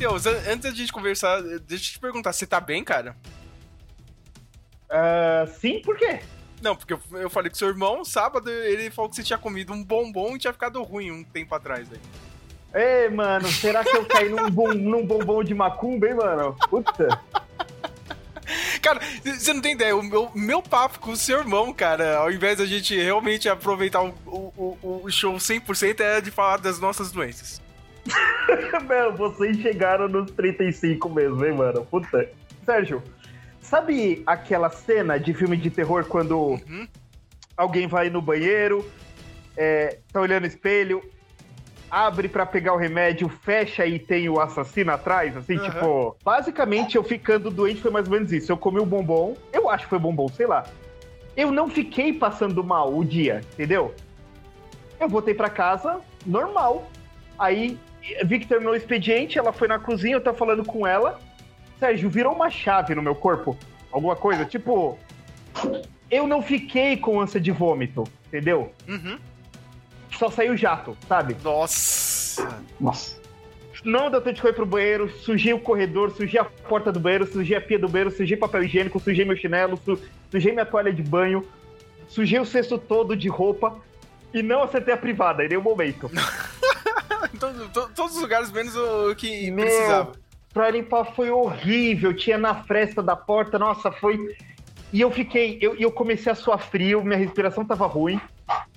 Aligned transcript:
Matheus, 0.00 0.24
antes 0.24 0.62
da 0.62 0.70
gente 0.70 0.90
conversar, 0.90 1.42
deixa 1.42 1.90
eu 1.90 1.92
te 1.92 1.98
perguntar, 1.98 2.32
você 2.32 2.46
tá 2.46 2.58
bem, 2.58 2.82
cara? 2.82 3.14
Uh, 4.88 5.46
sim, 5.60 5.82
por 5.82 5.94
quê? 5.94 6.20
Não, 6.62 6.74
porque 6.74 6.94
eu, 6.94 7.00
eu 7.12 7.28
falei 7.28 7.50
com 7.50 7.56
seu 7.56 7.68
irmão, 7.68 8.02
sábado, 8.02 8.50
ele 8.50 8.90
falou 8.90 9.10
que 9.10 9.16
você 9.16 9.22
tinha 9.22 9.38
comido 9.38 9.74
um 9.74 9.84
bombom 9.84 10.34
e 10.34 10.38
tinha 10.38 10.54
ficado 10.54 10.82
ruim 10.82 11.10
um 11.10 11.22
tempo 11.22 11.54
atrás 11.54 11.86
aí. 11.92 12.00
Ei, 12.72 13.10
mano, 13.10 13.46
será 13.48 13.84
que 13.84 13.94
eu 13.94 14.06
caí 14.06 14.30
num, 14.30 14.50
bom, 14.50 14.72
num 14.72 15.04
bombom 15.04 15.44
de 15.44 15.52
macumba, 15.52 16.08
hein, 16.08 16.14
mano? 16.14 16.56
Puta. 16.70 17.20
Cara, 18.80 19.00
você 19.22 19.52
não 19.52 19.60
tem 19.60 19.74
ideia, 19.74 19.94
o 19.94 20.02
meu, 20.02 20.30
meu 20.34 20.62
papo 20.62 20.98
com 20.98 21.10
o 21.10 21.16
seu 21.16 21.40
irmão, 21.40 21.74
cara, 21.74 22.16
ao 22.16 22.32
invés 22.32 22.56
da 22.56 22.64
gente 22.64 22.98
realmente 22.98 23.50
aproveitar 23.50 24.02
o, 24.02 24.14
o, 24.26 25.02
o 25.04 25.10
show 25.10 25.34
100%, 25.34 26.00
é 26.00 26.20
de 26.22 26.30
falar 26.30 26.56
das 26.56 26.80
nossas 26.80 27.12
doenças. 27.12 27.60
Meu, 28.88 29.14
vocês 29.16 29.58
chegaram 29.58 30.08
nos 30.08 30.30
35 30.32 31.08
mesmo, 31.08 31.44
hein, 31.44 31.52
mano? 31.52 31.84
Puta. 31.84 32.28
Sérgio, 32.64 33.02
sabe 33.60 34.22
aquela 34.26 34.70
cena 34.70 35.18
de 35.18 35.32
filme 35.34 35.56
de 35.56 35.70
terror 35.70 36.04
quando 36.04 36.36
uhum. 36.38 36.86
alguém 37.56 37.86
vai 37.86 38.10
no 38.10 38.20
banheiro, 38.20 38.88
é, 39.56 39.98
tá 40.12 40.20
olhando 40.20 40.42
no 40.42 40.46
espelho, 40.46 41.02
abre 41.90 42.28
para 42.28 42.46
pegar 42.46 42.72
o 42.72 42.76
remédio, 42.76 43.28
fecha 43.28 43.84
e 43.86 43.98
tem 43.98 44.28
o 44.28 44.40
assassino 44.40 44.92
atrás, 44.92 45.36
assim, 45.36 45.56
uhum. 45.56 45.64
tipo. 45.64 46.16
Basicamente, 46.24 46.96
eu 46.96 47.02
ficando 47.02 47.50
doente 47.50 47.80
foi 47.80 47.90
mais 47.90 48.06
ou 48.06 48.12
menos 48.12 48.32
isso. 48.32 48.50
Eu 48.50 48.56
comi 48.56 48.78
o 48.78 48.84
um 48.84 48.86
bombom, 48.86 49.36
eu 49.52 49.68
acho 49.68 49.84
que 49.84 49.90
foi 49.90 49.98
bombom, 49.98 50.28
sei 50.28 50.46
lá. 50.46 50.64
Eu 51.36 51.50
não 51.50 51.68
fiquei 51.68 52.12
passando 52.12 52.62
mal 52.62 52.96
o 52.96 53.04
dia, 53.04 53.40
entendeu? 53.52 53.94
Eu 54.98 55.08
voltei 55.08 55.34
para 55.34 55.48
casa, 55.48 56.00
normal. 56.26 56.90
Aí 57.38 57.78
vi 58.24 58.38
que 58.38 58.46
terminou 58.46 58.72
o 58.72 58.76
expediente, 58.76 59.38
ela 59.38 59.52
foi 59.52 59.68
na 59.68 59.78
cozinha, 59.78 60.16
eu 60.16 60.20
tava 60.20 60.36
falando 60.36 60.64
com 60.64 60.86
ela. 60.86 61.20
Sérgio, 61.78 62.10
virou 62.10 62.34
uma 62.34 62.50
chave 62.50 62.94
no 62.94 63.02
meu 63.02 63.14
corpo. 63.14 63.56
Alguma 63.90 64.16
coisa, 64.16 64.44
tipo. 64.44 64.98
Eu 66.10 66.26
não 66.26 66.42
fiquei 66.42 66.96
com 66.96 67.20
ânsia 67.20 67.40
de 67.40 67.50
vômito, 67.50 68.04
entendeu? 68.28 68.72
Uhum 68.88 69.18
só 70.20 70.30
saiu 70.30 70.54
jato, 70.54 70.94
sabe? 71.08 71.34
Nossa! 71.42 72.46
Nossa. 72.78 73.18
Não 73.82 74.10
deu 74.10 74.20
tempo 74.20 74.34
de 74.34 74.42
correr 74.42 74.52
pro 74.52 74.66
banheiro, 74.66 75.10
sujei 75.10 75.54
o 75.54 75.58
corredor, 75.58 76.10
sujei 76.10 76.38
a 76.38 76.44
porta 76.44 76.92
do 76.92 77.00
banheiro, 77.00 77.26
sujei 77.26 77.56
a 77.56 77.60
pia 77.60 77.78
do 77.78 77.88
banheiro, 77.88 78.10
sujei 78.10 78.36
papel 78.36 78.64
higiênico, 78.64 79.00
sujei 79.00 79.24
meu 79.24 79.34
chinelo, 79.34 79.80
su 79.82 79.98
sujei 80.30 80.52
minha 80.52 80.66
toalha 80.66 80.92
de 80.92 81.02
banho, 81.02 81.42
sujei 82.06 82.38
o 82.38 82.44
cesto 82.44 82.76
todo 82.76 83.16
de 83.16 83.28
roupa 83.28 83.80
e 84.34 84.42
não 84.42 84.62
acertei 84.62 84.92
a 84.92 84.98
privada 84.98 85.42
em 85.42 85.48
nenhum 85.48 85.62
momento. 85.62 86.10
Todos 87.38 88.16
os 88.16 88.20
lugares 88.20 88.50
menos 88.50 88.74
o 88.76 89.14
que 89.14 89.50
Meu, 89.50 89.64
precisava. 89.64 90.12
Pra 90.52 90.70
limpar 90.70 91.04
foi 91.14 91.30
horrível, 91.30 92.14
tinha 92.14 92.36
na 92.36 92.54
fresta 92.64 93.02
da 93.02 93.14
porta, 93.14 93.58
nossa, 93.58 93.92
foi. 93.92 94.36
E 94.92 95.00
eu 95.00 95.10
fiquei, 95.10 95.58
eu, 95.60 95.76
eu 95.76 95.92
comecei 95.92 96.32
a 96.32 96.34
suar 96.34 96.58
frio, 96.58 97.04
minha 97.04 97.18
respiração 97.18 97.64
tava 97.64 97.86
ruim. 97.86 98.20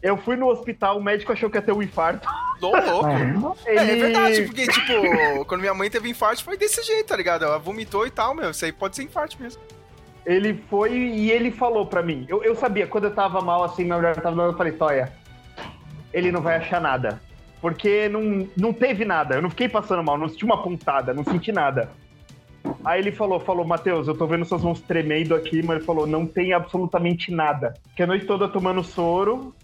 Eu 0.01 0.17
fui 0.17 0.35
no 0.35 0.47
hospital, 0.47 0.99
o 0.99 1.03
médico 1.03 1.31
achou 1.31 1.49
que 1.49 1.57
ia 1.57 1.61
ter 1.61 1.71
um 1.71 1.81
infarto. 1.81 2.27
Tô 2.59 2.69
louco. 2.69 3.57
É, 3.65 3.75
é, 3.75 3.77
é 3.77 3.95
verdade, 3.95 4.41
porque, 4.43 4.67
tipo, 4.67 5.45
quando 5.45 5.61
minha 5.61 5.73
mãe 5.73 5.89
teve 5.89 6.09
infarto, 6.09 6.43
foi 6.43 6.55
desse 6.55 6.83
jeito, 6.83 7.07
tá 7.07 7.17
ligado? 7.17 7.43
Ela 7.45 7.57
vomitou 7.57 8.05
e 8.05 8.11
tal, 8.11 8.35
meu. 8.35 8.51
Isso 8.51 8.63
aí 8.63 8.71
pode 8.71 8.95
ser 8.95 9.03
infarto 9.03 9.41
mesmo. 9.41 9.61
Ele 10.25 10.63
foi 10.69 10.91
e 10.91 11.31
ele 11.31 11.51
falou 11.51 11.85
pra 11.85 12.03
mim. 12.03 12.25
Eu, 12.29 12.43
eu 12.43 12.55
sabia, 12.55 12.85
quando 12.85 13.05
eu 13.05 13.15
tava 13.15 13.41
mal, 13.41 13.63
assim, 13.63 13.83
minha 13.83 13.97
mulher 13.97 14.15
tava 14.15 14.35
dando, 14.35 14.51
eu 14.51 14.57
falei, 14.57 14.73
Toya, 14.73 15.11
ele 16.13 16.31
não 16.31 16.41
vai 16.41 16.57
achar 16.57 16.79
nada. 16.79 17.19
Porque 17.63 18.09
não, 18.09 18.45
não 18.57 18.73
teve 18.73 19.05
nada. 19.05 19.35
Eu 19.35 19.41
não 19.41 19.49
fiquei 19.49 19.69
passando 19.69 20.03
mal, 20.03 20.17
não 20.17 20.27
senti 20.27 20.43
uma 20.43 20.61
pontada, 20.61 21.13
não 21.13 21.23
senti 21.23 21.49
nada. 21.49 21.89
Aí 22.83 22.99
ele 22.99 23.13
falou, 23.13 23.39
falou, 23.39 23.65
Matheus, 23.65 24.05
eu 24.05 24.17
tô 24.17 24.27
vendo 24.27 24.43
suas 24.43 24.61
mãos 24.61 24.81
tremendo 24.81 25.33
aqui, 25.33 25.63
mas 25.63 25.77
ele 25.77 25.85
falou, 25.85 26.05
não 26.05 26.25
tem 26.25 26.51
absolutamente 26.51 27.31
nada. 27.31 27.73
Que 27.95 28.03
a 28.03 28.07
noite 28.07 28.25
toda 28.25 28.49
tomando 28.49 28.83
soro. 28.83 29.55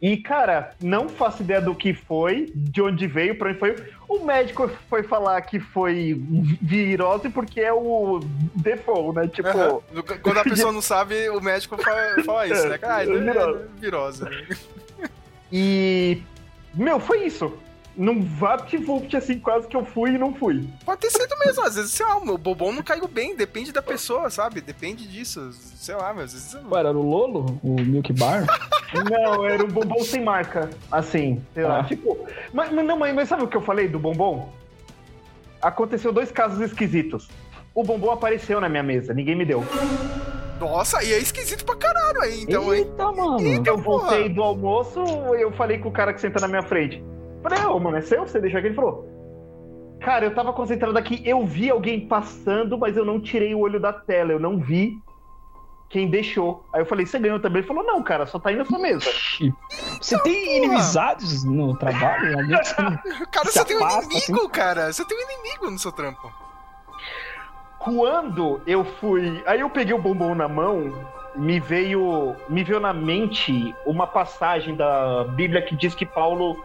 E, 0.00 0.16
cara, 0.18 0.70
não 0.80 1.08
faço 1.08 1.42
ideia 1.42 1.60
do 1.60 1.74
que 1.74 1.92
foi, 1.92 2.52
de 2.54 2.80
onde 2.80 3.08
veio, 3.08 3.36
pra 3.36 3.50
onde 3.50 3.58
foi. 3.58 3.74
O 4.08 4.24
médico 4.24 4.70
foi 4.88 5.02
falar 5.02 5.40
que 5.40 5.58
foi 5.58 6.22
virose 6.62 7.28
porque 7.30 7.60
é 7.60 7.72
o 7.72 8.20
default, 8.54 9.16
né? 9.16 9.26
Tipo. 9.26 9.48
Uhum. 9.48 10.02
Quando 10.22 10.38
a 10.38 10.44
pessoa 10.44 10.70
não 10.70 10.82
sabe, 10.82 11.28
o 11.30 11.40
médico 11.40 11.76
fala, 11.82 12.22
fala 12.24 12.46
isso, 12.46 12.68
né? 12.68 12.78
Ah, 12.82 13.02
é, 13.02 13.08
é 13.08 13.66
virose. 13.80 14.24
E. 15.50 16.22
Meu, 16.76 17.00
foi 17.00 17.26
isso 17.26 17.52
num 17.96 18.22
vapt-vupt, 18.22 19.16
assim, 19.16 19.38
quase 19.38 19.66
que 19.66 19.76
eu 19.76 19.84
fui 19.84 20.10
e 20.10 20.18
não 20.18 20.34
fui. 20.34 20.68
Pode 20.84 21.00
ter 21.00 21.10
sido 21.10 21.34
mesmo, 21.44 21.64
às 21.64 21.76
vezes, 21.76 21.92
sei 21.92 22.04
lá, 22.04 22.18
o 22.18 22.36
bobão 22.36 22.72
não 22.72 22.82
caiu 22.82 23.08
bem, 23.08 23.34
depende 23.34 23.72
da 23.72 23.80
pessoa, 23.80 24.28
sabe? 24.28 24.60
Depende 24.60 25.08
disso, 25.08 25.50
sei 25.52 25.94
lá, 25.94 26.12
mas 26.12 26.24
às 26.24 26.32
vezes... 26.32 26.54
Ué, 26.70 26.78
era 26.78 26.92
o 26.92 27.02
Lolo? 27.02 27.58
O 27.62 27.80
Milk 27.80 28.12
Bar? 28.12 28.44
não, 29.10 29.46
era 29.46 29.64
um 29.64 29.68
bombom 29.68 30.04
sem 30.04 30.22
marca, 30.22 30.68
assim, 30.92 31.42
sei 31.54 31.64
ah. 31.64 31.68
lá, 31.68 31.84
tipo... 31.84 32.18
Mas, 32.52 32.70
mas, 32.70 32.84
não, 32.84 32.98
mas, 32.98 33.14
mas 33.14 33.28
sabe 33.28 33.44
o 33.44 33.48
que 33.48 33.56
eu 33.56 33.62
falei 33.62 33.88
do 33.88 33.98
bombom? 33.98 34.52
Aconteceu 35.62 36.12
dois 36.12 36.30
casos 36.30 36.60
esquisitos. 36.60 37.28
O 37.74 37.82
bombom 37.82 38.10
apareceu 38.10 38.60
na 38.60 38.68
minha 38.68 38.82
mesa, 38.82 39.14
ninguém 39.14 39.34
me 39.34 39.44
deu. 39.44 39.64
Nossa, 40.60 41.02
e 41.04 41.12
é 41.12 41.18
esquisito 41.18 41.64
pra 41.64 41.76
caralho 41.76 42.20
aí, 42.22 42.42
então, 42.42 42.72
Eita, 42.72 43.02
hein? 43.02 43.16
mano. 43.16 43.40
Eita, 43.40 43.70
eu 43.70 43.78
voltei 43.78 44.22
porra. 44.22 44.34
do 44.34 44.42
almoço, 44.42 45.00
eu 45.38 45.52
falei 45.52 45.78
com 45.78 45.88
o 45.88 45.92
cara 45.92 46.12
que 46.12 46.20
senta 46.20 46.40
na 46.40 46.48
minha 46.48 46.62
frente. 46.62 47.02
Falei, 47.42 47.64
ô, 47.64 47.76
oh, 47.76 47.80
mano, 47.80 47.96
é 47.96 48.00
seu? 48.00 48.26
Você 48.26 48.40
deixou 48.40 48.58
aqui? 48.58 48.68
Ele 48.68 48.74
falou, 48.74 49.08
cara, 50.00 50.24
eu 50.24 50.34
tava 50.34 50.52
concentrado 50.52 50.96
aqui, 50.98 51.22
eu 51.24 51.44
vi 51.46 51.70
alguém 51.70 52.06
passando, 52.08 52.78
mas 52.78 52.96
eu 52.96 53.04
não 53.04 53.20
tirei 53.20 53.54
o 53.54 53.60
olho 53.60 53.78
da 53.78 53.92
tela, 53.92 54.32
eu 54.32 54.40
não 54.40 54.58
vi 54.58 54.98
quem 55.88 56.08
deixou. 56.10 56.64
Aí 56.72 56.80
eu 56.80 56.86
falei, 56.86 57.06
você 57.06 57.18
ganhou 57.18 57.38
também? 57.38 57.58
Ele 57.58 57.68
falou, 57.68 57.84
não, 57.84 58.02
cara, 58.02 58.26
só 58.26 58.38
tá 58.38 58.50
aí 58.50 58.56
na 58.56 58.64
sua 58.64 58.78
mesa. 58.78 59.06
Você 60.00 60.18
tem 60.22 60.56
inimizades 60.58 61.44
no 61.44 61.76
trabalho? 61.76 62.36
cara, 63.30 63.50
você 63.50 63.64
tem 63.64 63.76
um 63.76 63.88
inimigo, 63.88 64.40
assim? 64.40 64.48
cara. 64.48 64.92
Você 64.92 65.04
tem 65.04 65.16
um 65.16 65.30
inimigo 65.30 65.70
no 65.70 65.78
seu 65.78 65.92
trampo. 65.92 66.45
Quando 67.86 68.60
eu 68.66 68.84
fui. 68.84 69.40
Aí 69.46 69.60
eu 69.60 69.70
peguei 69.70 69.94
o 69.94 69.98
bombom 69.98 70.34
na 70.34 70.48
mão, 70.48 70.92
me 71.36 71.60
veio. 71.60 72.34
Me 72.48 72.64
veio 72.64 72.80
na 72.80 72.92
mente 72.92 73.72
uma 73.86 74.08
passagem 74.08 74.74
da 74.74 75.22
Bíblia 75.22 75.62
que 75.62 75.76
diz 75.76 75.94
que 75.94 76.04
Paulo 76.04 76.56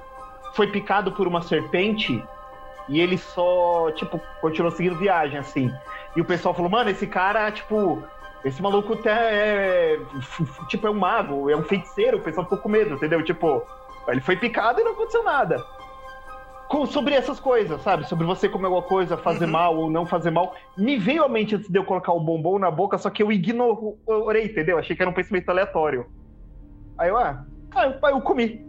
foi 0.56 0.66
picado 0.66 1.12
por 1.12 1.28
uma 1.28 1.44
serpente 1.44 2.24
e 2.90 3.00
ele 3.00 3.20
só, 3.20 3.92
tipo, 3.92 4.20
continuou 4.42 4.72
seguindo 4.72 4.98
viagem, 4.98 5.38
assim. 5.38 5.72
E 6.16 6.22
o 6.22 6.26
pessoal 6.26 6.56
falou, 6.56 6.72
mano, 6.72 6.90
esse 6.90 7.06
cara, 7.06 7.52
tipo, 7.52 8.04
esse 8.44 8.60
maluco 8.60 8.94
até 8.94 9.12
é, 9.12 10.00
tipo, 10.68 10.88
é 10.88 10.90
um 10.90 10.98
mago, 10.98 11.52
é 11.52 11.56
um 11.56 11.64
feiticeiro, 11.64 12.18
o 12.18 12.22
pessoal 12.22 12.46
ficou 12.46 12.58
com 12.58 12.68
medo, 12.68 12.96
entendeu? 12.96 13.24
Tipo, 13.24 13.64
ele 14.08 14.22
foi 14.22 14.36
picado 14.36 14.82
e 14.82 14.84
não 14.84 14.94
aconteceu 14.94 15.24
nada. 15.24 15.64
Com, 16.72 16.86
sobre 16.86 17.14
essas 17.14 17.38
coisas, 17.38 17.82
sabe? 17.82 18.08
Sobre 18.08 18.26
você 18.26 18.48
comer 18.48 18.68
alguma 18.68 18.82
coisa, 18.82 19.18
fazer 19.18 19.44
uhum. 19.44 19.52
mal 19.52 19.78
ou 19.78 19.90
não 19.92 20.06
fazer 20.06 20.32
mal. 20.32 20.56
Me 20.78 20.98
veio 20.98 21.22
à 21.22 21.28
mente 21.28 21.54
antes 21.54 21.70
de 21.70 21.78
eu 21.78 21.84
colocar 21.84 22.14
o 22.14 22.20
bombom 22.22 22.58
na 22.58 22.72
boca, 22.72 22.98
só 22.98 23.10
que 23.10 23.22
eu 23.22 23.30
ignorei, 23.30 24.46
entendeu? 24.46 24.78
Achei 24.78 24.96
que 24.96 25.02
era 25.02 25.12
um 25.12 25.14
pensamento 25.14 25.50
aleatório. 25.50 26.06
Aí 26.98 27.10
eu, 27.10 27.18
ah, 27.18 27.44
ah 27.76 27.88
eu, 27.88 28.10
eu 28.10 28.22
comi. 28.22 28.66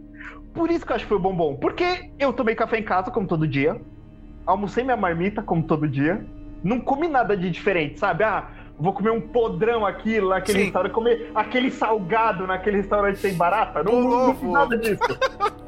Por 0.53 0.69
isso 0.69 0.85
que 0.85 0.91
eu 0.91 0.97
acho 0.97 1.05
que 1.05 1.09
foi 1.09 1.17
o 1.17 1.21
bombom. 1.21 1.55
Porque 1.55 2.11
eu 2.19 2.33
tomei 2.33 2.55
café 2.55 2.77
em 2.77 2.83
casa, 2.83 3.09
como 3.09 3.25
todo 3.25 3.47
dia. 3.47 3.79
Almocei 4.45 4.83
minha 4.83 4.97
marmita, 4.97 5.41
como 5.41 5.63
todo 5.63 5.87
dia. 5.87 6.25
Não 6.61 6.81
comi 6.81 7.07
nada 7.07 7.37
de 7.37 7.49
diferente, 7.49 8.01
sabe? 8.01 8.25
Ah, 8.25 8.49
vou 8.77 8.93
comer 8.93 9.11
um 9.11 9.21
podrão 9.21 9.85
aqui, 9.85 10.19
naquele 10.19 10.59
Sim. 10.59 10.63
restaurante, 10.65 10.91
comer 10.91 11.31
aquele 11.33 11.71
salgado 11.71 12.47
naquele 12.47 12.77
restaurante 12.77 13.19
sem 13.19 13.35
barata. 13.35 13.83
Não, 13.83 14.01
não, 14.01 14.27
não 14.27 14.35
fiz 14.35 14.49
nada 14.49 14.77
disso. 14.77 14.99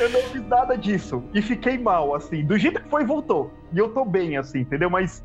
eu 0.00 0.10
não 0.10 0.20
fiz 0.22 0.46
nada 0.46 0.76
disso. 0.76 1.22
E 1.32 1.42
fiquei 1.42 1.78
mal, 1.78 2.14
assim. 2.14 2.44
Do 2.44 2.58
jeito 2.58 2.82
que 2.82 2.88
foi, 2.88 3.04
voltou. 3.04 3.52
E 3.72 3.78
eu 3.78 3.90
tô 3.90 4.04
bem, 4.04 4.36
assim, 4.36 4.60
entendeu? 4.60 4.90
Mas 4.90 5.24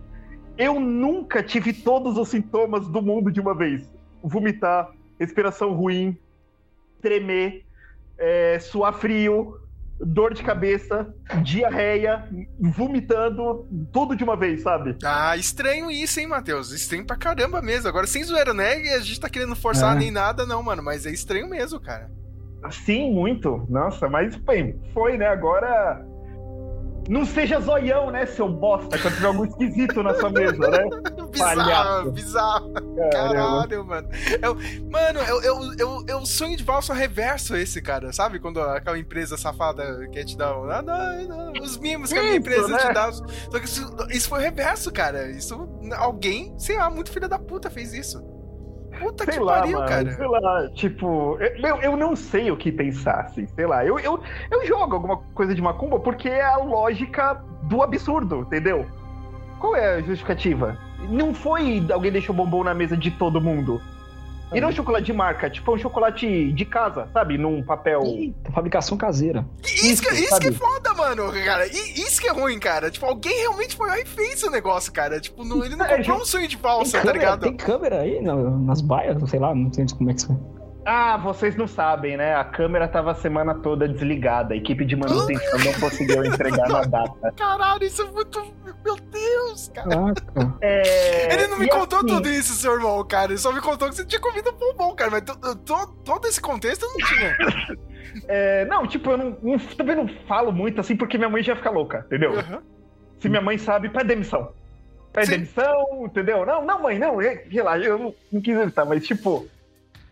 eu 0.57 0.79
nunca 0.79 1.41
tive 1.41 1.73
todos 1.73 2.17
os 2.17 2.29
sintomas 2.29 2.87
do 2.87 3.01
mundo 3.01 3.31
de 3.31 3.39
uma 3.39 3.55
vez. 3.55 3.91
Vomitar, 4.21 4.91
respiração 5.19 5.73
ruim, 5.73 6.17
tremer, 7.01 7.65
é, 8.17 8.59
suar 8.59 8.93
frio, 8.93 9.57
dor 9.99 10.33
de 10.33 10.43
cabeça, 10.43 11.13
diarreia, 11.43 12.27
vomitando, 12.59 13.67
tudo 13.91 14.15
de 14.15 14.23
uma 14.23 14.35
vez, 14.35 14.61
sabe? 14.61 14.95
Ah, 15.03 15.35
estranho 15.35 15.91
isso, 15.91 16.19
hein, 16.19 16.27
Matheus? 16.27 16.71
Estranho 16.71 17.05
pra 17.05 17.17
caramba 17.17 17.61
mesmo. 17.61 17.87
Agora, 17.87 18.07
sem 18.07 18.23
zoeira, 18.23 18.53
né? 18.53 18.73
A 18.95 18.99
gente 18.99 19.19
tá 19.19 19.29
querendo 19.29 19.55
forçar 19.55 19.95
é. 19.95 19.99
nem 19.99 20.11
nada, 20.11 20.45
não, 20.45 20.63
mano. 20.63 20.81
Mas 20.81 21.05
é 21.05 21.11
estranho 21.11 21.49
mesmo, 21.49 21.79
cara. 21.79 22.09
Sim, 22.71 23.11
muito. 23.13 23.65
Nossa, 23.69 24.09
mas 24.09 24.35
bem, 24.35 24.79
foi, 24.93 25.17
né? 25.17 25.27
Agora. 25.27 26.05
Não 27.09 27.25
seja 27.25 27.59
zoião, 27.59 28.11
né, 28.11 28.27
seu 28.27 28.47
bosta, 28.47 28.95
quando 28.99 29.15
tiver 29.15 29.27
algo 29.27 29.45
esquisito 29.45 30.03
na 30.03 30.13
sua 30.13 30.29
mesa, 30.29 30.69
né? 30.69 30.89
bizarro, 31.31 32.11
bizarro. 32.11 32.73
Caralho, 33.11 33.83
mano. 33.83 34.07
Eu, 34.39 34.55
mano, 34.89 35.19
eu, 35.19 35.41
eu, 35.41 35.73
eu, 35.77 36.05
eu 36.07 36.25
sonho 36.25 36.55
de 36.55 36.63
valsa 36.63 36.93
reverso 36.93 37.55
esse, 37.55 37.81
cara. 37.81 38.13
Sabe 38.13 38.39
quando 38.39 38.61
aquela 38.61 38.99
empresa 38.99 39.37
safada 39.37 40.07
quer 40.11 40.23
te 40.23 40.37
dar 40.37 40.55
um, 40.55 40.69
ah, 40.69 40.81
não, 40.83 41.27
não, 41.27 41.63
os 41.63 41.77
mimos 41.77 42.11
que 42.11 42.19
a 42.19 42.21
minha 42.21 42.33
Isso, 42.33 42.41
empresa 42.41 42.67
né? 42.67 42.77
te 42.77 42.93
dá. 42.93 43.11
Só 43.11 43.59
que 43.59 43.65
isso, 43.65 43.97
isso 44.11 44.29
foi 44.29 44.41
reverso, 44.41 44.91
cara. 44.91 45.31
Isso, 45.31 45.67
alguém, 45.97 46.53
sei 46.59 46.77
lá, 46.77 46.91
muito 46.91 47.11
filho 47.11 47.27
da 47.27 47.39
puta 47.39 47.71
fez 47.71 47.91
isso. 47.91 48.23
Puta 48.99 49.23
Sei 49.23 49.33
que 49.35 49.39
lá, 49.39 49.59
pariu, 49.59 49.77
mano, 49.77 49.89
cara. 49.89 50.11
sei 50.11 50.27
lá, 50.27 50.69
tipo, 50.69 51.37
eu, 51.39 51.77
eu 51.81 51.97
não 51.97 52.15
sei 52.15 52.51
o 52.51 52.57
que 52.57 52.71
pensar, 52.71 53.21
assim, 53.21 53.47
sei 53.47 53.65
lá. 53.65 53.85
Eu, 53.85 53.97
eu, 53.99 54.21
eu 54.51 54.65
jogo 54.65 54.95
alguma 54.95 55.17
coisa 55.33 55.55
de 55.55 55.61
macumba 55.61 55.99
porque 55.99 56.27
é 56.29 56.43
a 56.43 56.57
lógica 56.57 57.41
do 57.63 57.81
absurdo, 57.81 58.41
entendeu? 58.41 58.85
Qual 59.59 59.75
é 59.75 59.95
a 59.95 60.01
justificativa? 60.01 60.77
Não 61.09 61.33
foi 61.33 61.85
alguém 61.91 62.11
deixou 62.11 62.35
bombom 62.35 62.63
na 62.63 62.73
mesa 62.73 62.97
de 62.97 63.11
todo 63.11 63.39
mundo. 63.41 63.81
E 64.51 64.59
não 64.59 64.71
chocolate 64.71 65.05
de 65.05 65.13
marca, 65.13 65.49
tipo 65.49 65.73
um 65.73 65.77
chocolate 65.77 66.51
de 66.51 66.65
casa, 66.65 67.07
sabe? 67.13 67.37
Num 67.37 67.61
papel. 67.63 68.01
Eita, 68.03 68.51
fabricação 68.51 68.97
caseira. 68.97 69.45
Isso, 69.63 70.01
que, 70.01 70.13
Isso, 70.15 70.39
que 70.39 70.47
é 70.47 70.51
foda, 70.51 70.91
mano, 70.95 71.31
cara. 71.45 71.67
E 71.67 72.01
isso 72.01 72.19
que 72.19 72.27
é 72.27 72.31
ruim, 72.31 72.57
cara. 72.59 72.89
Tipo, 72.89 73.05
alguém 73.05 73.37
realmente 73.41 73.75
foi 73.75 73.87
lá 73.87 73.99
e 73.99 74.05
fez 74.05 74.41
o 74.41 74.49
negócio, 74.49 74.91
cara. 74.91 75.19
Tipo, 75.19 75.43
não- 75.45 75.63
ele 75.63 75.75
não 75.75 75.85
É, 75.85 75.97
comprou 75.97 76.21
um 76.21 76.25
sonho 76.25 76.47
de 76.47 76.57
Tem 76.57 76.63
valsa, 76.63 76.91
tá 76.97 76.99
câmera, 77.03 77.19
ligado? 77.19 77.41
tem 77.41 77.55
câmera 77.55 77.99
aí 78.01 78.19
na- 78.21 78.35
nas 78.35 78.81
baias? 78.81 79.17
Sei 79.29 79.39
lá, 79.39 79.53
não 79.53 79.71
sei 79.71 79.85
como 79.95 80.09
é 80.09 80.13
que 80.13 80.19
isso 80.21 80.58
Ah, 80.85 81.17
vocês 81.17 81.55
não 81.55 81.67
sabem, 81.67 82.15
né? 82.17 82.35
A 82.35 82.43
câmera 82.43 82.87
tava 82.87 83.11
a 83.11 83.15
semana 83.15 83.53
toda 83.53 83.87
desligada. 83.87 84.53
A 84.53 84.57
equipe 84.57 84.85
de 84.85 84.95
manutenção 84.95 85.59
não 85.59 85.73
conseguiu 85.73 86.23
entregar 86.25 86.67
na 86.69 86.81
data. 86.83 87.31
Caralho, 87.37 87.83
isso 87.83 88.01
é 88.01 88.05
muito. 88.05 88.41
Meu 88.83 88.95
Deus, 88.95 89.69
cara. 89.73 90.13
É, 90.61 91.33
Ele 91.33 91.47
não 91.47 91.59
me 91.59 91.65
e 91.65 91.69
contou 91.69 91.99
assim, 91.99 92.07
tudo 92.07 92.29
isso, 92.29 92.53
seu 92.53 92.73
irmão, 92.73 93.03
cara. 93.05 93.31
Ele 93.31 93.37
só 93.37 93.51
me 93.51 93.59
contou 93.61 93.89
que 93.89 93.95
você 93.95 94.05
tinha 94.05 94.21
comido 94.21 94.51
bombom, 94.53 94.95
cara. 94.95 95.11
Mas 95.11 95.21
to- 95.23 95.55
to- 95.57 95.87
todo 96.05 96.25
esse 96.27 96.39
contexto 96.41 96.83
eu 96.85 96.89
não 96.89 96.97
tinha. 97.07 97.37
é, 98.27 98.65
não, 98.65 98.87
tipo, 98.87 99.11
eu 99.11 99.17
não, 99.17 99.37
não- 99.43 99.57
também 99.59 99.95
não 99.95 100.07
falo 100.27 100.51
muito 100.51 100.79
assim 100.79 100.95
porque 100.95 101.17
minha 101.17 101.29
mãe 101.29 101.43
já 101.43 101.55
fica 101.55 101.69
louca, 101.69 102.03
entendeu? 102.07 102.31
Uhum. 102.33 102.61
Se 103.19 103.27
minha 103.27 103.41
mãe 103.41 103.57
sabe, 103.57 103.89
pede 103.89 104.05
demissão. 104.05 104.53
Pede 105.11 105.25
Sim. 105.27 105.31
demissão, 105.33 106.05
entendeu? 106.05 106.45
Não, 106.45 106.65
não, 106.65 106.81
mãe, 106.81 106.97
não, 106.97 107.17
relaxa, 107.17 107.83
eu 107.85 107.99
não, 107.99 108.15
não 108.31 108.41
quis 108.41 108.57
evitar, 108.57 108.85
mas 108.85 109.05
tipo. 109.05 109.45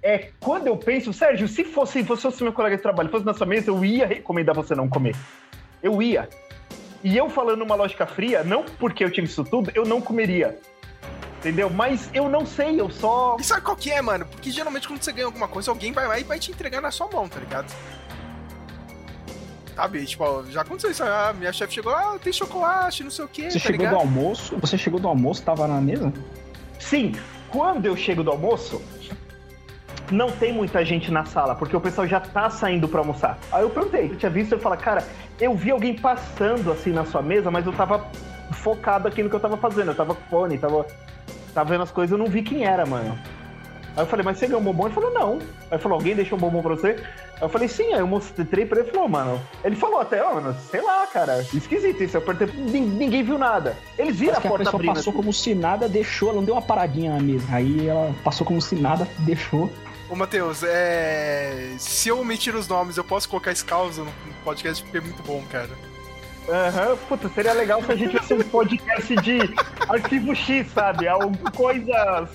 É, 0.08 0.30
quando 0.40 0.68
eu 0.68 0.78
penso, 0.78 1.12
Sérgio, 1.12 1.50
se 1.50 1.66
fosse, 1.66 2.02
se 2.02 2.16
fosse 2.16 2.42
meu 2.42 2.54
colega 2.54 2.78
de 2.78 2.82
trabalho, 2.82 3.10
fosse 3.10 3.26
na 3.26 3.34
sua 3.34 3.46
mesa, 3.46 3.70
eu 3.70 3.84
ia 3.84 4.08
recomendar 4.08 4.56
você 4.56 4.74
não 4.74 4.88
comer. 4.88 5.14
Eu 5.84 6.02
ia. 6.02 6.30
E 7.04 7.18
eu 7.18 7.30
falando 7.30 7.62
uma 7.62 7.76
lógica 7.76 8.08
fria, 8.08 8.42
não 8.42 8.64
porque 8.64 9.04
eu 9.04 9.12
tive 9.12 9.28
isso 9.28 9.44
tudo, 9.44 9.70
eu 9.76 9.84
não 9.84 10.00
comeria. 10.00 10.58
Entendeu? 11.40 11.70
Mas 11.70 12.10
eu 12.14 12.30
não 12.30 12.46
sei, 12.46 12.80
eu 12.80 12.90
só. 12.90 13.36
E 13.38 13.44
sabe 13.44 13.64
qual 13.64 13.76
que 13.76 13.92
é, 13.92 14.02
mano? 14.02 14.26
Porque 14.26 14.50
geralmente 14.50 14.88
quando 14.88 15.04
você 15.04 15.12
ganha 15.12 15.26
alguma 15.26 15.50
coisa, 15.50 15.72
alguém 15.72 15.92
vai 15.92 16.08
lá 16.08 16.18
e 16.18 16.24
vai 16.24 16.40
te 16.40 16.52
entregar 16.52 16.80
na 16.80 16.90
sua 16.90 17.10
mão, 17.12 17.28
tá 17.28 17.42
ligado? 17.42 17.70
Sabe? 19.76 20.06
Tipo, 20.06 20.46
já 20.50 20.62
aconteceu 20.62 20.90
isso. 20.90 21.04
Ah, 21.04 21.36
minha 21.38 21.52
chefe 21.52 21.74
chegou, 21.74 21.94
ah, 21.94 22.18
tem 22.18 22.32
chocolate, 22.32 23.04
não 23.04 23.12
sei 23.12 23.26
o 23.26 23.28
quê, 23.28 23.52
Você 23.52 23.60
tá 23.60 23.66
chegou 23.66 23.80
ligado? 23.80 23.96
do 23.96 24.00
almoço? 24.00 24.58
Você 24.62 24.78
chegou 24.78 25.02
do 25.02 25.08
almoço, 25.10 25.44
tava 25.44 25.68
na 25.68 25.82
mesa? 25.82 26.14
Sim, 26.80 27.12
quando 27.50 27.88
eu 27.88 27.98
chego 27.98 28.24
do 28.24 28.32
almoço, 28.32 28.82
não 30.12 30.32
tem 30.32 30.54
muita 30.54 30.84
gente 30.86 31.12
na 31.12 31.26
sala, 31.26 31.56
porque 31.56 31.76
o 31.76 31.82
pessoal 31.82 32.08
já 32.08 32.20
tá 32.20 32.50
saindo 32.50 32.88
pra 32.88 33.00
almoçar. 33.02 33.38
Aí 33.52 33.62
eu 33.64 33.70
perguntei, 33.70 34.06
eu 34.12 34.16
tinha 34.16 34.30
visto, 34.30 34.54
eu 34.54 34.60
falo, 34.60 34.78
cara, 34.78 35.04
eu 35.40 35.54
vi 35.56 35.72
alguém 35.72 35.94
passando 35.96 36.72
assim 36.72 36.92
na 36.92 37.06
sua 37.06 37.22
mesa, 37.22 37.52
mas 37.52 37.66
eu 37.66 37.74
tava 37.74 38.06
focado 38.52 39.08
aqui 39.08 39.22
no 39.24 39.30
que 39.30 39.36
eu 39.36 39.40
tava 39.40 39.58
fazendo. 39.58 39.92
Eu 39.92 39.96
tava 39.96 40.16
com 40.16 40.22
fone, 40.30 40.58
tava, 40.58 40.86
tava 41.54 41.70
vendo 41.70 41.84
as 41.84 41.92
coisas, 41.92 42.12
eu 42.12 42.18
não 42.18 42.28
vi 42.32 42.42
quem 42.42 42.64
era, 42.66 42.86
mano. 42.86 43.18
Aí 43.96 44.04
eu 44.04 44.08
falei, 44.08 44.24
mas 44.24 44.38
você 44.38 44.46
ganhou 44.46 44.62
um 44.62 44.64
bombom? 44.64 44.86
Ele 44.86 44.94
falou, 44.94 45.12
não. 45.12 45.34
Aí 45.34 45.40
ele 45.72 45.80
falou, 45.82 45.98
alguém 45.98 46.14
deixou 46.16 46.38
um 46.38 46.42
bombom 46.42 46.62
pra 46.62 46.76
você? 46.76 46.90
Aí 47.00 47.42
eu 47.42 47.50
falei, 47.50 47.68
sim. 47.68 47.94
Aí 47.94 48.00
eu 48.00 48.06
mostrei 48.06 48.64
pra 48.64 48.80
ele 48.80 48.88
e 48.90 48.92
falou, 48.92 49.10
mano. 49.10 49.42
Ele 49.64 49.76
falou 49.76 50.00
até, 50.00 50.24
ó, 50.24 50.36
mano, 50.36 50.56
sei 50.70 50.82
lá, 50.82 51.08
cara, 51.08 51.42
esquisito 51.52 52.04
isso. 52.04 52.16
Eu 52.16 52.22
apertei, 52.22 52.48
nin- 52.56 52.86
ninguém 52.86 53.24
viu 53.24 53.40
nada. 53.40 53.76
Eles 53.98 54.16
viram 54.18 54.34
Parece 54.34 54.38
a 54.38 54.42
que 54.42 54.48
a 54.48 54.50
porta 54.52 54.64
pessoa 54.66 54.80
abrindo. 54.80 54.94
passou 54.96 55.10
assim. 55.12 55.18
como 55.20 55.34
se 55.34 55.56
nada, 55.56 55.90
deixou, 55.90 56.30
ela 56.30 56.38
não 56.38 56.46
deu 56.46 56.54
uma 56.54 56.62
paradinha 56.62 57.16
na 57.16 57.20
mesa. 57.20 57.48
Aí 57.52 57.88
ela 57.88 58.14
passou 58.24 58.46
como 58.46 58.62
se 58.62 58.76
nada, 58.76 59.08
deixou. 59.20 59.68
Ô, 60.10 60.16
Matheus, 60.16 60.64
é... 60.64 61.76
se 61.78 62.08
eu 62.10 62.20
omitir 62.20 62.56
os 62.56 62.68
nomes, 62.68 62.96
eu 62.98 63.04
posso 63.04 63.28
colocar 63.28 63.52
esse 63.52 63.64
caos 63.66 63.98
no 63.98 64.08
podcast 64.44 64.82
porque 64.84 64.98
é 65.00 65.02
muito 65.02 65.22
bom, 65.24 65.44
cara. 65.52 65.70
Aham, 66.50 66.96
puta, 67.10 67.28
seria 67.30 67.52
legal 67.52 67.84
se 67.84 67.92
a 67.92 67.96
gente 67.96 68.12
tivesse 68.12 68.34
um 68.34 68.42
podcast 68.44 69.16
de 69.18 69.40
arquivo 69.90 70.34
X, 70.34 70.72
sabe? 70.72 71.06
Algo, 71.06 71.36
coisas 71.52 72.30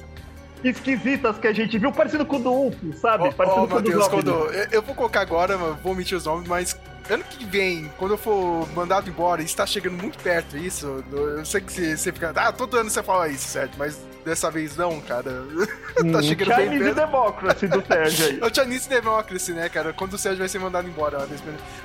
esquisitas 0.62 1.38
que 1.38 1.46
a 1.46 1.52
gente 1.52 1.78
viu, 1.78 1.90
parecido 1.90 2.26
com 2.26 2.36
o 2.36 2.40
do 2.40 2.66
UP, 2.66 2.92
sabe? 2.94 3.28
Ó, 3.28 3.32
parecido 3.32 3.62
ó, 3.62 3.66
com 3.66 3.76
o 3.76 3.82
do 3.82 4.08
quando... 4.10 4.30
eu- 4.52 4.68
eu 4.70 4.82
vou 4.82 4.94
colocar 4.94 5.22
agora, 5.22 5.56
vou 5.56 5.92
omitir 5.92 6.16
os 6.16 6.26
nomes, 6.26 6.46
mas 6.46 6.78
ano 7.10 7.24
que 7.24 7.44
vem, 7.44 7.90
quando 7.98 8.12
eu 8.12 8.18
for 8.18 8.68
mandado 8.74 9.08
embora, 9.08 9.42
está 9.42 9.66
chegando 9.66 10.00
muito 10.00 10.18
perto 10.18 10.56
isso, 10.56 11.04
eu 11.12 11.44
sei 11.44 11.60
que 11.60 11.72
você, 11.72 12.12
fica, 12.12 12.32
ah, 12.34 12.52
todo 12.52 12.76
ano 12.76 12.90
você 12.90 13.02
fala 13.02 13.28
isso, 13.28 13.48
certo? 13.48 13.76
Mas 13.78 13.98
dessa 14.24 14.50
vez 14.50 14.76
não, 14.76 15.00
cara. 15.00 15.30
tá 15.94 16.02
Hum, 16.04 16.22
chegando 16.22 16.54
bem 16.56 16.68
Chinese 16.68 16.84
perto. 16.84 16.94
Democracy 16.94 17.68
do 17.68 17.84
Sérgio 17.86 18.26
aí. 18.26 18.40
O 18.40 18.54
Chinese 18.54 18.88
Democracy, 18.88 19.52
né, 19.52 19.68
cara? 19.68 19.92
Quando 19.92 20.14
o 20.14 20.18
Sérgio 20.18 20.38
vai 20.38 20.48
ser 20.48 20.58
mandado 20.58 20.88
embora. 20.88 21.26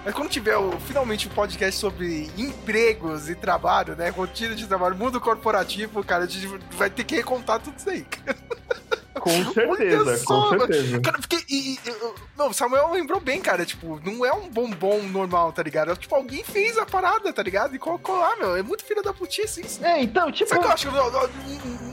Mas 0.06 0.14
quando 0.14 0.30
tiver 0.30 0.58
o, 0.58 0.72
finalmente 0.81 1.28
o 1.28 1.31
podcast 1.31 1.80
sobre 1.80 2.30
empregos 2.38 3.30
e 3.30 3.36
trabalho, 3.36 3.96
né? 3.96 4.10
Rotina 4.10 4.56
de 4.56 4.68
trabalho, 4.68 4.96
mundo 4.96 5.19
corporativo, 5.19 6.04
cara, 6.04 6.24
a 6.24 6.28
gente 6.28 6.48
vai 6.72 6.90
ter 6.90 7.04
que 7.04 7.16
recontar 7.16 7.60
tudo 7.60 7.78
isso 7.78 7.90
aí. 7.90 8.04
cara. 8.04 8.38
Com 9.19 9.54
certeza, 9.54 10.18
só, 10.18 10.50
com 10.50 10.60
certeza. 10.60 11.00
Cara, 11.02 11.18
porque. 11.19 11.38
E, 11.50 11.74
e- 11.74 11.80
não, 12.38 12.50
o 12.50 12.54
Samuel 12.54 12.92
lembrou 12.92 13.19
bem, 13.19 13.42
cara. 13.42 13.66
Tipo, 13.66 14.00
não 14.04 14.25
é 14.25 14.31
um 14.34 14.50
bombom 14.50 15.02
normal, 15.04 15.52
tá 15.52 15.64
ligado? 15.64 15.92
É, 15.92 15.96
tipo, 15.96 16.14
alguém 16.16 16.44
fez 16.44 16.78
a 16.78 16.86
parada, 16.86 17.31
tá 17.34 17.42
ligado? 17.44 17.75
E 17.75 17.80
colocou 17.80 18.18
lá, 18.19 18.36
meu. 18.36 18.56
É 18.56 18.62
muito 18.64 18.84
filho 18.86 19.02
da 19.02 19.14
putice 19.14 19.62
isso. 19.62 19.84
É, 19.86 20.02
então, 20.02 20.31
tipo. 20.31 20.50
Sabe 20.50 20.62
que 20.62 20.68
eu 20.68 20.72
acho? 20.72 20.92
Não, 20.92 21.12
não- 21.12 21.30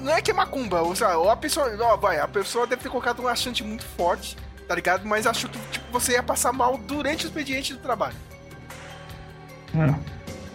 não 0.04 0.14
é 0.14 0.20
que 0.20 0.30
é 0.30 0.34
macumba, 0.34 0.80
ou, 0.82 0.94
seja, 0.94 1.16
ou 1.16 1.30
a 1.30 1.36
pessoa. 1.36 1.74
Ó, 1.80 1.96
vai, 1.96 2.18
a 2.18 2.28
pessoa 2.28 2.66
deve 2.66 2.82
ter 2.82 2.88
colocado 2.88 3.22
um 3.22 3.28
achante 3.28 3.64
muito 3.64 3.84
forte, 3.96 4.36
tá 4.68 4.74
ligado? 4.74 5.06
Mas 5.06 5.26
achou 5.26 5.48
que 5.48 5.58
tipo, 5.70 5.84
você 5.92 6.12
ia 6.12 6.22
passar 6.22 6.52
mal 6.52 6.76
durante 6.76 7.24
o 7.24 7.28
expediente 7.28 7.72
do 7.72 7.78
trabalho. 7.80 8.16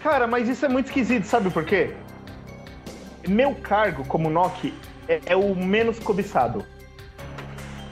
Cara, 0.02 0.28
mas 0.28 0.48
isso 0.48 0.66
é 0.66 0.70
muito 0.70 0.86
esquisito, 0.88 1.26
sabe 1.26 1.50
por 1.50 1.66
quê? 1.66 1.94
Meu 3.28 3.54
cargo 3.56 4.06
como 4.06 4.30
NOC 4.30 4.74
é, 5.26 5.36
o 5.36 5.56
menos 5.56 5.98
cobiçado. 6.00 6.66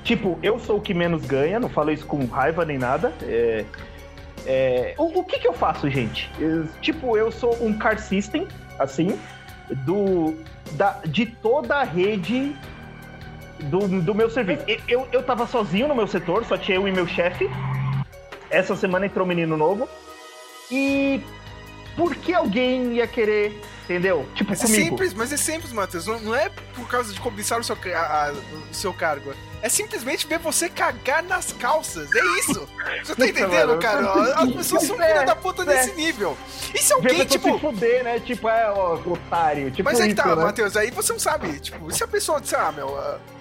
Tipo, 0.04 0.38
eu 0.42 0.58
sou 0.60 0.78
o 0.78 0.82
que 0.82 0.94
menos 0.94 1.26
ganha, 1.26 1.60
não 1.60 1.68
falo 1.70 1.92
isso 1.92 2.06
com 2.06 2.24
raiva 2.26 2.64
nem 2.64 2.78
nada. 2.78 3.14
É, 3.24 3.66
é, 4.46 4.96
o, 4.98 5.20
o 5.20 5.24
que 5.24 5.40
que 5.40 5.48
eu 5.48 5.54
faço, 5.54 5.90
gente? 5.90 6.30
Eu- 6.40 6.68
tipo, 6.82 7.18
eu 7.18 7.32
sou 7.32 7.58
um 7.62 7.78
car 7.78 8.00
system, 8.00 8.48
assim, 8.80 9.20
do, 9.86 10.38
da, 10.74 11.02
de 11.06 11.26
toda 11.26 11.76
a 11.76 11.84
rede 11.84 12.56
do, 13.66 13.80
do 14.02 14.16
meu 14.16 14.30
serviço. 14.30 14.64
E- 14.68 14.80
Eu, 14.88 15.08
eu 15.12 15.24
tava 15.24 15.46
sozinho 15.46 15.88
no 15.90 15.96
meu 15.96 16.08
setor, 16.08 16.46
só 16.46 16.56
tinha 16.58 16.78
eu 16.78 16.88
e 16.88 16.92
meu 16.92 17.08
chefe. 17.08 17.50
Essa 18.50 18.76
semana 18.78 19.08
entrou 19.08 19.26
um 19.26 19.28
menino 19.28 19.58
novo. 19.58 19.90
E 20.72 21.22
por 21.98 22.16
que 22.16 22.34
alguém 22.34 22.94
ia 22.94 23.08
querer, 23.08 23.60
entendeu? 23.88 24.28
Tipo, 24.36 24.50
Mas 24.52 24.62
é 24.62 24.66
comigo. 24.66 24.84
simples, 24.86 25.14
mas 25.14 25.32
é 25.34 25.38
simples, 25.38 25.72
Matheus. 25.72 26.06
Não, 26.06 26.20
não 26.20 26.36
é 26.36 26.50
por 26.76 26.88
causa 26.88 27.14
de 27.14 27.20
cobiçar 27.20 27.60
o 27.60 27.64
seu, 27.64 27.76
a- 27.96 28.28
a- 28.28 28.32
o 28.34 28.74
seu 28.74 28.94
cargo. 28.94 29.34
É 29.62 29.70
simplesmente 29.70 30.28
ver 30.28 30.38
você 30.40 30.70
cagar 30.70 31.24
nas 31.24 31.52
calças. 31.54 32.14
É 32.14 32.20
isso. 32.40 32.68
Você 33.04 33.16
tá 33.16 33.26
entendendo, 33.26 33.78
cara? 33.80 34.34
As 34.36 34.52
pessoas 34.52 34.84
são 34.84 35.02
É, 35.02 35.08
filha 35.08 35.26
da 35.26 35.36
puta 35.36 35.64
é. 35.64 35.66
nesse 35.66 35.94
nível. 35.96 36.38
E 36.76 36.78
se 36.78 36.90
Ver 36.90 36.94
a 36.94 37.12
alguém, 37.12 37.26
tipo. 37.26 37.54
se 37.54 37.60
fuder, 37.60 38.04
né? 38.04 38.20
Tipo, 38.20 38.50
é, 38.50 38.70
ó, 38.72 38.96
otário. 38.96 39.72
Tipo 39.72 39.90
Mas 39.90 40.00
aí 40.00 40.14
que 40.14 40.20
isso, 40.20 40.30
tá, 40.30 40.36
né? 40.36 40.44
Matheus, 40.44 40.78
aí 40.78 40.92
você 40.92 41.12
não 41.14 41.20
sabe. 41.20 41.60
Tipo, 41.60 41.92
se 41.92 42.04
a 42.04 42.08
pessoa 42.08 42.40
disser, 42.40 42.60
ah, 42.60 42.72
meu, 42.72 42.88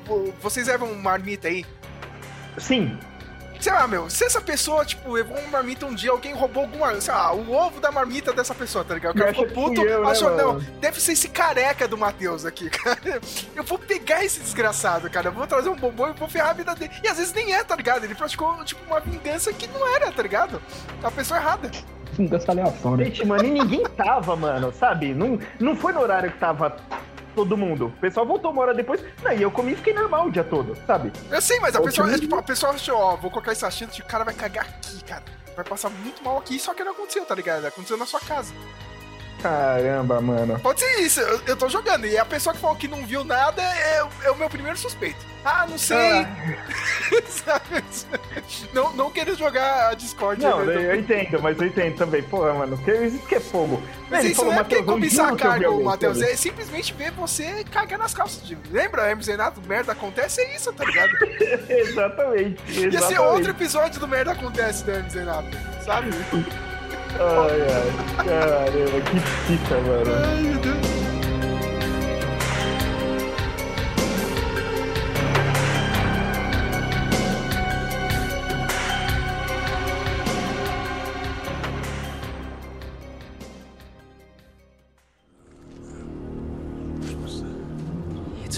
vo- 0.07 0.33
vocês 0.41 0.69
levam 0.69 0.91
uma 0.91 1.03
marmita 1.03 1.49
aí. 1.49 1.67
Sim. 2.57 2.99
Sei 3.67 3.73
lá, 3.73 3.89
meu, 3.89 4.09
se 4.09 4.25
essa 4.25 4.41
pessoa, 4.41 4.85
tipo, 4.85 5.11
levou 5.11 5.37
uma 5.37 5.49
marmita 5.49 5.87
um 5.87 5.93
dia, 5.93 6.13
alguém 6.13 6.33
roubou 6.33 6.63
alguma, 6.63 7.01
sei 7.01 7.13
lá, 7.13 7.35
o 7.35 7.53
ovo 7.53 7.81
da 7.81 7.91
marmita 7.91 8.33
dessa 8.33 8.55
pessoa, 8.55 8.85
tá 8.85 8.95
ligado? 8.95 9.17
O 9.17 9.19
cara 9.19 9.35
ficou 9.35 9.49
puto, 9.49 9.81
eu, 9.81 10.05
né, 10.05 10.09
achou, 10.09 10.37
não, 10.37 10.53
mano? 10.53 10.67
deve 10.81 11.01
ser 11.01 11.15
esse 11.15 11.29
careca 11.29 11.89
do 11.89 11.99
Matheus 11.99 12.45
aqui, 12.45 12.71
cara. 12.71 13.21
Eu 13.57 13.65
vou 13.65 13.77
pegar 13.77 14.25
esse 14.25 14.39
desgraçado, 14.39 15.11
cara, 15.11 15.31
eu 15.31 15.33
vou 15.33 15.49
trazer 15.49 15.69
um 15.69 15.75
bombom 15.75 16.11
e 16.11 16.13
vou 16.13 16.29
ferrar 16.29 16.51
a 16.51 16.53
vida 16.53 16.77
dele. 16.77 16.93
E 17.03 17.09
às 17.09 17.19
vezes 17.19 17.33
nem 17.33 17.55
é, 17.55 17.65
tá 17.65 17.75
ligado? 17.75 18.05
Ele 18.05 18.15
praticou, 18.15 18.55
tipo, 18.65 18.81
uma 18.87 19.01
vingança 19.01 19.53
que 19.53 19.67
não 19.67 19.85
era, 19.97 20.13
tá 20.13 20.23
ligado? 20.23 20.63
A 21.03 21.11
pessoa 21.11 21.41
errada. 21.41 21.69
Vingança 22.13 22.53
aleatória. 22.53 23.05
Gente, 23.07 23.27
mano, 23.27 23.45
e 23.47 23.51
ninguém 23.51 23.83
tava, 23.97 24.37
mano, 24.37 24.73
sabe? 24.73 25.13
Não, 25.13 25.41
não 25.59 25.75
foi 25.75 25.93
no 25.93 26.03
horário 26.03 26.31
que 26.31 26.39
tava 26.39 26.77
todo 27.37 27.57
mundo. 27.57 27.87
O 27.87 28.01
pessoal 28.01 28.25
voltou 28.25 28.51
uma 28.51 28.63
hora 28.63 28.75
depois. 28.75 29.01
Não, 29.23 29.31
e 29.31 29.43
eu 29.43 29.51
comi 29.51 29.75
e 29.75 29.77
fiquei 29.77 29.93
normal 29.93 30.27
o 30.27 30.33
dia 30.33 30.43
todo, 30.43 30.75
sabe? 30.87 31.13
Eu 31.31 31.41
sei, 31.41 31.61
mas 31.61 31.77
a 31.77 31.81
pessoa, 31.83 32.11
é, 32.13 32.19
tipo, 32.19 32.35
a 32.35 32.43
pessoa 32.43 32.73
achou, 32.73 32.97
ó, 32.97 33.15
vou 33.15 33.31
colocar 33.31 33.53
esse 33.53 33.65
achante, 33.65 34.01
o 34.01 34.07
cara 34.07 34.25
vai 34.25 34.35
cagar 34.35 34.65
aqui, 34.65 35.05
cara. 35.05 35.23
Vai 35.55 35.65
passar 35.65 35.91
muito 35.91 36.25
mal 36.25 36.39
aqui, 36.39 36.59
só 36.59 36.75
que 36.75 36.83
não 36.83 36.93
aconteceu, 36.93 37.25
tá 37.27 37.35
ligado? 37.35 37.67
Aconteceu 37.67 37.97
na 37.97 38.07
sua 38.07 38.21
casa. 38.21 38.53
Caramba, 39.43 40.21
mano. 40.21 40.59
Pode 40.61 40.81
ser 40.81 41.01
isso, 41.01 41.21
eu, 41.21 41.41
eu 41.47 41.57
tô 41.57 41.69
jogando. 41.69 42.07
E 42.07 42.17
a 42.17 42.25
pessoa 42.25 42.55
que 42.55 42.61
falou 42.61 42.77
que 42.77 42.89
não 42.89 43.05
viu 43.05 43.23
nada 43.23 43.63
é, 43.63 44.03
é 44.25 44.31
o 44.31 44.37
meu 44.37 44.49
primeiro 44.49 44.79
suspeito. 44.79 45.36
Ah, 45.49 45.65
não 45.71 45.79
sei. 45.79 45.97
Ah. 45.97 46.27
Sabe? 47.29 47.85
não, 48.75 48.93
não 48.95 49.13
querer 49.13 49.37
jogar 49.37 49.91
a 49.91 49.95
Discord. 49.95 50.43
Não, 50.43 50.65
né? 50.65 50.75
eu 50.75 50.97
entendo, 50.99 51.41
mas 51.41 51.57
eu 51.61 51.69
entendo 51.69 51.97
também. 51.97 52.21
Porra, 52.25 52.53
mano, 52.53 52.77
que 52.79 52.91
isso 52.91 53.25
que 53.27 53.37
é 53.37 53.41
fogo. 53.41 53.81
Mas 54.11 54.25
Ele 54.25 54.33
isso 54.33 54.41
falou, 54.41 54.53
não 54.53 54.61
é 54.61 54.65
porque 54.65 54.83
cargo, 55.37 55.67
alguém, 55.67 55.85
Matheus. 55.85 56.21
É 56.21 56.35
simplesmente 56.35 56.93
ver 56.95 57.13
você 57.13 57.63
cagar 57.71 57.97
nas 57.97 58.13
calças. 58.13 58.43
De... 58.43 58.59
Lembra, 58.73 59.09
Hermes 59.09 59.29
Renato? 59.29 59.63
Merda 59.69 59.93
acontece, 59.93 60.41
é 60.41 60.57
isso, 60.57 60.73
tá 60.73 60.85
ligado? 60.85 61.13
exatamente, 61.69 62.61
exatamente. 62.67 62.95
Ia 62.95 63.03
ser 63.03 63.21
outro 63.21 63.51
episódio 63.51 64.01
do 64.01 64.09
Merda 64.09 64.33
Acontece 64.33 64.83
do 64.83 64.91
Hermes 64.91 65.15
Renato, 65.15 65.57
sabe? 65.85 66.11
Ai, 67.19 67.63
ai, 67.63 68.27
caramba, 68.27 69.01
que 69.01 69.21
fita, 69.47 69.75
mano. 69.81 70.13
Ai, 70.23 70.43
meu 70.43 70.59
Deus. 70.59 70.86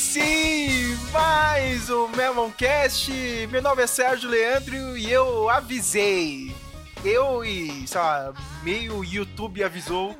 sim, 0.00 0.96
mais 1.12 1.90
um 1.90 2.08
Meloncast. 2.08 3.12
Meu 3.50 3.60
nome 3.60 3.82
é 3.82 3.86
Sérgio 3.86 4.30
Leandro 4.30 4.96
e 4.96 5.12
eu 5.12 5.50
avisei. 5.50 6.56
Eu 7.04 7.44
e, 7.44 7.86
sei 7.86 8.00
lá, 8.00 8.32
meio 8.62 9.04
YouTube 9.04 9.62
avisou 9.62 10.16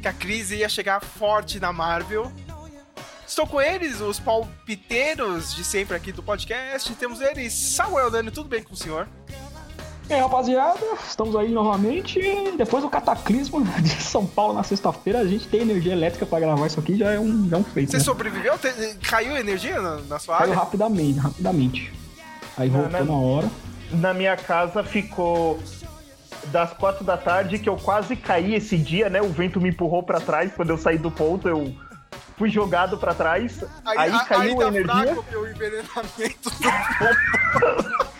que 0.00 0.08
a 0.08 0.12
crise 0.12 0.56
ia 0.56 0.68
chegar 0.68 1.00
forte 1.00 1.60
na 1.60 1.72
Marvel. 1.72 2.32
Estou 3.24 3.46
com 3.46 3.62
eles, 3.62 4.00
os 4.00 4.18
palpiteiros 4.18 5.54
de 5.54 5.62
sempre 5.62 5.96
aqui 5.96 6.10
do 6.10 6.22
podcast. 6.22 6.92
Temos 6.96 7.20
eles, 7.20 7.52
Samuel 7.52 8.10
Dani, 8.10 8.32
tudo 8.32 8.48
bem 8.48 8.62
com 8.62 8.74
o 8.74 8.76
senhor? 8.76 9.08
E 10.12 10.14
aí, 10.14 10.20
rapaziada, 10.20 10.78
estamos 11.08 11.34
aí 11.34 11.48
novamente. 11.50 12.20
Depois 12.58 12.82
do 12.84 12.90
cataclismo 12.90 13.64
de 13.80 13.88
São 14.02 14.26
Paulo 14.26 14.52
na 14.52 14.62
sexta-feira, 14.62 15.20
a 15.20 15.24
gente 15.26 15.48
tem 15.48 15.62
energia 15.62 15.92
elétrica 15.94 16.26
pra 16.26 16.38
gravar 16.38 16.66
isso 16.66 16.78
aqui, 16.78 16.98
já 16.98 17.12
é 17.12 17.18
um, 17.18 17.48
já 17.48 17.56
é 17.56 17.60
um 17.60 17.64
feito. 17.64 17.92
Você 17.92 17.96
Né? 17.96 18.02
sobreviveu? 18.04 18.52
Caiu 19.08 19.34
energia 19.38 19.80
na, 19.80 19.96
na 20.02 20.18
sua 20.18 20.36
Caiu 20.36 20.50
área? 20.50 20.62
rapidamente, 20.62 21.18
rapidamente. 21.18 21.92
Aí 22.58 22.68
voltou 22.68 22.90
né? 22.90 23.00
na 23.02 23.14
hora. 23.14 23.50
Na 23.90 24.12
minha 24.12 24.36
casa 24.36 24.84
ficou 24.84 25.58
das 26.48 26.74
quatro 26.74 27.04
da 27.04 27.16
tarde, 27.16 27.58
que 27.58 27.68
eu 27.70 27.76
quase 27.78 28.14
caí 28.14 28.54
esse 28.54 28.76
dia, 28.76 29.08
né? 29.08 29.22
O 29.22 29.30
vento 29.30 29.62
me 29.62 29.70
empurrou 29.70 30.02
pra 30.02 30.20
trás 30.20 30.52
quando 30.54 30.68
eu 30.68 30.76
saí 30.76 30.98
do 30.98 31.10
ponto, 31.10 31.48
eu 31.48 31.74
fui 32.36 32.50
jogado 32.50 32.98
pra 32.98 33.14
trás. 33.14 33.64
Aí, 33.86 34.10
a- 34.12 34.24
caiu 34.26 34.50
ainda 34.60 34.64
a 34.66 34.68
energia, 34.68 34.94
fraco 35.14 35.24
meu 35.30 35.50
envenenamento 35.50 36.50
do 36.50 38.02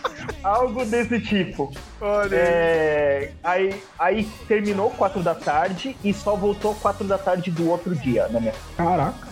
algo 0.43 0.85
desse 0.85 1.19
tipo. 1.19 1.71
Olha 2.01 2.37
aí. 2.37 2.43
É, 2.43 3.31
aí, 3.43 3.83
aí 3.97 4.29
terminou 4.47 4.89
quatro 4.91 5.23
da 5.23 5.33
tarde 5.33 5.95
e 6.03 6.13
só 6.13 6.35
voltou 6.35 6.75
quatro 6.75 7.05
da 7.07 7.17
tarde 7.17 7.49
do 7.49 7.69
outro 7.69 7.95
dia, 7.95 8.27
na 8.27 8.39
minha 8.39 8.53
Caraca. 8.75 9.27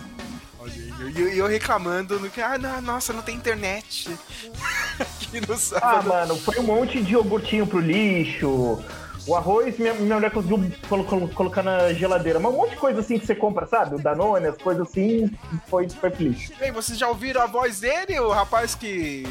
Olha 0.58 0.72
aí. 0.72 1.12
E 1.14 1.20
eu, 1.20 1.28
eu 1.28 1.46
reclamando 1.46 2.18
no 2.18 2.30
que, 2.30 2.40
ah, 2.40 2.56
não, 2.56 2.80
nossa, 2.80 3.12
não 3.12 3.22
tem 3.22 3.34
internet. 3.34 4.08
Aqui 4.98 5.40
no 5.40 5.56
Ah, 5.80 6.02
mano, 6.02 6.36
foi 6.36 6.58
um 6.60 6.64
monte 6.64 7.02
de 7.02 7.12
iogurtinho 7.12 7.66
pro 7.66 7.80
lixo. 7.80 8.82
O 9.26 9.36
arroz, 9.36 9.78
minha, 9.78 9.94
minha 9.94 10.16
mulher 10.16 10.30
conseguiu 10.32 10.70
colo- 10.88 11.04
colo- 11.04 11.28
colocar 11.28 11.62
na 11.62 11.92
geladeira. 11.92 12.40
Mas 12.40 12.52
um 12.52 12.56
monte 12.56 12.70
de 12.70 12.76
coisa 12.76 13.00
assim 13.00 13.18
que 13.18 13.26
você 13.26 13.34
compra, 13.34 13.66
sabe? 13.66 13.94
O 13.94 13.98
Danone, 13.98 14.46
as 14.48 14.56
coisas 14.58 14.88
assim, 14.88 15.30
foi, 15.68 15.88
foi 15.88 16.10
lixo. 16.10 16.52
Bem, 16.58 16.72
vocês 16.72 16.98
já 16.98 17.08
ouviram 17.08 17.40
a 17.42 17.46
voz 17.46 17.80
dele, 17.80 18.18
o 18.18 18.30
rapaz 18.30 18.74
que 18.74 19.24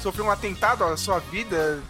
sofreu 0.00 0.26
um 0.26 0.30
atentado 0.30 0.84
à 0.84 0.96
sua 0.96 1.18
vida 1.18 1.80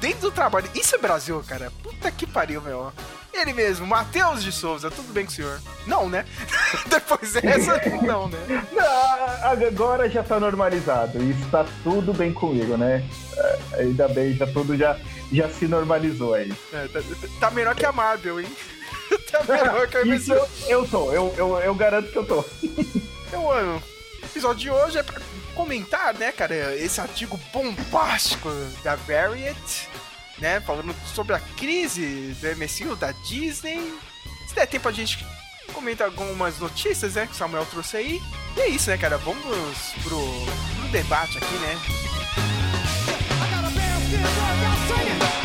dentro 0.00 0.22
do 0.22 0.30
trabalho. 0.32 0.68
Isso 0.74 0.94
é 0.96 0.98
Brasil, 0.98 1.42
cara. 1.46 1.70
Puta 1.82 2.10
que 2.10 2.26
pariu, 2.26 2.60
meu. 2.60 2.92
Ele 3.32 3.52
mesmo, 3.52 3.86
Matheus 3.86 4.42
de 4.42 4.50
Souza, 4.50 4.90
tudo 4.90 5.12
bem 5.12 5.24
com 5.24 5.30
o 5.30 5.34
senhor? 5.34 5.60
Não, 5.86 6.08
né? 6.08 6.24
Depois 6.90 7.34
dessa, 7.34 7.80
não, 8.02 8.26
né? 8.26 8.38
Ah, 8.80 9.50
Agora 9.68 10.08
já 10.10 10.24
tá 10.24 10.40
normalizado. 10.40 11.22
E 11.22 11.30
está 11.30 11.64
tudo 11.84 12.12
bem 12.12 12.32
comigo, 12.32 12.76
né? 12.76 13.04
Ainda 13.78 14.08
bem, 14.08 14.34
já 14.34 14.46
tudo 14.46 14.76
já, 14.76 14.98
já 15.32 15.48
se 15.48 15.66
normalizou 15.66 16.34
aí. 16.34 16.52
É, 16.72 16.88
tá, 16.88 17.00
tá 17.40 17.50
melhor 17.50 17.74
que 17.74 17.86
a 17.86 17.92
Marvel, 17.92 18.40
hein? 18.40 18.48
tá 19.30 19.42
melhor 19.44 19.86
que 19.88 19.96
a 19.96 20.02
Isso 20.02 20.32
eu, 20.32 20.48
eu 20.68 20.88
tô, 20.88 21.12
eu, 21.12 21.34
eu, 21.36 21.58
eu 21.58 21.74
garanto 21.74 22.10
que 22.10 22.18
eu 22.18 22.26
tô. 22.26 22.44
Então, 23.26 23.44
mano, 23.44 23.82
o 24.22 24.26
episódio 24.26 24.60
de 24.60 24.70
hoje 24.70 24.98
é 24.98 25.02
pra 25.02 25.20
comentar, 25.54 26.14
né, 26.14 26.32
cara, 26.32 26.74
esse 26.76 27.00
artigo 27.00 27.38
bombástico 27.52 28.48
da 28.82 28.94
Variant, 28.94 29.56
né, 30.38 30.60
falando 30.60 30.94
sobre 31.14 31.34
a 31.34 31.40
crise 31.40 32.36
do 32.40 32.46
MCU, 32.56 32.96
da 32.96 33.12
Disney. 33.12 33.92
Se 34.46 34.54
der 34.54 34.66
tempo 34.66 34.88
a 34.88 34.92
gente 34.92 35.26
comenta 35.72 36.04
algumas 36.04 36.58
notícias, 36.58 37.14
né, 37.14 37.26
que 37.26 37.32
o 37.32 37.36
Samuel 37.36 37.66
trouxe 37.66 37.96
aí. 37.96 38.20
E 38.56 38.60
é 38.60 38.68
isso, 38.68 38.88
né, 38.88 38.96
cara, 38.96 39.18
vamos 39.18 39.42
pro, 40.02 40.18
pro 40.80 40.88
debate 40.90 41.38
aqui, 41.38 41.54
né. 41.54 42.67
I 44.20 44.34
got 44.36 44.50
a 44.50 44.60
band 44.60 45.20
skin 45.20 45.37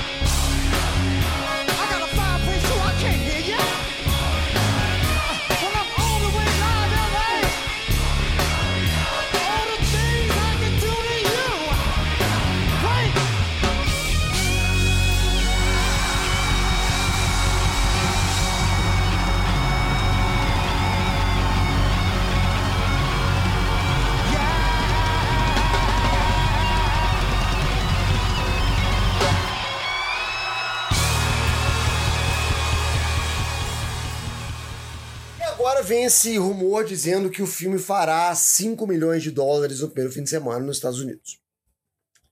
vem 35.84 36.06
esse 36.06 36.38
rumor 36.38 36.86
dizendo 36.86 37.30
que 37.30 37.42
o 37.42 37.48
filme 37.48 37.78
fará 37.78 38.34
5 38.34 38.88
milhões 38.88 39.22
de 39.22 39.30
dólares 39.30 39.82
no 39.82 39.90
primeiro 39.90 40.14
fim 40.14 40.24
de 40.24 40.30
semana 40.30 40.66
nos 40.66 40.78
Estados 40.78 41.00
Unidos. 41.00 41.40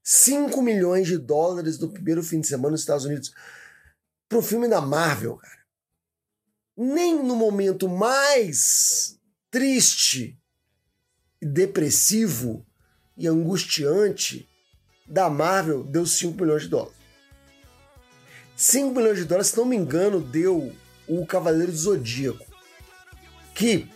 5 0.04 0.62
milhões 0.62 1.08
de 1.08 1.18
dólares 1.18 1.78
no 1.78 1.90
primeiro 1.90 2.24
fim 2.24 2.40
de 2.40 2.48
semana 2.48 2.72
nos 2.72 2.82
Estados 2.82 3.06
Unidos. 3.06 3.34
Para 4.28 4.40
um 4.40 4.42
filme 4.42 4.68
da 4.68 4.82
Marvel, 4.82 5.36
cara. 5.36 5.62
Nem 6.76 7.22
no 7.22 7.36
momento 7.36 7.88
mais 7.90 9.20
triste, 9.52 10.40
depressivo 11.42 12.66
e 13.18 13.28
angustiante 13.28 14.50
da 15.06 15.30
Marvel 15.30 15.84
deu 15.84 16.06
5 16.06 16.42
milhões 16.42 16.64
de 16.64 16.70
dólares. 16.70 16.98
5 18.56 18.96
milhões 18.96 19.18
de 19.18 19.26
dólares, 19.26 19.48
se 19.48 19.58
não 19.58 19.66
me 19.66 19.76
engano, 19.76 20.22
deu 20.22 20.74
o 21.08 21.26
Cavaleiro 21.26 21.72
do 21.72 21.78
Zodíaco 21.78 22.51
que 23.54 23.88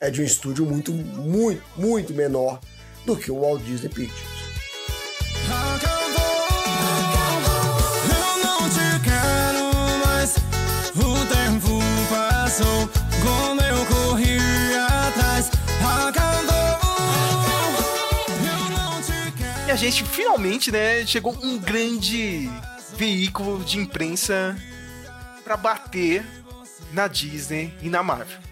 é 0.00 0.10
de 0.10 0.20
um 0.20 0.24
estúdio 0.24 0.66
muito, 0.66 0.92
muito, 0.92 1.62
muito 1.76 2.12
menor 2.12 2.60
do 3.06 3.16
que 3.16 3.30
o 3.30 3.40
Walt 3.40 3.62
Disney 3.62 3.88
Pictures. 3.88 4.34
E 19.66 19.70
a 19.70 19.76
gente 19.76 20.04
finalmente, 20.04 20.70
né, 20.70 21.06
chegou 21.06 21.36
um 21.42 21.58
grande 21.58 22.50
veículo 22.96 23.64
de 23.64 23.78
imprensa 23.78 24.56
pra 25.42 25.56
bater 25.56 26.24
na 26.92 27.08
Disney 27.08 27.74
e 27.82 27.88
na 27.88 28.02
Marvel. 28.02 28.43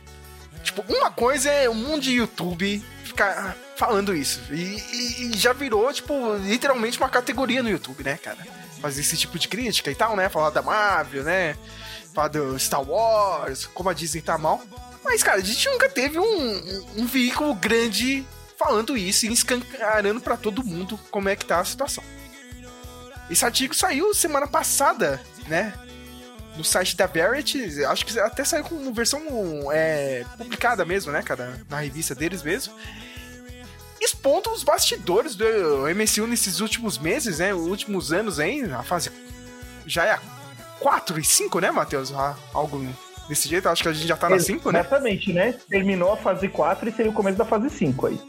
Tipo, 0.62 0.82
uma 0.92 1.10
coisa 1.10 1.50
é 1.50 1.68
o 1.68 1.74
mundo 1.74 2.02
de 2.02 2.12
YouTube 2.12 2.82
ficar 3.04 3.56
falando 3.76 4.14
isso. 4.14 4.40
E, 4.50 4.54
e- 4.54 5.22
e 5.34 5.36
já 5.38 5.52
virou, 5.52 5.92
tipo, 5.92 6.34
literalmente 6.36 6.98
uma 6.98 7.08
categoria 7.08 7.62
no 7.62 7.68
YouTube, 7.70 8.02
né, 8.04 8.16
cara? 8.22 8.38
Fazer 8.80 9.00
esse 9.00 9.16
tipo 9.16 9.38
de 9.38 9.48
crítica 9.48 9.90
e 9.90 9.94
tal, 9.94 10.16
né? 10.16 10.28
Falar 10.28 10.50
da 10.50 10.62
Marvel, 10.62 11.22
né? 11.24 11.56
Falar 12.14 12.28
do 12.28 12.58
Star 12.58 12.82
Wars, 12.82 13.66
como 13.66 13.88
a 13.88 13.92
Disney 13.92 14.22
tá 14.22 14.36
mal. 14.38 14.60
Mas, 15.04 15.22
cara, 15.22 15.38
a 15.38 15.44
gente 15.44 15.68
nunca 15.68 15.88
teve 15.88 16.18
um, 16.18 16.24
um- 16.24 16.86
um 16.98 17.06
veículo 17.06 17.54
grande 17.54 18.24
falando 18.58 18.96
isso 18.96 19.26
e 19.26 19.32
escancarando 19.32 20.20
pra 20.20 20.36
todo 20.36 20.62
mundo 20.64 20.98
como 21.10 21.28
é 21.28 21.34
que 21.34 21.44
tá 21.44 21.58
a 21.60 21.64
situação. 21.64 22.04
Esse 23.30 23.44
artigo 23.44 23.74
saiu 23.74 24.14
semana 24.14 24.46
passada, 24.46 25.20
né? 25.48 25.72
No 26.56 26.62
site 26.64 26.96
da 26.96 27.06
Variety, 27.06 27.84
acho 27.84 28.04
que 28.04 28.18
até 28.20 28.44
saiu 28.44 28.64
com 28.64 28.92
versão 28.92 29.20
é, 29.72 30.24
publicada 30.36 30.84
mesmo, 30.84 31.10
né, 31.10 31.22
cara? 31.22 31.58
Na 31.68 31.80
revista 31.80 32.14
deles 32.14 32.42
mesmo. 32.42 32.74
Expondo 34.00 34.50
os 34.50 34.62
bastidores 34.62 35.34
do 35.34 35.44
MCU 35.94 36.26
nesses 36.26 36.60
últimos 36.60 36.98
meses, 36.98 37.38
né? 37.38 37.54
Últimos 37.54 38.12
anos 38.12 38.38
aí, 38.38 38.62
a 38.70 38.82
fase. 38.82 39.10
Já 39.86 40.04
é 40.04 40.10
a 40.10 40.20
4 40.80 41.18
e 41.18 41.24
5, 41.24 41.60
né, 41.60 41.70
Matheus? 41.70 42.12
Ah, 42.12 42.36
Algo 42.52 42.84
desse 43.28 43.48
jeito, 43.48 43.68
acho 43.68 43.82
que 43.82 43.88
a 43.88 43.92
gente 43.92 44.06
já 44.06 44.16
tá 44.16 44.28
na 44.28 44.38
5, 44.38 44.70
né? 44.72 44.80
Exatamente, 44.80 45.32
né? 45.32 45.54
Terminou 45.70 46.12
a 46.12 46.16
fase 46.16 46.48
4 46.48 46.88
e 46.88 46.92
seria 46.92 47.10
o 47.10 47.14
começo 47.14 47.38
da 47.38 47.44
fase 47.44 47.70
5 47.70 48.08
aí. 48.08 48.20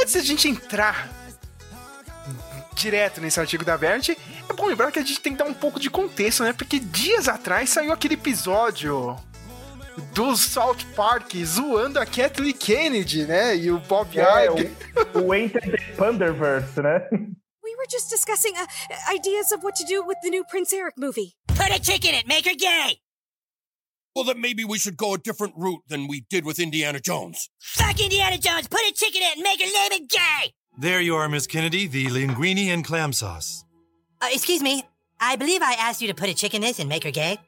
Antes 0.00 0.14
da 0.14 0.20
gente 0.20 0.48
entrar 0.48 1.10
direto 2.74 3.20
nesse 3.20 3.40
artigo 3.40 3.64
da 3.64 3.76
Verity, 3.76 4.16
bom 4.58 4.66
lembrar 4.66 4.90
que 4.92 4.98
a 4.98 5.02
gente 5.02 5.20
tem 5.20 5.32
que 5.32 5.38
dar 5.38 5.46
um 5.48 5.54
pouco 5.54 5.78
de 5.78 5.88
contexto, 5.88 6.42
né? 6.42 6.52
Porque 6.52 6.78
dias 6.80 7.28
atrás 7.28 7.70
saiu 7.70 7.92
aquele 7.92 8.14
episódio 8.14 9.16
do 10.14 10.36
South 10.36 10.78
Park 10.96 11.32
zoando 11.44 11.98
a 11.98 12.04
Kathleen 12.06 12.52
Kennedy, 12.52 13.24
né? 13.24 13.56
E 13.56 13.70
o 13.70 13.78
Bob 13.78 14.18
É, 14.18 14.46
Iger. 14.46 14.72
o, 15.14 15.18
o 15.20 15.34
Enter 15.34 15.62
the 15.62 15.92
Panderverse, 15.96 16.80
né? 16.82 17.08
We 17.62 17.74
were 17.76 17.86
just 17.90 18.10
discussing 18.10 18.54
uh, 18.56 18.66
ideas 19.14 19.52
of 19.52 19.62
what 19.64 19.76
to 19.80 19.84
do 19.86 20.04
with 20.06 20.16
the 20.22 20.30
new 20.30 20.44
Prince 20.44 20.72
Eric 20.74 20.94
movie. 20.98 21.34
Put 21.48 21.70
a 21.70 21.78
chick 21.80 22.04
in 22.04 22.14
it, 22.14 22.26
make 22.26 22.44
her 22.48 22.56
gay. 22.56 22.98
Well, 24.16 24.24
then 24.24 24.40
maybe 24.40 24.64
we 24.64 24.78
should 24.78 24.96
go 24.96 25.14
a 25.14 25.18
different 25.18 25.54
route 25.56 25.82
than 25.88 26.08
we 26.08 26.24
did 26.28 26.44
with 26.44 26.58
Indiana 26.58 26.98
Jones. 26.98 27.48
Fuck 27.60 28.00
Indiana 28.00 28.38
Jones, 28.38 28.66
put 28.68 28.80
a 28.80 28.92
chick 28.92 29.14
in 29.14 29.22
it 29.22 29.34
and 29.36 29.42
make 29.44 29.60
her 29.60 29.66
name 29.66 30.02
it 30.02 30.08
gay. 30.08 30.52
There 30.80 31.00
you 31.00 31.14
are, 31.14 31.28
Miss 31.28 31.46
Kennedy, 31.46 31.86
the 31.86 32.06
linguine 32.06 32.68
and 32.72 32.84
clam 32.84 33.12
sauce. 33.12 33.64
Uh, 34.20 34.28
excuse 34.32 34.62
me, 34.62 34.82
I 35.20 35.36
believe 35.36 35.62
I 35.62 35.74
asked 35.74 36.02
you 36.02 36.08
to 36.08 36.14
put 36.14 36.28
a 36.28 36.34
chick 36.34 36.54
in 36.54 36.60
this 36.60 36.80
and 36.80 36.88
make 36.88 37.04
her 37.04 37.12
gay. 37.12 37.38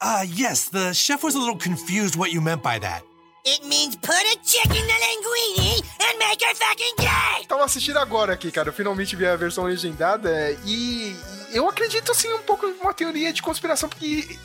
Ah, 0.00 0.22
yes, 0.22 0.68
the 0.68 0.92
chef 0.92 1.22
was 1.22 1.34
a 1.34 1.38
little 1.38 1.56
confused 1.56 2.16
what 2.16 2.32
you 2.32 2.40
meant 2.40 2.62
by 2.62 2.78
that. 2.80 3.02
It 3.44 3.64
means 3.66 3.96
put 3.96 4.10
a 4.10 4.36
chick 4.44 4.66
in 4.66 4.86
the 4.86 4.98
linguine 5.06 5.82
and 6.00 6.18
make 6.18 6.40
her 6.42 6.54
fucking 6.54 6.94
gay. 6.98 7.46
Tava 7.48 7.64
assistindo 7.64 7.98
agora 7.98 8.32
aqui, 8.34 8.52
cara. 8.52 8.68
Eu 8.68 8.72
finalmente 8.72 9.16
vi 9.16 9.26
a 9.26 9.34
versão 9.34 9.64
legendada 9.64 10.30
e 10.64 11.16
eu 11.52 11.68
acredito, 11.68 12.12
assim, 12.12 12.32
um 12.32 12.42
pouco 12.42 12.66
em 12.66 12.72
uma 12.80 12.94
teoria 12.94 13.32
de 13.32 13.42
conspiração, 13.42 13.88
porque. 13.88 14.38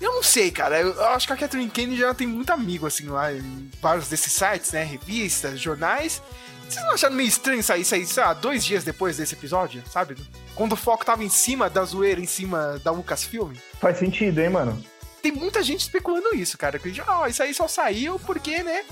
Eu 0.00 0.12
não 0.12 0.22
sei, 0.22 0.50
cara. 0.50 0.80
Eu 0.80 1.04
acho 1.06 1.26
que 1.26 1.32
a 1.32 1.36
Catherine 1.36 1.70
Kennedy 1.70 2.00
já 2.00 2.12
tem 2.12 2.26
muito 2.26 2.50
amigo, 2.50 2.86
assim, 2.86 3.06
lá 3.06 3.32
em 3.32 3.70
vários 3.80 4.08
desses 4.08 4.32
sites, 4.32 4.72
né? 4.72 4.82
Revistas, 4.82 5.60
jornais. 5.60 6.20
Vocês 6.68 6.84
não 6.84 6.92
acharam 6.92 7.14
meio 7.14 7.28
estranho 7.28 7.62
sair, 7.62 7.84
sair, 7.84 8.06
sei 8.06 8.22
lá, 8.22 8.32
dois 8.32 8.64
dias 8.64 8.84
depois 8.84 9.16
desse 9.16 9.34
episódio, 9.34 9.82
sabe? 9.90 10.16
Quando 10.54 10.72
o 10.72 10.76
foco 10.76 11.04
tava 11.04 11.22
em 11.22 11.28
cima 11.28 11.70
da 11.70 11.84
zoeira, 11.84 12.20
em 12.20 12.26
cima 12.26 12.80
da 12.82 12.90
Lucasfilm? 12.90 13.54
Faz 13.80 13.98
sentido, 13.98 14.40
hein, 14.40 14.50
mano? 14.50 14.84
Tem 15.22 15.32
muita 15.32 15.62
gente 15.62 15.80
especulando 15.80 16.34
isso, 16.34 16.56
cara. 16.58 16.78
Que, 16.78 17.00
ah, 17.06 17.28
isso 17.28 17.42
aí 17.42 17.54
só 17.54 17.68
saiu 17.68 18.18
porque, 18.18 18.62
né? 18.62 18.84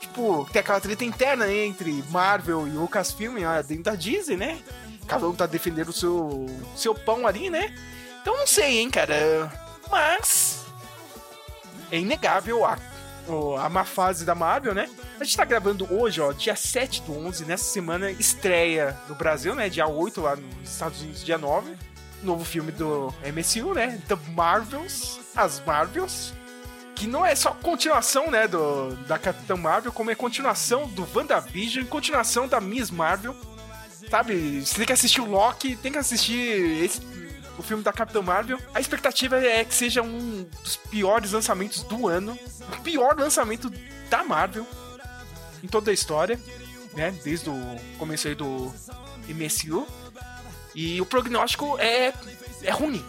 Tipo, 0.00 0.48
tem 0.52 0.60
aquela 0.60 0.80
treta 0.80 1.04
interna 1.04 1.52
entre 1.52 2.02
Marvel 2.10 2.66
e 2.66 2.70
Lucasfilm 2.70 3.36
dentro 3.66 3.84
da 3.84 3.94
Disney, 3.94 4.36
né? 4.36 4.58
Cada 5.06 5.28
um 5.28 5.34
tá 5.34 5.46
defendendo 5.46 5.88
o 5.88 5.92
seu, 5.92 6.46
seu 6.76 6.94
pão 6.94 7.26
ali, 7.26 7.50
né? 7.50 7.74
Então 8.22 8.36
não 8.36 8.46
sei, 8.46 8.78
hein, 8.78 8.90
cara. 8.90 9.50
Mas. 9.90 10.64
É 11.90 11.98
inegável 11.98 12.64
a, 12.64 12.78
a 13.58 13.68
má 13.68 13.84
fase 13.84 14.24
da 14.24 14.34
Marvel, 14.34 14.74
né? 14.74 14.88
A 15.18 15.24
gente 15.24 15.36
tá 15.36 15.44
gravando 15.44 15.86
hoje, 15.92 16.20
ó, 16.20 16.32
dia 16.32 16.56
7 16.56 17.02
do 17.02 17.16
11. 17.26 17.44
Nessa 17.44 17.64
semana 17.64 18.10
estreia 18.10 18.96
no 19.08 19.14
Brasil, 19.14 19.54
né? 19.54 19.68
Dia 19.68 19.86
8 19.86 20.20
lá 20.20 20.36
nos 20.36 20.70
Estados 20.70 21.00
Unidos, 21.02 21.24
dia 21.24 21.38
9 21.38 21.76
novo 22.22 22.44
filme 22.44 22.70
do 22.70 23.14
MCU, 23.24 23.72
né? 23.72 23.98
The 24.06 24.14
Marvels, 24.34 25.18
as 25.34 25.58
Marvels, 25.64 26.34
que 26.94 27.06
não 27.06 27.24
é 27.24 27.34
só 27.34 27.52
continuação, 27.52 28.30
né, 28.30 28.46
do 28.46 28.94
da 29.06 29.18
Capitã 29.18 29.56
Marvel, 29.56 29.90
como 29.90 30.10
é 30.10 30.14
continuação 30.14 30.86
do 30.88 31.08
WandaVision, 31.14 31.86
continuação 31.86 32.46
da 32.46 32.60
Miss 32.60 32.90
Marvel. 32.90 33.34
Sabe, 34.10 34.60
você 34.60 34.74
tem 34.76 34.86
que 34.86 34.92
assistir 34.92 35.20
o 35.22 35.24
Loki, 35.24 35.76
tem 35.76 35.92
que 35.92 35.96
assistir 35.98 36.84
esse- 36.84 37.00
o 37.60 37.62
filme 37.62 37.82
da 37.82 37.92
Capitã 37.92 38.20
Marvel. 38.22 38.58
A 38.74 38.80
expectativa 38.80 39.38
é 39.38 39.64
que 39.64 39.74
seja 39.74 40.02
um 40.02 40.44
dos 40.62 40.76
piores 40.76 41.32
lançamentos 41.32 41.82
do 41.84 42.08
ano, 42.08 42.36
o 42.78 42.80
pior 42.82 43.16
lançamento 43.18 43.70
da 44.08 44.24
Marvel 44.24 44.66
em 45.62 45.68
toda 45.68 45.90
a 45.90 45.94
história, 45.94 46.40
né, 46.94 47.10
desde 47.22 47.48
o 47.50 47.76
começo 47.98 48.26
aí 48.28 48.34
do 48.34 48.72
MCU. 49.28 49.86
E 50.74 51.00
o 51.00 51.06
prognóstico 51.06 51.76
é, 51.78 52.12
é 52.62 52.70
ruim, 52.70 53.04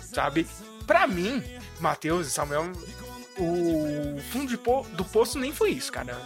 sabe? 0.00 0.46
Pra 0.86 1.06
mim, 1.06 1.42
Matheus 1.80 2.26
e 2.26 2.30
Samuel, 2.30 2.72
o 3.36 4.20
fundo 4.32 4.56
po- 4.58 4.86
do 4.92 5.04
poço 5.04 5.38
nem 5.38 5.52
foi 5.52 5.70
isso, 5.70 5.92
cara. 5.92 6.16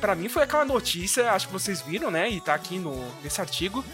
Pra 0.00 0.14
mim 0.14 0.28
foi 0.28 0.44
aquela 0.44 0.64
notícia, 0.64 1.32
acho 1.32 1.46
que 1.48 1.52
vocês 1.52 1.80
viram, 1.80 2.10
né? 2.10 2.28
E 2.30 2.40
tá 2.40 2.54
aqui 2.54 2.78
no, 2.78 2.94
nesse 3.22 3.40
artigo. 3.40 3.84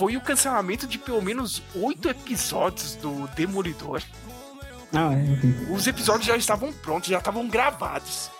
Foi 0.00 0.16
o 0.16 0.20
cancelamento 0.22 0.86
de 0.86 0.96
pelo 0.96 1.20
menos 1.20 1.62
oito 1.74 2.08
episódios 2.08 2.94
do 2.94 3.28
Demolidor. 3.36 4.02
Ah, 4.94 5.10
é. 5.12 5.70
Os 5.70 5.86
episódios 5.86 6.24
já 6.24 6.38
estavam 6.38 6.72
prontos, 6.72 7.10
já 7.10 7.18
estavam 7.18 7.46
gravados. 7.46 8.30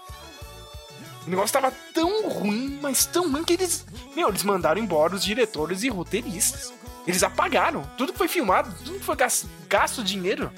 O 1.27 1.29
negócio 1.29 1.53
tava 1.53 1.71
tão 1.93 2.31
ruim, 2.31 2.79
mas 2.81 3.05
tão 3.05 3.31
ruim 3.31 3.45
que 3.45 3.53
eles. 3.53 3.85
Meu, 4.17 4.31
eles 4.31 4.43
mandaram 4.43 4.81
embora 4.81 5.15
os 5.15 5.23
diretores 5.23 5.83
e 5.83 5.91
roteiristas. 5.91 6.73
Eles 7.07 7.23
apagaram. 7.23 7.83
Tudo 7.99 8.13
que 8.13 8.19
foi 8.19 8.27
filmado, 8.29 8.75
tudo 8.83 8.99
que 8.99 9.05
foi 9.05 9.17
gas- 9.17 9.45
gasto 9.69 10.03
dinheiro, 10.03 10.51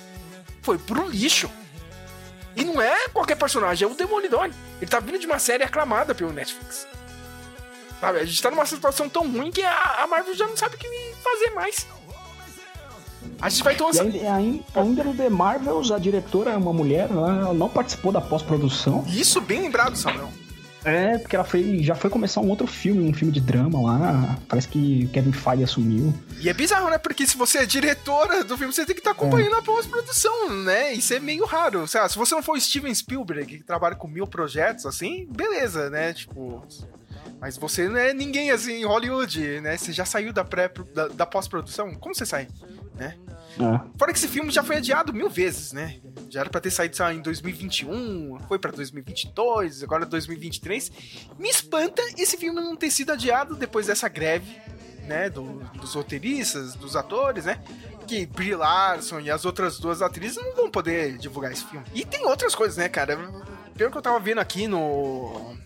foi 0.62 0.78
pro 0.78 1.08
lixo. 1.08 1.50
E 2.54 2.62
não 2.64 2.80
é 2.80 3.08
qualquer 3.08 3.34
personagem, 3.36 3.88
é 3.88 3.90
o 3.90 3.96
Demolidor. 3.96 4.52
Ele 4.80 4.88
tá 4.88 5.00
vindo 5.00 5.18
de 5.18 5.26
uma 5.26 5.40
série 5.40 5.64
aclamada 5.64 6.14
pelo 6.14 6.32
Netflix. 6.32 6.86
Sabe, 8.02 8.18
a 8.18 8.24
gente 8.24 8.42
tá 8.42 8.50
numa 8.50 8.66
situação 8.66 9.08
tão 9.08 9.30
ruim 9.30 9.52
que 9.52 9.62
a, 9.62 10.02
a 10.02 10.06
Marvel 10.08 10.34
já 10.34 10.44
não 10.44 10.56
sabe 10.56 10.74
o 10.74 10.78
que 10.78 10.88
fazer 11.22 11.50
mais. 11.54 11.86
A 13.40 13.48
gente 13.48 13.62
vai 13.62 13.76
ter 13.76 13.84
uma. 13.84 13.92
E 13.94 14.26
ainda, 14.26 14.64
ainda, 14.74 15.04
no 15.04 15.14
The 15.14 15.28
Marvels, 15.28 15.92
a 15.92 16.00
diretora 16.00 16.50
é 16.50 16.56
uma 16.56 16.72
mulher, 16.72 17.08
ela 17.08 17.54
não 17.54 17.68
participou 17.68 18.10
da 18.10 18.20
pós-produção. 18.20 19.04
Isso 19.06 19.40
bem 19.40 19.60
lembrado, 19.60 19.94
Samuel. 19.94 20.32
É, 20.84 21.16
porque 21.16 21.36
ela 21.36 21.44
foi, 21.44 21.80
já 21.80 21.94
foi 21.94 22.10
começar 22.10 22.40
um 22.40 22.48
outro 22.48 22.66
filme, 22.66 23.08
um 23.08 23.14
filme 23.14 23.32
de 23.32 23.40
drama 23.40 23.80
lá. 23.80 24.36
Parece 24.48 24.66
que 24.66 25.06
Kevin 25.12 25.30
Feige 25.30 25.62
assumiu. 25.62 26.12
E 26.40 26.48
é 26.48 26.52
bizarro, 26.52 26.90
né? 26.90 26.98
Porque 26.98 27.24
se 27.24 27.36
você 27.36 27.58
é 27.58 27.66
diretora 27.66 28.42
do 28.42 28.58
filme, 28.58 28.72
você 28.72 28.84
tem 28.84 28.96
que 28.96 29.00
estar 29.00 29.12
acompanhando 29.12 29.54
a 29.54 29.62
pós-produção, 29.62 30.48
né? 30.64 30.92
Isso 30.92 31.14
é 31.14 31.20
meio 31.20 31.46
raro. 31.46 31.86
Sei 31.86 32.00
lá, 32.00 32.08
se 32.08 32.18
você 32.18 32.34
não 32.34 32.42
for 32.42 32.60
Steven 32.60 32.92
Spielberg, 32.92 33.58
que 33.58 33.64
trabalha 33.64 33.94
com 33.94 34.08
mil 34.08 34.26
projetos, 34.26 34.86
assim, 34.86 35.28
beleza, 35.30 35.88
né? 35.88 36.12
Tipo. 36.12 36.66
Mas 37.42 37.56
você 37.58 37.88
não 37.88 37.96
é 37.98 38.14
ninguém 38.14 38.52
assim 38.52 38.74
em 38.74 38.84
Hollywood, 38.84 39.60
né? 39.60 39.76
Você 39.76 39.92
já 39.92 40.04
saiu 40.04 40.32
da, 40.32 40.44
pré, 40.44 40.70
da, 40.94 41.08
da 41.08 41.26
pós-produção. 41.26 41.92
Como 41.96 42.14
você 42.14 42.24
sai? 42.24 42.46
Né? 42.94 43.18
É. 43.58 43.98
Fora 43.98 44.12
que 44.12 44.18
esse 44.18 44.28
filme 44.28 44.48
já 44.52 44.62
foi 44.62 44.76
adiado 44.76 45.12
mil 45.12 45.28
vezes, 45.28 45.72
né? 45.72 45.98
Já 46.30 46.40
era 46.42 46.48
pra 46.50 46.60
ter 46.60 46.70
saído 46.70 46.96
lá, 47.00 47.12
em 47.12 47.20
2021, 47.20 48.38
foi 48.46 48.60
pra 48.60 48.70
2022, 48.70 49.82
agora 49.82 50.06
2023. 50.06 50.92
Me 51.36 51.48
espanta 51.50 52.00
esse 52.16 52.36
filme 52.36 52.60
não 52.60 52.76
ter 52.76 52.92
sido 52.92 53.10
adiado 53.10 53.56
depois 53.56 53.88
dessa 53.88 54.08
greve, 54.08 54.56
né? 55.08 55.28
do- 55.28 55.58
dos 55.80 55.94
roteiristas, 55.94 56.76
dos 56.76 56.94
atores, 56.94 57.44
né? 57.44 57.60
Que 58.06 58.24
Brie 58.24 58.54
Larson 58.54 59.18
e 59.18 59.32
as 59.32 59.44
outras 59.44 59.80
duas 59.80 60.00
atrizes 60.00 60.36
não 60.36 60.54
vão 60.54 60.70
poder 60.70 61.18
divulgar 61.18 61.50
esse 61.50 61.64
filme. 61.64 61.84
E 61.92 62.04
tem 62.04 62.24
outras 62.24 62.54
coisas, 62.54 62.76
né, 62.76 62.88
cara? 62.88 63.16
Pelo 63.76 63.90
que 63.90 63.98
eu 63.98 64.02
tava 64.02 64.20
vendo 64.20 64.38
aqui 64.38 64.68
no, 64.68 65.56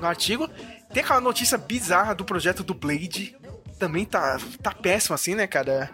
no 0.00 0.06
artigo, 0.06 0.48
tem 0.96 1.04
aquela 1.04 1.20
notícia 1.20 1.58
bizarra 1.58 2.14
do 2.14 2.24
projeto 2.24 2.64
do 2.64 2.72
Blade. 2.72 3.36
Também 3.78 4.06
tá, 4.06 4.38
tá 4.62 4.72
péssimo 4.72 5.14
assim, 5.14 5.34
né, 5.34 5.46
cara? 5.46 5.90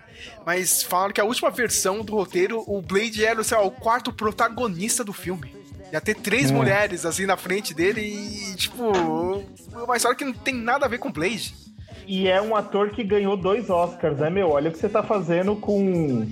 Mas 0.47 0.85
falaram 0.85 1.13
que 1.13 1.21
a 1.21 1.25
última 1.25 1.51
versão 1.51 2.05
do 2.05 2.15
roteiro, 2.15 2.63
o 2.69 2.81
Blade 2.81 3.25
era 3.25 3.43
sei 3.43 3.57
lá, 3.57 3.65
o 3.65 3.71
quarto 3.73 4.13
protagonista 4.13 5.03
do 5.03 5.13
filme. 5.13 5.53
Ia 5.93 6.01
ter 6.01 6.15
três 6.15 6.53
É. 6.53 6.55
mulheres 6.55 7.05
assim 7.05 7.27
na 7.27 7.37
frente 7.37 7.75
dele 7.75 8.01
e, 8.01 8.55
tipo, 8.55 8.93
uma 9.73 9.97
história 9.97 10.17
que 10.17 10.25
não 10.25 10.33
tem 10.33 10.55
nada 10.55 10.87
a 10.87 10.89
ver 10.89 10.99
com 10.99 11.11
Blade. 11.11 11.53
E 12.07 12.29
é 12.29 12.41
um 12.41 12.55
ator 12.55 12.91
que 12.91 13.03
ganhou 13.03 13.37
dois 13.37 13.71
Oscars, 13.71 14.19
né, 14.21 14.31
meu? 14.31 14.51
Olha 14.51 14.71
o 14.71 14.73
que 14.73 14.79
você 14.79 14.89
tá 14.89 15.03
fazendo 15.03 15.57
com, 15.57 16.29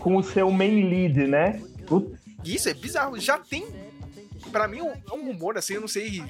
com 0.00 0.16
o 0.16 0.22
seu 0.24 0.50
main 0.50 0.88
lead, 0.90 1.28
né? 1.28 1.62
Putz, 1.86 2.18
isso 2.44 2.68
é 2.68 2.74
bizarro. 2.74 3.20
Já 3.20 3.38
tem 3.38 3.64
pra 4.50 4.66
mim 4.66 4.78
é 4.78 5.14
um 5.14 5.24
rumor, 5.26 5.56
assim, 5.56 5.74
eu 5.74 5.80
não 5.80 5.88
sei 5.88 6.22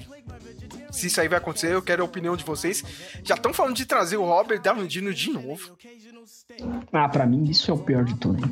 se 0.95 1.07
isso 1.07 1.21
aí 1.21 1.27
vai 1.27 1.37
acontecer, 1.37 1.73
eu 1.73 1.81
quero 1.81 2.01
a 2.01 2.05
opinião 2.05 2.35
de 2.35 2.43
vocês. 2.43 2.83
Já 3.23 3.35
estão 3.35 3.53
falando 3.53 3.75
de 3.75 3.85
trazer 3.85 4.17
o 4.17 4.25
Robert 4.25 4.61
Downey 4.61 4.87
Jr. 4.87 5.13
de 5.13 5.31
novo. 5.31 5.77
Ah, 6.91 7.09
pra 7.09 7.25
mim 7.25 7.43
isso 7.49 7.69
é 7.69 7.73
o 7.73 7.77
pior 7.77 8.03
de 8.03 8.15
tudo. 8.15 8.49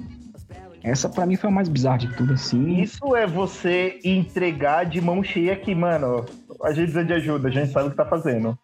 Essa 0.84 1.08
pra 1.08 1.25
mim 1.25 1.38
foi 1.38 1.49
a 1.49 1.53
mais 1.53 1.69
bizarra 1.69 1.99
de 1.99 2.13
tudo, 2.13 2.34
assim. 2.34 2.82
Isso 2.82 3.15
é 3.15 3.25
você 3.25 3.99
entregar 4.03 4.84
de 4.84 4.99
mão 4.99 5.23
cheia 5.23 5.56
que, 5.56 5.73
mano, 5.73 6.25
a 6.62 6.73
gente 6.73 6.91
precisa 6.91 7.06
de 7.06 7.13
ajuda, 7.13 7.47
a 7.47 7.51
gente 7.51 7.71
sabe 7.71 7.88
o 7.88 7.91
que 7.91 7.95
tá 7.95 8.06
fazendo. 8.06 8.58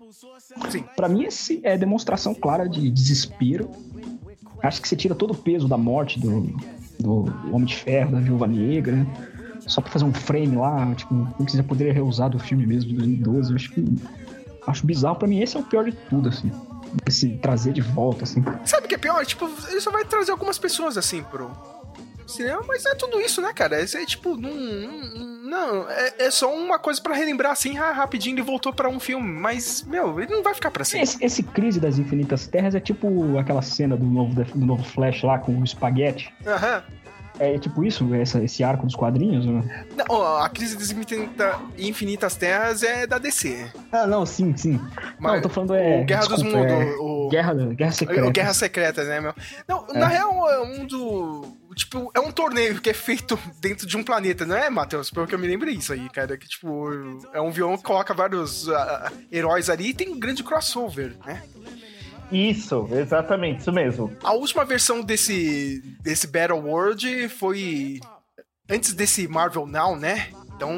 Sim. 0.69 0.83
Pra 0.97 1.07
mim, 1.07 1.23
esse 1.23 1.61
é 1.63 1.77
demonstração 1.77 2.35
clara 2.35 2.67
de 2.67 2.91
desespero. 2.91 3.71
Acho 4.61 4.81
que 4.81 4.87
você 4.89 4.97
tira 4.97 5.15
todo 5.15 5.31
o 5.31 5.37
peso 5.37 5.65
da 5.69 5.77
morte 5.77 6.19
do, 6.19 6.41
do 6.99 7.25
Homem 7.53 7.65
de 7.65 7.77
Ferro, 7.77 8.11
da 8.11 8.19
Viúva 8.19 8.47
Negra, 8.47 9.07
só 9.69 9.81
pra 9.81 9.91
fazer 9.91 10.05
um 10.05 10.13
frame 10.13 10.55
lá, 10.55 10.93
tipo, 10.95 11.09
como 11.09 11.45
que 11.45 11.51
você 11.51 11.63
poderia 11.63 11.93
reusar 11.93 12.29
do 12.29 12.39
filme 12.39 12.65
mesmo 12.65 12.89
de 12.89 12.95
2012. 12.97 13.49
Eu 13.51 13.55
acho 13.55 13.71
que. 13.71 13.85
Acho 14.67 14.85
bizarro. 14.85 15.15
Pra 15.15 15.27
mim, 15.27 15.39
esse 15.41 15.55
é 15.55 15.59
o 15.59 15.63
pior 15.63 15.85
de 15.85 15.91
tudo, 16.09 16.29
assim. 16.29 16.51
Esse 17.07 17.29
trazer 17.37 17.71
de 17.73 17.81
volta, 17.81 18.23
assim. 18.23 18.43
Sabe 18.65 18.85
o 18.85 18.89
que 18.89 18.95
é 18.95 18.97
pior? 18.97 19.25
Tipo, 19.25 19.49
ele 19.69 19.79
só 19.79 19.91
vai 19.91 20.03
trazer 20.05 20.31
algumas 20.31 20.57
pessoas 20.57 20.97
assim 20.97 21.23
pro 21.23 21.49
cinema, 22.27 22.61
mas 22.67 22.85
é 22.85 22.93
tudo 22.93 23.19
isso, 23.19 23.41
né, 23.41 23.51
cara? 23.53 23.81
Esse 23.81 23.97
é 23.97 24.05
tipo, 24.05 24.35
não. 24.37 24.51
não- 25.43 25.89
é, 25.89 26.13
é 26.25 26.31
só 26.31 26.53
uma 26.53 26.77
coisa 26.77 27.01
pra 27.01 27.15
relembrar 27.15 27.51
assim, 27.51 27.73
rapidinho 27.73 28.35
ele 28.35 28.41
voltou 28.43 28.71
pra 28.71 28.87
um 28.87 28.99
filme, 28.99 29.27
mas, 29.27 29.83
meu, 29.83 30.19
ele 30.21 30.31
não 30.35 30.43
vai 30.43 30.53
ficar 30.53 30.69
pra 30.69 30.83
sempre. 30.83 31.03
Esse, 31.05 31.23
esse 31.25 31.43
Crise 31.43 31.79
das 31.79 31.97
Infinitas 31.97 32.45
Terras 32.47 32.75
é 32.75 32.79
tipo 32.79 33.37
aquela 33.39 33.61
cena 33.63 33.97
do 33.97 34.05
novo, 34.05 34.43
do 34.43 34.65
novo 34.65 34.83
Flash 34.83 35.23
lá 35.23 35.39
com 35.39 35.59
o 35.59 35.63
espaguete. 35.63 36.31
Aham. 36.45 36.83
É 37.39 37.57
tipo 37.57 37.83
isso, 37.85 38.13
essa, 38.13 38.43
esse 38.43 38.63
arco 38.63 38.85
dos 38.85 38.95
quadrinhos? 38.95 39.45
Né? 39.45 39.85
Não, 39.95 40.37
a 40.37 40.49
crise 40.49 40.77
das 40.77 40.91
Infinita- 40.91 41.59
infinitas 41.77 42.35
terras 42.35 42.83
é 42.83 43.07
da 43.07 43.17
DC. 43.17 43.71
Ah, 43.91 44.05
não, 44.05 44.25
sim, 44.25 44.55
sim. 44.57 44.73
não, 44.73 44.89
Mas 45.19 45.35
eu 45.37 45.41
tô 45.43 45.49
falando 45.49 45.73
é. 45.73 46.01
o 46.01 46.05
Guerra 46.05 46.25
dos 46.27 46.43
desculpa, 46.43 46.57
Mundos, 46.57 46.71
é 46.73 46.95
o- 46.99 47.29
Guerra, 47.29 47.53
Guerra 47.53 47.91
Secreta. 47.93 48.31
Guerra 48.31 48.53
Secretas, 48.53 49.07
né, 49.07 49.21
meu? 49.21 49.33
Não, 49.67 49.85
É. 49.89 49.97
na 49.97 50.07
real, 50.07 50.49
é 50.49 50.59
um 50.61 50.85
do. 50.85 51.57
Tipo, 51.75 52.11
é 52.13 52.19
um 52.19 52.31
torneio 52.31 52.81
que 52.81 52.89
é 52.89 52.93
feito 52.93 53.39
dentro 53.61 53.87
de 53.87 53.95
um 53.95 54.03
planeta, 54.03 54.45
não 54.45 54.57
é, 54.57 54.69
Matheus? 54.69 55.09
Pelo 55.09 55.25
que 55.25 55.33
eu 55.33 55.39
me 55.39 55.47
lembro 55.47 55.69
é 55.69 55.71
isso 55.71 55.93
aí, 55.93 56.09
cara. 56.09 56.37
Que, 56.37 56.47
tipo, 56.47 56.89
é 57.33 57.39
um 57.39 57.51
vilão 57.51 57.77
que 57.77 57.83
coloca 57.83 58.13
vários 58.13 58.67
ah, 58.67 59.11
heróis 59.31 59.69
ali 59.69 59.89
e 59.89 59.93
tem 59.93 60.09
um 60.09 60.19
grande 60.19 60.43
crossover, 60.43 61.15
né? 61.25 61.41
Isso, 62.31 62.87
exatamente, 62.91 63.61
isso 63.61 63.71
mesmo. 63.71 64.15
A 64.23 64.33
última 64.33 64.63
versão 64.65 65.01
desse, 65.01 65.81
desse 66.01 66.27
Battle 66.27 66.59
World 66.59 67.29
foi 67.29 67.99
antes 68.69 68.93
desse 68.93 69.27
Marvel 69.27 69.65
Now, 69.65 69.95
né? 69.95 70.29
Então, 70.55 70.71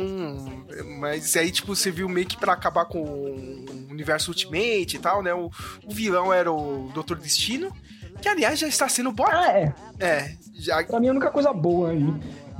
mas 0.99 1.35
aí, 1.35 1.51
tipo, 1.51 1.75
você 1.75 1.89
viu 1.89 2.07
meio 2.07 2.27
que 2.27 2.37
pra 2.37 2.53
acabar 2.53 2.85
com 2.85 3.01
o 3.01 3.87
universo 3.89 4.29
Ultimate 4.31 4.95
e 4.95 4.99
tal, 4.99 5.23
né? 5.23 5.33
O, 5.33 5.49
o 5.85 5.91
vilão 5.91 6.31
era 6.31 6.51
o 6.51 6.91
Doutor 6.93 7.17
Destino, 7.17 7.75
que 8.21 8.29
aliás 8.29 8.59
já 8.59 8.67
está 8.67 8.87
sendo 8.87 9.11
botado. 9.11 9.37
Ah, 9.37 9.59
é. 9.59 9.73
É, 9.99 10.35
já, 10.53 10.83
Pra 10.83 10.99
mim 10.99 11.07
é 11.07 11.09
a 11.09 11.13
única 11.13 11.31
coisa 11.31 11.51
boa 11.51 11.89
aí. 11.89 12.05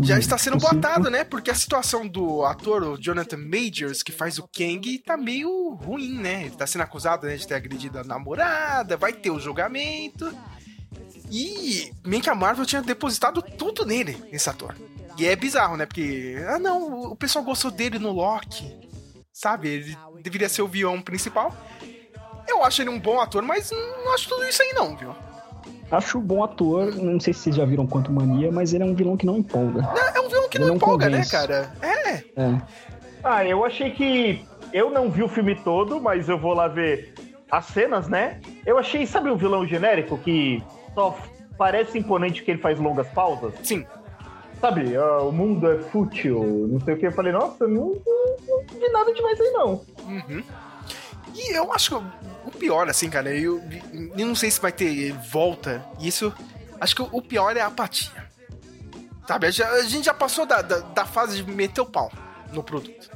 Já 0.03 0.17
está 0.17 0.37
sendo 0.37 0.57
botado, 0.57 1.09
né? 1.09 1.23
Porque 1.23 1.51
a 1.51 1.55
situação 1.55 2.07
do 2.07 2.43
ator, 2.45 2.83
o 2.83 2.97
Jonathan 2.97 3.37
Majors, 3.37 4.03
que 4.03 4.11
faz 4.11 4.37
o 4.39 4.47
Kang, 4.47 4.99
tá 4.99 5.17
meio 5.17 5.73
ruim, 5.75 6.17
né? 6.17 6.45
Ele 6.45 6.55
tá 6.55 6.65
sendo 6.65 6.81
acusado 6.81 7.27
né, 7.27 7.35
de 7.35 7.47
ter 7.47 7.55
agredido 7.55 7.99
a 7.99 8.03
namorada, 8.03 8.97
vai 8.97 9.13
ter 9.13 9.29
o 9.29 9.39
julgamento. 9.39 10.33
E 11.29 11.91
meio 12.05 12.21
que 12.21 12.29
a 12.29 12.35
Marvel 12.35 12.65
tinha 12.65 12.81
depositado 12.81 13.41
tudo 13.41 13.85
nele, 13.85 14.17
nesse 14.31 14.49
ator. 14.49 14.75
E 15.17 15.25
é 15.25 15.35
bizarro, 15.35 15.77
né? 15.77 15.85
Porque, 15.85 16.35
ah 16.47 16.59
não, 16.59 17.11
o 17.11 17.15
pessoal 17.15 17.45
gostou 17.45 17.71
dele 17.71 17.99
no 17.99 18.11
Loki. 18.11 18.79
Sabe? 19.31 19.69
Ele 19.69 19.97
deveria 20.21 20.49
ser 20.49 20.61
o 20.61 20.67
vilão 20.67 21.01
principal. 21.01 21.55
Eu 22.47 22.63
acho 22.63 22.81
ele 22.81 22.89
um 22.89 22.99
bom 22.99 23.19
ator, 23.19 23.41
mas 23.41 23.71
não 23.71 24.13
acho 24.13 24.27
tudo 24.27 24.43
isso 24.45 24.61
aí 24.61 24.73
não, 24.73 24.95
viu? 24.95 25.15
Acho 25.91 26.19
bom 26.21 26.43
ator, 26.43 26.95
não 26.95 27.19
sei 27.19 27.33
se 27.33 27.41
vocês 27.41 27.55
já 27.55 27.65
viram 27.65 27.85
Quanto 27.85 28.11
Mania, 28.11 28.49
mas 28.51 28.73
ele 28.73 28.83
é 28.83 28.85
um 28.85 28.95
vilão 28.95 29.17
que 29.17 29.25
não 29.25 29.37
empolga. 29.37 29.81
É 30.15 30.19
um 30.21 30.29
vilão 30.29 30.49
que 30.49 30.57
não 30.57 30.67
não 30.67 30.75
empolga, 30.75 31.09
né, 31.09 31.17
convence. 31.17 31.31
cara? 31.31 31.71
É. 31.81 32.13
É. 32.41 32.61
Ah, 33.23 33.45
eu 33.45 33.65
achei 33.65 33.91
que. 33.91 34.45
Eu 34.71 34.89
não 34.89 35.11
vi 35.11 35.21
o 35.21 35.27
filme 35.27 35.53
todo, 35.53 35.99
mas 35.99 36.29
eu 36.29 36.37
vou 36.37 36.53
lá 36.53 36.69
ver 36.69 37.13
as 37.51 37.65
cenas, 37.65 38.07
né? 38.07 38.39
Eu 38.65 38.77
achei, 38.77 39.05
sabe 39.05 39.29
um 39.29 39.35
vilão 39.35 39.67
genérico 39.67 40.17
que 40.17 40.63
só 40.93 41.17
parece 41.57 41.99
imponente 41.99 42.39
porque 42.39 42.51
ele 42.51 42.61
faz 42.61 42.79
longas 42.79 43.07
pausas? 43.09 43.53
Sim. 43.61 43.85
Sabe, 44.61 44.95
ah, 44.95 45.23
o 45.23 45.31
mundo 45.31 45.69
é 45.69 45.79
fútil, 45.79 46.69
não 46.71 46.79
sei 46.79 46.93
o 46.93 46.97
que. 46.97 47.07
Eu 47.07 47.11
falei, 47.11 47.33
nossa, 47.33 47.67
não, 47.67 48.01
não, 48.05 48.37
não 48.47 48.79
vi 48.79 48.89
nada 48.89 49.13
demais 49.13 49.39
aí 49.41 49.51
não. 49.51 49.81
Uhum. 50.07 50.43
E 51.35 51.57
eu 51.57 51.73
acho 51.73 51.89
que 51.89 52.05
pior, 52.61 52.87
assim, 52.87 53.09
cara, 53.09 53.33
eu, 53.33 53.59
eu 54.15 54.27
não 54.27 54.35
sei 54.35 54.51
se 54.51 54.61
vai 54.61 54.71
ter 54.71 55.11
volta. 55.13 55.83
Isso. 55.99 56.31
Acho 56.79 56.95
que 56.95 57.01
o 57.01 57.21
pior 57.21 57.57
é 57.57 57.61
a 57.61 57.67
apatia. 57.67 58.29
Sabe, 59.27 59.47
a, 59.47 59.81
gente 59.81 60.05
já 60.05 60.13
passou 60.13 60.45
da, 60.45 60.61
da, 60.61 60.79
da 60.79 61.05
fase 61.05 61.41
de 61.41 61.51
meter 61.51 61.81
o 61.81 61.85
pau 61.85 62.11
no 62.53 62.63
produto. 62.63 63.09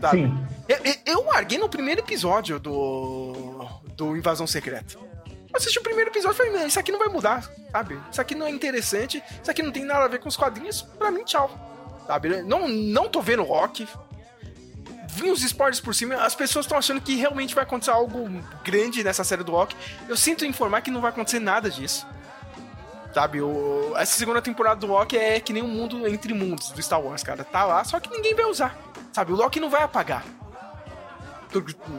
Sabe? 0.00 0.22
Sim. 0.22 0.46
Eu, 0.68 0.78
eu, 1.06 1.24
larguei 1.24 1.58
no 1.58 1.68
primeiro 1.68 2.00
episódio 2.00 2.58
do. 2.58 3.66
do 3.96 4.16
Invasão 4.16 4.46
Secreta. 4.46 4.96
Eu 4.98 5.56
assisti 5.56 5.78
o 5.78 5.82
primeiro 5.82 6.10
episódio 6.10 6.34
e 6.34 6.36
falei, 6.36 6.52
"Não, 6.52 6.66
isso 6.66 6.78
aqui 6.78 6.92
não 6.92 6.98
vai 6.98 7.08
mudar, 7.08 7.48
sabe? 7.72 7.98
Isso 8.10 8.20
aqui 8.20 8.34
não 8.34 8.46
é 8.46 8.50
interessante, 8.50 9.22
isso 9.40 9.50
aqui 9.50 9.62
não 9.62 9.72
tem 9.72 9.84
nada 9.84 10.04
a 10.04 10.08
ver 10.08 10.18
com 10.18 10.28
os 10.28 10.36
quadrinhos, 10.36 10.82
pra 10.82 11.10
mim, 11.10 11.24
tchau. 11.24 11.48
Sabe? 12.06 12.42
Não, 12.42 12.68
não 12.68 13.08
tô 13.08 13.22
vendo 13.22 13.42
rock. 13.42 13.86
Vi 15.16 15.30
os 15.30 15.42
spoilers 15.42 15.80
por 15.80 15.94
cima, 15.94 16.16
as 16.16 16.34
pessoas 16.34 16.66
estão 16.66 16.76
achando 16.76 17.00
que 17.00 17.14
realmente 17.16 17.54
vai 17.54 17.64
acontecer 17.64 17.90
algo 17.90 18.28
grande 18.62 19.02
nessa 19.02 19.24
série 19.24 19.42
do 19.42 19.50
rock. 19.50 19.74
Eu 20.06 20.14
sinto 20.14 20.44
informar 20.44 20.82
que 20.82 20.90
não 20.90 21.00
vai 21.00 21.08
acontecer 21.10 21.40
nada 21.40 21.70
disso. 21.70 22.06
Sabe, 23.14 23.40
o, 23.40 23.94
essa 23.96 24.14
segunda 24.18 24.42
temporada 24.42 24.78
do 24.78 24.86
Loki 24.86 25.16
é 25.16 25.40
que 25.40 25.54
nem 25.54 25.62
um 25.62 25.68
mundo 25.68 26.06
entre 26.06 26.34
mundos 26.34 26.70
do 26.70 26.82
Star 26.82 27.00
Wars, 27.00 27.22
cara. 27.22 27.44
Tá 27.44 27.64
lá, 27.64 27.82
só 27.82 27.98
que 27.98 28.10
ninguém 28.10 28.34
vai 28.34 28.44
usar. 28.44 28.78
Sabe, 29.10 29.32
o 29.32 29.36
Loki 29.36 29.58
não 29.58 29.70
vai 29.70 29.82
apagar. 29.84 30.22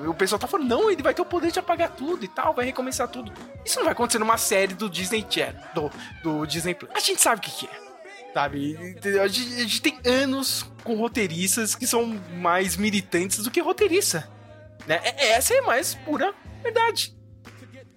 O 0.07 0.13
pessoal 0.13 0.37
tá 0.37 0.45
falando, 0.45 0.67
não, 0.67 0.91
ele 0.91 1.01
vai 1.01 1.15
ter 1.15 1.23
o 1.23 1.25
poder 1.25 1.49
de 1.51 1.57
apagar 1.57 1.89
tudo 1.89 2.23
e 2.23 2.27
tal, 2.27 2.53
vai 2.53 2.65
recomeçar 2.65 3.07
tudo. 3.07 3.33
Isso 3.65 3.77
não 3.77 3.85
vai 3.85 3.93
acontecer 3.93 4.19
numa 4.19 4.37
série 4.37 4.75
do 4.75 4.87
Disney 4.87 5.25
Channel, 5.27 5.59
do, 5.73 5.91
do 6.21 6.45
Disney 6.45 6.75
Plus. 6.75 6.91
A 6.93 6.99
gente 6.99 7.19
sabe 7.19 7.39
o 7.39 7.41
que, 7.41 7.49
que 7.49 7.65
é. 7.65 7.86
Sabe? 8.37 8.77
A 9.19 9.27
gente, 9.27 9.55
a 9.55 9.59
gente 9.61 9.81
tem 9.81 9.99
anos 10.05 10.63
com 10.83 10.93
roteiristas 10.93 11.73
que 11.73 11.87
são 11.87 12.21
mais 12.33 12.77
militantes 12.77 13.43
do 13.43 13.49
que 13.49 13.59
roteirista. 13.59 14.29
Né? 14.85 15.01
Essa 15.17 15.55
é 15.55 15.61
mais 15.61 15.95
pura 15.95 16.35
verdade. 16.61 17.17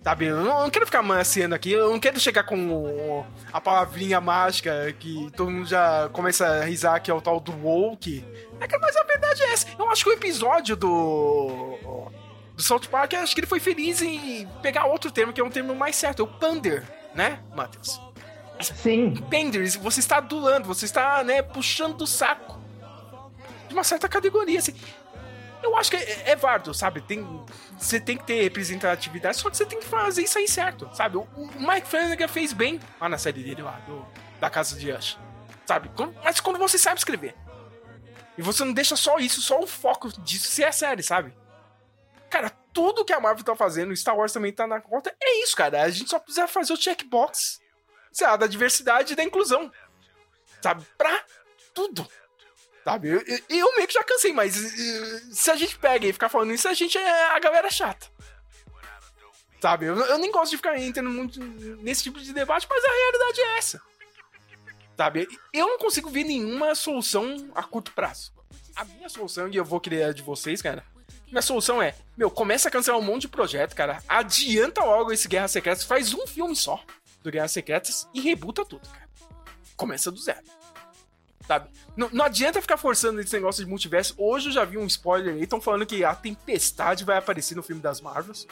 Sabe, 0.03 0.25
eu 0.25 0.43
não, 0.43 0.71
quero 0.71 0.87
ficar 0.87 1.01
amaciando 1.01 1.55
aqui, 1.55 1.73
eu 1.73 1.91
não 1.91 2.01
quero 2.01 2.19
chegar 2.19 2.45
com 2.45 3.23
a 3.53 3.61
palavrinha 3.61 4.19
mágica 4.19 4.91
que 4.99 5.31
todo 5.37 5.51
mundo 5.51 5.69
já 5.69 6.09
começa 6.11 6.47
a 6.47 6.65
risar 6.65 7.03
que 7.03 7.11
é 7.11 7.15
o 7.15 7.21
tal 7.21 7.39
do 7.39 7.53
woke. 7.63 8.25
É 8.59 8.79
mas 8.79 8.97
a 8.97 9.03
verdade 9.03 9.43
é 9.43 9.53
essa. 9.53 9.67
Eu 9.79 9.91
acho 9.91 10.05
que 10.05 10.09
o 10.09 10.15
episódio 10.15 10.75
do. 10.75 11.77
do 12.57 12.63
South 12.63 12.89
Park, 12.91 13.13
acho 13.13 13.35
que 13.35 13.41
ele 13.41 13.47
foi 13.47 13.61
feliz 13.61 14.01
em 14.01 14.49
pegar 14.63 14.87
outro 14.87 15.11
termo, 15.11 15.35
que 15.35 15.41
é 15.43 15.45
um 15.45 15.51
termo 15.51 15.75
mais 15.75 15.97
certo, 15.97 16.23
é 16.23 16.25
o 16.25 16.29
pander, 16.29 16.83
né, 17.15 17.41
Matheus? 17.55 18.01
Sim. 18.63 19.15
Pander, 19.31 19.79
você 19.81 20.01
está 20.01 20.19
adulando, 20.19 20.67
você 20.67 20.85
está, 20.85 21.23
né, 21.25 21.43
puxando 21.43 21.97
do 21.97 22.07
saco 22.07 22.61
de 23.69 23.75
uma 23.75 23.85
certa 23.85 24.09
categoria, 24.09 24.59
assim. 24.59 24.75
Eu 25.63 25.77
acho 25.77 25.91
que 25.91 25.97
é, 25.97 26.31
é 26.31 26.37
válido, 26.37 26.73
sabe? 26.73 27.01
Tem, 27.03 27.25
você 27.79 28.01
tem 28.01 28.17
que 28.17 28.25
ter 28.25 28.43
representatividade, 28.43 29.37
só 29.37 29.51
que 29.51 29.57
você 29.57 29.67
tem 29.67 29.79
que 29.79 29.85
fazer 29.85 30.23
isso 30.23 30.39
aí 30.39 30.49
certo, 30.49 30.89
sabe? 30.95 31.19
O, 31.19 31.21
o 31.21 31.49
Mike 31.61 31.87
Flanagan 31.87 32.29
fez 32.29 32.53
bem 32.53 32.81
lá 33.01 33.09
na 33.09 33.19
série 33.19 33.43
dele, 33.43 33.63
lá, 33.63 33.79
do, 33.87 34.07
da 34.41 34.49
Casa 34.49 34.77
de 34.77 34.91
Ash, 34.91 35.19
sabe? 35.67 35.91
Mas 36.25 36.41
quando 36.41 36.59
você 36.59 36.79
sabe 36.79 36.99
escrever, 36.99 37.35
e 38.39 38.43
você 38.43 38.65
não 38.65 38.73
deixa 38.73 38.97
só 38.97 39.19
isso, 39.19 39.43
só 39.43 39.61
o 39.61 39.67
foco 39.67 40.09
disso 40.23 40.49
ser 40.49 40.65
a 40.65 40.73
série, 40.73 41.03
sabe? 41.03 41.35
Cara, 42.31 42.51
tudo 42.73 43.05
que 43.05 43.13
a 43.13 43.21
Marvel 43.21 43.45
tá 43.45 43.55
fazendo, 43.55 43.95
Star 43.95 44.17
Wars 44.17 44.33
também 44.33 44.53
tá 44.53 44.67
na 44.67 44.81
conta, 44.81 45.15
é 45.23 45.43
isso, 45.43 45.55
cara. 45.55 45.83
A 45.83 45.91
gente 45.91 46.09
só 46.09 46.19
precisa 46.19 46.49
fazer 46.49 46.73
o 46.73 46.77
checkbox, 46.77 47.60
sei 48.13 48.27
lá, 48.27 48.37
da 48.37 48.47
diversidade 48.47 49.13
e 49.13 49.17
da 49.17 49.25
inclusão, 49.25 49.71
sabe? 50.63 50.85
Pra 50.97 51.25
tudo. 51.73 52.07
Sabe? 52.85 53.09
Eu, 53.09 53.21
eu, 53.21 53.41
eu 53.49 53.77
meio 53.77 53.87
que 53.87 53.95
já 53.95 54.03
cansei, 54.03 54.33
mas 54.33 54.55
se 54.55 55.51
a 55.51 55.57
gente 55.57 55.79
pega 55.79 56.07
e 56.07 56.13
ficar 56.13 56.29
falando 56.29 56.53
isso, 56.53 56.69
a 56.69 56.75
gente 56.75 56.97
é 56.97 57.25
a 57.35 57.39
galera 57.39 57.71
chata. 57.71 58.07
Sabe? 59.61 59.87
Eu, 59.87 59.97
eu 59.97 60.19
nem 60.19 60.33
gosto 60.33 60.53
de 60.53 60.57
ficar 60.57 60.79
entrando 60.79 61.11
muito 61.11 61.39
nesse 61.83 62.03
tipo 62.03 62.19
de 62.19 62.33
debate, 62.33 62.67
mas 62.69 62.85
a 62.85 62.91
realidade 62.91 63.41
é 63.41 63.59
essa. 63.59 63.83
Sabe? 64.97 65.29
Eu 65.53 65.67
não 65.67 65.79
consigo 65.79 66.11
ver 66.11 66.25
nenhuma 66.25 66.75
solução 66.75 67.51
a 67.55 67.63
curto 67.63 67.93
prazo. 67.93 68.33
A 68.75 68.85
minha 68.85 69.09
solução, 69.09 69.49
e 69.49 69.57
eu 69.57 69.65
vou 69.65 69.81
querer 69.81 70.05
a 70.05 70.13
de 70.13 70.23
vocês, 70.23 70.63
cara. 70.63 70.85
Minha 71.27 71.43
solução 71.43 71.81
é, 71.81 71.95
meu, 72.17 72.31
começa 72.31 72.69
a 72.69 72.71
cancelar 72.71 72.99
um 72.99 73.05
monte 73.05 73.23
de 73.23 73.29
projeto, 73.29 73.77
cara. 73.77 74.03
Adianta 74.09 74.83
logo 74.83 75.13
esse 75.13 75.29
Guerra 75.29 75.49
Secretas, 75.49 75.85
faz 75.85 76.13
um 76.15 76.27
filme 76.27 76.57
só 76.57 76.83
do 77.23 77.31
Guerra 77.31 77.49
Secretas 77.49 78.09
e 78.15 78.21
rebuta 78.21 78.65
tudo, 78.65 78.89
cara. 78.89 79.09
Começa 79.77 80.11
do 80.11 80.19
zero. 80.19 80.45
Sabe? 81.47 81.69
Não, 81.97 82.09
não 82.13 82.25
adianta 82.25 82.63
ficar 82.63 82.77
forçando 82.77 83.21
esse 83.21 83.33
negócio 83.33 83.65
de 83.65 83.69
multiverso. 83.69 84.15
Hoje 84.17 84.49
eu 84.49 84.53
já 84.53 84.65
vi 84.65 84.79
um 84.79 84.87
spoiler 84.87 85.35
aí, 85.35 85.43
estão 85.43 85.61
falando 85.61 85.87
que 85.87 86.05
a 86.05 86.15
Tempestade 86.15 87.05
vai 87.05 87.19
aparecer 87.19 87.57
no 87.57 87.63
filme 87.63 87.83
das 87.83 88.01
Marvels. 88.01 88.47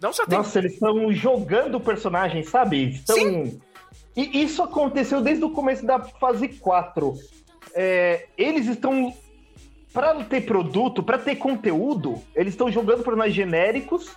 Não 0.00 0.12
só 0.12 0.24
tem. 0.24 0.38
Nossa, 0.38 0.58
eles 0.58 0.72
estão 0.72 1.12
jogando 1.12 1.74
o 1.76 1.80
personagem, 1.80 2.42
sabe? 2.42 2.90
Estão... 2.94 3.60
E 4.16 4.42
isso 4.42 4.62
aconteceu 4.62 5.20
desde 5.20 5.44
o 5.44 5.50
começo 5.50 5.84
da 5.84 6.00
fase 6.00 6.48
4. 6.48 7.14
É, 7.74 8.26
eles 8.36 8.66
estão. 8.66 9.14
Pra 9.92 10.22
ter 10.24 10.42
produto, 10.42 11.02
pra 11.02 11.18
ter 11.18 11.34
conteúdo, 11.36 12.22
eles 12.34 12.54
estão 12.54 12.70
jogando 12.70 13.02
personagens 13.02 13.34
genéricos, 13.34 14.16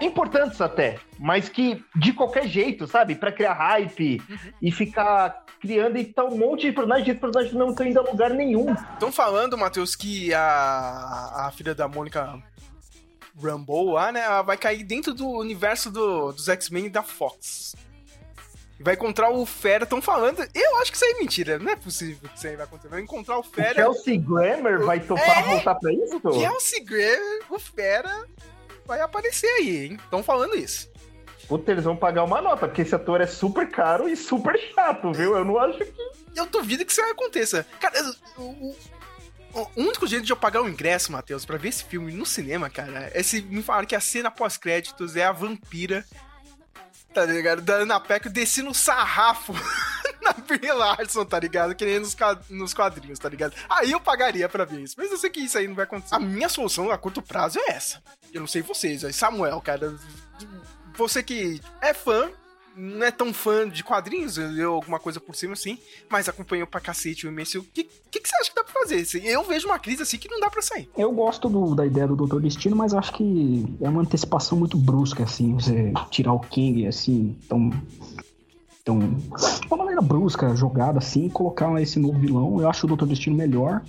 importantes 0.00 0.60
até, 0.60 0.98
mas 1.18 1.48
que 1.48 1.84
de 1.96 2.12
qualquer 2.12 2.46
jeito, 2.46 2.86
sabe? 2.86 3.14
Pra 3.14 3.32
criar 3.32 3.54
hype 3.54 4.22
e 4.62 4.70
ficar 4.72 5.44
criando 5.60 5.96
e 5.98 6.04
tá 6.04 6.24
um 6.24 6.36
monte 6.36 6.62
de 6.66 6.72
personagens, 6.72 7.08
esses 7.08 7.20
personagens 7.20 7.54
não 7.54 7.70
estão 7.70 7.86
indo 7.86 7.98
a 7.98 8.02
lugar 8.02 8.30
nenhum. 8.30 8.72
Estão 8.72 9.10
falando, 9.10 9.56
Matheus, 9.58 9.96
que 9.96 10.32
a, 10.32 11.46
a 11.46 11.50
filha 11.52 11.74
da 11.74 11.88
Mônica 11.88 12.38
Rambeau 13.42 13.90
lá, 13.92 14.12
né? 14.12 14.20
ela 14.20 14.42
vai 14.42 14.56
cair 14.56 14.84
dentro 14.84 15.12
do 15.12 15.28
universo 15.28 15.90
do- 15.90 16.32
dos 16.32 16.48
X-Men 16.48 16.88
da 16.90 17.02
Fox. 17.02 17.74
E 18.78 18.82
vai 18.82 18.92
encontrar 18.94 19.30
o 19.30 19.44
Fera. 19.46 19.84
Estão 19.84 20.02
falando. 20.02 20.46
Eu 20.54 20.76
acho 20.78 20.90
que 20.90 20.96
isso 20.98 21.04
aí 21.06 21.12
é 21.12 21.18
mentira. 21.18 21.58
Não 21.58 21.70
é 21.72 21.76
possível 21.76 22.28
que 22.28 22.36
isso 22.36 22.46
aí 22.46 22.56
vai 22.56 22.64
acontecer. 22.66 22.88
Vai 22.88 23.00
encontrar 23.00 23.36
o 23.38 23.40
O 23.40 23.42
Fera. 23.42 23.74
Kelsey 23.74 24.18
Grammer 24.18 24.84
vai 24.84 25.00
topar 25.00 25.44
voltar 25.44 25.74
pra 25.76 25.92
isso? 25.92 26.20
Kelsey 26.20 26.84
Grammer, 26.84 27.40
o 27.48 27.58
Fera, 27.58 28.26
vai 28.86 29.00
aparecer 29.00 29.46
aí, 29.46 29.86
hein? 29.86 29.98
Estão 30.02 30.22
falando 30.22 30.56
isso. 30.56 30.88
Puta, 31.48 31.70
eles 31.70 31.84
vão 31.84 31.96
pagar 31.96 32.24
uma 32.24 32.40
nota, 32.40 32.66
porque 32.66 32.82
esse 32.82 32.94
ator 32.94 33.20
é 33.20 33.26
super 33.26 33.70
caro 33.70 34.08
e 34.08 34.16
super 34.16 34.58
chato, 34.74 35.12
viu? 35.12 35.36
Eu 35.36 35.44
não 35.44 35.58
acho 35.58 35.78
que. 35.78 35.92
Eu 36.34 36.46
duvido 36.46 36.84
que 36.84 36.90
isso 36.92 37.00
aconteça. 37.02 37.64
Cara, 37.80 37.94
o, 38.36 38.42
o- 38.42 38.76
o 39.54 39.68
único 39.76 40.06
jeito 40.06 40.24
de 40.26 40.32
eu 40.32 40.36
pagar 40.36 40.60
o 40.62 40.68
ingresso, 40.68 41.10
Matheus, 41.12 41.44
pra 41.46 41.56
ver 41.56 41.68
esse 41.68 41.84
filme 41.84 42.12
no 42.12 42.26
cinema, 42.26 42.68
cara, 42.68 43.10
é 43.14 43.22
se 43.22 43.40
me 43.42 43.62
falar 43.62 43.86
que 43.86 43.94
a 43.94 44.00
cena 44.00 44.30
pós-créditos 44.30 45.16
é 45.16 45.24
a 45.24 45.32
vampira, 45.32 46.04
tá 47.16 47.24
ligado? 47.24 47.62
Da 47.62 47.76
Ana 47.76 47.98
Peck 47.98 48.28
descendo 48.28 48.68
o 48.68 48.74
sarrafo 48.74 49.54
na 50.20 50.32
Brie 50.32 50.70
Larson, 50.70 51.24
tá 51.24 51.40
ligado? 51.40 51.74
Que 51.74 51.86
nem 51.86 51.98
nos, 51.98 52.74
quadrinhos, 52.74 53.18
tá 53.18 53.26
ligado? 53.26 53.54
Aí 53.70 53.90
eu 53.90 53.98
pagaria 53.98 54.46
pra 54.50 54.66
ver 54.66 54.80
isso. 54.80 54.94
Mas 54.98 55.10
eu 55.10 55.16
sei 55.16 55.30
que 55.30 55.40
isso 55.40 55.56
aí 55.56 55.66
não 55.66 55.74
vai 55.74 55.84
acontecer. 55.84 56.14
A 56.14 56.18
minha 56.18 56.50
solução 56.50 56.90
a 56.90 56.98
curto 56.98 57.22
prazo 57.22 57.58
é 57.58 57.70
essa. 57.70 58.02
Eu 58.34 58.40
não 58.40 58.46
sei 58.46 58.60
vocês, 58.60 59.02
Samuel, 59.16 59.62
cara. 59.62 59.96
Você 60.94 61.22
que 61.22 61.58
é 61.80 61.94
fã, 61.94 62.30
não 62.76 63.06
é 63.06 63.10
tão 63.10 63.32
fã 63.32 63.68
de 63.68 63.82
quadrinhos, 63.82 64.36
leu 64.36 64.74
alguma 64.74 64.98
coisa 65.00 65.18
por 65.18 65.34
cima 65.34 65.54
assim, 65.54 65.78
mas 66.10 66.28
acompanhou 66.28 66.66
pra 66.66 66.80
cacete 66.80 67.26
o 67.26 67.32
MCU. 67.32 67.60
O 67.60 67.64
que, 67.64 67.84
que, 68.10 68.20
que 68.20 68.28
você 68.28 68.36
acha 68.40 68.50
que 68.50 68.56
dá 68.56 68.62
pra 68.64 68.72
fazer? 68.82 68.96
Assim, 69.00 69.20
Eu 69.26 69.42
vejo 69.44 69.66
uma 69.66 69.78
crise 69.78 70.02
assim 70.02 70.18
que 70.18 70.28
não 70.28 70.38
dá 70.40 70.50
pra 70.50 70.60
sair. 70.62 70.88
Eu 70.96 71.10
gosto 71.12 71.48
do- 71.48 71.74
da 71.74 71.86
ideia 71.86 72.06
do 72.06 72.14
Doutor 72.16 72.40
Destino, 72.42 72.76
mas 72.76 72.92
acho 72.92 73.12
que 73.14 73.64
é 73.80 73.88
uma 73.88 74.02
antecipação 74.02 74.58
muito 74.58 74.76
brusca, 74.76 75.24
assim, 75.24 75.54
você 75.54 75.92
tirar 76.10 76.32
o 76.34 76.40
King, 76.40 76.86
assim, 76.86 77.36
tão. 77.48 77.70
tão. 78.84 78.98
de 78.98 79.66
uma 79.68 79.76
maneira 79.78 80.00
brusca, 80.02 80.54
jogada 80.54 80.98
assim, 80.98 81.28
colocar 81.28 81.80
esse 81.82 81.98
novo 81.98 82.18
vilão. 82.18 82.60
Eu 82.60 82.68
acho 82.70 82.84
o 82.86 82.88
Doutor 82.88 83.08
Destino 83.08 83.34
melhor. 83.36 83.82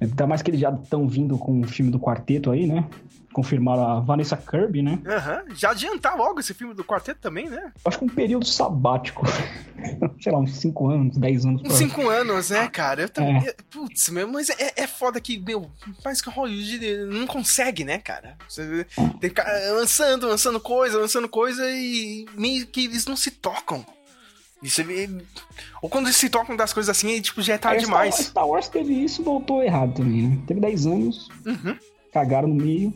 Ainda 0.00 0.26
mais 0.26 0.42
que 0.42 0.50
eles 0.50 0.60
já 0.60 0.70
estão 0.70 1.08
vindo 1.08 1.38
com 1.38 1.60
o 1.60 1.64
filme 1.66 1.90
do 1.90 1.98
quarteto 1.98 2.50
aí, 2.50 2.66
né? 2.66 2.84
Confirmaram 3.34 3.82
a 3.86 4.00
Vanessa 4.00 4.36
Kirby, 4.36 4.80
né? 4.80 4.98
Aham. 5.04 5.42
Já 5.54 5.72
adiantar 5.72 6.16
logo 6.16 6.38
esse 6.40 6.54
filme 6.54 6.72
do 6.72 6.84
quarteto 6.84 7.20
também, 7.20 7.50
né? 7.50 7.72
Acho 7.84 7.98
que 7.98 8.04
um 8.04 8.08
período 8.08 8.46
sabático. 8.46 9.26
Sei 10.22 10.32
lá, 10.32 10.38
uns 10.38 10.56
5 10.56 10.88
anos, 10.88 11.16
10 11.18 11.44
anos. 11.44 11.60
Uns 11.62 11.68
pra- 11.68 11.76
cinco 11.76 12.08
anos, 12.08 12.50
né, 12.50 12.68
cara? 12.68 13.02
Eu 13.02 13.08
também. 13.08 13.36
É. 13.46 13.54
Putz, 13.70 14.08
meu, 14.08 14.26
mas 14.28 14.48
é, 14.50 14.72
é 14.76 14.86
foda 14.86 15.20
que, 15.20 15.36
meu, 15.38 15.68
parece 16.02 16.22
que 16.22 16.28
o 16.28 16.32
Hollywood 16.32 17.06
não 17.06 17.26
consegue, 17.26 17.84
né, 17.84 17.98
cara? 17.98 18.36
Você 18.48 18.86
tem 18.96 19.18
que 19.20 19.28
ficar 19.28 19.44
lançando, 19.72 20.26
lançando 20.28 20.60
coisa, 20.60 20.98
lançando 20.98 21.28
coisa 21.28 21.68
e 21.70 22.24
meio 22.34 22.66
que 22.68 22.84
eles 22.84 23.04
não 23.04 23.16
se 23.16 23.30
tocam. 23.32 23.84
Você 24.62 24.82
vê- 24.82 25.10
Ou 25.82 25.90
quando 25.90 26.06
eles 26.06 26.16
se 26.16 26.30
tocam 26.30 26.56
das 26.56 26.72
coisas 26.72 26.88
assim, 26.96 27.20
tipo, 27.20 27.42
já 27.42 27.54
é 27.54 27.58
tarde 27.58 27.84
Wars- 27.84 27.86
demais. 27.86 28.14
Star 28.14 28.46
Wars 28.48 28.68
teve 28.68 28.94
isso 28.94 29.20
e 29.20 29.24
voltou 29.24 29.62
errado 29.62 29.92
também, 29.94 30.22
né? 30.22 30.38
Teve 30.46 30.60
10 30.60 30.86
anos, 30.86 31.28
Uhum. 31.44 31.76
cagaram 32.12 32.48
no 32.48 32.54
meio. 32.54 32.94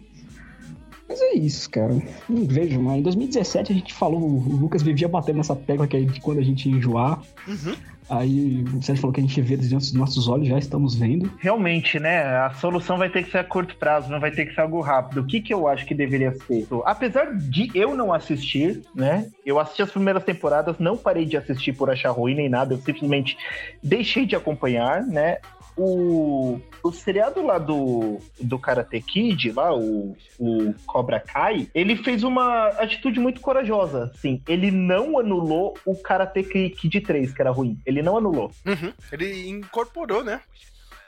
Mas 1.09 1.21
é 1.21 1.35
isso, 1.35 1.71
cara. 1.71 1.95
Não 2.29 2.45
vejo 2.45 2.81
mais. 2.81 3.01
Em 3.01 3.03
2017 3.03 3.73
a 3.73 3.75
gente 3.75 3.95
falou, 3.95 4.21
o 4.21 4.57
Lucas 4.57 4.83
vivia 4.83 5.09
batendo 5.09 5.37
nessa 5.37 5.57
tecla 5.57 5.87
que 5.87 5.97
é 5.97 6.01
de 6.01 6.21
quando 6.21 6.39
a 6.39 6.43
gente 6.43 6.69
enjoar. 6.69 7.23
Uhum. 7.47 7.75
Aí 8.11 8.65
o 8.75 8.83
Sérgio 8.83 9.03
falou 9.03 9.13
que 9.13 9.21
a 9.21 9.23
gente 9.23 9.41
vê 9.43 9.57
diante 9.57 9.85
dos 9.85 9.93
nossos 9.93 10.29
olhos, 10.29 10.49
já 10.49 10.59
estamos 10.59 10.95
vendo. 10.95 11.31
Realmente, 11.39 12.01
né? 12.01 12.25
A 12.39 12.51
solução 12.55 12.97
vai 12.97 13.11
ter 13.11 13.23
que 13.23 13.31
ser 13.31 13.39
a 13.39 13.45
curto 13.45 13.77
prazo, 13.77 14.11
não 14.11 14.19
vai 14.19 14.31
ter 14.31 14.47
que 14.47 14.55
ser 14.55 14.63
algo 14.63 14.81
rápido. 14.81 15.21
O 15.21 15.27
que, 15.27 15.41
que 15.41 15.53
eu 15.53 15.69
acho 15.69 15.85
que 15.85 15.95
deveria 15.95 16.35
ser? 16.47 16.67
Apesar 16.87 17.35
de 17.37 17.71
eu 17.75 17.95
não 17.95 18.13
assistir, 18.13 18.83
né? 18.95 19.29
Eu 19.45 19.59
assisti 19.59 19.83
as 19.83 19.91
primeiras 19.91 20.25
temporadas, 20.25 20.79
não 20.79 20.97
parei 20.97 21.27
de 21.27 21.37
assistir 21.37 21.75
por 21.75 21.91
achar 21.91 22.11
ruim 22.11 22.35
nem 22.35 22.49
nada, 22.49 22.75
eu 22.75 22.79
simplesmente 22.79 23.37
deixei 23.83 24.25
de 24.25 24.35
acompanhar, 24.35 25.03
né? 25.03 25.39
O, 25.79 26.61
o 26.83 26.93
seriado 26.93 27.41
lá 27.41 27.57
do, 27.57 28.19
do 28.41 28.59
Karate 28.59 29.01
Kid, 29.01 29.53
lá, 29.53 29.73
o, 29.73 30.17
o 30.39 30.75
Cobra 30.85 31.21
Kai, 31.21 31.69
ele 31.73 31.97
fez 31.97 32.25
uma 32.25 32.67
atitude 32.71 33.21
muito 33.21 33.41
corajosa, 33.41 34.11
assim. 34.15 34.43
Ele 34.49 34.73
não 34.73 35.19
anulou 35.19 35.75
o 35.87 35.95
Karate 35.95 36.43
Kid 36.43 37.01
3, 37.01 37.33
que 37.33 37.41
era 37.41 37.53
ruim. 37.53 37.79
Ele 37.87 38.03
não 38.03 38.17
anulou. 38.17 38.51
Uhum. 38.67 38.93
Ele 39.13 39.49
incorporou, 39.49 40.25
né? 40.25 40.41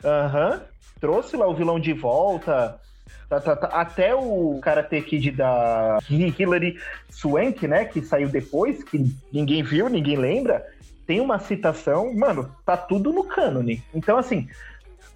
Aham. 0.05 0.63
Trouxe 1.01 1.37
lá 1.37 1.49
o 1.49 1.55
vilão 1.55 1.81
de 1.81 1.93
volta. 1.93 2.79
Tá, 3.29 3.41
tá, 3.41 3.57
tá. 3.57 3.67
Até 3.69 4.15
o 4.15 4.59
Karate 4.61 5.01
Kid 5.03 5.31
da 5.33 5.99
Hilary 6.09 6.77
Swank, 7.09 7.67
né? 7.67 7.85
Que 7.85 8.03
saiu 8.03 8.29
depois, 8.29 8.83
que 8.85 9.05
ninguém 9.33 9.63
viu, 9.63 9.89
ninguém 9.89 10.17
lembra. 10.17 10.65
Tem 11.11 11.21
uma 11.21 11.41
citação. 11.41 12.15
Mano, 12.15 12.55
tá 12.65 12.77
tudo 12.77 13.13
no 13.13 13.25
cânone. 13.25 13.83
Então, 13.93 14.17
assim. 14.17 14.49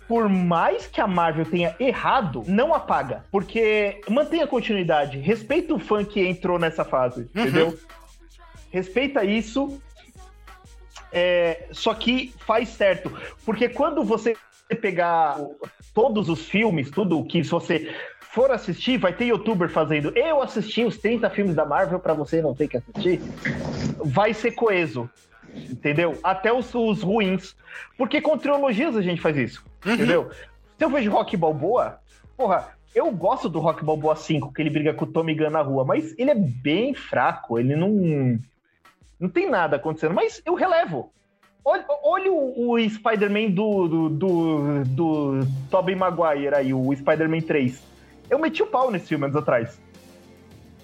Por 0.08 0.28
mais 0.28 0.88
que 0.88 1.00
a 1.00 1.06
Marvel 1.06 1.46
tenha 1.46 1.74
errado, 1.78 2.42
não 2.48 2.74
apaga. 2.74 3.24
Porque 3.30 4.00
mantém 4.10 4.42
a 4.42 4.46
continuidade. 4.46 5.18
Respeita 5.18 5.72
o 5.72 5.78
fã 5.78 6.04
que 6.04 6.20
entrou 6.26 6.58
nessa 6.58 6.84
fase, 6.84 7.30
entendeu? 7.34 7.78
Respeita 8.72 9.24
isso. 9.24 9.80
É, 11.12 11.68
só 11.70 11.94
que 11.94 12.34
faz 12.44 12.70
certo. 12.70 13.10
Porque 13.46 13.68
quando 13.68 14.02
você 14.04 14.36
pegar 14.80 15.40
o- 15.40 15.56
todos 15.94 16.28
os 16.28 16.44
filmes, 16.48 16.90
tudo 16.90 17.24
que 17.24 17.42
se 17.44 17.50
você 17.50 17.94
for 18.20 18.50
assistir, 18.50 18.98
vai 18.98 19.12
ter 19.12 19.26
youtuber 19.26 19.68
fazendo. 19.70 20.12
Eu 20.18 20.42
assisti 20.42 20.84
os 20.84 20.98
30 20.98 21.30
filmes 21.30 21.54
da 21.54 21.64
Marvel 21.64 22.00
pra 22.00 22.12
você 22.14 22.42
não 22.42 22.52
ter 22.54 22.66
que 22.68 22.76
assistir. 22.78 23.20
Vai 24.04 24.34
ser 24.34 24.50
coeso. 24.50 25.08
Entendeu? 25.54 26.18
Até 26.22 26.52
os, 26.52 26.74
os 26.74 27.02
ruins. 27.02 27.56
Porque 27.96 28.20
com 28.20 28.36
trilogias 28.36 28.96
a 28.96 29.02
gente 29.02 29.20
faz 29.20 29.36
isso. 29.36 29.64
Entendeu? 29.84 30.30
Se 30.78 30.84
eu 30.84 30.90
vejo 30.90 31.10
Rock 31.10 31.36
Balboa, 31.36 32.00
porra, 32.36 32.74
eu 32.94 33.10
gosto 33.10 33.48
do 33.48 33.58
Rock 33.58 33.84
Balboa 33.84 34.14
5, 34.14 34.52
que 34.52 34.62
ele 34.62 34.70
briga 34.70 34.94
com 34.94 35.04
o 35.04 35.08
Tommy 35.08 35.34
Gunn 35.34 35.50
na 35.50 35.62
rua, 35.62 35.84
mas 35.84 36.14
ele 36.18 36.30
é 36.30 36.34
bem 36.34 36.94
fraco, 36.94 37.58
ele 37.58 37.74
não. 37.74 38.38
Não 39.18 39.28
tem 39.28 39.48
nada 39.48 39.76
acontecendo, 39.76 40.14
mas 40.14 40.42
eu 40.44 40.54
relevo. 40.54 41.12
Olha, 41.64 41.84
olha 42.02 42.30
o, 42.30 42.72
o 42.72 42.90
Spider-Man 42.90 43.50
do, 43.50 43.88
do, 43.88 44.08
do, 44.10 44.84
do 44.84 45.46
Tobey 45.70 45.94
Maguire 45.94 46.54
aí, 46.54 46.74
o 46.74 46.94
Spider-Man 46.94 47.40
3. 47.40 47.82
Eu 48.28 48.38
meti 48.38 48.62
o 48.62 48.66
pau 48.66 48.90
nesse 48.90 49.08
filme 49.08 49.24
anos 49.24 49.36
atrás. 49.36 49.80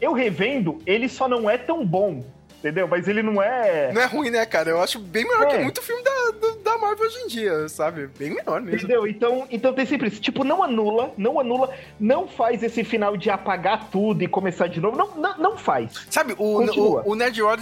Eu 0.00 0.12
revendo, 0.12 0.78
ele 0.86 1.08
só 1.08 1.28
não 1.28 1.50
é 1.50 1.58
tão 1.58 1.84
bom, 1.84 2.24
entendeu? 2.60 2.86
Mas 2.86 3.08
ele 3.08 3.22
não 3.22 3.42
é. 3.42 3.92
Não 3.92 4.00
é 4.00 4.04
ruim, 4.06 4.30
né, 4.30 4.46
cara? 4.46 4.70
Eu 4.70 4.80
acho 4.80 4.98
bem 5.00 5.24
melhor 5.24 5.42
É. 5.48 5.56
que 5.56 5.58
muito 5.64 5.82
filme 5.82 6.02
da, 6.02 6.10
da 6.62 6.78
Marvel 6.78 7.06
hoje 7.06 7.18
em 7.18 7.26
dia, 7.26 7.68
sabe? 7.68 8.06
Bem 8.18 8.30
melhor 8.34 8.60
mesmo. 8.60 8.78
Entendeu? 8.78 9.06
Então, 9.06 9.46
então 9.50 9.72
tem 9.74 9.84
sempre 9.84 10.08
isso. 10.08 10.20
Tipo, 10.20 10.44
não 10.44 10.62
anula, 10.62 11.12
não 11.18 11.40
anula, 11.40 11.74
não 11.98 12.28
faz 12.28 12.62
esse 12.62 12.84
final 12.84 13.16
de 13.16 13.28
apagar 13.30 13.90
tudo 13.90 14.22
e 14.22 14.28
começar 14.28 14.68
de 14.68 14.80
novo. 14.80 14.96
Não, 14.96 15.16
não, 15.16 15.38
não 15.38 15.58
faz. 15.58 16.06
Sabe, 16.08 16.34
o, 16.34 16.36
Continua. 16.58 17.02
o, 17.04 17.10
o 17.12 17.14
Nerd 17.16 17.40
Rod, 17.42 17.60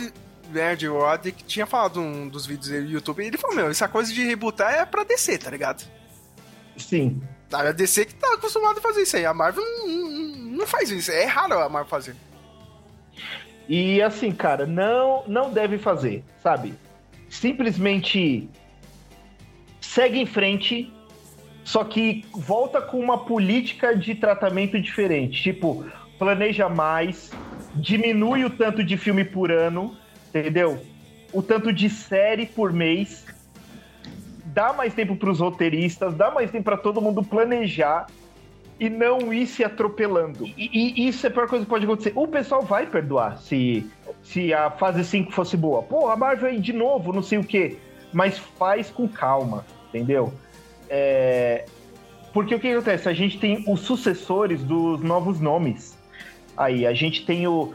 Nerd 0.52 0.86
Rod 0.86 1.22
que 1.26 1.44
tinha 1.44 1.66
falado 1.66 2.00
um 2.00 2.28
dos 2.28 2.44
vídeos 2.46 2.68
dele 2.68 2.84
no 2.86 2.90
YouTube, 2.92 3.24
ele 3.24 3.38
falou, 3.38 3.56
meu, 3.56 3.68
essa 3.70 3.88
coisa 3.88 4.12
de 4.12 4.24
rebootar 4.24 4.72
é 4.74 4.84
pra 4.84 5.04
DC, 5.04 5.38
tá 5.38 5.50
ligado? 5.50 5.84
Sim. 6.76 7.20
A 7.52 7.72
DC 7.72 8.04
que 8.04 8.14
tá 8.14 8.34
acostumado 8.34 8.78
a 8.78 8.80
fazer 8.82 9.02
isso 9.02 9.16
aí. 9.16 9.24
A 9.24 9.32
Marvel 9.32 9.64
não, 9.64 9.86
não, 9.88 10.28
não 10.58 10.66
faz 10.66 10.90
isso. 10.90 11.10
É 11.10 11.24
raro 11.24 11.58
a 11.58 11.68
Marvel 11.68 11.88
fazer. 11.88 12.14
E 13.68 14.00
assim, 14.00 14.32
cara, 14.32 14.66
não, 14.66 15.22
não 15.26 15.50
deve 15.50 15.76
fazer, 15.76 16.24
sabe? 16.42 16.74
Simplesmente 17.28 18.48
segue 19.78 20.18
em 20.18 20.26
frente, 20.26 20.90
só 21.64 21.84
que 21.84 22.24
volta 22.32 22.80
com 22.80 22.98
uma 22.98 23.26
política 23.26 23.94
de 23.94 24.14
tratamento 24.14 24.80
diferente. 24.80 25.42
Tipo, 25.42 25.84
planeja 26.18 26.68
mais, 26.68 27.30
diminui 27.74 28.44
o 28.44 28.50
tanto 28.50 28.82
de 28.82 28.96
filme 28.96 29.22
por 29.22 29.52
ano, 29.52 29.94
entendeu? 30.28 30.80
O 31.30 31.42
tanto 31.42 31.70
de 31.70 31.90
série 31.90 32.46
por 32.46 32.72
mês. 32.72 33.26
dá 34.46 34.72
mais 34.72 34.94
tempo 34.94 35.14
pros 35.14 35.40
roteiristas, 35.40 36.14
dá 36.14 36.30
mais 36.30 36.50
tempo 36.50 36.64
pra 36.64 36.76
todo 36.76 37.02
mundo 37.02 37.22
planejar 37.22 38.06
e 38.80 38.88
não 38.88 39.32
ir 39.32 39.46
se 39.46 39.64
atropelando. 39.64 40.46
E, 40.46 40.94
e 41.02 41.08
isso 41.08 41.26
é 41.26 41.28
a 41.28 41.32
pior 41.32 41.48
coisa 41.48 41.64
que 41.64 41.70
pode 41.70 41.84
acontecer. 41.84 42.12
O 42.14 42.28
pessoal 42.28 42.62
vai 42.62 42.86
perdoar 42.86 43.38
se, 43.38 43.90
se 44.22 44.54
a 44.54 44.70
fase 44.70 45.04
5 45.04 45.32
fosse 45.32 45.56
boa. 45.56 45.82
Pô, 45.82 46.08
a 46.08 46.16
Marvel 46.16 46.48
aí 46.48 46.60
de 46.60 46.72
novo, 46.72 47.12
não 47.12 47.22
sei 47.22 47.38
o 47.38 47.44
quê. 47.44 47.76
Mas 48.12 48.38
faz 48.38 48.88
com 48.90 49.08
calma, 49.08 49.64
entendeu? 49.88 50.32
É, 50.88 51.66
Porque 52.32 52.54
o 52.54 52.60
que 52.60 52.68
acontece? 52.68 53.08
A 53.08 53.12
gente 53.12 53.38
tem 53.38 53.64
os 53.66 53.80
sucessores 53.80 54.62
dos 54.62 55.02
novos 55.02 55.40
nomes. 55.40 55.98
Aí, 56.56 56.86
a 56.86 56.92
gente 56.92 57.24
tem 57.24 57.46
o, 57.46 57.72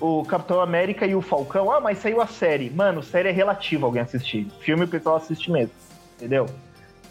o 0.00 0.24
Capitão 0.24 0.60
América 0.60 1.06
e 1.06 1.14
o 1.14 1.22
Falcão. 1.22 1.70
Ah, 1.70 1.80
mas 1.80 1.98
saiu 1.98 2.20
a 2.20 2.26
série. 2.26 2.70
Mano, 2.70 3.02
série 3.02 3.28
é 3.28 3.32
relativa 3.32 3.86
alguém 3.86 4.02
assistir. 4.02 4.46
Filme 4.60 4.84
o 4.84 4.88
pessoal 4.88 5.16
assiste 5.16 5.50
mesmo. 5.50 5.72
Entendeu? 6.16 6.46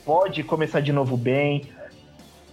Pode 0.04 0.44
começar 0.44 0.82
de 0.82 0.92
novo 0.92 1.16
bem. 1.18 1.64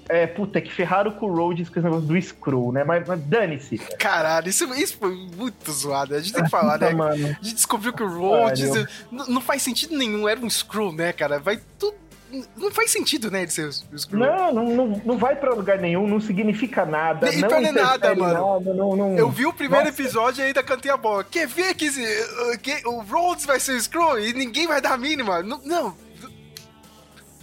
É, 0.08 0.26
puta, 0.26 0.60
que 0.60 0.72
ferraram 0.72 1.12
com 1.12 1.26
o 1.26 1.34
Rhodes 1.34 1.68
com 1.68 1.78
esse 1.78 1.84
negócio 1.84 2.06
do 2.06 2.20
Screw, 2.20 2.72
né? 2.72 2.84
Mas, 2.84 3.06
mas 3.06 3.20
dane-se. 3.20 3.78
Caralho, 3.78 4.48
isso, 4.48 4.64
isso 4.74 4.96
foi 4.98 5.14
muito 5.36 5.70
zoado. 5.72 6.14
A 6.14 6.20
gente 6.20 6.32
tem 6.32 6.44
que 6.44 6.50
falar, 6.50 6.78
né? 6.78 6.90
Mano. 6.94 7.14
A 7.14 7.44
gente 7.44 7.54
descobriu 7.54 7.92
que 7.92 8.02
o 8.02 8.08
Rhodes 8.08 8.70
não 9.10 9.40
faz 9.40 9.62
sentido 9.62 9.96
nenhum, 9.96 10.28
era 10.28 10.40
um 10.40 10.50
Screw, 10.50 10.92
né, 10.92 11.12
cara? 11.12 11.38
Vai 11.38 11.60
tudo. 11.78 12.02
Não 12.56 12.70
faz 12.70 12.90
sentido, 12.90 13.30
né, 13.30 13.42
ele 13.42 13.50
ser 13.50 13.66
o 13.66 13.98
Screw. 13.98 14.18
Não, 14.18 14.54
não, 14.54 14.64
não, 14.74 15.02
não 15.04 15.18
vai 15.18 15.36
pra 15.36 15.52
lugar 15.52 15.78
nenhum, 15.78 16.08
não 16.08 16.18
significa 16.18 16.86
nada. 16.86 17.28
Nem 17.28 17.40
não 17.40 17.48
pra 17.48 17.60
nem 17.60 17.72
nada, 17.72 18.14
mano. 18.14 18.54
nada, 18.54 18.74
não, 18.74 18.96
não- 18.96 19.18
Eu 19.18 19.28
vi 19.28 19.44
o 19.44 19.52
primeiro 19.52 19.84
Nossa. 19.84 20.00
episódio 20.00 20.42
e 20.42 20.46
ainda 20.46 20.62
cantei 20.62 20.90
a 20.90 20.96
bola. 20.96 21.22
Quer 21.24 21.46
ver 21.46 21.74
que, 21.74 21.84
esse, 21.84 22.02
uh, 22.02 22.58
que 22.58 22.86
o 22.86 23.02
Rhodes 23.02 23.44
vai 23.44 23.60
ser 23.60 23.72
o 23.72 23.80
Screw 23.80 24.18
e 24.18 24.32
ninguém 24.32 24.66
vai 24.66 24.80
dar 24.80 24.94
a 24.94 24.96
mínima? 24.96 25.42
Não. 25.42 25.60
não. 25.62 25.94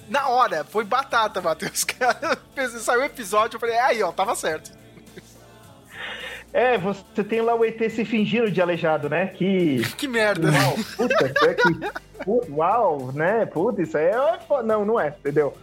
Na 0.10 0.28
hora, 0.30 0.64
foi 0.64 0.84
batata, 0.84 1.40
Matheus. 1.40 1.84
Cara, 1.86 2.38
saiu 2.80 3.02
o 3.02 3.06
episódio, 3.06 3.56
eu 3.56 3.60
falei, 3.60 3.78
aí, 3.78 4.02
ó, 4.04 4.12
tava 4.12 4.36
certo. 4.36 4.72
É, 6.52 6.78
você 6.80 7.24
tem 7.24 7.42
lá 7.42 7.54
o 7.56 7.64
ET 7.64 7.78
se 7.92 8.04
fingindo 8.04 8.50
de 8.50 8.60
aleijado, 8.62 9.08
né? 9.08 9.28
Que. 9.28 9.82
Que 9.98 10.08
merda, 10.08 10.50
Uau, 10.52 10.76
puta, 10.98 11.26
é 11.46 11.54
que. 11.54 12.52
Uau, 12.52 13.12
né? 13.14 13.46
Puta, 13.46 13.82
isso 13.84 13.96
aí 13.98 14.06
é. 14.06 14.64
Não, 14.64 14.84
não 14.84 15.00
é, 15.00 15.10
entendeu? 15.20 15.56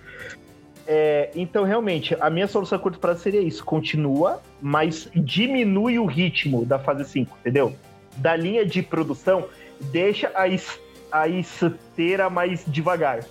É, 0.86 1.30
então, 1.34 1.64
realmente, 1.64 2.16
a 2.20 2.30
minha 2.30 2.46
solução 2.46 2.78
a 2.78 2.80
curto 2.80 3.00
prazo 3.00 3.20
seria 3.20 3.40
isso: 3.40 3.64
continua, 3.64 4.40
mas 4.62 5.08
diminui 5.12 5.98
o 5.98 6.06
ritmo 6.06 6.64
da 6.64 6.78
fase 6.78 7.04
5, 7.04 7.36
entendeu? 7.40 7.74
Da 8.18 8.36
linha 8.36 8.64
de 8.64 8.80
produção, 8.80 9.48
deixa 9.80 10.30
a, 10.36 10.46
es- 10.46 10.78
a 11.10 11.26
esteira 11.26 12.30
mais 12.30 12.64
devagar. 12.64 13.24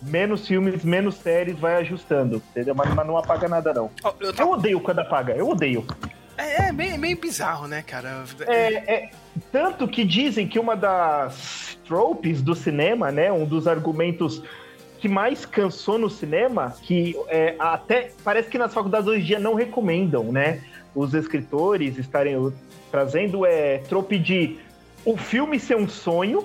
Menos 0.00 0.46
filmes, 0.46 0.84
menos 0.84 1.16
séries, 1.16 1.58
vai 1.58 1.76
ajustando, 1.76 2.42
entendeu? 2.50 2.74
Mas, 2.74 2.94
mas 2.94 3.06
não 3.06 3.16
apaga 3.18 3.48
nada, 3.48 3.74
não. 3.74 3.90
Ó, 4.02 4.12
eu 4.20 4.32
Eu 4.36 4.50
odeio 4.50 4.80
quando 4.80 5.00
apaga, 5.00 5.34
eu 5.34 5.48
odeio. 5.48 5.84
É, 6.36 6.68
é 6.68 6.72
meio, 6.72 6.96
meio 6.98 7.18
bizarro, 7.18 7.66
né, 7.66 7.82
cara? 7.82 8.24
É, 8.46 8.74
é, 8.74 9.10
tanto 9.50 9.88
que 9.88 10.04
dizem 10.04 10.46
que 10.46 10.58
uma 10.58 10.76
das 10.76 11.76
tropes 11.84 12.40
do 12.40 12.54
cinema, 12.54 13.10
né, 13.10 13.32
um 13.32 13.44
dos 13.44 13.66
argumentos 13.66 14.42
que 14.98 15.08
mais 15.08 15.44
cansou 15.44 15.98
no 15.98 16.08
cinema, 16.08 16.74
que 16.82 17.16
é, 17.28 17.56
até 17.58 18.12
parece 18.22 18.48
que 18.48 18.58
nas 18.58 18.72
faculdades 18.72 19.08
hoje 19.08 19.20
em 19.22 19.24
dia 19.24 19.38
não 19.38 19.54
recomendam, 19.54 20.30
né, 20.30 20.62
os 20.94 21.14
escritores 21.14 21.98
estarem 21.98 22.52
trazendo 22.90 23.44
é 23.44 23.78
trope 23.78 24.18
de 24.18 24.58
o 25.04 25.16
filme 25.16 25.58
ser 25.58 25.76
um 25.76 25.88
sonho, 25.88 26.44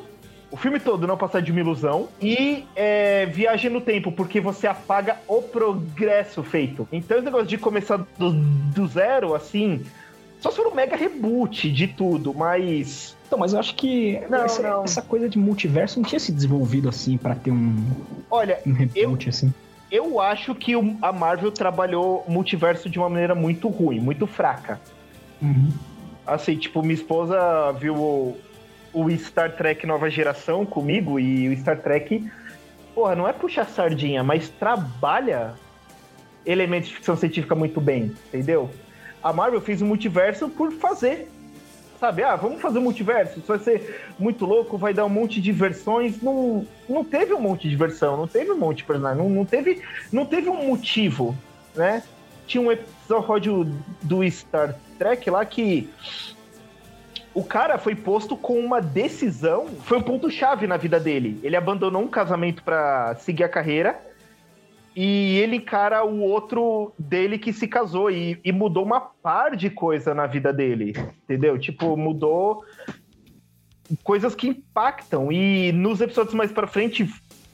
o 0.54 0.56
filme 0.56 0.80
todo 0.80 1.08
não 1.08 1.18
passar 1.18 1.42
de 1.42 1.50
uma 1.52 1.60
ilusão 1.62 2.10
e 2.22 2.64
é, 2.76 3.26
viagem 3.26 3.72
no 3.72 3.82
tempo, 3.82 4.12
porque 4.12 4.40
você 4.40 4.68
apaga 4.68 5.18
o 5.28 5.42
progresso 5.42 6.44
feito. 6.44 6.88
Então 6.92 7.18
esse 7.18 7.26
negócio 7.26 7.48
de 7.48 7.58
começar 7.58 7.98
do, 8.20 8.32
do 8.32 8.86
zero, 8.86 9.34
assim, 9.34 9.84
só 10.40 10.52
se 10.52 10.58
for 10.58 10.68
um 10.68 10.76
mega 10.76 10.96
reboot 10.96 11.72
de 11.72 11.88
tudo, 11.88 12.36
mas. 12.36 13.18
Então, 13.26 13.40
mas 13.40 13.52
eu 13.54 13.60
acho 13.60 13.74
que 13.74 14.22
Não, 14.30 14.44
essa, 14.44 14.62
não. 14.62 14.84
essa 14.84 15.02
coisa 15.02 15.28
de 15.28 15.40
multiverso 15.40 16.00
não 16.00 16.08
tinha 16.08 16.20
se 16.20 16.32
desenvolvido 16.32 16.88
assim 16.88 17.18
pra 17.18 17.34
ter 17.34 17.50
um, 17.50 17.76
Olha, 18.30 18.60
um 18.64 18.74
reboot 18.74 19.30
assim. 19.30 19.52
eu 19.90 20.22
acho 20.22 20.54
que 20.54 20.74
a 21.02 21.12
Marvel 21.12 21.52
trabalhou 21.52 22.24
multiverso 22.28 22.88
de 22.92 23.00
uma 23.00 23.10
maneira 23.10 23.34
muito 23.34 23.68
ruim, 23.70 24.00
muito 24.00 24.28
fraca. 24.28 24.80
Uhum. 25.42 25.72
Assim, 26.28 26.56
tipo, 26.58 26.84
minha 26.84 26.94
esposa 26.94 27.72
viu 27.72 28.38
o, 28.94 29.10
Star 29.18 29.56
Trek 29.56 29.86
Nova 29.86 30.10
Geração 30.10 30.66
comigo 30.66 31.20
e 31.20 31.50
o 31.50 31.58
Star 31.58 31.80
Trek, 31.82 32.30
porra, 32.94 33.16
não 33.16 33.28
é 33.28 33.34
puxar 33.34 33.66
sardinha, 33.66 34.24
mas 34.24 34.50
trabalha 34.50 35.54
elementos 36.46 36.90
de 36.90 36.96
ficção 36.96 37.16
científica 37.18 37.56
muito 37.56 37.82
bem, 37.82 38.14
entendeu? 38.28 38.70
A 39.22 39.32
Marvel 39.32 39.62
fez 39.62 39.82
o 39.82 39.86
multiverso 39.86 40.50
por 40.50 40.72
fazer. 40.74 41.30
Sabe, 42.00 42.22
ah, 42.22 42.36
vamos 42.36 42.62
fazer 42.62 42.80
um 42.80 42.82
multiverso, 42.82 43.40
isso 43.40 43.48
vai 43.48 43.60
ser 43.60 44.02
muito 44.20 44.46
louco, 44.46 44.78
vai 44.78 44.94
dar 44.94 45.06
um 45.06 45.10
monte 45.10 45.40
de 45.40 45.54
versões. 45.54 46.22
Não, 46.22 46.68
não 46.90 47.02
teve 47.02 47.34
um 47.34 47.40
monte 47.40 47.70
de 47.70 47.78
versão, 47.78 48.18
não 48.18 48.28
teve 48.28 48.52
um 48.52 48.58
monte 48.58 48.78
de 48.80 48.84
personagem, 48.84 49.24
não, 49.24 49.30
não, 49.30 49.46
teve, 49.46 49.82
não 50.12 50.26
teve 50.26 50.50
um 50.50 50.68
motivo, 50.68 51.34
né? 51.74 52.04
Tinha 52.46 52.62
um 52.62 52.70
episódio 52.70 53.66
do 54.02 54.30
Star 54.30 54.76
Trek 55.00 55.30
lá 55.30 55.46
que 55.46 55.90
o 57.34 57.44
cara 57.44 57.78
foi 57.78 57.96
posto 57.96 58.38
com 58.38 58.60
uma 58.60 58.80
decisão, 58.80 59.68
foi 59.84 59.98
um 59.98 60.02
ponto-chave 60.02 60.68
na 60.68 60.78
vida 60.78 61.00
dele. 61.00 61.40
Ele 61.42 61.56
abandonou 61.56 62.02
um 62.02 62.08
casamento 62.08 62.64
pra 62.64 63.16
seguir 63.16 63.44
a 63.44 63.50
carreira 63.50 64.00
e 64.96 65.38
ele 65.40 65.56
encara 65.56 66.06
o 66.06 66.22
outro 66.22 66.94
dele 66.98 67.40
que 67.40 67.52
se 67.52 67.68
casou 67.68 68.12
e, 68.12 68.40
e 68.44 68.52
mudou 68.52 68.86
uma 68.86 69.02
par 69.02 69.56
de 69.56 69.70
coisa 69.70 70.14
na 70.14 70.28
vida 70.28 70.54
dele, 70.54 70.94
entendeu? 71.24 71.58
Tipo, 71.58 71.98
mudou 71.98 72.64
coisas 74.04 74.36
que 74.36 74.48
impactam 74.48 75.32
e 75.32 75.72
nos 75.72 76.02
episódios 76.02 76.36
mais 76.36 76.52
pra 76.52 76.68
frente 76.68 77.12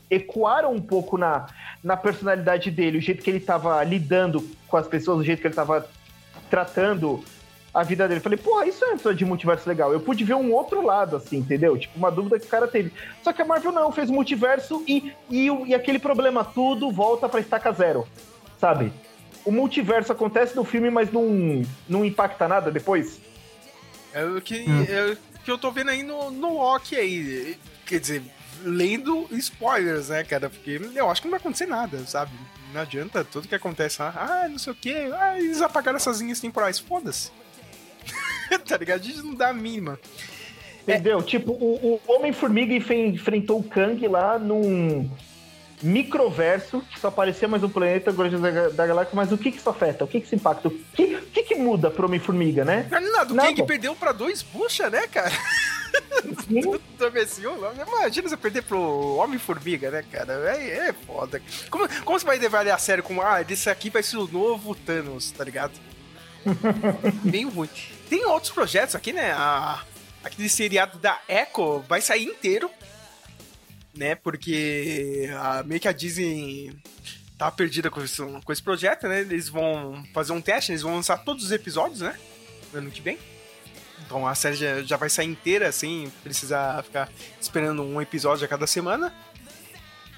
ecoaram 0.09 0.73
um 0.73 0.81
pouco 0.81 1.17
na, 1.17 1.45
na 1.81 1.95
personalidade 1.95 2.69
dele, 2.71 2.97
o 2.97 3.01
jeito 3.01 3.23
que 3.23 3.29
ele 3.29 3.39
tava 3.39 3.81
lidando 3.83 4.45
com 4.67 4.75
as 4.75 4.87
pessoas, 4.87 5.19
o 5.19 5.23
jeito 5.23 5.39
que 5.39 5.47
ele 5.47 5.55
tava 5.55 5.87
tratando 6.49 7.23
a 7.73 7.83
vida 7.83 8.07
dele. 8.07 8.19
Falei, 8.19 8.37
porra, 8.37 8.65
isso 8.65 8.83
é 8.83 8.89
um 8.89 8.93
episódio 8.93 9.17
de 9.17 9.25
multiverso 9.25 9.67
legal. 9.67 9.91
Eu 9.93 9.99
pude 9.99 10.23
ver 10.23 10.33
um 10.33 10.53
outro 10.53 10.85
lado, 10.85 11.15
assim, 11.15 11.37
entendeu? 11.37 11.77
Tipo, 11.77 11.97
uma 11.97 12.11
dúvida 12.11 12.39
que 12.39 12.45
o 12.45 12.49
cara 12.49 12.67
teve. 12.67 12.91
Só 13.23 13.31
que 13.31 13.41
a 13.41 13.45
Marvel 13.45 13.71
não, 13.71 13.91
fez 13.91 14.09
multiverso 14.09 14.83
e, 14.87 15.13
e, 15.29 15.47
e 15.67 15.75
aquele 15.75 15.99
problema 15.99 16.43
tudo 16.43 16.91
volta 16.91 17.29
pra 17.29 17.39
estaca 17.39 17.71
zero, 17.71 18.07
sabe? 18.59 18.91
O 19.45 19.51
multiverso 19.51 20.11
acontece 20.11 20.55
no 20.55 20.63
filme, 20.63 20.89
mas 20.89 21.11
não, 21.11 21.63
não 21.87 22.03
impacta 22.03 22.47
nada 22.47 22.71
depois. 22.71 23.19
É 24.13 24.23
o 24.23 24.41
que, 24.41 24.65
é 24.89 25.11
o 25.11 25.43
que 25.43 25.51
eu 25.51 25.57
tô 25.57 25.71
vendo 25.71 25.91
aí 25.91 26.03
no, 26.03 26.31
no 26.31 26.55
Loki 26.55 26.95
aí. 26.95 27.57
Quer 27.85 27.99
dizer, 27.99 28.23
lendo 28.63 29.27
spoilers, 29.31 30.09
né, 30.09 30.23
cara? 30.23 30.49
Porque 30.49 30.81
eu 30.95 31.09
acho 31.09 31.21
que 31.21 31.27
não 31.27 31.31
vai 31.31 31.39
acontecer 31.39 31.67
nada, 31.67 31.99
sabe? 32.05 32.31
Não 32.73 32.81
adianta 32.81 33.23
tudo 33.23 33.47
que 33.47 33.55
acontece 33.55 34.01
lá. 34.01 34.13
Ah, 34.15 34.47
não 34.47 34.59
sei 34.59 34.73
o 34.73 34.75
quê. 34.75 35.09
Ah, 35.17 35.39
eles 35.39 35.61
apagaram 35.61 35.97
essas 35.97 36.19
linhas 36.19 36.39
temporais. 36.39 36.79
Foda-se. 36.79 37.31
tá 38.67 38.77
ligado? 38.77 39.01
A 39.01 39.03
gente 39.03 39.21
não 39.21 39.33
dá 39.33 39.49
a 39.49 39.53
mínima. 39.53 39.99
Entendeu? 40.83 41.21
Tipo, 41.21 41.51
o, 41.51 42.01
o 42.05 42.13
Homem-Formiga 42.13 42.73
enfrentou 42.73 43.59
o 43.59 43.63
Kang 43.63 44.07
lá 44.07 44.39
num 44.39 45.09
microverso 45.81 46.81
que 46.91 46.99
só 46.99 47.09
parecia 47.09 47.47
mais 47.47 47.63
um 47.63 47.69
planeta 47.69 48.11
Guardiões 48.11 48.41
da, 48.41 48.69
da 48.69 48.87
Galáxia, 48.87 49.15
mas 49.15 49.31
o 49.31 49.37
que 49.37 49.51
que 49.51 49.59
isso 49.59 49.69
afeta? 49.69 50.03
O 50.03 50.07
que 50.07 50.19
que 50.19 50.25
isso 50.25 50.35
impacta? 50.35 50.67
O 50.67 50.71
que, 50.71 51.15
o 51.15 51.21
que, 51.27 51.43
que 51.43 51.55
muda 51.55 51.89
pro 51.89 52.07
Homem-Formiga, 52.07 52.65
né? 52.65 52.87
Nada, 52.89 53.31
o 53.31 53.35
Nada. 53.35 53.49
Kang 53.49 53.65
perdeu 53.65 53.95
pra 53.95 54.11
dois 54.11 54.41
bucha, 54.41 54.89
né, 54.89 55.07
cara? 55.07 55.31
do 56.49 57.11
MSU, 57.11 57.49
imagina 57.87 58.29
você 58.29 58.37
perder 58.37 58.63
pro 58.63 59.15
Homem-Formiga, 59.15 59.89
né, 59.89 60.03
cara? 60.11 60.33
É, 60.55 60.89
é 60.89 60.93
foda. 60.93 61.41
Como, 61.69 61.87
como 62.03 62.19
você 62.19 62.25
vai 62.25 62.37
levar 62.37 62.61
ele 62.61 62.71
a 62.71 62.77
sério 62.77 63.03
como, 63.03 63.21
ah, 63.21 63.41
esse 63.47 63.69
aqui 63.69 63.89
vai 63.89 64.03
ser 64.03 64.17
o 64.17 64.27
novo 64.27 64.75
Thanos, 64.75 65.31
tá 65.31 65.43
ligado? 65.43 65.73
Meio 67.23 67.49
ruim. 67.49 67.69
Tem 68.09 68.25
outros 68.25 68.51
projetos 68.51 68.95
aqui, 68.95 69.13
né? 69.13 69.31
A, 69.31 69.83
aquele 70.23 70.49
seriado 70.49 70.97
da 70.97 71.21
Echo 71.27 71.79
vai 71.87 72.01
sair 72.01 72.25
inteiro, 72.25 72.69
né? 73.95 74.15
Porque 74.15 75.29
a, 75.37 75.63
meio 75.63 75.79
que 75.79 75.87
a 75.87 75.91
Disney 75.91 76.75
tá 77.37 77.51
perdida 77.51 77.89
com 77.89 78.03
esse, 78.03 78.21
com 78.43 78.51
esse 78.51 78.63
projeto, 78.63 79.07
né? 79.07 79.21
Eles 79.21 79.47
vão 79.47 80.03
fazer 80.13 80.33
um 80.33 80.41
teste, 80.41 80.71
eles 80.71 80.81
vão 80.81 80.95
lançar 80.95 81.17
todos 81.17 81.45
os 81.45 81.51
episódios, 81.51 82.01
né? 82.01 82.17
No 82.73 82.79
ano 82.79 82.91
que 82.91 83.01
vem. 83.01 83.17
Então 84.05 84.27
a 84.27 84.33
série 84.33 84.55
já, 84.55 84.81
já 84.81 84.97
vai 84.97 85.09
sair 85.09 85.27
inteira, 85.27 85.71
sem 85.71 86.11
precisar 86.23 86.83
ficar 86.83 87.09
esperando 87.39 87.83
um 87.83 88.01
episódio 88.01 88.43
a 88.43 88.47
cada 88.47 88.65
semana. 88.65 89.13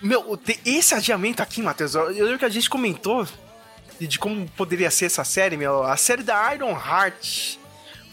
Meu, 0.02 0.40
esse 0.66 0.96
adiamento 0.96 1.44
aqui, 1.44 1.62
Matheus, 1.62 1.94
eu 1.94 2.08
lembro 2.08 2.40
que 2.40 2.46
a 2.46 2.50
gente 2.50 2.70
comentou 2.70 3.28
de 4.00 4.18
como 4.18 4.50
poderia 4.52 4.90
ser 4.90 5.06
essa 5.06 5.24
série, 5.24 5.58
meu. 5.58 5.84
A 5.84 5.96
série 5.96 6.24
da 6.24 6.56
Iron 6.56 6.72
Heart 6.72 7.60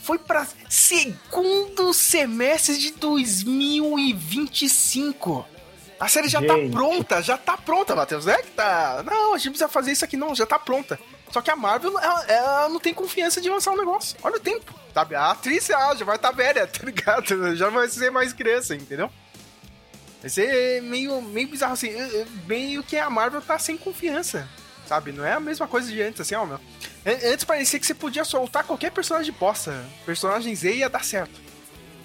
foi 0.09 0.19
pra 0.19 0.47
segundo 0.71 1.93
semestre 1.93 2.79
de 2.79 2.93
2025. 2.93 5.47
A 6.01 6.09
série 6.09 6.31
já 6.31 6.41
Gente. 6.41 6.49
tá 6.49 6.55
pronta, 6.75 7.21
já 7.21 7.37
tá 7.37 7.59
pronta, 7.59 7.95
Matheus. 7.95 8.25
Não 8.25 8.33
é 8.33 8.41
que 8.41 8.53
tá. 8.53 9.05
Não, 9.05 9.35
a 9.35 9.37
gente 9.37 9.51
precisa 9.51 9.69
fazer 9.69 9.93
isso 9.93 10.07
aqui, 10.07 10.17
não, 10.17 10.35
já 10.35 10.47
tá 10.47 10.59
pronta. 10.59 10.99
Só 11.31 11.43
que 11.43 11.51
a 11.51 11.57
Marvel, 11.57 11.99
ela, 11.99 12.25
ela 12.25 12.71
não 12.71 12.81
tem 12.81 12.95
confiança 12.95 13.39
de 13.39 13.51
lançar 13.51 13.73
um 13.73 13.77
negócio. 13.77 14.17
Olha 14.23 14.37
o 14.37 14.41
tempo, 14.41 14.73
sabe? 14.95 15.15
A 15.15 15.33
atriz 15.33 15.71
ah, 15.71 15.95
já 15.95 16.07
vai 16.07 16.17
estar 16.17 16.31
tá 16.31 16.35
velha, 16.35 16.67
tá 16.73 16.87
ligado? 16.87 17.55
Já 17.55 17.69
vai 17.69 17.87
ser 17.89 18.11
mais 18.11 18.33
criança, 18.33 18.75
entendeu? 18.75 19.11
Vai 20.23 20.31
ser 20.31 20.81
meio, 20.85 21.21
meio 21.21 21.49
bizarro 21.49 21.75
assim. 21.75 21.91
Meio 22.47 22.83
que 22.83 22.97
a 22.97 23.11
Marvel 23.11 23.43
tá 23.43 23.59
sem 23.59 23.77
confiança, 23.77 24.49
sabe? 24.89 25.12
Não 25.12 25.24
é 25.24 25.34
a 25.34 25.41
mesma 25.41 25.68
coisa 25.68 25.91
de 25.91 26.01
antes, 26.03 26.20
assim, 26.20 26.34
ó, 26.34 26.45
meu. 26.47 26.57
An- 27.07 27.32
Antes 27.32 27.45
parecia 27.45 27.78
que 27.78 27.86
você 27.86 27.95
podia 27.95 28.24
soltar 28.24 28.64
qualquer 28.64 28.91
personagem 28.91 29.32
bosta. 29.39 29.84
Personagem 30.07 30.55
Z 30.55 30.74
ia 30.74 30.89
dar 30.89 31.05
certo. 31.05 31.41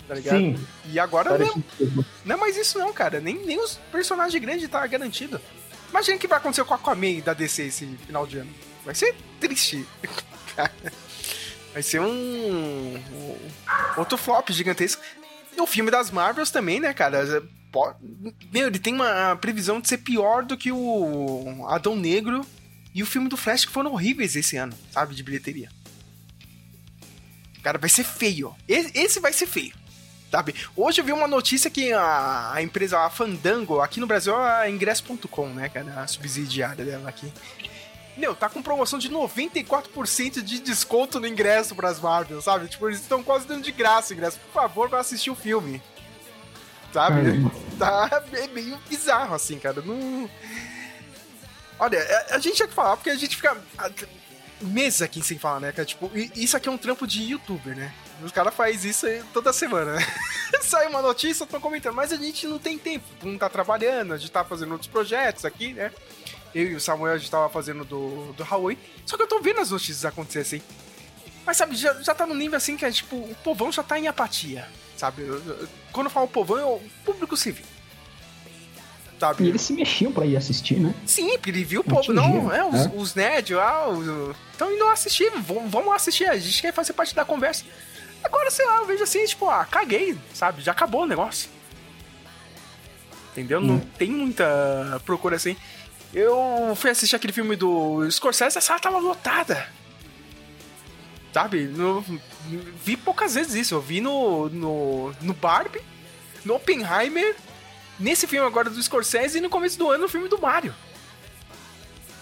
Tá 0.08 0.16
ligado? 0.16 0.38
Sim. 0.38 0.68
E 0.92 1.00
agora 1.00 1.38
não, 1.38 1.64
não 2.26 2.36
é 2.36 2.40
mais 2.40 2.58
isso 2.58 2.78
não, 2.78 2.92
cara. 2.92 3.20
Nem, 3.22 3.36
nem 3.46 3.60
os 3.60 3.80
personagens 3.92 4.40
grandes 4.42 4.68
tá 4.68 4.86
garantido. 4.86 5.40
Imagina 5.90 6.18
o 6.18 6.20
que 6.20 6.28
vai 6.28 6.38
acontecer 6.38 6.64
com 6.66 6.74
a 6.74 6.78
Aquaman 6.78 7.22
da 7.24 7.34
DC 7.34 7.64
esse 7.68 7.86
final 8.06 8.28
de 8.28 8.40
ano. 8.40 8.50
Vai 8.84 8.94
ser 8.96 9.16
triste. 9.40 9.86
Vai 11.74 11.82
ser 11.82 12.00
um, 12.02 12.06
um- 12.96 13.38
outro 13.98 14.18
flop 14.18 14.50
gigantesco. 14.52 15.02
E 15.58 15.62
o 15.62 15.66
filme 15.66 15.90
das 15.90 16.12
Marvels 16.12 16.52
também, 16.52 16.80
né, 16.80 16.94
cara? 16.94 17.24
Meu, 18.52 18.68
ele 18.68 18.78
tem 18.78 18.94
uma 18.94 19.36
previsão 19.38 19.80
de 19.82 19.88
ser 19.88 19.98
pior 20.00 20.44
do 20.44 20.56
que 20.56 20.72
o 20.72 21.66
Adão 21.68 21.96
Negro 21.96 22.46
e 22.94 23.02
o 23.02 23.06
filme 23.06 23.28
do 23.30 23.38
Flash 23.38 23.66
que 23.66 23.72
foram 23.72 23.92
horríveis 23.92 24.36
esse 24.36 24.56
ano, 24.58 24.74
sabe, 24.92 25.16
de 25.16 25.24
bilheteria. 25.24 25.70
Cara, 27.64 27.78
vai 27.78 27.90
ser 27.90 28.04
feio. 28.04 28.54
Esse 28.68 29.20
vai 29.20 29.32
ser 29.32 29.48
feio. 29.48 29.74
Sabe? 30.30 30.54
Hoje 30.76 31.00
eu 31.00 31.06
vi 31.06 31.12
uma 31.12 31.28
notícia 31.28 31.70
que 31.70 31.94
a, 31.94 32.56
empresa 32.60 33.00
a 33.00 33.10
Fandango, 33.10 33.80
aqui 33.80 34.00
no 34.00 34.08
Brasil 34.08 34.36
é 34.36 34.62
a 34.64 34.70
ingresso.com, 34.70 35.48
né, 35.50 35.70
cara? 35.70 36.02
A 36.02 36.08
subsidiária 36.08 36.84
dela 36.84 37.08
aqui. 37.08 37.32
Meu, 38.18 38.36
tá 38.36 38.50
com 38.50 38.62
promoção 38.62 39.00
de 39.00 39.10
94% 39.10 40.42
de 40.42 40.60
desconto 40.60 41.20
no 41.20 41.28
ingresso 41.28 41.76
pras 41.76 42.00
Marvel, 42.00 42.42
sabe? 42.42 42.68
Tipo, 42.68 42.90
eles 42.90 43.00
estão 43.00 43.24
quase 43.24 43.48
dando 43.48 43.64
de 43.64 43.72
graça 43.72 44.12
o 44.12 44.18
ingresso. 44.18 44.40
Por 44.40 44.54
favor, 44.54 44.90
vai 44.90 45.00
assistir 45.00 45.30
o 45.30 45.36
filme. 45.36 45.82
Sabe? 46.92 47.22
Tá 47.80 48.24
é 48.34 48.48
meio 48.54 48.78
bizarro, 48.90 49.34
assim, 49.34 49.58
cara. 49.58 49.82
Não... 49.82 50.30
Olha, 51.80 52.00
a, 52.30 52.36
a 52.36 52.40
gente 52.40 52.56
tinha 52.56 52.68
que 52.68 52.74
falar, 52.74 52.96
porque 52.98 53.10
a 53.10 53.16
gente 53.16 53.36
fica 53.36 53.58
meses 54.62 55.02
aqui 55.02 55.22
sem 55.22 55.38
falar, 55.38 55.60
né, 55.60 55.72
cara? 55.72 55.86
Tipo, 55.86 56.10
isso 56.36 56.56
aqui 56.56 56.70
é 56.70 56.72
um 56.72 56.78
trampo 56.78 57.06
de 57.06 57.24
youtuber, 57.24 57.76
né? 57.76 57.94
Os 58.24 58.32
caras 58.32 58.54
fazem 58.54 58.92
isso 58.92 59.08
toda 59.34 59.52
semana, 59.52 59.96
né? 59.96 60.06
Sai 60.62 60.88
uma 60.88 61.02
notícia, 61.02 61.44
estão 61.44 61.60
comentando, 61.60 61.96
mas 61.96 62.14
a 62.14 62.16
gente 62.16 62.48
não 62.48 62.58
tem 62.58 62.78
tempo. 62.78 63.06
Não 63.24 63.38
tá 63.38 63.50
trabalhando, 63.50 64.14
a 64.14 64.18
gente 64.18 64.32
tá 64.32 64.44
fazendo 64.44 64.72
outros 64.72 64.90
projetos 64.90 65.46
aqui, 65.46 65.74
né? 65.74 65.92
Eu 66.54 66.72
e 66.72 66.76
o 66.76 66.80
Samuel, 66.80 67.16
a 67.16 67.18
gente 67.18 67.32
tava 67.32 67.50
fazendo 67.50 67.84
do, 67.84 68.32
do 68.34 68.44
Huawei. 68.44 68.78
Só 69.06 69.18
que 69.18 69.24
eu 69.24 69.28
tô 69.28 69.42
vendo 69.42 69.60
as 69.60 69.72
notícias 69.72 70.06
acontecerem 70.06 70.62
assim. 70.62 70.62
Mas 71.46 71.58
sabe, 71.58 71.76
já, 71.76 71.94
já 72.02 72.16
tá 72.16 72.26
no 72.26 72.36
nível 72.36 72.56
assim 72.56 72.78
que 72.78 72.86
é 72.86 72.92
tipo, 72.92 73.16
o 73.16 73.36
povão 73.44 73.72
já 73.72 73.84
tá 73.84 74.00
em 74.00 74.08
apatia, 74.08 74.70
sabe? 74.96 75.24
Quando 75.92 76.08
eu 76.08 76.12
falo 76.12 76.28
povão, 76.28 76.58
é 76.58 76.64
o 76.64 76.82
público 77.04 77.36
civil. 77.36 77.66
Sabe? 79.24 79.46
E 79.46 79.48
eles 79.48 79.62
se 79.62 79.72
mexiam 79.72 80.12
pra 80.12 80.26
ir 80.26 80.36
assistir, 80.36 80.78
né? 80.82 80.94
Sim, 81.06 81.38
porque 81.38 81.50
ele 81.50 81.64
viu 81.64 81.80
o 81.80 81.84
povo, 81.84 82.12
não, 82.12 82.54
é, 82.54 82.66
os, 82.66 82.86
é. 82.86 82.92
os 82.94 83.16
nerds 83.16 83.56
lá, 83.56 83.86
estão 84.52 84.70
indo 84.70 84.84
assistir, 84.90 85.32
vamos, 85.70 85.94
assistir, 85.96 86.26
a 86.26 86.38
gente 86.38 86.62
quer 86.62 86.74
fazer 86.74 86.92
parte 86.92 87.16
da 87.16 87.24
conversa. 87.24 87.64
Agora, 88.22 88.52
sei 88.52 88.66
lá, 88.66 88.80
eu 88.80 88.86
vejo 88.86 89.02
assim, 89.02 89.24
tipo, 89.26 89.50
ah, 89.50 89.64
caguei, 89.64 90.18
sabe? 90.34 90.62
Já 90.62 90.74
acabou 90.74 91.04
o 91.04 91.06
negócio. 91.06 91.50
Entendeu? 93.32 93.62
Não 93.62 93.80
tem 93.80 94.12
muita 94.12 95.02
procura 95.06 95.38
assim. 95.38 95.56
Eu 96.14 96.74
fui 96.76 96.90
assistir 96.90 97.16
aquele 97.16 97.32
filme 97.32 97.56
do 97.56 98.06
Scorsese, 98.12 98.58
a 98.58 98.62
sala 98.62 98.82
tava 98.82 98.98
lotada. 98.98 99.70
Sabe? 101.32 101.64
No- 101.64 102.04
vi 102.84 102.98
poucas 102.98 103.36
vezes 103.36 103.56
isso. 103.56 103.74
Eu 103.74 103.82
vi 103.82 104.02
no, 104.02 104.50
no, 104.50 105.14
no 105.22 105.34
Barbie, 105.34 105.82
no 106.44 106.56
Oppenheimer, 106.56 107.38
nesse 108.04 108.28
filme 108.28 108.46
agora 108.46 108.70
do 108.70 108.84
Scorsese 108.84 109.38
e 109.38 109.42
no 109.42 109.50
começo 109.50 109.78
do 109.78 109.90
ano 109.90 110.04
no 110.04 110.10
filme 110.10 110.28
do 110.28 110.40
Mario. 110.40 110.76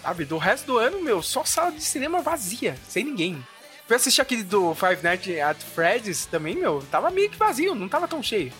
Sabe? 0.02 0.24
Do 0.24 0.38
resto 0.38 0.66
do 0.66 0.78
ano, 0.78 1.02
meu, 1.02 1.22
só 1.22 1.44
sala 1.44 1.72
de 1.72 1.82
cinema 1.82 2.22
vazia, 2.22 2.76
sem 2.88 3.04
ninguém. 3.04 3.44
Fui 3.86 3.96
assistir 3.96 4.20
aquele 4.20 4.44
do 4.44 4.74
Five 4.74 5.02
Nights 5.02 5.40
at 5.40 5.58
Freddy's 5.58 6.24
também, 6.26 6.56
meu, 6.56 6.82
tava 6.90 7.10
meio 7.10 7.28
que 7.28 7.36
vazio, 7.36 7.74
não 7.74 7.88
tava 7.88 8.08
tão 8.08 8.22
cheio. 8.22 8.52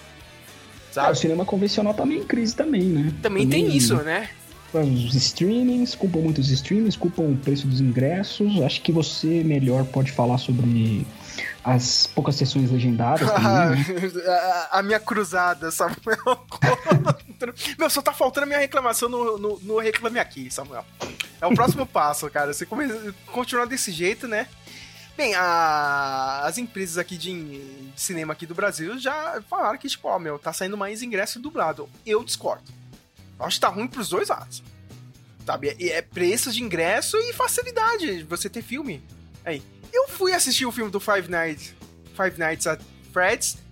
Ah, 0.91 0.93
Sabe? 0.93 1.13
o 1.13 1.17
cinema 1.17 1.45
convencional 1.45 1.95
tá 1.95 2.05
meio 2.05 2.23
em 2.23 2.27
crise 2.27 2.55
também, 2.55 2.83
né? 2.83 3.13
Também 3.23 3.49
tem 3.49 3.75
isso, 3.75 3.97
né? 3.97 4.29
Os 4.75 5.15
streamings, 5.15 5.95
culpam 5.95 6.21
muito 6.21 6.41
os 6.41 6.51
streamings, 6.51 6.97
culpam 6.97 7.23
o 7.25 7.37
preço 7.37 7.67
dos 7.67 7.81
ingressos. 7.81 8.61
Acho 8.63 8.81
que 8.81 8.91
você 8.91 9.43
melhor 9.45 9.85
pode 9.85 10.11
falar 10.13 10.39
sobre 10.39 11.07
as 11.65 12.07
poucas 12.09 12.35
sessões 12.37 12.71
legendadas 12.71 13.29
também, 13.31 13.85
né? 13.85 14.29
a, 14.29 14.79
a 14.79 14.83
minha 14.83 14.99
cruzada, 15.01 15.71
Samuel. 15.71 16.47
Meu, 17.79 17.91
só 17.91 18.01
tá 18.03 18.13
faltando 18.13 18.45
a 18.45 18.47
minha 18.47 18.59
reclamação 18.59 19.09
no, 19.09 19.39
no, 19.39 19.59
no 19.61 19.79
Reclame 19.79 20.19
Aqui, 20.19 20.51
Samuel. 20.51 20.85
É 21.41 21.47
o 21.47 21.55
próximo 21.55 21.85
passo, 21.87 22.29
cara. 22.31 22.53
Você 22.53 22.65
come, 22.67 22.87
continuar 23.27 23.67
desse 23.67 23.91
jeito, 23.93 24.27
né? 24.29 24.49
Bem, 25.17 25.35
a- 25.35 26.43
as 26.45 26.59
empresas 26.59 26.99
aqui 26.99 27.17
de, 27.17 27.33
de 27.93 28.01
cinema 28.01 28.33
aqui 28.33 28.47
do 28.47 28.55
Brasil 28.55 28.99
já 28.99 29.43
falaram 29.49 29.79
que, 29.79 29.89
tipo, 29.89 30.09
ó, 30.09 30.19
meu, 30.19 30.39
tá 30.39 30.53
saindo 30.53 30.77
mais 30.77 31.03
ingresso 31.03 31.39
dublado. 31.41 31.89
Eu 32.07 32.25
discordo. 32.25 32.73
Eu 33.39 33.45
acho 33.47 33.57
que 33.57 33.61
tá 33.61 33.69
ruim 33.69 33.87
pros 33.89 34.09
dois 34.09 34.29
lados. 34.29 34.63
Sabe? 35.45 35.69
É, 35.69 35.89
é 35.99 36.03
preço 36.03 36.53
de 36.53 36.63
ingresso 36.63 37.17
e 37.19 37.33
facilidade 37.33 38.19
de 38.19 38.23
você 38.25 38.49
ter 38.49 38.63
filme. 38.63 39.03
Aí. 39.45 39.63
Eu 39.93 40.09
fui 40.09 40.33
assistir 40.33 40.67
o 40.67 40.73
filme 40.73 40.91
do 40.91 40.99
Five 40.99 41.31
Nights, 41.31 41.75
Five 42.17 42.39
Nights 42.39 42.67
at 42.67 42.81
Fred's 43.13 43.63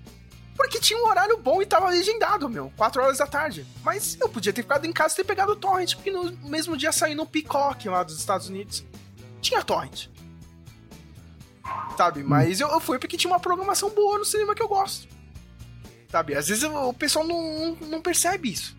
porque 0.60 0.78
tinha 0.78 1.02
um 1.02 1.08
horário 1.08 1.38
bom 1.38 1.62
e 1.62 1.66
tava 1.66 1.88
legendado, 1.88 2.46
meu. 2.46 2.70
4 2.76 3.02
horas 3.02 3.16
da 3.16 3.26
tarde. 3.26 3.66
Mas 3.82 4.18
eu 4.20 4.28
podia 4.28 4.52
ter 4.52 4.60
ficado 4.60 4.84
em 4.84 4.92
casa 4.92 5.14
e 5.14 5.16
ter 5.16 5.24
pegado 5.24 5.52
o 5.52 5.56
torrent, 5.56 5.94
porque 5.94 6.10
no 6.10 6.30
mesmo 6.46 6.76
dia 6.76 6.92
saiu 6.92 7.16
no 7.16 7.24
Peacock 7.24 7.88
lá 7.88 8.02
dos 8.02 8.18
Estados 8.18 8.50
Unidos. 8.50 8.84
Tinha 9.40 9.64
torrent. 9.64 10.08
Sabe? 11.96 12.22
Mas 12.22 12.60
eu, 12.60 12.68
eu 12.68 12.78
fui 12.78 12.98
porque 12.98 13.16
tinha 13.16 13.32
uma 13.32 13.40
programação 13.40 13.88
boa 13.88 14.18
no 14.18 14.24
cinema 14.26 14.54
que 14.54 14.62
eu 14.62 14.68
gosto. 14.68 15.08
Sabe? 16.10 16.34
Às 16.34 16.48
vezes 16.48 16.64
o 16.64 16.92
pessoal 16.92 17.26
não, 17.26 17.76
não 17.76 18.02
percebe 18.02 18.52
isso. 18.52 18.76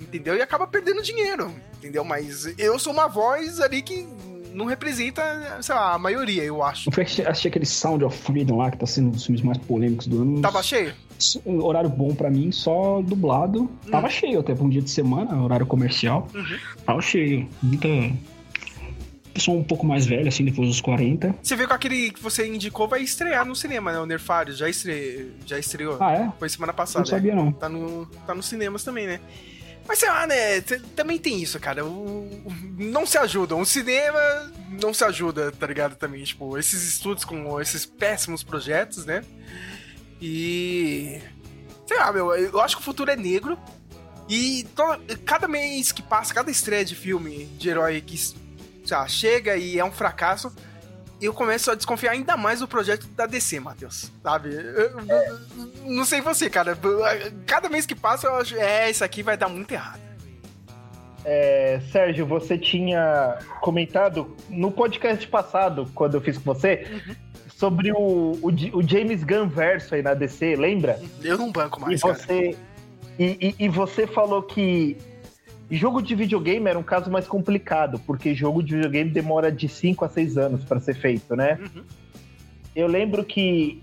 Entendeu? 0.00 0.34
E 0.34 0.42
acaba 0.42 0.66
perdendo 0.66 1.02
dinheiro. 1.02 1.54
Entendeu? 1.76 2.04
Mas 2.04 2.46
eu 2.58 2.80
sou 2.80 2.92
uma 2.92 3.06
voz 3.06 3.60
ali 3.60 3.80
que 3.80 4.08
não 4.56 4.64
representa, 4.64 5.22
sei 5.60 5.74
lá, 5.74 5.92
a 5.94 5.98
maioria, 5.98 6.42
eu 6.42 6.62
acho. 6.62 6.88
Eu 6.88 7.02
assistir 7.02 7.48
aquele 7.48 7.66
Sound 7.66 8.02
of 8.04 8.16
Freedom 8.16 8.56
lá, 8.56 8.70
que 8.70 8.78
tá 8.78 8.86
sendo 8.86 9.08
um 9.08 9.10
dos 9.10 9.26
filmes 9.26 9.42
mais 9.42 9.58
polêmicos 9.58 10.06
do 10.06 10.22
ano. 10.22 10.40
Tava 10.40 10.62
cheio? 10.62 10.94
Um 11.44 11.62
horário 11.62 11.90
bom 11.90 12.14
pra 12.14 12.30
mim, 12.30 12.50
só 12.50 13.02
dublado. 13.02 13.70
Tava 13.90 14.08
cheio 14.08 14.40
até 14.40 14.54
pra 14.54 14.64
um 14.64 14.68
dia 14.68 14.80
de 14.80 14.90
semana, 14.90 15.42
horário 15.42 15.66
comercial. 15.66 16.26
Uhum. 16.34 16.58
Tava 16.84 17.02
cheio. 17.02 17.46
Muita. 17.62 17.88
Pessoa 19.34 19.58
um 19.58 19.64
pouco 19.64 19.84
mais 19.84 20.06
velha, 20.06 20.28
assim, 20.28 20.46
depois 20.46 20.66
dos 20.68 20.80
40. 20.80 21.34
Você 21.42 21.54
viu 21.54 21.68
que 21.68 21.74
aquele 21.74 22.10
que 22.10 22.22
você 22.22 22.48
indicou 22.48 22.88
vai 22.88 23.02
estrear 23.02 23.44
no 23.44 23.54
cinema, 23.54 23.92
né? 23.92 24.00
O 24.00 24.06
Nerfário 24.06 24.54
já, 24.54 24.66
estre... 24.66 25.32
já 25.44 25.58
estreou. 25.58 25.98
Ah, 26.00 26.12
é? 26.12 26.32
Foi 26.38 26.48
semana 26.48 26.72
passada. 26.72 27.00
Não 27.00 27.06
sabia, 27.06 27.34
né? 27.34 27.42
não. 27.42 27.52
Tá, 27.52 27.68
no... 27.68 28.06
tá 28.26 28.34
nos 28.34 28.46
cinemas 28.46 28.82
também, 28.82 29.06
né? 29.06 29.20
Mas 29.86 29.98
sei 29.98 30.08
lá, 30.08 30.26
né? 30.26 30.60
Também 30.94 31.18
tem 31.18 31.40
isso, 31.42 31.58
cara. 31.60 31.84
O... 31.84 32.42
Não 32.76 33.06
se 33.06 33.16
ajudam. 33.18 33.60
O 33.60 33.66
cinema 33.66 34.20
não 34.70 34.92
se 34.92 35.04
ajuda, 35.04 35.52
tá 35.52 35.66
ligado? 35.66 35.96
Também, 35.96 36.24
tipo, 36.24 36.58
esses 36.58 36.82
estudos 36.82 37.24
com 37.24 37.60
esses 37.60 37.86
péssimos 37.86 38.42
projetos, 38.42 39.04
né? 39.04 39.22
E. 40.20 41.20
Sei 41.86 41.96
lá, 41.96 42.12
meu, 42.12 42.34
eu 42.34 42.60
acho 42.60 42.76
que 42.76 42.82
o 42.82 42.84
futuro 42.84 43.10
é 43.10 43.16
negro. 43.16 43.58
E 44.28 44.66
cada 45.24 45.46
mês 45.46 45.92
que 45.92 46.02
passa, 46.02 46.34
cada 46.34 46.50
estreia 46.50 46.84
de 46.84 46.96
filme 46.96 47.46
de 47.58 47.68
herói 47.68 48.00
que 48.00 48.16
lá, 48.84 49.06
chega 49.08 49.56
e 49.56 49.78
é 49.78 49.84
um 49.84 49.92
fracasso, 49.92 50.52
eu 51.20 51.32
começo 51.32 51.70
a 51.70 51.74
desconfiar 51.74 52.12
ainda 52.12 52.36
mais 52.36 52.60
do 52.60 52.68
projeto 52.68 53.06
da 53.08 53.26
DC, 53.26 53.58
Matheus. 53.60 54.10
Sabe? 54.22 54.54
Eu- 54.54 55.00
eu- 55.00 55.40
não 55.84 56.04
sei 56.04 56.20
você, 56.20 56.50
cara. 56.50 56.76
Cada 57.46 57.68
mês 57.68 57.86
que 57.86 57.94
passa, 57.94 58.26
eu 58.26 58.34
acho, 58.36 58.56
é, 58.56 58.90
isso 58.90 59.02
aqui 59.04 59.22
vai 59.22 59.36
dar 59.36 59.48
muito 59.48 59.72
errado. 59.72 60.00
É, 61.24 61.80
Sérgio, 61.90 62.24
você 62.24 62.56
tinha 62.56 63.38
comentado 63.60 64.36
no 64.48 64.70
podcast 64.70 65.26
passado, 65.26 65.90
quando 65.94 66.14
eu 66.14 66.20
fiz 66.20 66.38
com 66.38 66.44
você, 66.44 66.86
sobre 67.56 67.90
o, 67.90 68.38
o, 68.42 68.48
o 68.74 68.82
James 68.86 69.24
Gunn 69.24 69.48
verso 69.48 69.94
aí 69.96 70.02
na 70.02 70.14
DC, 70.14 70.54
lembra? 70.54 71.00
Eu 71.22 71.36
não 71.36 71.50
banco 71.50 71.80
mais, 71.80 71.98
e 71.98 72.02
cara. 72.02 72.14
você 72.14 72.56
e, 73.18 73.24
e- 73.58 73.64
e 73.64 73.68
você 73.68 74.06
falou 74.06 74.42
que 74.42 74.96
jogo 75.70 76.00
de 76.00 76.14
videogame 76.14 76.68
era 76.68 76.78
um 76.78 76.82
caso 76.82 77.10
mais 77.10 77.26
complicado, 77.26 77.98
porque 78.06 78.34
jogo 78.34 78.62
de 78.62 78.74
videogame 78.76 79.10
demora 79.10 79.50
de 79.50 79.68
5 79.68 80.04
a 80.04 80.08
6 80.08 80.38
anos 80.38 80.64
para 80.64 80.78
ser 80.80 80.94
feito, 80.94 81.34
né? 81.34 81.58
Uhum. 81.60 81.82
Eu 82.74 82.86
lembro 82.86 83.24
que 83.24 83.82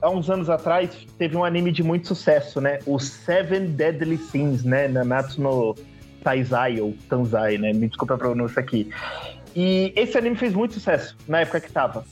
há 0.00 0.10
uns 0.10 0.28
anos 0.28 0.50
atrás, 0.50 0.90
teve 1.18 1.36
um 1.36 1.44
anime 1.44 1.72
de 1.72 1.82
muito 1.82 2.08
sucesso, 2.08 2.60
né? 2.60 2.78
O 2.86 2.98
Seven 2.98 3.66
Deadly 3.68 4.18
Sins, 4.18 4.64
né? 4.64 4.88
Nanatsu 4.88 5.40
no 5.40 5.74
Taizai, 6.22 6.80
ou 6.80 6.94
Tanzai, 7.08 7.58
né? 7.58 7.72
Me 7.72 7.88
desculpa 7.88 8.14
a 8.14 8.18
pronúncia 8.18 8.60
aqui. 8.60 8.90
E 9.54 9.92
esse 9.94 10.18
anime 10.18 10.36
fez 10.36 10.52
muito 10.52 10.74
sucesso 10.74 11.16
na 11.28 11.40
época 11.40 11.60
que 11.60 11.70
tava. 11.70 12.04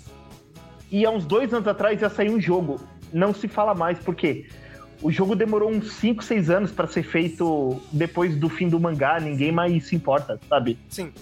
E 0.90 1.04
há 1.04 1.10
uns 1.10 1.24
dois 1.24 1.52
anos 1.52 1.66
atrás 1.66 2.00
ia 2.00 2.08
sair 2.08 2.30
um 2.30 2.40
jogo. 2.40 2.80
Não 3.12 3.34
se 3.34 3.48
fala 3.48 3.74
mais, 3.74 3.98
porque 3.98 4.46
o 5.02 5.10
jogo 5.10 5.34
demorou 5.34 5.70
uns 5.70 5.92
5, 5.94 6.22
6 6.24 6.48
anos 6.50 6.70
pra 6.70 6.86
ser 6.86 7.02
feito 7.02 7.80
depois 7.92 8.36
do 8.36 8.48
fim 8.48 8.68
do 8.68 8.78
mangá. 8.80 9.18
Ninguém 9.20 9.50
mais 9.52 9.86
se 9.86 9.96
importa, 9.96 10.38
sabe? 10.48 10.78
Sim. 10.88 11.12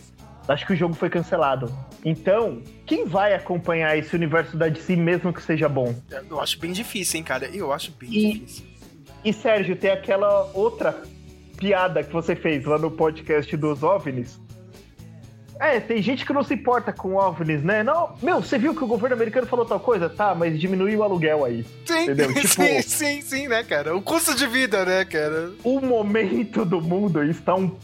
Acho 0.49 0.67
que 0.67 0.73
o 0.73 0.77
jogo 0.77 0.95
foi 0.95 1.09
cancelado. 1.09 1.73
Então, 2.05 2.61
quem 2.87 3.07
vai 3.07 3.35
acompanhar 3.35 3.97
esse 3.97 4.15
universo 4.17 4.57
da 4.57 4.69
DC 4.69 4.97
mesmo 4.97 5.33
que 5.33 5.43
seja 5.43 5.69
bom? 5.69 5.95
Eu 6.29 6.41
acho 6.41 6.59
bem 6.59 6.73
difícil, 6.73 7.19
hein, 7.19 7.25
cara? 7.25 7.47
Eu 7.55 7.73
acho 7.73 7.93
bem 7.93 8.09
E- 8.13 8.33
difícil. 8.35 8.65
E 9.25 9.33
Sérgio, 9.33 9.77
tem 9.77 9.91
aquela 9.91 10.51
outra 10.55 11.03
piada 11.57 12.03
que 12.03 12.13
você 12.13 12.35
fez 12.35 12.65
lá 12.65 12.79
no 12.79 12.91
podcast 12.91 13.55
dos 13.57 13.83
OVNIs. 13.83 14.41
É, 15.61 15.79
tem 15.79 16.01
gente 16.01 16.25
que 16.25 16.33
não 16.33 16.43
se 16.43 16.55
importa 16.55 16.91
com 16.91 17.17
OVNIs, 17.17 17.63
né? 17.63 17.83
Não, 17.83 18.17
meu, 18.23 18.41
você 18.43 18.57
viu 18.57 18.75
que 18.75 18.83
o 18.83 18.87
governo 18.87 19.15
americano 19.15 19.47
falou 19.47 19.67
tal 19.67 19.79
coisa? 19.79 20.09
Tá, 20.09 20.35
mas 20.35 20.59
diminuiu 20.59 21.01
o 21.01 21.03
aluguel 21.03 21.45
aí. 21.45 21.67
Sim, 21.85 22.05
Entendeu? 22.05 22.33
Tipo- 22.35 22.49
sim, 22.49 22.83
sim, 22.83 23.21
sim, 23.21 23.47
né, 23.49 23.63
cara? 23.63 23.95
O 23.95 24.01
custo 24.01 24.35
de 24.35 24.47
vida, 24.47 24.85
né, 24.87 25.05
cara? 25.05 25.53
O 25.63 25.79
momento 25.81 26.65
do 26.65 26.81
mundo 26.81 27.23
está 27.23 27.55
um 27.55 27.77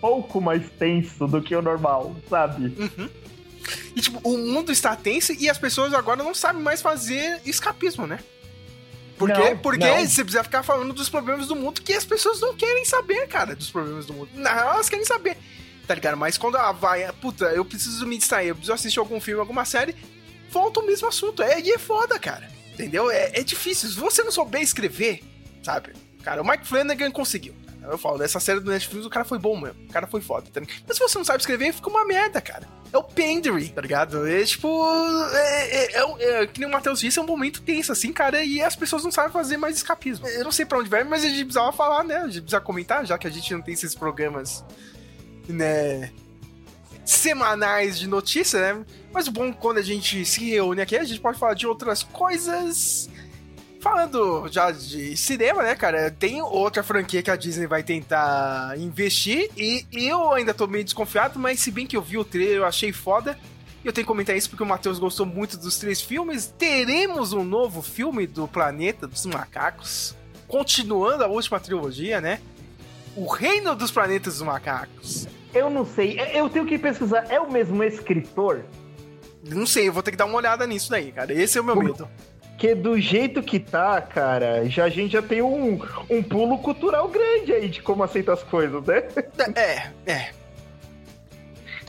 pouco 0.00 0.40
mais 0.40 0.70
tenso 0.78 1.26
do 1.26 1.42
que 1.42 1.56
o 1.56 1.60
normal, 1.62 2.14
sabe? 2.30 2.72
E, 3.96 4.00
tipo, 4.00 4.20
o 4.22 4.38
mundo 4.38 4.70
está 4.70 4.94
tenso 4.94 5.32
e 5.32 5.50
as 5.50 5.58
pessoas 5.58 5.92
agora 5.92 6.22
não 6.22 6.34
sabem 6.34 6.62
mais 6.62 6.80
fazer 6.80 7.40
escapismo, 7.44 8.06
né? 8.06 8.20
Por 9.18 9.30
quê? 9.32 9.50
Não, 9.50 9.56
Porque 9.58 9.84
não. 9.86 10.06
você 10.06 10.22
precisa 10.22 10.44
ficar 10.44 10.62
falando 10.62 10.92
dos 10.92 11.08
problemas 11.08 11.48
do 11.48 11.56
mundo 11.56 11.80
que 11.80 11.92
as 11.92 12.04
pessoas 12.04 12.40
não 12.40 12.54
querem 12.54 12.84
saber, 12.84 13.26
cara, 13.28 13.56
dos 13.56 13.70
problemas 13.70 14.06
do 14.06 14.12
mundo. 14.12 14.28
Na 14.34 14.52
real, 14.52 14.74
elas 14.74 14.88
querem 14.88 15.04
saber, 15.04 15.36
tá 15.86 15.94
ligado? 15.94 16.16
Mas 16.16 16.36
quando 16.36 16.56
ela 16.56 16.72
vai, 16.72 17.10
puta, 17.12 17.46
eu 17.46 17.64
preciso 17.64 18.06
me 18.06 18.18
distrair, 18.18 18.48
eu 18.48 18.54
preciso 18.54 18.72
assistir 18.72 18.98
algum 18.98 19.20
filme, 19.20 19.40
alguma 19.40 19.64
série, 19.64 19.94
volta 20.50 20.80
o 20.80 20.86
mesmo 20.86 21.08
assunto. 21.08 21.42
É, 21.42 21.60
e 21.60 21.72
é 21.72 21.78
foda, 21.78 22.18
cara. 22.18 22.48
Entendeu? 22.72 23.10
É, 23.10 23.30
é 23.34 23.42
difícil. 23.42 23.88
Se 23.88 23.96
você 23.96 24.22
não 24.22 24.32
souber 24.32 24.60
escrever, 24.60 25.22
sabe? 25.62 25.92
Cara, 26.22 26.42
o 26.42 26.46
Mike 26.46 26.66
Flanagan 26.66 27.10
conseguiu. 27.10 27.54
Eu 27.82 27.98
falo, 27.98 28.18
nessa 28.18 28.40
série 28.40 28.60
do 28.60 28.70
Netflix 28.70 29.04
o 29.04 29.10
cara 29.10 29.24
foi 29.24 29.38
bom 29.38 29.60
mesmo. 29.60 29.84
O 29.84 29.92
cara 29.92 30.06
foi 30.06 30.20
foda. 30.20 30.46
Tá? 30.50 30.60
ligado? 30.60 30.82
Mas 30.86 30.96
se 30.96 31.02
você 31.02 31.18
não 31.18 31.24
sabe 31.24 31.40
escrever, 31.40 31.72
fica 31.72 31.90
uma 31.90 32.04
merda, 32.06 32.40
cara. 32.40 32.66
É 32.90 32.96
o 32.96 33.02
Pendry, 33.02 33.68
tá 33.68 33.82
ligado? 33.82 34.26
É 34.26 34.44
tipo. 34.44 34.68
É, 35.34 35.66
é, 35.66 36.00
é, 36.00 36.42
é, 36.42 36.46
que 36.46 36.60
nem 36.60 36.68
o 36.68 36.72
Matheus 36.72 37.00
disse, 37.00 37.18
é 37.18 37.22
um 37.22 37.26
momento 37.26 37.60
tenso, 37.60 37.92
assim, 37.92 38.12
cara, 38.12 38.42
e 38.42 38.62
as 38.62 38.74
pessoas 38.74 39.04
não 39.04 39.10
sabem 39.10 39.32
fazer 39.32 39.56
mais 39.56 39.76
escapismo. 39.76 40.26
Eu 40.28 40.44
não 40.44 40.52
sei 40.52 40.64
pra 40.64 40.78
onde 40.78 40.88
vai, 40.88 41.04
mas 41.04 41.24
a 41.24 41.28
gente 41.28 41.44
precisava 41.44 41.72
falar, 41.72 42.04
né? 42.04 42.16
A 42.18 42.26
gente 42.26 42.42
precisa 42.42 42.60
comentar, 42.60 43.04
já 43.04 43.18
que 43.18 43.26
a 43.26 43.30
gente 43.30 43.52
não 43.52 43.60
tem 43.60 43.74
esses 43.74 43.94
programas, 43.94 44.64
né? 45.48 46.10
Semanais 47.04 47.98
de 47.98 48.08
notícia, 48.08 48.60
né? 48.60 48.84
Mas 49.12 49.28
o 49.28 49.32
bom 49.32 49.52
quando 49.52 49.78
a 49.78 49.82
gente 49.82 50.24
se 50.24 50.44
reúne 50.50 50.80
aqui, 50.80 50.96
a 50.96 51.04
gente 51.04 51.20
pode 51.20 51.38
falar 51.38 51.54
de 51.54 51.66
outras 51.66 52.02
coisas. 52.02 53.08
Falando 53.80 54.48
já 54.50 54.70
de 54.70 55.14
cinema, 55.14 55.62
né, 55.62 55.74
cara? 55.74 56.10
Tem 56.10 56.40
outra 56.40 56.82
franquia 56.82 57.22
que 57.22 57.30
a 57.30 57.36
Disney 57.36 57.66
vai 57.66 57.82
tentar 57.82 58.78
investir 58.78 59.50
e 59.56 59.86
eu 59.92 60.32
ainda 60.32 60.54
tô 60.54 60.66
meio 60.66 60.82
desconfiado, 60.82 61.38
mas 61.38 61.60
se 61.60 61.70
bem 61.70 61.86
que 61.86 61.94
eu 61.94 62.00
vi 62.00 62.16
o 62.16 62.24
trailer, 62.24 62.56
eu 62.56 62.64
achei 62.64 62.92
foda. 62.92 63.38
E 63.84 63.86
eu 63.86 63.92
tenho 63.92 64.06
que 64.06 64.08
comentar 64.08 64.34
isso 64.34 64.48
porque 64.48 64.62
o 64.62 64.66
Matheus 64.66 64.98
gostou 64.98 65.26
muito 65.26 65.58
dos 65.58 65.76
três 65.76 66.00
filmes. 66.00 66.46
Teremos 66.58 67.34
um 67.34 67.44
novo 67.44 67.82
filme 67.82 68.26
do 68.26 68.48
Planeta 68.48 69.06
dos 69.06 69.26
Macacos, 69.26 70.16
continuando 70.48 71.22
a 71.22 71.26
última 71.26 71.60
trilogia, 71.60 72.22
né? 72.22 72.40
O 73.14 73.26
Reino 73.26 73.76
dos 73.76 73.90
Planetas 73.90 74.38
dos 74.38 74.46
Macacos. 74.46 75.28
Eu 75.54 75.70
não 75.70 75.84
sei, 75.84 76.18
eu 76.32 76.50
tenho 76.50 76.66
que 76.66 76.78
pesquisar. 76.78 77.26
É 77.30 77.38
o 77.40 77.50
mesmo 77.50 77.82
escritor? 77.84 78.64
Não 79.48 79.66
sei, 79.66 79.88
eu 79.88 79.92
vou 79.92 80.02
ter 80.02 80.10
que 80.10 80.16
dar 80.16 80.24
uma 80.24 80.36
olhada 80.36 80.66
nisso 80.66 80.90
daí, 80.90 81.12
cara. 81.12 81.32
Esse 81.32 81.58
é 81.58 81.60
o 81.60 81.64
meu 81.64 81.76
medo. 81.76 82.08
Que 82.56 82.74
do 82.74 82.98
jeito 82.98 83.42
que 83.42 83.58
tá, 83.58 84.00
cara, 84.00 84.64
já, 84.68 84.84
a 84.84 84.88
gente 84.88 85.12
já 85.12 85.22
tem 85.22 85.42
um, 85.42 85.80
um 86.08 86.22
pulo 86.22 86.58
cultural 86.58 87.08
grande 87.08 87.52
aí 87.52 87.68
de 87.68 87.82
como 87.82 88.02
aceita 88.02 88.32
as 88.32 88.42
coisas, 88.42 88.84
né? 88.84 89.02
É, 89.54 89.90
é. 90.06 90.30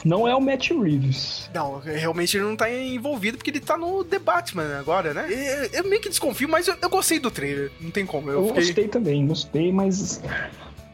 Não 0.04 0.28
é 0.28 0.36
o 0.36 0.42
Matt 0.42 0.70
Reeves. 0.70 1.50
Não, 1.52 1.80
realmente 1.80 2.38
ele 2.38 2.46
não 2.46 2.56
tá 2.56 2.72
envolvido 2.72 3.38
porque 3.38 3.50
ele 3.50 3.60
tá 3.60 3.76
no 3.76 4.04
The 4.04 4.20
Batman 4.20 4.78
agora, 4.78 5.16
né? 5.16 5.28
Eu, 5.30 5.80
eu 5.80 5.90
meio 5.90 6.00
que 6.00 6.10
desconfio, 6.10 6.48
mas 6.48 6.68
eu, 6.68 6.76
eu 6.80 6.90
gostei 6.90 7.18
do 7.18 7.32
trailer. 7.32 7.72
Não 7.82 7.90
tem 7.90 8.06
como. 8.06 8.30
Eu, 8.30 8.42
Eu 8.42 8.48
fiquei... 8.50 8.64
gostei 8.64 8.88
também, 8.88 9.26
gostei, 9.26 9.72
mas. 9.72 10.22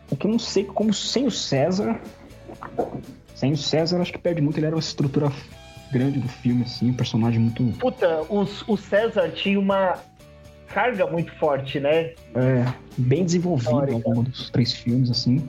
É 0.09 0.15
que 0.15 0.25
eu 0.25 0.31
não 0.31 0.39
sei 0.39 0.63
como 0.63 0.93
sem 0.93 1.27
o 1.27 1.31
César. 1.31 1.99
Sem 3.35 3.53
o 3.53 3.57
César, 3.57 3.99
acho 4.01 4.11
que 4.11 4.17
perde 4.19 4.41
muito. 4.41 4.57
Ele 4.57 4.67
era 4.67 4.75
uma 4.75 4.79
estrutura 4.79 5.31
grande 5.91 6.19
do 6.19 6.27
filme, 6.27 6.63
assim, 6.63 6.89
um 6.89 6.93
personagem 6.93 7.39
muito. 7.39 7.63
Puta, 7.79 8.21
os- 8.29 8.63
o 8.67 8.77
César 8.77 9.29
tinha 9.31 9.59
uma 9.59 9.97
carga 10.67 11.05
muito 11.07 11.33
forte, 11.37 11.79
né? 11.79 12.13
É, 12.35 12.65
bem 12.97 13.25
desenvolvido 13.25 13.71
Histórica. 13.71 13.95
ao 14.07 14.13
longo 14.15 14.29
dos 14.29 14.49
três 14.49 14.71
filmes, 14.73 15.09
assim. 15.11 15.47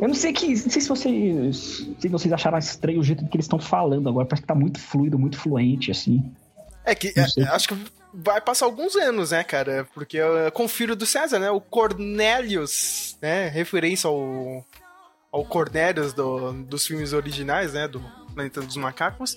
Eu 0.00 0.08
não 0.08 0.14
sei 0.14 0.32
que. 0.32 0.48
Não 0.48 0.56
sei 0.70 0.80
se 0.82 0.88
vocês. 0.88 1.86
Se 2.00 2.08
vocês 2.08 2.32
acharam 2.32 2.58
estranho 2.58 2.98
o 3.00 3.04
jeito 3.04 3.24
que 3.26 3.36
eles 3.36 3.44
estão 3.44 3.58
falando 3.58 4.08
agora. 4.08 4.26
Parece 4.26 4.42
que 4.42 4.48
tá 4.48 4.54
muito 4.54 4.80
fluido, 4.80 5.18
muito 5.18 5.38
fluente, 5.38 5.90
assim. 5.90 6.24
É 6.84 6.94
que 6.94 7.12
é, 7.16 7.20
acho 7.50 7.68
que 7.68 7.76
vai 8.12 8.40
passar 8.40 8.66
alguns 8.66 8.96
anos, 8.96 9.30
né, 9.30 9.44
cara? 9.44 9.86
Porque 9.94 10.16
eu 10.16 10.50
confiro 10.52 10.96
do 10.96 11.06
César, 11.06 11.38
né? 11.38 11.50
O 11.50 11.60
Cornelius, 11.60 13.16
né? 13.22 13.48
Referência 13.48 14.08
ao, 14.08 14.64
ao 15.34 15.44
Cornelius 15.44 16.12
do- 16.12 16.52
dos 16.64 16.86
filmes 16.86 17.12
originais, 17.12 17.72
né? 17.72 17.88
Do 17.88 18.00
Planeta 18.34 18.60
dos 18.60 18.76
Macacos. 18.76 19.36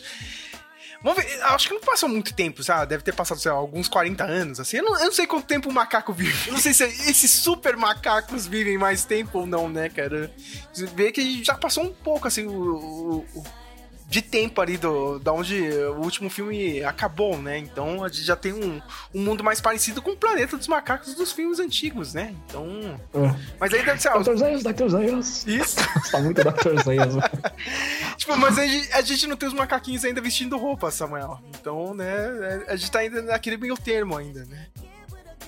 Vamos 1.04 1.24
ver, 1.24 1.42
acho 1.44 1.68
que 1.68 1.74
não 1.76 1.82
passou 1.82 2.10
muito 2.10 2.34
tempo, 2.34 2.64
sabe? 2.64 2.88
Deve 2.88 3.04
ter 3.04 3.14
passado, 3.14 3.40
sei 3.40 3.52
lá, 3.52 3.58
alguns 3.58 3.88
40 3.88 4.24
anos, 4.24 4.60
assim. 4.60 4.78
Eu 4.78 4.84
não, 4.84 4.98
eu 5.00 5.06
não 5.06 5.12
sei 5.12 5.28
quanto 5.28 5.46
tempo 5.46 5.70
o 5.70 5.74
macaco 5.74 6.12
vive. 6.12 6.48
Eu 6.48 6.54
não 6.54 6.60
sei 6.60 6.74
se 6.74 6.84
esses 6.84 7.30
super 7.32 7.78
macacos 7.78 8.48
vivem 8.48 8.78
mais 8.80 9.06
tempo 9.06 9.40
ou 9.40 9.46
não, 9.46 9.70
né, 9.70 9.90
cara? 9.90 10.32
Vê 10.96 11.12
que 11.12 11.44
já 11.44 11.56
passou 11.56 11.84
um 11.84 11.94
pouco, 11.94 12.28
assim, 12.28 12.48
o, 12.48 12.52
o- 12.52 13.26
o- 13.36 13.44
de 14.10 14.22
tempo 14.22 14.62
ali 14.62 14.78
do, 14.78 15.20
da 15.20 15.34
onde 15.34 15.62
o 15.70 16.02
último 16.02 16.30
filme 16.30 16.82
acabou, 16.84 17.38
né? 17.38 17.58
Então 17.58 18.04
a 18.04 18.08
gente 18.08 18.24
já 18.24 18.36
tem 18.38 18.54
um, 18.54 18.82
um 19.14 19.22
mundo 19.22 19.44
mais 19.44 19.60
parecido 19.60 20.02
com 20.02 20.12
o 20.12 20.18
Planeta 20.18 20.56
dos 20.56 20.68
Macacos 20.68 21.14
dos 21.14 21.34
filmes 21.34 21.60
antigos, 21.60 22.14
né? 22.14 22.34
Então. 22.46 22.66
Mas 23.60 23.74
aí 23.74 23.84
deve 23.84 24.02
ser. 24.02 24.10
ah, 24.10 24.20
Dr. 24.20 24.38
Zayas, 24.38 24.64
Dr. 24.64 24.88
Zayas. 24.88 25.48
Isso. 25.48 25.78
Tá 26.10 26.20
muito 26.20 26.42
Dr. 26.42 26.82
Zayas. 26.84 27.14
Tipo, 28.16 28.38
mas 28.38 28.58
a 28.58 28.66
gente, 28.66 28.94
a 28.94 29.02
gente 29.02 29.28
não 29.28 29.36
tem 29.36 29.50
os 29.50 29.54
macaquinhos 29.54 30.06
ainda 30.06 30.22
vestindo 30.22 30.58
roupa, 30.58 30.90
Samuel. 30.90 31.42
Então, 31.50 31.94
né, 31.94 32.64
a 32.68 32.76
gente 32.78 32.90
tá 32.90 33.00
ainda 33.00 33.22
naquele 33.22 33.58
meio 33.58 33.76
termo 33.76 34.16
ainda, 34.16 34.46
né? 34.46 34.68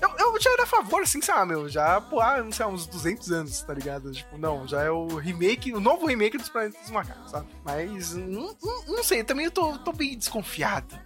Eu, 0.01 0.09
eu 0.17 0.41
já 0.41 0.51
era 0.51 0.63
a 0.63 0.67
favor, 0.67 1.01
assim, 1.01 1.21
sabe, 1.21 1.51
meu? 1.51 1.67
Já, 1.67 1.99
pô, 1.99 2.19
ah, 2.21 2.41
não 2.41 2.51
sei, 2.51 2.65
uns 2.65 2.85
200 2.87 3.31
anos, 3.31 3.61
tá 3.61 3.73
ligado? 3.73 4.11
Tipo, 4.11 4.37
não, 4.37 4.67
já 4.67 4.81
é 4.83 4.89
o 4.91 5.07
remake, 5.17 5.73
o 5.73 5.79
novo 5.79 6.05
remake 6.05 6.37
dos 6.37 6.49
Planetas 6.49 6.79
dos 6.81 6.91
Macacos, 6.91 7.31
sabe? 7.31 7.47
Mas, 7.65 8.13
não, 8.13 8.55
não, 8.63 8.85
não 8.87 9.03
sei, 9.03 9.23
também 9.23 9.45
eu 9.45 9.51
tô, 9.51 9.77
tô 9.79 9.91
bem 9.91 10.17
desconfiado 10.17 10.97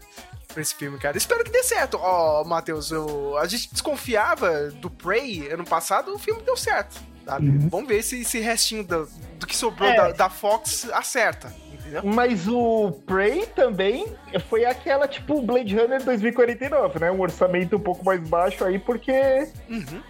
pra 0.47 0.61
esse 0.61 0.75
filme, 0.75 0.99
cara. 0.99 1.17
Espero 1.17 1.43
que 1.43 1.49
dê 1.51 1.63
certo. 1.63 1.97
Ó, 1.99 2.43
Matheus, 2.43 2.91
eu, 2.91 3.35
a 3.39 3.47
gente 3.47 3.71
desconfiava 3.71 4.69
do 4.71 4.89
Prey 4.89 5.47
ano 5.51 5.65
passado, 5.65 6.13
o 6.13 6.19
filme 6.19 6.43
deu 6.43 6.55
certo, 6.55 7.01
sabe? 7.25 7.49
Uhum. 7.49 7.69
Vamos 7.69 7.87
ver 7.87 8.03
se 8.03 8.21
esse 8.21 8.39
restinho 8.39 8.83
do, 8.83 9.09
do 9.39 9.47
que 9.47 9.55
sobrou 9.57 9.89
É. 9.89 9.95
da, 9.95 10.11
da 10.11 10.29
Fox 10.29 10.87
acerta, 10.93 11.51
entendeu? 11.83 12.01
Mas 12.03 12.47
o 12.47 12.91
Prey 13.05 13.45
também 13.47 14.07
foi 14.49 14.65
aquela, 14.65 15.07
tipo, 15.07 15.41
Blade 15.41 15.75
Runner 15.75 16.03
2049, 16.03 16.99
né? 16.99 17.11
Um 17.11 17.21
orçamento 17.21 17.75
um 17.75 17.79
pouco 17.79 18.03
mais 18.03 18.19
baixo 18.27 18.63
aí, 18.65 18.79
porque 18.79 19.47
Uhum. 19.69 20.01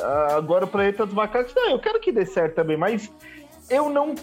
ah, 0.00 0.36
agora 0.36 0.64
o 0.64 0.68
Planeta 0.68 1.06
dos 1.06 1.14
Macacos... 1.14 1.54
Não, 1.54 1.70
eu 1.70 1.78
quero 1.78 2.00
que 2.00 2.10
dê 2.10 2.26
certo 2.26 2.54
também, 2.54 2.76
mas 2.76 3.12
eu 3.70 3.88
não 3.88 4.14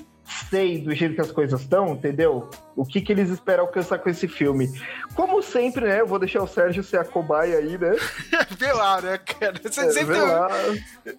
sei 0.49 0.80
do 0.80 0.93
jeito 0.93 1.15
que 1.15 1.21
as 1.21 1.32
coisas 1.32 1.61
estão, 1.61 1.89
entendeu? 1.93 2.49
O 2.76 2.86
que, 2.86 3.01
que 3.01 3.11
eles 3.11 3.30
esperam 3.30 3.65
alcançar 3.65 3.99
com 3.99 4.09
esse 4.09 4.28
filme. 4.28 4.69
Como 5.15 5.41
sempre, 5.43 5.86
né? 5.86 6.01
Eu 6.01 6.07
vou 6.07 6.17
deixar 6.17 6.41
o 6.41 6.47
Sérgio 6.47 6.84
ser 6.84 6.97
a 6.97 7.05
cobaia 7.05 7.57
aí, 7.57 7.78
né? 7.78 7.91
Vê 8.57 8.71
lá, 8.74 8.99
né, 9.01 9.17
cara? 9.17 9.53
Você 9.61 9.82
É, 9.82 9.91
sempre 9.91 10.17
lá. 10.17 10.47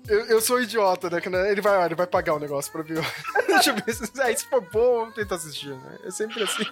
Eu, 0.09 0.27
eu 0.27 0.41
sou 0.41 0.61
idiota, 0.61 1.09
né? 1.09 1.21
né, 1.31 1.53
Ele 1.53 1.61
vai, 1.61 1.85
ele 1.85 1.95
vai 1.95 2.07
pagar 2.07 2.35
o 2.35 2.41
negócio 2.41 2.73
pra 2.73 2.83
ver. 2.83 3.01
Deixa 3.47 3.71
eu 3.71 3.77
ver 3.77 3.93
se 3.93 4.23
aí, 4.23 4.37
se 4.37 4.47
for 4.47 4.61
bom, 4.61 5.01
vamos 5.01 5.15
tentar 5.15 5.37
assistir, 5.37 5.71
né? 5.71 5.99
É 6.05 6.11
sempre 6.11 6.43
assim. 6.43 6.65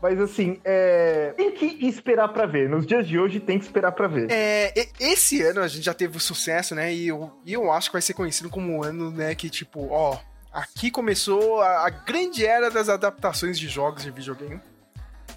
Mas 0.00 0.20
assim, 0.20 0.60
é... 0.64 1.34
tem 1.36 1.52
que 1.52 1.66
esperar 1.86 2.28
pra 2.28 2.46
ver. 2.46 2.68
Nos 2.68 2.86
dias 2.86 3.06
de 3.06 3.18
hoje 3.18 3.40
tem 3.40 3.58
que 3.58 3.64
esperar 3.64 3.92
pra 3.92 4.08
ver. 4.08 4.28
É, 4.30 4.72
esse 4.98 5.42
ano 5.42 5.60
a 5.60 5.68
gente 5.68 5.84
já 5.84 5.94
teve 5.94 6.16
o 6.16 6.20
sucesso, 6.20 6.74
né? 6.74 6.92
E 6.92 7.08
eu, 7.08 7.30
e 7.44 7.52
eu 7.52 7.70
acho 7.70 7.90
que 7.90 7.94
vai 7.94 8.02
ser 8.02 8.14
conhecido 8.14 8.48
como 8.48 8.72
um 8.72 8.82
ano, 8.82 9.10
né? 9.10 9.34
Que 9.34 9.50
tipo, 9.50 9.88
ó, 9.90 10.16
aqui 10.52 10.90
começou 10.90 11.60
a, 11.60 11.86
a 11.86 11.90
grande 11.90 12.44
era 12.44 12.70
das 12.70 12.88
adaptações 12.88 13.58
de 13.58 13.68
jogos 13.68 14.02
de 14.02 14.10
videogame. 14.10 14.60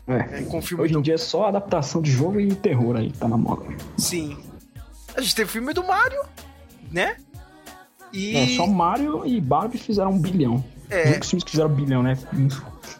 É. 0.07 0.43
filme 0.61 0.83
Hoje 0.83 0.93
do... 0.93 0.99
em 0.99 1.01
dia 1.01 1.13
é 1.13 1.17
só 1.17 1.47
adaptação 1.47 2.01
de 2.01 2.11
jogo 2.11 2.39
e 2.39 2.53
terror 2.53 2.97
aí, 2.97 3.11
que 3.11 3.17
tá 3.17 3.27
na 3.27 3.37
moda. 3.37 3.65
Sim. 3.97 4.37
A 5.15 5.21
gente 5.21 5.35
teve 5.35 5.49
o 5.49 5.53
filme 5.53 5.73
do 5.73 5.83
Mario, 5.83 6.21
né? 6.91 7.17
E... 8.11 8.35
É, 8.35 8.47
só 8.57 8.67
Mario 8.67 9.25
e 9.25 9.39
Barbie 9.39 9.77
fizeram 9.77 10.11
um 10.11 10.19
bilhão. 10.19 10.63
É. 10.89 11.17
Os 11.19 11.29
filmes 11.29 11.43
que 11.43 11.51
fizeram 11.51 11.69
um 11.69 11.73
bilhão, 11.73 12.03
né? 12.03 12.17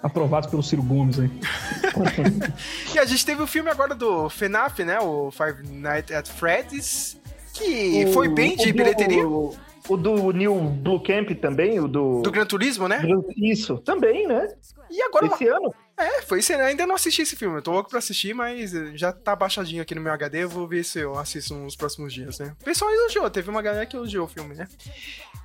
Aprovados 0.02 0.50
pelo 0.50 0.64
Ciro 0.64 0.82
Gomes 0.82 1.20
aí. 1.20 1.30
E 2.96 3.00
a 3.00 3.06
gente 3.06 3.26
teve 3.26 3.42
o 3.42 3.48
filme 3.48 3.70
agora 3.70 3.94
do 3.94 4.30
FNAF, 4.30 4.84
né? 4.84 5.00
O 5.00 5.30
Five 5.32 5.68
Nights 5.68 6.16
at 6.16 6.28
Freddy's, 6.28 7.18
que 7.54 8.08
foi 8.14 8.30
bem 8.30 8.56
de 8.56 8.70
o 8.70 8.74
bilheteria. 8.74 9.28
O 9.28 9.56
do 9.90 10.32
New 10.32 10.56
Blue 10.70 11.02
Camp 11.04 11.30
também, 11.42 11.80
o 11.80 11.88
do. 11.88 12.22
Do 12.22 12.32
Gran 12.32 12.46
Turismo, 12.46 12.88
né? 12.88 13.02
Isso, 13.38 13.78
também, 13.80 14.28
né? 14.28 14.48
E 14.90 15.02
agora 15.02 15.26
Esse 15.28 15.48
ano. 15.48 15.74
É, 15.96 16.24
foi 16.24 16.40
esse 16.40 16.52
ano. 16.54 16.64
Ainda 16.64 16.88
não 16.88 16.96
assisti 16.96 17.22
esse 17.22 17.36
filme. 17.36 17.58
Eu 17.58 17.62
tô 17.62 17.72
louco 17.72 17.90
pra 17.90 18.00
assistir, 18.00 18.34
mas 18.34 18.74
eh, 18.74 18.92
já 18.96 19.12
tá 19.12 19.36
baixadinho 19.36 19.82
aqui 19.82 19.94
no 19.94 20.02
meu 20.02 20.12
HD. 20.14 20.44
Eu 20.44 20.50
vou 20.50 20.68
ver 20.68 20.84
se 20.84 21.00
eu 21.00 21.18
assisto 21.20 21.54
nos 21.54 21.76
próximos 21.76 22.12
dias, 22.14 22.40
né? 22.40 22.56
O 22.60 22.64
pessoal 22.64 22.92
elogiou, 22.92 23.30
teve 23.30 23.50
uma 23.50 23.62
galera 23.62 23.86
que 23.86 23.96
elogiou 23.96 24.26
o 24.26 24.28
filme, 24.28 24.56
né? 24.56 24.68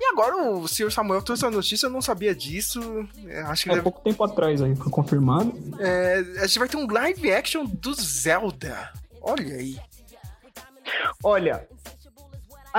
E 0.01 0.05
agora 0.05 0.35
o 0.53 0.67
senhor 0.67 0.91
Samuel 0.91 1.21
trouxe 1.21 1.45
a 1.45 1.51
notícia, 1.51 1.85
eu 1.85 1.91
não 1.91 2.01
sabia 2.01 2.33
disso. 2.33 2.79
É, 3.27 3.41
Acho 3.41 3.63
que 3.65 3.69
Há 3.69 3.73
deve- 3.73 3.83
pouco 3.83 4.01
tempo 4.01 4.23
atrás 4.23 4.59
aí, 4.61 4.75
foi 4.75 4.89
confirmado. 4.91 5.53
é, 5.79 6.23
a 6.41 6.47
gente 6.47 6.59
vai 6.59 6.67
ter 6.67 6.77
um 6.77 6.87
live 6.91 7.31
action 7.31 7.65
do 7.65 7.93
Zelda. 7.93 8.91
Olha 9.21 9.55
aí. 9.55 9.77
Olha, 11.23 11.67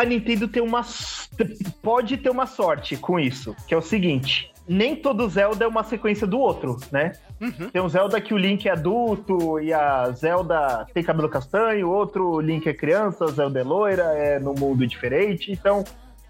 a 0.00 0.04
Nintendo 0.04 0.48
tem 0.48 0.62
uma. 0.62 0.82
Pode 1.82 2.16
ter 2.16 2.30
uma 2.30 2.46
sorte 2.46 2.96
com 2.96 3.18
isso, 3.18 3.54
que 3.66 3.74
é 3.74 3.76
o 3.76 3.82
seguinte: 3.82 4.50
nem 4.66 4.96
todo 4.96 5.28
Zelda 5.28 5.64
é 5.64 5.68
uma 5.68 5.84
sequência 5.84 6.26
do 6.26 6.38
outro, 6.38 6.78
né? 6.90 7.12
Uhum. 7.40 7.70
Tem 7.70 7.82
um 7.82 7.88
Zelda 7.88 8.20
que 8.20 8.32
o 8.32 8.38
Link 8.38 8.68
é 8.68 8.72
adulto 8.72 9.58
e 9.60 9.72
a 9.72 10.10
Zelda 10.12 10.86
tem 10.92 11.02
cabelo 11.02 11.28
castanho, 11.28 11.88
outro 11.88 12.40
Link 12.40 12.68
é 12.68 12.74
criança, 12.74 13.24
a 13.24 13.28
Zelda 13.28 13.60
é 13.60 13.64
loira, 13.64 14.04
é 14.16 14.38
num 14.38 14.54
mundo 14.54 14.86
diferente. 14.86 15.50
Então, 15.50 15.84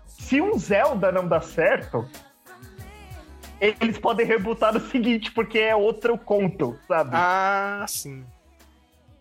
se 0.07 0.41
um 0.41 0.59
Zelda 0.59 1.12
não 1.12 1.27
dá 1.27 1.41
certo, 1.41 2.07
eles 3.61 3.99
podem 3.99 4.27
rebutar 4.27 4.73
no 4.73 4.81
seguinte, 4.81 5.31
porque 5.33 5.59
é 5.59 5.77
outro 5.77 6.16
conto, 6.16 6.79
sabe? 6.89 7.11
Ah, 7.12 7.85
sim. 7.87 8.25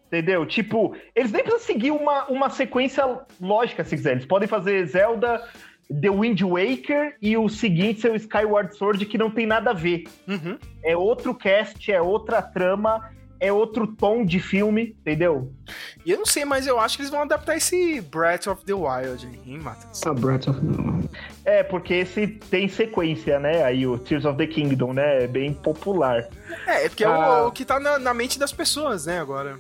Entendeu? 0.10 0.44
Tipo, 0.46 0.96
eles 1.16 1.32
nem 1.32 1.44
precisam 1.44 1.66
seguir 1.66 1.92
uma, 1.92 2.26
uma 2.26 2.50
sequência 2.50 3.06
lógica, 3.40 3.84
se 3.84 3.96
quiser. 3.96 4.14
Eles 4.14 4.26
podem 4.26 4.48
fazer 4.48 4.84
Zelda, 4.88 5.48
The 6.02 6.10
Wind 6.10 6.42
Waker 6.42 7.16
e 7.22 7.38
o 7.38 7.48
seguinte 7.48 8.02
ser 8.02 8.12
o 8.12 8.16
Skyward 8.16 8.76
Sword, 8.76 9.06
que 9.06 9.18
não 9.20 9.30
tem 9.30 9.46
nada 9.46 9.70
a 9.70 9.74
ver. 9.74 10.06
Uhum. 10.28 10.58
É 10.84 10.98
outro 10.98 11.36
cast, 11.36 11.92
é 11.92 12.02
outra 12.02 12.42
trama, 12.42 13.08
é 13.40 13.54
outro 13.54 13.86
tom 13.88 14.26
de 14.26 14.40
filme, 14.40 14.96
entendeu? 15.00 15.54
E 16.04 16.12
eu 16.12 16.18
não 16.18 16.26
sei, 16.26 16.44
mas 16.44 16.66
eu 16.66 16.80
acho 16.80 16.98
que 16.98 17.04
eles 17.04 17.12
vão 17.12 17.22
adaptar 17.22 17.56
esse 17.56 18.02
Breath 18.02 18.48
of 18.48 18.66
the 18.66 18.74
Wild, 18.74 19.26
hein, 19.46 19.60
Matheus? 19.60 20.06
A 20.06 20.14
Breath 20.14 20.48
of 20.48 20.60
É, 21.46 21.62
porque 21.64 21.94
esse 21.94 22.26
tem 22.28 22.68
sequência, 22.68 23.40
né? 23.40 23.64
Aí 23.64 23.86
o 23.88 23.98
Tears 23.98 24.26
of 24.26 24.38
the 24.38 24.48
Kingdom, 24.48 24.92
né? 24.94 25.24
É 25.24 25.28
bem 25.28 25.54
popular. 25.54 26.28
É, 26.68 26.86
é 26.86 26.90
porque 26.90 27.04
é 27.04 27.08
Ah. 27.08 27.44
o, 27.44 27.48
o 27.48 27.52
que 27.52 27.64
tá 27.64 27.80
na, 27.80 27.98
na 28.00 28.14
mente 28.14 28.38
das 28.40 28.52
pessoas, 28.52 29.06
né, 29.06 29.20
agora. 29.20 29.60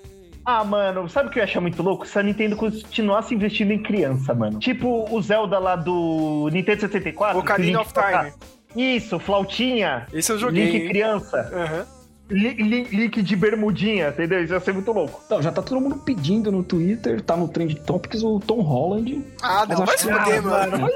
Ah, 0.49 0.63
mano, 0.63 1.07
sabe 1.07 1.29
o 1.29 1.31
que 1.31 1.37
eu 1.37 1.41
ia 1.41 1.45
achar 1.45 1.61
muito 1.61 1.83
louco? 1.83 2.07
Se 2.07 2.17
a 2.17 2.23
Nintendo 2.23 2.55
continuasse 2.55 3.35
investindo 3.35 3.71
em 3.71 3.83
criança, 3.83 4.33
mano. 4.33 4.57
Tipo 4.59 5.05
o 5.13 5.21
Zelda 5.21 5.59
lá 5.59 5.75
do 5.75 6.49
Nintendo 6.51 6.81
64. 6.81 7.35
que 7.37 7.45
Ocarina 7.45 7.81
of 7.81 7.93
Time. 7.93 8.03
toca- 8.05 8.33
Isso, 8.75 9.19
flautinha. 9.19 10.07
Esse 10.11 10.31
eu 10.31 10.39
joguei. 10.39 10.65
Link 10.65 10.81
hein? 10.83 10.89
criança. 10.89 11.37
Aham. 11.53 11.85
Li- 12.31 12.83
Link 12.83 13.23
de 13.23 13.35
bermudinha, 13.35 14.09
entendeu? 14.09 14.43
Isso 14.43 14.53
ia 14.53 14.59
ser 14.59 14.71
muito 14.71 14.91
louco. 14.91 15.19
Então, 15.25 15.41
já 15.41 15.51
tá 15.51 15.63
todo 15.63 15.81
mundo 15.81 15.97
pedindo 15.97 16.51
no 16.51 16.63
Twitter, 16.63 17.21
tá 17.21 17.35
no 17.35 17.47
Trend 17.47 17.73
Topics 17.81 18.21
o 18.21 18.39
Tom 18.39 18.61
Holland. 18.61 19.23
Ah, 19.41 19.65
não, 19.67 19.83
vai 19.83 19.97
se 19.97 20.07
que- 20.07 20.13
fuder, 20.13 20.37
Ah, 20.39 20.41
mano. 20.41 20.89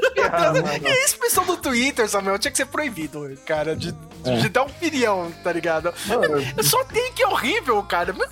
E 0.84 0.88
esse 1.06 1.18
pessoal 1.18 1.46
do 1.48 1.58
Twitter, 1.58 2.08
Samuel, 2.08 2.38
tinha 2.38 2.52
que 2.52 2.58
ser 2.58 2.68
proibido, 2.68 3.28
cara, 3.48 3.76
de, 3.76 3.96
É. 4.26 4.36
de 4.38 4.50
dar 4.50 4.62
opinião, 4.64 5.32
tá 5.44 5.52
ligado? 5.52 5.92
Mano. 6.08 6.64
Só 6.64 6.84
tem 6.86 7.12
que 7.14 7.24
é 7.24 7.28
horrível, 7.28 7.82
cara. 7.82 8.14
Mas 8.16 8.30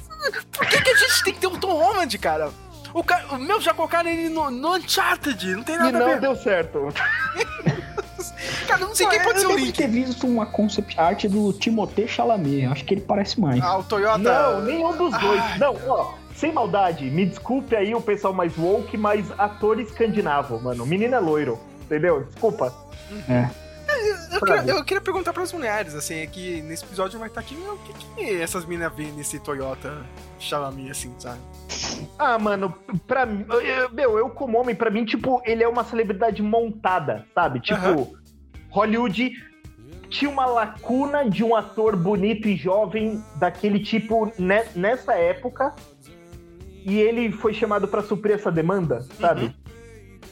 por 0.51 0.67
que, 0.67 0.81
que 0.81 0.89
a 0.89 0.95
gente 0.95 1.23
tem 1.23 1.33
que 1.33 1.39
ter 1.39 1.47
um 1.47 1.57
Tom 1.59 1.73
Holland, 1.73 2.17
cara? 2.17 2.49
O, 2.93 3.03
cara, 3.03 3.25
o 3.35 3.37
meu 3.37 3.61
já 3.61 3.73
colocaram 3.73 4.09
ele 4.09 4.27
no, 4.29 4.51
no 4.51 4.75
Uncharted, 4.75 5.55
não 5.55 5.63
tem 5.63 5.75
E 5.75 5.77
nada 5.79 5.97
a 5.97 5.99
não 6.01 6.07
ver. 6.07 6.19
deu 6.19 6.35
certo. 6.35 6.87
Cara, 8.67 8.81
eu 8.81 8.87
não 8.87 8.95
sei 8.95 9.07
quem 9.07 9.19
Ah, 9.19 9.23
pode 9.23 9.35
eu 9.37 9.41
ser 9.41 9.45
o 9.47 9.49
lembro 9.49 9.61
de 9.61 9.67
Link. 9.67 9.77
ter 9.77 9.87
visto 9.87 10.27
uma 10.27 10.45
concept 10.45 10.99
art 10.99 11.25
do 11.25 11.53
Timothée 11.53 12.07
Chalamet. 12.07 12.65
Acho 12.65 12.85
que 12.85 12.93
ele 12.93 13.01
parece 13.01 13.39
mais. 13.39 13.61
Ah, 13.61 13.77
o 13.77 13.83
Toyota. 13.83 14.17
Não, 14.19 14.61
nenhum 14.61 14.95
dos 14.97 15.11
dois. 15.19 15.41
Ai. 15.41 15.57
Não, 15.59 15.75
ó, 15.87 16.13
sem 16.35 16.51
maldade, 16.51 17.05
me 17.09 17.25
desculpe 17.25 17.75
aí 17.75 17.93
o 17.93 18.01
pessoal 18.01 18.33
mais 18.33 18.57
woke, 18.57 18.97
mas 18.97 19.25
ator 19.37 19.79
escandinavo, 19.79 20.59
mano. 20.61 20.85
Menino 20.85 21.15
é 21.15 21.19
loiro, 21.19 21.59
entendeu? 21.83 22.23
Desculpa. 22.31 22.73
É. 23.29 23.49
Eu 24.33 24.39
queria, 24.41 24.73
eu 24.73 24.83
queria 24.85 25.01
perguntar 25.01 25.33
pras 25.33 25.51
mulheres, 25.53 25.93
assim, 25.95 26.15
é 26.15 26.27
que 26.27 26.61
nesse 26.61 26.83
episódio 26.83 27.19
vai 27.19 27.27
estar 27.27 27.41
aqui, 27.41 27.55
meu, 27.55 27.73
o 27.73 27.77
que, 27.79 27.93
que 27.93 28.41
essas 28.41 28.65
minas 28.65 28.93
veem 28.95 29.11
nesse 29.11 29.39
Toyota 29.39 30.05
Xiaomi, 30.39 30.89
assim, 30.89 31.13
sabe? 31.19 31.39
Ah, 32.17 32.39
mano, 32.39 32.73
pra 33.07 33.25
mim, 33.25 33.45
eu- 33.49 33.89
meu, 33.91 34.17
eu 34.17 34.29
como 34.29 34.57
homem, 34.59 34.73
pra 34.75 34.89
mim, 34.89 35.05
tipo, 35.05 35.41
ele 35.45 35.63
é 35.63 35.67
uma 35.67 35.83
celebridade 35.83 36.41
montada, 36.41 37.25
sabe? 37.35 37.59
Tipo. 37.59 38.17
Hollywood 38.69 39.31
tinha 40.09 40.29
uma 40.31 40.45
lacuna 40.45 41.29
de 41.29 41.43
um 41.43 41.55
ator 41.55 41.95
bonito 41.95 42.47
e 42.47 42.55
jovem 42.55 43.21
daquele 43.35 43.79
tipo 43.79 44.31
ne- 44.37 44.65
nessa 44.75 45.13
época 45.13 45.73
e 46.85 46.99
ele 46.99 47.31
foi 47.31 47.53
chamado 47.53 47.87
pra 47.87 48.01
suprir 48.01 48.35
essa 48.35 48.51
demanda, 48.51 49.01
sabe? 49.19 49.53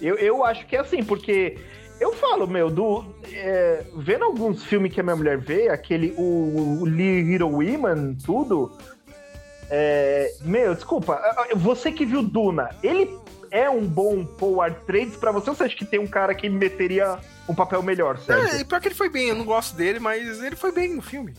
Eu, 0.02 0.16
eu 0.16 0.44
acho 0.46 0.66
que 0.68 0.76
é 0.76 0.80
assim, 0.80 1.04
porque 1.04 1.58
eu 2.00 2.14
falo, 2.14 2.48
meu, 2.48 2.70
do 2.70 3.06
é, 3.34 3.84
vendo 3.96 4.24
alguns 4.26 4.64
filmes 4.64 4.94
que 4.94 5.00
a 5.00 5.04
minha 5.04 5.16
mulher 5.16 5.38
vê, 5.38 5.70
aquele 5.70 6.14
o, 6.18 6.80
o 6.82 6.86
Little 6.86 7.52
Women, 7.52 8.16
tudo, 8.26 8.72
é, 9.70 10.34
meu, 10.42 10.74
desculpa, 10.74 11.22
você 11.56 11.92
que 11.92 12.06
viu 12.06 12.24
Duna, 12.24 12.70
ele 12.82 13.18
é 13.52 13.70
um 13.70 13.86
bom 13.86 14.24
Paul 14.26 14.60
Trades 14.86 15.16
pra 15.16 15.32
você 15.32 15.50
ou 15.50 15.56
você 15.56 15.64
acha 15.64 15.76
que 15.76 15.86
tem 15.86 16.00
um 16.00 16.08
cara 16.08 16.34
que 16.34 16.50
meteria 16.50 17.18
um 17.48 17.56
papel 17.56 17.82
melhor, 17.82 18.16
É, 18.16 18.20
certo? 18.20 18.62
e 18.62 18.66
pior 18.66 18.80
que 18.80 18.88
ele 18.88 18.96
foi 18.96 19.10
bem, 19.10 19.30
eu 19.30 19.36
não 19.36 19.46
gosto 19.46 19.76
dele, 19.76 20.00
mas 20.00 20.42
ele 20.42 20.56
foi 20.56 20.72
bem 20.72 20.96
no 20.96 21.02
filme. 21.02 21.34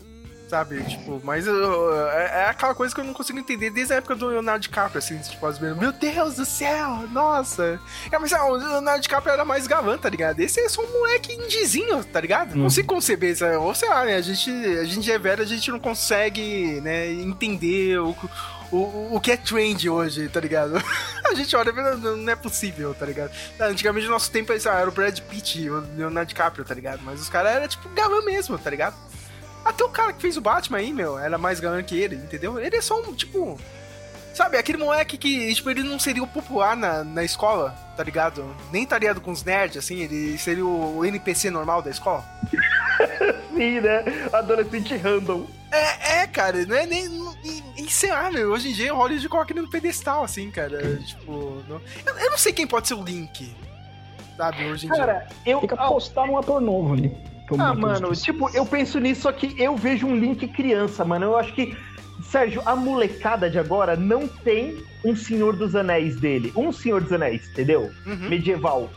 Sabe, 0.51 0.83
tipo, 0.83 1.21
mas 1.23 1.47
eu- 1.47 1.93
é, 2.09 2.41
é 2.41 2.45
aquela 2.49 2.75
coisa 2.75 2.93
que 2.93 2.99
eu 2.99 3.05
não 3.05 3.13
consigo 3.13 3.39
entender 3.39 3.69
desde 3.69 3.93
a 3.93 3.95
época 3.95 4.15
do 4.15 4.27
Leonardo 4.27 4.59
DiCaprio, 4.61 4.97
assim, 4.99 5.17
tipo, 5.17 5.45
as 5.45 5.57
meu 5.57 5.93
Deus 5.93 6.35
do 6.35 6.43
céu, 6.43 7.07
nossa. 7.09 7.79
É, 8.11 8.19
mas 8.19 8.33
ah, 8.33 8.43
o 8.43 8.57
Leonardo 8.57 8.99
DiCaprio 9.01 9.31
era 9.31 9.45
mais 9.45 9.65
galã, 9.65 9.97
tá 9.97 10.09
ligado? 10.09 10.41
Esse 10.41 10.59
é 10.59 10.67
só 10.67 10.81
um 10.83 10.91
moleque 10.91 11.31
indizinho, 11.31 12.03
tá 12.03 12.19
ligado? 12.19 12.53
Não 12.53 12.63
consigo 12.63 12.93
conceber 12.93 13.31
isso, 13.31 13.45
ou 13.45 13.73
sei 13.73 13.87
lá, 13.87 14.03
né, 14.03 14.15
a 14.15 14.21
gente, 14.21 14.51
a 14.51 14.83
gente 14.83 15.09
é 15.09 15.17
velho, 15.17 15.41
a 15.41 15.45
gente 15.45 15.71
não 15.71 15.79
consegue, 15.79 16.81
né, 16.81 17.09
entender 17.09 17.97
o, 18.01 18.13
o, 18.73 19.15
o 19.15 19.21
que 19.21 19.31
é 19.31 19.37
trend 19.37 19.89
hoje, 19.89 20.27
tá 20.27 20.41
ligado? 20.41 20.73
a 21.23 21.33
gente 21.33 21.55
olha, 21.55 21.69
e 21.69 21.73
não, 21.97 22.17
não 22.17 22.33
é 22.33 22.35
possível, 22.35 22.93
tá 22.93 23.05
ligado? 23.05 23.31
Antigamente, 23.57 24.05
no 24.07 24.11
nosso 24.11 24.29
tempo, 24.29 24.51
era 24.51 24.89
o 24.89 24.91
Brad 24.91 25.17
Pitt, 25.21 25.69
o 25.69 25.79
Leonardo 25.95 26.27
DiCaprio, 26.27 26.65
tá 26.65 26.73
ligado? 26.73 26.99
Mas 27.05 27.21
os 27.21 27.29
caras 27.29 27.53
eram, 27.53 27.69
tipo, 27.69 27.87
galã 27.95 28.21
mesmo, 28.25 28.57
tá 28.57 28.69
ligado? 28.69 28.95
Até 29.63 29.83
o 29.83 29.89
cara 29.89 30.13
que 30.13 30.21
fez 30.21 30.37
o 30.37 30.41
Batman 30.41 30.77
aí, 30.79 30.91
meu, 30.91 31.17
era 31.19 31.37
mais 31.37 31.59
galã 31.59 31.81
que 31.83 31.97
ele, 31.99 32.15
entendeu? 32.15 32.59
Ele 32.59 32.75
é 32.75 32.81
só 32.81 32.99
um, 32.99 33.13
tipo. 33.13 33.59
Sabe, 34.33 34.57
aquele 34.57 34.77
moleque 34.77 35.17
que, 35.17 35.53
tipo, 35.53 35.69
ele 35.69 35.83
não 35.83 35.99
seria 35.99 36.23
o 36.23 36.27
popular 36.27 36.75
na, 36.77 37.03
na 37.03 37.21
escola, 37.21 37.75
tá 37.97 38.03
ligado? 38.03 38.45
Nem 38.71 38.83
estaria 38.83 39.13
com 39.13 39.29
os 39.29 39.43
nerds, 39.43 39.75
assim, 39.77 39.99
ele 39.99 40.37
seria 40.37 40.65
o 40.65 41.03
NPC 41.03 41.49
normal 41.49 41.81
da 41.81 41.89
escola. 41.89 42.23
Sim, 43.53 43.81
né? 43.81 44.03
Adolescente 44.31 44.95
random. 44.95 45.45
É, 45.69 46.21
é, 46.21 46.27
cara, 46.27 46.65
não 46.65 46.75
é 46.75 46.85
nem. 46.85 47.05
E, 47.43 47.83
e 47.83 47.89
sei 47.91 48.09
lá, 48.11 48.31
meu, 48.31 48.51
hoje 48.51 48.69
em 48.69 48.73
dia 48.73 48.93
o 48.93 48.97
Hollywood 48.97 49.27
coloca 49.27 49.51
ele 49.51 49.61
no 49.61 49.69
pedestal, 49.69 50.23
assim, 50.23 50.49
cara. 50.49 50.97
Tipo. 51.05 51.61
não- 51.67 51.81
eu, 52.05 52.17
eu 52.17 52.31
não 52.31 52.37
sei 52.37 52.53
quem 52.53 52.65
pode 52.65 52.87
ser 52.87 52.93
o 52.93 53.03
Link. 53.03 53.53
Sabe, 54.37 54.65
hoje 54.65 54.85
em 54.85 54.89
Cara, 54.89 55.27
eu. 55.45 55.59
Tem 55.59 55.67
que 55.67 55.73
apostar 55.75 56.25
num 56.25 56.37
ator 56.37 56.61
novo 56.61 56.93
ali. 56.93 57.15
Ah, 57.59 57.73
mano, 57.73 58.13
tipo, 58.15 58.49
eu 58.55 58.65
penso 58.65 58.99
nisso, 58.99 59.21
só 59.21 59.31
que 59.31 59.53
eu 59.61 59.75
vejo 59.75 60.07
um 60.07 60.15
link 60.15 60.47
criança, 60.49 61.03
mano. 61.03 61.25
Eu 61.25 61.37
acho 61.37 61.53
que, 61.53 61.75
Sérgio, 62.23 62.61
a 62.65 62.75
molecada 62.75 63.49
de 63.49 63.59
agora 63.59 63.95
não 63.95 64.27
tem 64.27 64.77
um 65.03 65.15
Senhor 65.15 65.55
dos 65.55 65.75
Anéis 65.75 66.15
dele. 66.19 66.53
Um 66.55 66.71
Senhor 66.71 67.01
dos 67.01 67.11
Anéis, 67.11 67.49
entendeu? 67.49 67.89
Uhum. 68.05 68.29
Medieval. 68.29 68.89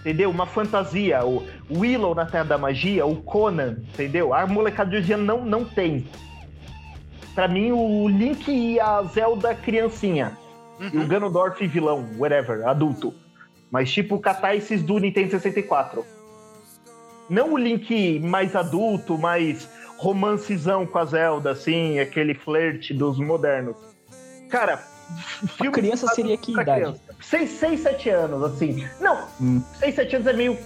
Entendeu? 0.00 0.30
Uma 0.30 0.46
fantasia. 0.46 1.24
O 1.24 1.44
Willow 1.70 2.14
na 2.14 2.24
Terra 2.24 2.44
da 2.44 2.58
Magia, 2.58 3.04
o 3.04 3.16
Conan, 3.16 3.78
entendeu? 3.92 4.32
A 4.32 4.46
molecada 4.46 4.90
de 4.90 4.96
hoje 4.96 5.04
em 5.04 5.06
dia 5.08 5.16
não, 5.16 5.44
não 5.44 5.64
tem. 5.64 6.06
Pra 7.34 7.46
mim, 7.48 7.72
o 7.72 8.08
Link 8.08 8.48
e 8.50 8.80
a 8.80 9.02
Zelda 9.02 9.54
criancinha. 9.54 10.36
E 10.80 10.96
o 10.96 11.00
Uhum. 11.00 11.08
Ganondorf 11.08 11.66
vilão, 11.66 12.08
whatever, 12.16 12.66
adulto. 12.66 13.12
Mas 13.70 13.92
tipo 13.92 14.18
catar 14.18 14.54
esses 14.54 14.82
do 14.82 14.98
Nintendo 14.98 15.30
64. 15.32 16.04
Não 17.28 17.52
o 17.52 17.58
Link 17.58 18.20
mais 18.20 18.54
adulto, 18.56 19.16
mais. 19.18 19.68
romancezão 19.98 20.86
com 20.86 20.96
a 20.98 21.04
Zelda, 21.04 21.50
assim, 21.50 21.98
aquele 21.98 22.32
flerte 22.32 22.94
dos 22.94 23.18
modernos. 23.18 23.74
Cara, 24.48 24.76
filme. 25.56 25.72
criança 25.72 26.06
seria 26.14 26.36
que 26.36 26.52
idade? 26.52 26.82
criança. 26.82 27.00
6, 27.20 27.50
6, 27.50 27.80
7 27.80 28.10
anos, 28.10 28.42
assim. 28.44 28.86
Não, 29.00 29.26
Hum. 29.40 29.60
6, 29.80 29.94
7 29.96 30.14
anos 30.16 30.28
é 30.28 30.32
meio. 30.32 30.56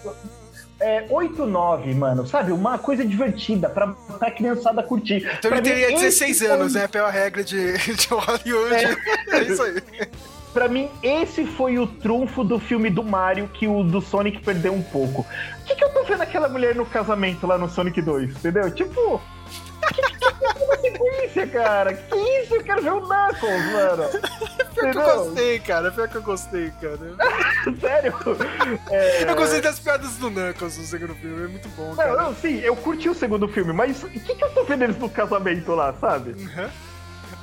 É, 0.78 1.06
8, 1.08 1.46
9, 1.46 1.94
mano, 1.94 2.26
sabe? 2.26 2.52
Uma 2.52 2.76
coisa 2.76 3.04
divertida 3.06 3.68
pra, 3.70 3.86
pra 4.18 4.30
criançada 4.32 4.82
curtir. 4.82 5.26
Então 5.38 5.50
Pra 5.50 5.58
ele 5.58 5.62
teria 5.70 5.86
esse 5.92 6.02
16 6.04 6.38
foi- 6.40 6.48
anos, 6.48 6.74
né? 6.74 6.86
Pela 6.88 7.10
regra 7.10 7.42
de, 7.42 7.72
de 7.78 8.08
Hollywood. 8.08 8.74
É. 8.74 9.38
isso 9.48 9.62
aí. 9.62 9.80
Pra 10.52 10.68
mim, 10.68 10.90
esse 11.02 11.46
foi 11.46 11.78
o 11.78 11.86
trunfo 11.86 12.44
do 12.44 12.58
filme 12.58 12.90
do 12.90 13.02
Mario 13.02 13.48
que 13.48 13.66
o 13.66 13.82
do 13.82 14.02
Sonic 14.02 14.42
perdeu 14.42 14.74
um 14.74 14.82
pouco. 14.82 15.22
O 15.22 15.64
que, 15.64 15.74
que 15.74 15.82
eu 15.84 15.90
tô 15.90 16.04
vendo 16.04 16.22
aquela 16.22 16.48
mulher 16.48 16.74
no 16.74 16.84
casamento 16.84 17.46
lá 17.46 17.56
no 17.56 17.68
Sonic 17.68 18.02
2? 18.02 18.36
Entendeu? 18.36 18.70
Tipo. 18.70 19.20
Que, 19.94 20.02
que, 20.02 20.80
sequência, 20.80 21.46
cara? 21.46 21.94
Que 21.94 22.16
isso? 22.16 22.54
Eu 22.54 22.62
quero 22.64 22.82
ver 22.82 22.92
o 22.92 23.00
Knuckles, 23.00 23.72
mano. 23.72 24.04
Pior 24.74 24.92
que 24.92 24.98
eu 24.98 25.24
gostei, 25.24 25.58
cara. 25.60 25.90
Pior 25.90 26.08
que 26.08 26.16
eu 26.16 26.22
gostei, 26.22 26.72
cara. 26.80 26.98
Sério? 27.80 28.14
É... 28.90 29.30
Eu 29.30 29.36
gostei 29.36 29.60
das 29.60 29.78
piadas 29.78 30.16
do 30.16 30.30
Knuckles 30.30 30.78
no 30.78 30.84
segundo 30.84 31.14
filme. 31.14 31.44
É 31.44 31.48
muito 31.48 31.68
bom, 31.70 31.88
Não, 31.88 31.96
cara. 31.96 32.22
não, 32.22 32.34
sim, 32.34 32.60
eu 32.60 32.76
curti 32.76 33.08
o 33.08 33.14
segundo 33.14 33.48
filme, 33.48 33.72
mas 33.72 34.02
o 34.02 34.08
que, 34.08 34.34
que 34.34 34.44
eu 34.44 34.50
tô 34.50 34.64
vendo 34.64 34.82
eles 34.82 34.98
no 34.98 35.08
casamento 35.08 35.74
lá, 35.74 35.94
sabe? 35.94 36.32
Uhum. 36.32 36.68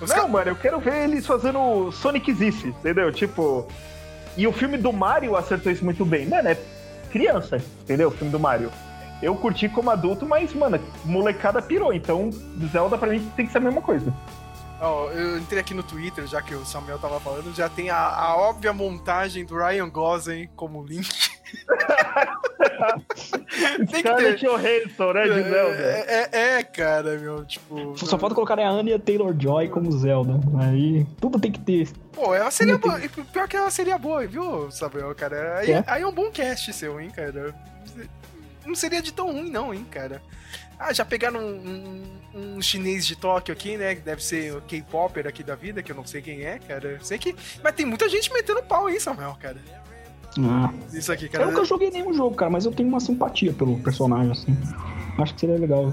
Os 0.01 0.09
Não, 0.09 0.15
ca- 0.23 0.27
mano, 0.27 0.51
eu 0.51 0.55
quero 0.55 0.79
ver 0.79 1.03
eles 1.03 1.25
fazendo 1.25 1.91
Sonic 1.91 2.33
Zice, 2.33 2.67
entendeu? 2.67 3.11
Tipo. 3.11 3.67
E 4.37 4.47
o 4.47 4.53
filme 4.53 4.77
do 4.77 4.93
Mario 4.93 5.35
acertou 5.35 5.71
isso 5.71 5.83
muito 5.83 6.05
bem. 6.05 6.25
Mano, 6.27 6.47
é 6.49 6.57
criança, 7.11 7.57
entendeu? 7.81 8.07
O 8.07 8.11
filme 8.11 8.31
do 8.31 8.39
Mario. 8.39 8.71
Eu 9.21 9.35
curti 9.35 9.67
como 9.67 9.89
adulto, 9.89 10.25
mas, 10.25 10.53
mano, 10.53 10.79
molecada 11.03 11.61
pirou. 11.61 11.91
Então, 11.93 12.29
Zelda 12.71 12.97
pra 12.97 13.09
mim 13.09 13.29
tem 13.35 13.45
que 13.45 13.51
ser 13.51 13.57
a 13.57 13.61
mesma 13.61 13.81
coisa. 13.81 14.13
Ó, 14.79 15.09
eu 15.09 15.37
entrei 15.39 15.59
aqui 15.59 15.73
no 15.73 15.83
Twitter, 15.83 16.25
já 16.25 16.41
que 16.41 16.55
o 16.55 16.63
Samuel 16.65 16.97
tava 16.99 17.19
falando, 17.19 17.53
já 17.53 17.67
tem 17.67 17.89
a, 17.89 17.97
a 17.97 18.37
óbvia 18.37 18.71
montagem 18.71 19.43
do 19.43 19.57
Ryan 19.57 19.89
Gosling 19.89 20.47
como 20.55 20.81
Link. 20.85 21.09
tem 23.91 24.03
que 24.03 24.15
ter. 24.15 24.35
Johansson, 24.35 25.13
né, 25.13 25.23
de 25.23 25.43
Zelda? 25.43 25.75
É, 25.75 26.29
é, 26.31 26.59
é, 26.59 26.63
cara, 26.63 27.17
meu, 27.17 27.45
tipo. 27.45 27.97
Só 27.97 28.17
falta 28.17 28.35
colocar 28.35 28.59
a 28.59 28.69
Anya 28.69 28.99
Taylor-Joy 28.99 29.69
como 29.69 29.91
Zelda. 29.91 30.39
Aí 30.61 31.05
tudo 31.19 31.39
tem 31.39 31.51
que 31.51 31.59
ter. 31.59 31.89
Pô, 32.13 32.33
ela 32.33 32.51
seria 32.51 32.77
boa. 32.77 32.99
Pior 33.31 33.47
que 33.47 33.57
ela 33.57 33.71
seria 33.71 33.97
boa, 33.97 34.25
viu, 34.27 34.69
Samuel, 34.71 35.13
cara? 35.15 35.59
Aí 35.59 35.71
É? 35.71 35.83
aí 35.87 36.01
é 36.01 36.07
um 36.07 36.13
bom 36.13 36.29
cast 36.31 36.71
seu, 36.73 36.99
hein, 36.99 37.09
cara? 37.09 37.53
Não 38.65 38.75
seria 38.75 39.01
de 39.01 39.13
tão 39.13 39.31
ruim, 39.31 39.49
não, 39.49 39.73
hein, 39.73 39.85
cara? 39.89 40.21
Ah, 40.77 40.93
já 40.93 41.03
pegaram 41.03 41.39
um, 41.41 42.03
um- 42.33 42.55
um 42.57 42.61
chinês 42.61 43.05
de 43.05 43.15
Tóquio 43.17 43.51
aqui, 43.51 43.75
né? 43.75 43.95
Que 43.95 44.01
deve 44.01 44.23
ser 44.23 44.55
o 44.55 44.61
K-Popper 44.61 45.27
aqui 45.27 45.43
da 45.43 45.55
vida, 45.55 45.83
que 45.83 45.91
eu 45.91 45.95
não 45.95 46.05
sei 46.05 46.21
quem 46.21 46.43
é, 46.45 46.57
cara. 46.59 46.91
Eu 46.99 47.03
sei 47.03 47.17
que. 47.17 47.35
Mas 47.61 47.73
tem 47.75 47.85
muita 47.85 48.07
gente 48.07 48.31
metendo 48.31 48.63
pau 48.63 48.87
aí, 48.87 48.97
Samuel, 48.99 49.35
cara. 49.41 49.57
Ah. 50.37 50.71
Isso 50.93 51.11
aqui, 51.11 51.27
cara. 51.29 51.45
Eu 51.45 51.51
nunca 51.51 51.65
joguei 51.65 51.89
nenhum 51.89 52.13
jogo, 52.13 52.35
cara, 52.35 52.51
mas 52.51 52.65
eu 52.65 52.71
tenho 52.71 52.87
uma 52.89 52.99
simpatia 52.99 53.51
pelo 53.53 53.79
personagem, 53.79 54.31
assim. 54.31 54.57
Acho 55.17 55.33
que 55.33 55.39
seria 55.41 55.57
legal. 55.57 55.91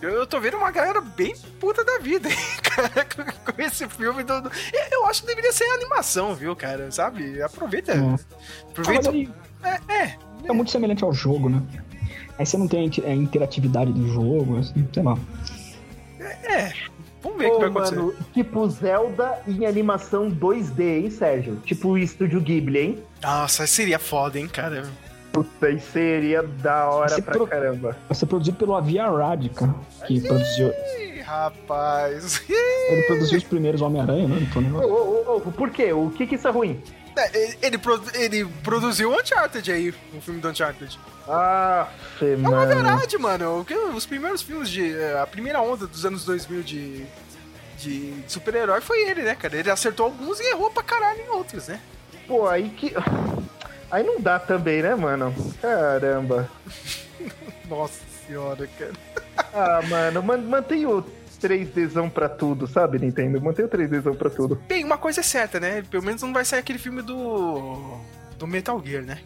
Eu, 0.00 0.10
eu 0.10 0.26
tô 0.26 0.38
vendo 0.40 0.56
uma 0.56 0.70
galera 0.70 1.00
bem 1.00 1.34
puta 1.60 1.84
da 1.84 1.98
vida, 1.98 2.28
hein, 2.28 2.36
cara, 2.62 3.04
com, 3.04 3.52
com 3.52 3.62
esse 3.62 3.86
filme. 3.88 4.22
Do, 4.22 4.42
do- 4.42 4.50
Eu, 4.72 5.00
eu 5.00 5.06
acho 5.06 5.22
que 5.22 5.26
deveria 5.26 5.52
ser 5.52 5.64
animação, 5.64 6.34
viu, 6.34 6.54
cara? 6.56 6.90
Sabe? 6.90 7.42
Aproveita. 7.42 7.92
É. 7.92 7.98
Ah, 7.98 8.18
Aproveita. 8.70 9.10
aí 9.10 9.28
É, 9.62 9.92
é. 9.92 10.16
é 10.44 10.52
muito 10.52 10.70
semelhante 10.70 11.02
ao 11.04 11.12
jogo, 11.12 11.48
né? 11.48 11.60
Aí 12.38 12.46
você 12.46 12.56
não 12.56 12.68
tem 12.68 12.88
a 13.04 13.08
a 13.10 13.14
interatividade 13.14 13.92
do 13.92 14.06
jogo, 14.08 14.58
assim, 14.58 14.88
sei 14.94 15.02
lá. 15.02 15.18
É. 16.20 16.72
Vamos 17.22 17.38
ver 17.38 17.46
o 17.48 17.52
que 17.54 17.58
vai 17.60 17.68
acontecer. 17.68 17.96
mano, 17.96 18.14
tipo 18.32 18.68
Zelda 18.70 19.38
em 19.46 19.66
animação 19.66 20.30
2D, 20.30 20.80
hein, 21.04 21.10
Sérgio? 21.10 21.56
Tipo 21.64 21.88
o 21.90 21.98
Estúdio 21.98 22.40
Ghibli, 22.40 22.78
hein? 22.78 22.98
Nossa, 23.22 23.66
seria 23.66 23.98
foda, 23.98 24.38
hein, 24.38 24.46
cara. 24.48 24.84
Puta, 25.32 25.70
isso 25.70 25.90
seria 25.92 26.42
da 26.42 26.88
hora 26.90 27.20
pra 27.22 27.34
pro- 27.34 27.46
caramba. 27.46 27.96
Vai 28.08 28.14
ser 28.16 28.26
produzido 28.26 28.56
pelo 28.56 28.74
Avia 28.74 29.08
Radica, 29.10 29.74
que 30.06 30.20
produziu. 30.20 30.68
Ih, 30.98 31.20
rapaz. 31.20 32.42
Ele 32.48 33.02
produziu 33.02 33.38
os 33.38 33.44
primeiros 33.44 33.80
Homem-Aranha, 33.82 34.26
né? 34.26 34.38
Não 34.40 34.46
tô 34.50 34.58
Ô, 34.58 34.62
lembrando. 34.62 34.88
ô, 34.92 35.32
ô, 35.32 35.36
ô, 35.36 35.40
por 35.52 35.70
quê? 35.70 35.92
O 35.92 36.10
que 36.10 36.26
que 36.26 36.34
isso 36.36 36.48
é 36.48 36.50
ruim? 36.50 36.80
É, 37.16 37.36
ele, 37.36 37.58
ele 37.62 37.80
ele 38.14 38.44
produziu 38.62 39.10
o 39.10 39.20
Uncharted 39.20 39.70
aí, 39.72 39.94
o 40.14 40.20
filme 40.20 40.40
do 40.40 40.48
Uncharted. 40.48 40.98
Ah, 41.28 41.88
É 42.22 42.34
uma 42.36 42.64
verdade, 42.66 43.18
mano. 43.18 43.66
Os 43.94 44.06
primeiros 44.06 44.40
filmes 44.42 44.68
de. 44.70 44.96
é, 44.96 45.20
A 45.20 45.26
primeira 45.26 45.60
onda 45.60 45.86
dos 45.86 46.04
anos 46.06 46.24
2000 46.24 46.62
de. 46.62 47.06
De 47.78 48.24
super-herói 48.26 48.80
foi 48.80 49.02
ele, 49.08 49.22
né, 49.22 49.36
cara? 49.36 49.56
Ele 49.56 49.70
acertou 49.70 50.06
alguns 50.06 50.40
e 50.40 50.50
errou 50.50 50.68
pra 50.68 50.82
caralho 50.82 51.20
em 51.20 51.28
outros, 51.28 51.68
né? 51.68 51.80
Pô, 52.26 52.46
aí 52.48 52.70
que. 52.70 52.92
Aí 53.90 54.04
não 54.04 54.20
dá 54.20 54.38
também, 54.38 54.82
né, 54.82 54.94
mano? 54.94 55.34
Caramba. 55.62 56.50
Nossa 57.66 58.00
senhora, 58.26 58.68
cara. 58.78 58.92
Ah, 59.54 59.80
mano, 59.88 60.22
man- 60.22 60.36
mantém 60.42 60.84
o 60.84 61.00
3Dzão 61.40 62.10
pra 62.10 62.28
tudo, 62.28 62.66
sabe, 62.66 62.98
Nintendo? 62.98 63.40
Mantém 63.40 63.64
o 63.64 63.68
3Dzão 63.68 64.16
pra 64.16 64.30
tudo. 64.30 64.60
Bem, 64.68 64.84
uma 64.84 64.98
coisa 64.98 65.20
é 65.20 65.22
certa, 65.22 65.58
né? 65.60 65.82
Pelo 65.90 66.02
menos 66.04 66.22
não 66.22 66.32
vai 66.32 66.44
sair 66.44 66.60
aquele 66.60 66.78
filme 66.78 67.02
do. 67.02 67.96
do 68.38 68.46
Metal 68.46 68.80
Gear, 68.84 69.04
né? 69.04 69.18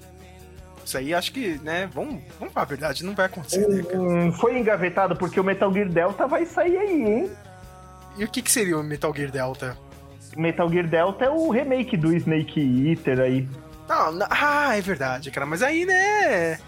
Isso 0.84 0.98
aí 0.98 1.14
acho 1.14 1.32
que, 1.32 1.60
né? 1.62 1.88
Vamos, 1.94 2.20
vamos 2.40 2.52
falar 2.52 2.66
a 2.66 2.68
verdade, 2.68 3.04
não 3.04 3.14
vai 3.14 3.26
acontecer, 3.26 3.66
né, 3.68 3.82
cara? 3.84 4.00
Hum, 4.00 4.32
foi 4.32 4.58
engavetado 4.58 5.16
porque 5.16 5.38
o 5.38 5.44
Metal 5.44 5.72
Gear 5.72 5.88
Delta 5.88 6.26
vai 6.26 6.44
sair 6.44 6.76
aí, 6.76 7.02
hein? 7.02 7.30
E 8.18 8.24
o 8.24 8.28
que, 8.28 8.42
que 8.42 8.50
seria 8.50 8.76
o 8.76 8.82
Metal 8.82 9.14
Gear 9.14 9.30
Delta? 9.30 9.76
Metal 10.36 10.68
Gear 10.68 10.88
Delta 10.88 11.24
é 11.26 11.30
o 11.30 11.50
remake 11.50 11.96
do 11.96 12.14
Snake 12.16 12.88
Eater 12.90 13.20
aí. 13.20 13.48
Não, 13.88 14.12
não- 14.12 14.26
ah, 14.28 14.76
é 14.76 14.80
verdade, 14.80 15.30
cara. 15.30 15.46
Mas 15.46 15.62
aí, 15.62 15.84
né? 15.86 16.58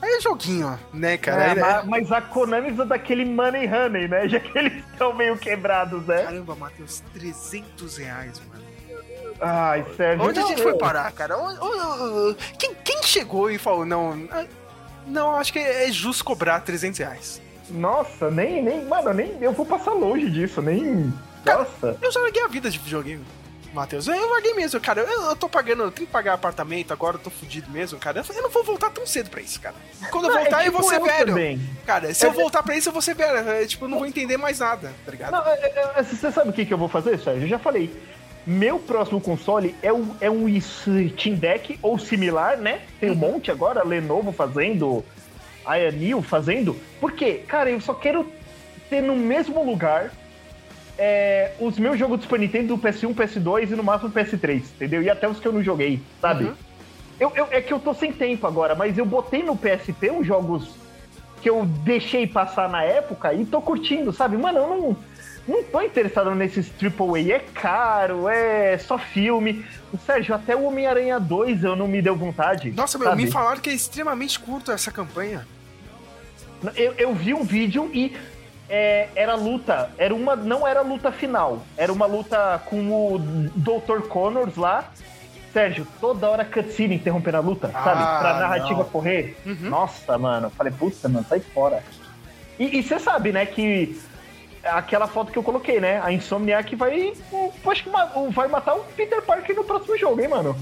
Aí 0.00 0.10
é 0.14 0.20
joguinho, 0.20 0.78
né, 0.92 1.16
cara? 1.16 1.42
É, 1.42 1.50
Aí, 1.50 1.58
ma- 1.58 1.82
né? 1.82 1.82
mas 1.86 2.12
a 2.12 2.20
Konami 2.20 2.72
usa 2.72 2.84
daquele 2.84 3.24
Money 3.24 3.66
Honey, 3.66 4.08
né? 4.08 4.26
Já 4.28 4.40
que 4.40 4.56
eles 4.56 4.84
estão 4.92 5.12
meio 5.12 5.36
quebrados, 5.36 6.06
né? 6.06 6.22
Caramba, 6.22 6.54
Matheus, 6.54 7.02
300 7.12 7.96
reais, 7.96 8.40
mano. 8.48 8.64
Ai, 9.40 9.84
Sérgio. 9.96 10.24
Onde 10.26 10.38
a 10.38 10.42
não, 10.42 10.48
gente 10.48 10.62
foi 10.62 10.76
parar, 10.76 11.12
cara? 11.12 11.36
Quem, 12.58 12.74
quem 12.74 13.02
chegou 13.02 13.50
e 13.50 13.58
falou, 13.58 13.84
não, 13.84 14.28
ah, 14.32 14.44
não, 15.06 15.36
acho 15.36 15.52
que 15.52 15.58
é 15.58 15.90
justo 15.90 16.24
cobrar 16.24 16.60
300 16.60 16.98
reais. 16.98 17.42
Nossa, 17.70 18.30
nem, 18.30 18.62
nem. 18.62 18.84
Mano, 18.84 19.12
nem. 19.12 19.36
Eu 19.40 19.52
vou 19.52 19.64
passar 19.66 19.92
longe 19.92 20.28
disso, 20.30 20.60
nem. 20.62 21.12
Nossa. 21.44 21.96
Eu 22.00 22.10
já 22.10 22.20
larguei 22.20 22.42
a 22.42 22.48
vida 22.48 22.70
de 22.70 22.78
videogame, 22.78 23.24
Matheus. 23.72 24.06
Eu 24.08 24.30
larguei 24.30 24.54
mesmo, 24.54 24.80
cara. 24.80 25.00
Eu, 25.02 25.22
eu 25.28 25.36
tô 25.36 25.48
pagando, 25.48 25.82
eu 25.84 25.90
tenho 25.90 26.06
que 26.06 26.12
pagar 26.12 26.34
apartamento, 26.34 26.92
agora 26.92 27.16
eu 27.16 27.20
tô 27.20 27.30
fudido 27.30 27.70
mesmo, 27.70 27.98
cara. 27.98 28.24
Eu 28.34 28.42
não 28.42 28.50
vou 28.50 28.64
voltar 28.64 28.90
tão 28.90 29.06
cedo 29.06 29.28
pra 29.30 29.40
isso, 29.40 29.60
cara. 29.60 29.74
Quando 30.10 30.24
eu 30.24 30.30
Não, 30.30 30.38
é 30.38 30.42
voltar, 30.42 30.58
eu 30.66 30.70
tipo 30.72 30.80
vou 30.82 30.88
ser 30.90 30.96
eu 31.00 31.04
velho. 31.04 31.26
também. 31.26 31.60
Cara, 31.86 32.12
se 32.14 32.24
É- 32.24 32.28
eu 32.28 32.32
voltar 32.32 32.62
pra 32.62 32.76
isso, 32.76 32.88
eu 32.88 32.92
vou 32.92 33.02
ser 33.02 33.14
velho. 33.14 33.36
É, 33.50 33.66
tipo, 33.66 33.84
eu 33.84 33.88
não 33.88 33.98
vou 33.98 34.06
entender 34.06 34.36
mais 34.36 34.58
nada, 34.60 34.92
tá 35.04 35.10
ligado? 35.10 35.32
Não, 35.32 35.46
é- 35.46 35.54
é- 35.60 35.92
é- 35.96 36.02
você 36.02 36.32
sabe 36.32 36.50
o 36.50 36.52
que, 36.52 36.64
que 36.64 36.72
eu 36.72 36.78
vou 36.78 36.88
fazer, 36.88 37.18
Sérgio? 37.18 37.44
Eu 37.44 37.48
já 37.48 37.58
falei. 37.58 37.94
Meu 38.46 38.78
próximo 38.78 39.20
console 39.20 39.74
é 39.82 39.92
um, 39.92 40.16
é 40.22 40.30
um 40.30 40.46
Steam 40.58 41.34
Deck 41.36 41.78
ou 41.82 41.98
similar, 41.98 42.56
né? 42.56 42.80
Tem 42.98 43.10
um 43.10 43.14
monte 43.14 43.50
agora, 43.50 43.84
Lenovo 43.86 44.32
fazendo, 44.32 45.04
a 45.66 45.74
Anil 45.74 46.22
fazendo. 46.22 46.74
Por 46.98 47.12
quê? 47.12 47.42
Cara, 47.46 47.68
eu 47.70 47.78
só 47.78 47.92
quero 47.92 48.32
ter 48.88 49.02
no 49.02 49.14
mesmo 49.14 49.62
lugar 49.62 50.10
é, 50.98 51.52
os 51.60 51.78
meus 51.78 51.98
jogos 51.98 52.18
do 52.18 52.22
Super 52.24 52.40
Nintendo 52.40 52.76
do 52.76 52.78
PS1, 52.82 53.14
PS2 53.14 53.70
e 53.70 53.76
no 53.76 53.84
máximo 53.84 54.10
PS3, 54.10 54.56
entendeu? 54.74 55.02
E 55.02 55.08
até 55.08 55.28
os 55.28 55.38
que 55.38 55.46
eu 55.46 55.52
não 55.52 55.62
joguei, 55.62 56.00
sabe? 56.20 56.44
Uhum. 56.44 56.54
Eu, 57.20 57.32
eu- 57.34 57.48
é 57.50 57.60
que 57.60 57.72
eu 57.72 57.78
tô 57.78 57.94
sem 57.94 58.12
tempo 58.12 58.46
agora, 58.46 58.74
mas 58.74 58.96
eu 58.98 59.04
botei 59.06 59.42
no 59.42 59.56
PSP 59.56 60.10
os 60.10 60.26
jogos 60.26 60.68
que 61.40 61.48
eu 61.48 61.64
deixei 61.84 62.26
passar 62.26 62.68
na 62.68 62.82
época 62.82 63.32
e 63.32 63.44
tô 63.46 63.60
curtindo, 63.60 64.12
sabe? 64.12 64.36
Mano, 64.36 64.58
eu 64.58 64.66
não, 64.68 64.96
não 65.46 65.62
tô 65.64 65.80
interessado 65.80 66.34
nesses 66.34 66.68
AAA. 66.82 67.32
É 67.36 67.38
caro, 67.54 68.28
é 68.28 68.76
só 68.78 68.98
filme. 68.98 69.64
Sérgio, 70.04 70.34
até 70.34 70.54
o 70.56 70.64
Homem-Aranha 70.64 71.18
2 71.20 71.62
eu 71.64 71.76
não 71.76 71.86
me 71.88 72.02
deu 72.02 72.16
vontade. 72.16 72.72
Nossa, 72.72 72.98
meu, 72.98 73.08
sabe? 73.08 73.24
me 73.24 73.30
falaram 73.30 73.60
que 73.60 73.70
é 73.70 73.72
extremamente 73.72 74.38
curto 74.40 74.72
essa 74.72 74.90
campanha. 74.90 75.46
Eu, 76.74 76.92
eu 76.98 77.14
vi 77.14 77.32
um 77.34 77.44
vídeo 77.44 77.88
e 77.94 78.16
é, 78.68 79.08
era 79.14 79.34
luta. 79.34 79.90
Era 79.98 80.14
uma, 80.14 80.36
não 80.36 80.66
era 80.66 80.80
luta 80.82 81.10
final. 81.12 81.62
Era 81.76 81.92
uma 81.92 82.06
luta 82.06 82.60
com 82.66 82.90
o 83.14 83.18
Dr. 83.18 84.06
Connors 84.08 84.56
lá. 84.56 84.90
Sérgio, 85.52 85.86
toda 86.00 86.28
hora 86.28 86.44
cutscene 86.44 86.96
interrompendo 86.96 87.38
a 87.38 87.40
luta, 87.40 87.68
sabe? 87.72 88.02
Ah, 88.02 88.18
Pra 88.20 88.34
narrativa 88.40 88.80
não. 88.80 88.84
correr. 88.84 89.36
Uhum. 89.46 89.70
Nossa, 89.70 90.18
mano. 90.18 90.50
Falei, 90.50 90.72
puta, 90.72 91.08
mano, 91.08 91.24
sai 91.28 91.40
fora. 91.40 91.82
E 92.58 92.82
você 92.82 92.98
sabe, 92.98 93.32
né, 93.32 93.46
que 93.46 93.98
aquela 94.64 95.06
foto 95.06 95.32
que 95.32 95.38
eu 95.38 95.42
coloquei, 95.42 95.80
né? 95.80 96.00
A 96.04 96.12
Insomniac 96.12 96.74
vai. 96.76 97.12
eu 97.32 97.52
Acho 97.70 97.84
que 97.84 97.90
vai 98.30 98.48
matar 98.48 98.74
o 98.74 98.80
Peter 98.96 99.22
Parker 99.22 99.56
no 99.56 99.64
próximo 99.64 99.96
jogo, 99.96 100.20
hein, 100.20 100.28
mano? 100.28 100.54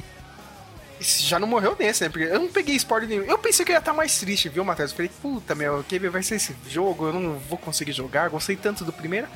Já 1.00 1.38
não 1.38 1.46
morreu 1.46 1.76
nesse, 1.78 2.02
né? 2.04 2.08
Porque 2.10 2.24
eu 2.26 2.38
não 2.40 2.48
peguei 2.48 2.74
spoiler 2.76 3.08
nenhum. 3.08 3.24
Eu 3.24 3.36
pensei 3.38 3.64
que 3.66 3.72
eu 3.72 3.74
ia 3.74 3.78
estar 3.80 3.92
mais 3.92 4.18
triste, 4.18 4.48
viu, 4.48 4.64
Matheus? 4.64 4.90
Eu 4.92 4.96
falei, 4.96 5.10
puta, 5.20 5.54
meu, 5.54 5.84
que 5.86 5.98
vai 6.08 6.22
ser 6.22 6.36
esse 6.36 6.56
jogo, 6.68 7.06
eu 7.08 7.12
não 7.12 7.38
vou 7.38 7.58
conseguir 7.58 7.92
jogar, 7.92 8.30
gostei 8.30 8.56
tanto 8.56 8.84
do 8.84 8.92
primeiro. 8.92 9.26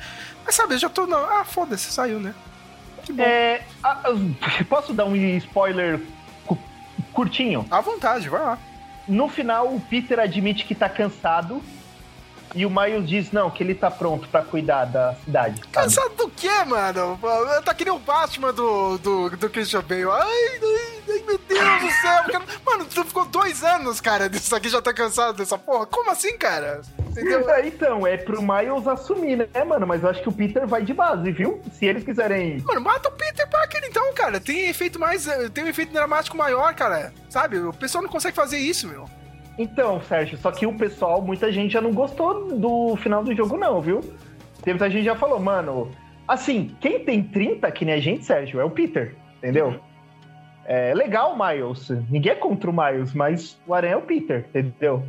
Mas 0.43 0.55
sabe, 0.55 0.73
eu 0.73 0.79
já 0.79 0.89
tô. 0.89 1.05
Não, 1.05 1.17
ah, 1.19 1.43
foda-se, 1.45 1.91
saiu, 1.91 2.19
né? 2.19 2.33
Que 3.03 3.13
bom. 3.13 3.23
É, 3.23 3.61
ah, 3.83 4.01
ah, 4.05 4.63
posso 4.67 4.93
dar 4.93 5.05
um 5.05 5.15
spoiler 5.37 5.99
cu- 6.45 6.57
curtinho? 7.13 7.65
À 7.69 7.79
vontade, 7.81 8.27
vai 8.27 8.41
lá. 8.41 8.57
No 9.07 9.27
final, 9.29 9.73
o 9.75 9.79
Peter 9.79 10.19
admite 10.19 10.65
que 10.65 10.73
tá 10.75 10.89
cansado. 10.89 11.61
E 12.53 12.65
o 12.65 12.69
Miles 12.69 13.07
diz, 13.07 13.31
não, 13.31 13.49
que 13.49 13.63
ele 13.63 13.73
tá 13.75 13.89
pronto 13.89 14.27
pra 14.27 14.41
cuidar 14.41 14.85
da 14.85 15.15
cidade. 15.23 15.57
sabe? 15.57 15.71
Cansado 15.71 16.15
do 16.15 16.29
quê, 16.29 16.63
mano? 16.65 17.19
Tá 17.63 17.73
que 17.73 17.85
nem 17.85 17.93
o 17.93 17.99
Batman 17.99 18.53
do, 18.53 18.97
do, 18.97 19.29
do 19.29 19.49
Christian 19.49 19.81
Bale. 19.81 20.03
Ai, 20.03 20.09
ai, 20.11 21.01
ai, 21.09 21.23
meu 21.25 21.37
Deus 21.37 21.81
do 21.81 21.91
céu. 22.01 22.23
cara. 22.31 22.43
Mano, 22.65 22.85
tu 22.85 23.03
ficou 23.05 23.25
dois 23.25 23.63
anos, 23.63 24.01
cara, 24.01 24.29
disso 24.29 24.55
aqui 24.55 24.69
já 24.69 24.81
tá 24.81 24.93
cansado 24.93 25.37
dessa 25.37 25.57
porra. 25.57 25.85
Como 25.85 26.11
assim, 26.11 26.37
cara? 26.37 26.81
Entendeu? 27.09 27.49
É, 27.49 27.65
então, 27.67 28.05
é 28.05 28.17
pro 28.17 28.41
Miles 28.41 28.87
assumir, 28.87 29.37
né, 29.37 29.63
mano? 29.63 29.87
Mas 29.87 30.03
eu 30.03 30.09
acho 30.09 30.21
que 30.21 30.29
o 30.29 30.33
Peter 30.33 30.67
vai 30.67 30.83
de 30.83 30.93
base, 30.93 31.31
viu? 31.31 31.61
Se 31.73 31.85
eles 31.85 32.03
quiserem. 32.03 32.61
Mano, 32.61 32.81
mata 32.81 33.09
o 33.09 33.11
Peter 33.11 33.47
Parker 33.49 33.81
então, 33.85 34.13
cara. 34.13 34.39
Tem 34.39 34.69
efeito 34.69 34.99
mais. 34.99 35.27
Tem 35.53 35.63
um 35.63 35.67
efeito 35.67 35.93
dramático 35.93 36.35
maior, 36.37 36.73
cara. 36.75 37.13
Sabe? 37.29 37.59
O 37.59 37.73
pessoal 37.73 38.03
não 38.03 38.09
consegue 38.09 38.35
fazer 38.35 38.57
isso, 38.57 38.87
meu. 38.87 39.09
Então, 39.61 40.01
Sérgio, 40.01 40.37
só 40.39 40.51
que 40.51 40.65
o 40.65 40.73
pessoal, 40.73 41.21
muita 41.21 41.51
gente 41.51 41.73
já 41.73 41.81
não 41.81 41.93
gostou 41.93 42.57
do 42.57 42.95
final 42.95 43.23
do 43.23 43.35
jogo, 43.35 43.57
não, 43.57 43.79
viu? 43.79 44.01
Tem 44.63 44.73
muita 44.73 44.89
gente 44.89 45.05
já 45.05 45.15
falou, 45.15 45.39
mano. 45.39 45.91
Assim, 46.27 46.75
quem 46.81 47.03
tem 47.03 47.23
30, 47.23 47.69
que 47.71 47.85
nem 47.85 47.93
a 47.93 47.99
gente, 47.99 48.25
Sérgio, 48.25 48.59
é 48.59 48.63
o 48.63 48.71
Peter, 48.71 49.15
entendeu? 49.37 49.79
É 50.65 50.93
legal 50.95 51.33
o 51.33 51.47
Miles. 51.47 51.89
Ninguém 52.09 52.31
é 52.31 52.35
contra 52.35 52.69
o 52.69 52.73
Miles, 52.73 53.13
mas 53.13 53.59
o 53.67 53.73
Aranha 53.73 53.93
é 53.93 53.97
o 53.97 54.01
Peter, 54.01 54.45
entendeu? 54.49 55.03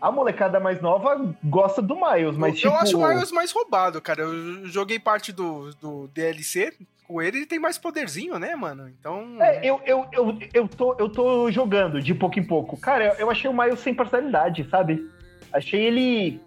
A 0.00 0.10
molecada 0.10 0.58
mais 0.58 0.80
nova 0.80 1.34
gosta 1.44 1.82
do 1.82 1.94
Miles, 1.96 2.36
mas 2.36 2.54
eu 2.54 2.70
tipo. 2.70 2.74
acho 2.74 2.98
o 2.98 3.06
Miles 3.06 3.30
mais 3.30 3.52
roubado, 3.52 4.00
cara. 4.00 4.22
Eu 4.22 4.66
joguei 4.66 4.98
parte 4.98 5.32
do, 5.32 5.70
do 5.74 6.08
DLC 6.08 6.72
ele, 7.20 7.44
tem 7.44 7.58
mais 7.58 7.76
poderzinho, 7.76 8.38
né, 8.38 8.54
mano? 8.56 8.88
Então. 8.88 9.36
É, 9.42 9.60
eu, 9.68 9.80
eu, 9.84 10.06
eu, 10.12 10.38
eu, 10.54 10.68
tô, 10.68 10.94
eu 10.98 11.08
tô 11.08 11.50
jogando 11.50 12.00
de 12.00 12.14
pouco 12.14 12.38
em 12.38 12.44
pouco. 12.46 12.76
Cara, 12.80 13.16
eu, 13.18 13.28
achei 13.30 13.50
o 13.50 13.52
Miles 13.52 13.80
sem 13.80 13.94
personalidade, 13.94 14.66
sabe? 14.70 15.04
Achei 15.52 15.82
ele. 15.84 16.40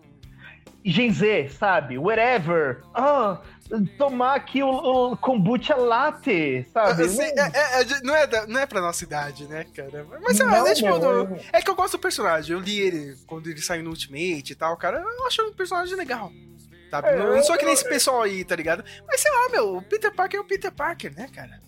Gen 0.87 1.11
Z, 1.11 1.49
sabe? 1.49 1.97
Whatever. 1.97 2.81
Ah, 2.93 3.41
tomar 3.97 4.35
aqui 4.35 4.61
o, 4.61 4.69
o 4.69 5.17
kombucha 5.17 5.75
latte, 5.75 6.63
sabe? 6.71 7.03
Assim, 7.03 7.23
é, 7.23 7.39
é- 7.53 7.81
é- 7.81 8.01
não, 8.03 8.15
é 8.15 8.27
da- 8.27 8.45
não 8.45 8.59
é 8.59 8.67
pra 8.67 8.79
nossa 8.81 9.03
idade, 9.03 9.47
né, 9.47 9.65
cara? 9.75 10.05
Mas 10.21 10.37
lá, 10.37 10.45
Não, 10.45 10.67
é, 10.67 10.73
tipo, 10.75 10.99
do- 10.99 11.35
é 11.51 11.59
que 11.59 11.69
eu 11.71 11.75
gosto 11.75 11.97
do 11.97 12.01
personagem. 12.01 12.53
Eu 12.53 12.59
li 12.59 12.79
ele 12.79 13.15
quando 13.25 13.47
ele 13.49 13.61
saiu 13.61 13.83
no 13.83 13.89
Ultimate 13.89 14.51
e 14.51 14.55
tal, 14.55 14.77
cara. 14.77 14.99
Eu 14.99 15.25
acho 15.25 15.41
um 15.41 15.53
personagem 15.53 15.95
legal. 15.95 16.31
Sabe? 16.95 17.07
É, 17.09 17.17
não, 17.17 17.35
não 17.35 17.43
sou 17.43 17.57
que 17.57 17.65
nem 17.65 17.73
esse 17.73 17.87
pessoal 17.87 18.21
aí, 18.21 18.43
tá 18.43 18.55
ligado? 18.55 18.83
Mas 19.07 19.21
sei 19.21 19.31
lá, 19.31 19.49
meu, 19.49 19.77
o 19.77 19.81
Peter 19.81 20.13
Parker 20.13 20.39
é 20.39 20.43
o 20.43 20.45
Peter 20.45 20.71
Parker, 20.71 21.13
né, 21.15 21.27
cara? 21.33 21.59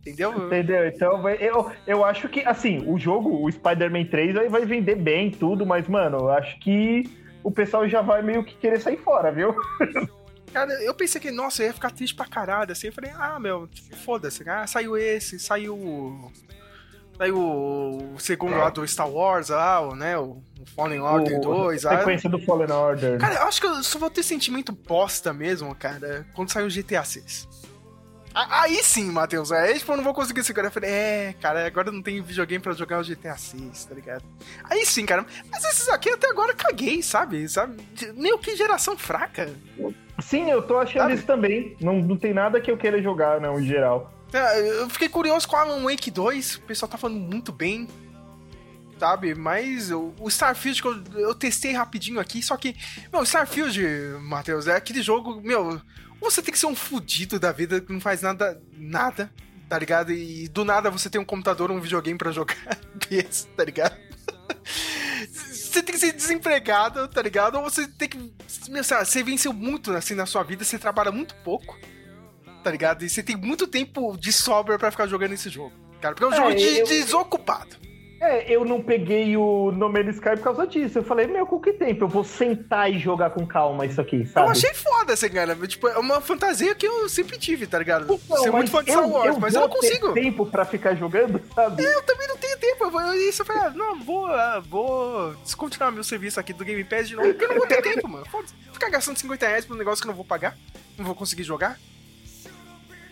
Entendeu? 0.00 0.46
Entendeu? 0.46 0.86
Então, 0.86 1.28
eu, 1.28 1.72
eu 1.86 2.04
acho 2.04 2.28
que, 2.28 2.40
assim, 2.42 2.84
o 2.86 2.96
jogo, 2.96 3.44
o 3.44 3.50
Spider-Man 3.50 4.04
3, 4.04 4.36
aí 4.36 4.48
vai 4.48 4.64
vender 4.64 4.94
bem 4.94 5.32
tudo, 5.32 5.66
mas, 5.66 5.88
mano, 5.88 6.18
eu 6.18 6.30
acho 6.30 6.58
que 6.60 7.04
o 7.42 7.50
pessoal 7.50 7.88
já 7.88 8.02
vai 8.02 8.22
meio 8.22 8.44
que 8.44 8.54
querer 8.56 8.80
sair 8.80 8.98
fora, 8.98 9.32
viu? 9.32 9.54
Cara, 10.52 10.72
eu 10.82 10.94
pensei 10.94 11.20
que, 11.20 11.30
nossa, 11.30 11.62
eu 11.62 11.66
ia 11.66 11.74
ficar 11.74 11.90
triste 11.90 12.14
pra 12.14 12.24
caralho, 12.24 12.72
assim. 12.72 12.86
Eu 12.86 12.92
falei, 12.92 13.10
ah, 13.14 13.38
meu, 13.38 13.68
foda-se. 14.04 14.48
Ah, 14.48 14.66
saiu 14.66 14.96
esse, 14.96 15.38
saiu. 15.38 16.32
Saiu 17.18 17.38
o 17.38 18.14
segundo 18.18 18.56
lá 18.56 18.68
do 18.70 18.86
Star 18.86 19.08
Wars, 19.10 19.48
lá, 19.48 19.80
o, 19.80 19.94
né? 19.94 20.18
O, 20.18 20.42
o 20.60 20.66
Fallen 20.74 21.00
Order 21.00 21.38
O- 21.38 21.40
2. 21.40 21.86
a 21.86 21.98
sequência 21.98 22.28
do 22.28 22.38
Fallen 22.40 22.70
Order. 22.70 23.18
Cara, 23.18 23.34
eu 23.36 23.42
acho 23.44 23.60
que 23.60 23.66
eu 23.66 23.82
só 23.82 23.98
vou 23.98 24.10
ter 24.10 24.22
sentimento 24.22 24.72
bosta 24.72 25.32
mesmo, 25.32 25.74
cara, 25.74 26.26
quando 26.34 26.50
sair 26.52 26.64
o 26.66 26.70
GTA 26.70 27.04
6. 27.04 27.48
A- 28.34 28.62
Aí 28.64 28.82
sim, 28.82 29.10
Matheus, 29.10 29.50
aí 29.50 29.78
tipo, 29.78 29.92
eu 29.92 29.96
não 29.96 30.04
vou 30.04 30.12
conseguir 30.12 30.44
segurar. 30.44 30.68
Eu 30.68 30.72
falei, 30.72 30.90
é, 30.90 31.34
cara, 31.40 31.66
agora 31.66 31.90
não 31.90 32.02
tem 32.02 32.20
videogame 32.20 32.62
pra 32.62 32.74
jogar 32.74 33.00
o 33.00 33.04
GTA 33.04 33.34
6, 33.36 33.86
tá 33.86 33.94
ligado? 33.94 34.22
Aí 34.64 34.84
sim, 34.84 35.06
cara, 35.06 35.24
mas 35.50 35.64
esses 35.64 35.88
aqui 35.88 36.10
até 36.10 36.28
agora 36.28 36.52
eu 36.52 36.56
caguei, 36.56 37.02
sabe? 37.02 37.48
sabe? 37.48 37.82
Meio 38.14 38.38
que 38.38 38.54
geração 38.54 38.94
fraca. 38.96 39.48
Sim, 40.20 40.50
eu 40.50 40.60
tô 40.62 40.76
achando 40.78 41.02
Sabe? 41.02 41.14
isso 41.14 41.24
também. 41.26 41.76
Não, 41.80 41.94
não 41.94 42.16
tem 42.16 42.34
nada 42.34 42.60
que 42.60 42.70
eu 42.70 42.76
queira 42.76 43.00
jogar, 43.02 43.40
não, 43.40 43.58
em 43.60 43.64
geral. 43.66 44.12
É, 44.32 44.80
Eu 44.80 44.90
fiquei 44.90 45.08
curioso 45.08 45.46
com 45.46 45.56
Alan 45.56 45.82
Wake 45.82 46.10
2, 46.10 46.56
o 46.56 46.60
pessoal 46.62 46.90
tá 46.90 46.98
falando 46.98 47.18
muito 47.18 47.52
bem, 47.52 47.88
sabe? 48.98 49.34
Mas 49.34 49.90
o 49.90 50.12
Starfield 50.28 50.82
que 50.82 50.88
eu, 50.88 51.02
eu 51.14 51.34
testei 51.34 51.72
rapidinho 51.72 52.20
aqui, 52.20 52.42
só 52.42 52.56
que, 52.56 52.76
meu, 53.12 53.22
Starfield, 53.22 53.80
Matheus, 54.20 54.66
é 54.66 54.76
aquele 54.76 55.02
jogo, 55.02 55.40
meu, 55.40 55.80
você 56.20 56.42
tem 56.42 56.52
que 56.52 56.58
ser 56.58 56.66
um 56.66 56.74
fudido 56.76 57.38
da 57.38 57.52
vida 57.52 57.80
que 57.80 57.92
não 57.92 58.00
faz 58.00 58.22
nada, 58.22 58.60
nada, 58.72 59.32
tá 59.68 59.78
ligado? 59.78 60.12
E 60.12 60.48
do 60.48 60.64
nada 60.64 60.90
você 60.90 61.08
tem 61.08 61.20
um 61.20 61.24
computador 61.24 61.70
ou 61.70 61.76
um 61.76 61.80
videogame 61.80 62.18
pra 62.18 62.32
jogar 62.32 62.56
desse, 63.08 63.46
tá 63.48 63.64
ligado? 63.64 63.96
Você 65.28 65.82
tem 65.82 65.94
que 65.94 66.00
ser 66.00 66.12
desempregado, 66.12 67.06
tá 67.08 67.20
ligado? 67.20 67.56
Ou 67.56 67.64
você 67.64 67.86
tem 67.86 68.08
que. 68.08 68.16
Meu, 68.70 68.82
você 68.82 69.22
venceu 69.22 69.52
muito 69.52 69.92
assim 69.92 70.14
na 70.14 70.24
sua 70.24 70.42
vida, 70.42 70.64
você 70.64 70.78
trabalha 70.78 71.12
muito 71.12 71.34
pouco 71.44 71.76
tá 72.66 72.70
ligado? 72.72 73.04
E 73.04 73.08
você 73.08 73.22
tem 73.22 73.36
muito 73.36 73.64
tempo 73.68 74.16
de 74.18 74.32
sobra 74.32 74.76
pra 74.76 74.90
ficar 74.90 75.06
jogando 75.06 75.32
esse 75.34 75.48
jogo. 75.48 75.70
Cara, 76.00 76.16
porque 76.16 76.24
é 76.24 76.26
um 76.26 76.32
É, 76.32 76.36
jogo 76.36 76.54
de 76.56 76.78
eu- 76.80 76.86
desocupado. 76.86 77.76
É, 78.20 78.52
eu 78.52 78.64
não 78.64 78.82
peguei 78.82 79.36
o 79.36 79.70
No 79.70 79.88
Man's 79.88 80.16
Sky 80.16 80.30
por 80.30 80.40
causa 80.40 80.66
disso. 80.66 80.98
Eu 80.98 81.04
falei, 81.04 81.28
meu, 81.28 81.46
com 81.46 81.60
que 81.60 81.72
tempo? 81.74 82.02
Eu 82.04 82.08
vou 82.08 82.24
sentar 82.24 82.90
e 82.90 82.98
jogar 82.98 83.30
com 83.30 83.46
calma 83.46 83.86
isso 83.86 84.00
aqui, 84.00 84.26
sabe? 84.26 84.46
Eu 84.48 84.50
achei 84.50 84.74
foda 84.74 85.12
essa 85.12 85.30
cara. 85.30 85.54
Tipo, 85.68 85.86
é 85.86 85.96
uma 85.98 86.20
fantasia 86.20 86.74
que 86.74 86.84
eu 86.88 87.08
sempre 87.08 87.38
tive, 87.38 87.68
tá 87.68 87.78
ligado? 87.78 88.12
Então, 88.12 88.38
Ser 88.42 88.50
muito 88.50 88.70
fã 88.70 88.82
de 88.82 88.90
Star 88.90 89.04
eu- 89.04 89.10
Wars, 89.10 89.34
eu 89.34 89.38
mas 89.40 89.54
eu 89.54 89.60
não 89.60 89.68
consigo. 89.68 90.12
tempo 90.12 90.44
pra 90.46 90.64
ficar 90.64 90.96
jogando, 90.96 91.40
sabe? 91.54 91.84
Eu 91.84 92.02
também 92.02 92.26
não 92.26 92.36
tenho 92.36 92.58
tempo. 92.58 92.84
Eu, 92.84 92.90
vou- 92.90 93.14
isso 93.14 93.42
eu 93.42 93.46
falei, 93.46 93.62
ah, 93.62 93.70
não, 93.70 94.02
vou, 94.02 94.26
ah, 94.26 94.60
vou 94.66 95.34
descontinuar 95.44 95.92
meu 95.92 96.02
serviço 96.02 96.40
aqui 96.40 96.52
do 96.52 96.64
Game 96.64 96.82
Pass 96.82 97.06
de 97.08 97.14
novo, 97.14 97.28
porque 97.28 97.44
eu 97.44 97.48
não 97.50 97.58
vou 97.58 97.66
ter 97.68 97.80
tempo, 97.80 98.08
mano. 98.08 98.26
Foda-se. 98.26 98.54
Ficar 98.72 98.88
gastando 98.90 99.18
50 99.18 99.46
reais 99.46 99.64
por 99.64 99.74
um 99.74 99.78
negócio 99.78 100.02
que 100.02 100.08
eu 100.08 100.10
não 100.12 100.16
vou 100.16 100.24
pagar, 100.24 100.56
não 100.98 101.04
vou 101.04 101.14
conseguir 101.14 101.44
jogar. 101.44 101.78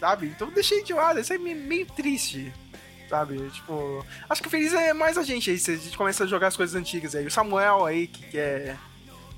Sabe? 0.04 0.26
Então 0.26 0.50
deixei 0.50 0.82
de 0.84 0.92
lado. 0.92 1.18
Isso 1.18 1.32
é 1.32 1.38
meio, 1.38 1.86
triste. 1.86 2.52
Sabe? 3.08 3.38
Tipo. 3.48 4.04
Acho 4.28 4.42
que 4.42 4.50
feliz 4.50 4.74
é 4.74 4.92
mais 4.92 5.16
a 5.16 5.22
gente 5.22 5.50
aí. 5.50 5.56
Se 5.58 5.70
a 5.70 5.76
gente 5.76 5.96
começa 5.96 6.24
a 6.24 6.26
jogar 6.26 6.48
as 6.48 6.56
coisas 6.58 6.74
antigas 6.74 7.14
aí. 7.14 7.26
O 7.26 7.30
Samuel 7.30 7.86
aí, 7.86 8.06
que 8.06 8.22
quer 8.28 8.76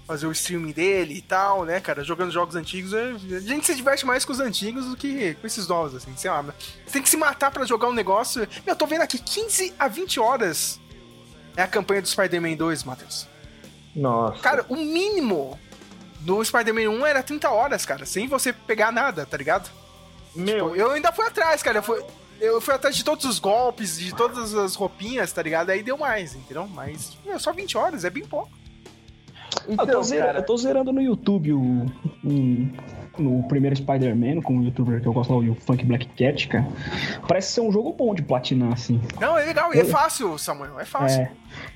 fazer 0.08 0.26
o 0.26 0.32
streaming 0.32 0.72
dele 0.72 1.14
e 1.14 1.20
tal, 1.22 1.64
né, 1.64 1.78
cara? 1.78 2.02
Jogando 2.02 2.32
jogos 2.32 2.56
antigos. 2.56 2.92
é- 2.92 3.12
A 3.36 3.38
gente 3.38 3.64
se 3.64 3.76
diverte 3.76 4.04
mais 4.04 4.24
com 4.24 4.32
os 4.32 4.40
antigos 4.40 4.86
do 4.86 4.96
que 4.96 5.34
com 5.34 5.46
esses 5.46 5.68
novos, 5.68 5.94
assim. 5.94 6.12
Sei 6.16 6.28
lá. 6.28 6.42
Você 6.42 6.92
tem 6.94 7.02
que 7.02 7.08
se 7.08 7.16
matar 7.16 7.52
pra 7.52 7.64
jogar 7.64 7.86
um 7.88 7.92
negócio. 7.94 8.48
Eu 8.66 8.74
tô 8.74 8.86
vendo 8.88 9.02
aqui 9.02 9.18
15 9.20 9.72
a 9.78 9.86
20 9.86 10.18
horas 10.18 10.80
é 11.56 11.62
a 11.62 11.68
campanha 11.68 12.02
do 12.02 12.08
Spider-Man 12.08 12.56
2, 12.56 12.82
Matheus. 12.82 13.28
Nossa. 13.94 14.42
Cara, 14.42 14.66
o 14.68 14.74
mínimo 14.74 15.56
no 16.22 16.44
Spider-Man 16.44 16.90
1 16.90 17.06
era 17.06 17.22
30 17.22 17.48
horas, 17.50 17.86
cara, 17.86 18.04
sem 18.04 18.26
você 18.26 18.52
pegar 18.52 18.90
nada, 18.90 19.24
tá 19.24 19.36
ligado? 19.36 19.70
Meu, 20.37 20.70
Tipo, 20.70 20.76
eu 20.76 20.91
ainda 20.93 21.12
fui 21.12 21.26
atrás, 21.26 21.62
cara. 21.62 21.78
Eu 21.78 21.82
fui, 21.82 22.03
eu 22.41 22.61
fui 22.61 22.74
atrás 22.74 22.95
de 22.97 23.05
todos 23.05 23.24
os 23.24 23.39
golpes, 23.39 23.99
de 23.99 24.14
todas 24.14 24.55
as 24.55 24.74
roupinhas, 24.74 25.32
tá 25.32 25.43
ligado? 25.43 25.70
Aí 25.70 25.82
deu 25.82 25.97
mais, 25.99 26.34
entendeu? 26.34 26.66
Mas, 26.68 27.16
meu, 27.24 27.39
só 27.39 27.53
20 27.53 27.76
horas, 27.78 28.05
é 28.05 28.11
bem 28.11 28.24
pouco. 28.24 28.51
eu, 29.68 29.76
tô 29.76 29.82
então, 29.84 30.03
zera- 30.03 30.26
cara, 30.26 30.39
eu 30.41 30.43
tô 30.45 30.57
zerando 30.57 30.93
no 30.93 31.01
YouTube 31.01 31.53
o, 31.53 31.87
um- 32.24 32.70
no 33.18 33.43
primeiro 33.49 33.74
Spider-Man, 33.74 34.43
com 34.43 34.59
o 34.59 34.62
youtuber 34.62 35.01
que 35.01 35.07
eu 35.09 35.12
gosto 35.14 35.32
lá, 35.32 35.39
o 35.39 35.55
Funk 35.55 35.82
Black 35.87 36.07
Cat, 36.09 36.49
cara. 36.49 36.66
Parece 37.26 37.53
ser 37.53 37.62
um 37.62 37.72
jogo 37.72 37.91
bom 37.95 38.14
de 38.14 38.20
platinar, 38.20 38.74
assim. 38.74 39.01
Não, 39.18 39.39
é 39.39 39.45
legal, 39.47 39.74
e 39.74 39.78
é 39.78 39.84
fácil, 39.87 40.37
Samuel, 40.37 40.78
é 40.78 40.84
fácil. 40.84 41.22
É. 41.22 41.32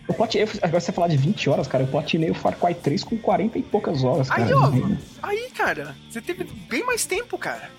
Eu 0.07 0.13
platinei, 0.13 0.47
agora 0.61 0.81
você 0.81 0.93
falar 0.93 1.09
de 1.09 1.17
20 1.17 1.49
horas, 1.49 1.67
cara, 1.67 1.85
eu 1.85 1.89
platinei 1.89 2.31
o 2.31 2.35
Far 2.35 2.55
Cry 2.59 2.75
3 2.75 3.03
com 3.05 3.17
40 3.17 3.59
e 3.59 3.63
poucas 3.63 4.05
horas, 4.05 4.29
cara. 4.29 4.45
Aí, 4.45 4.53
ó, 4.53 4.71
aí, 5.23 5.51
cara, 5.57 5.97
você 6.11 6.21
teve 6.21 6.45
bem 6.45 6.85
mais 6.85 7.07
tempo, 7.07 7.39
cara. 7.39 7.71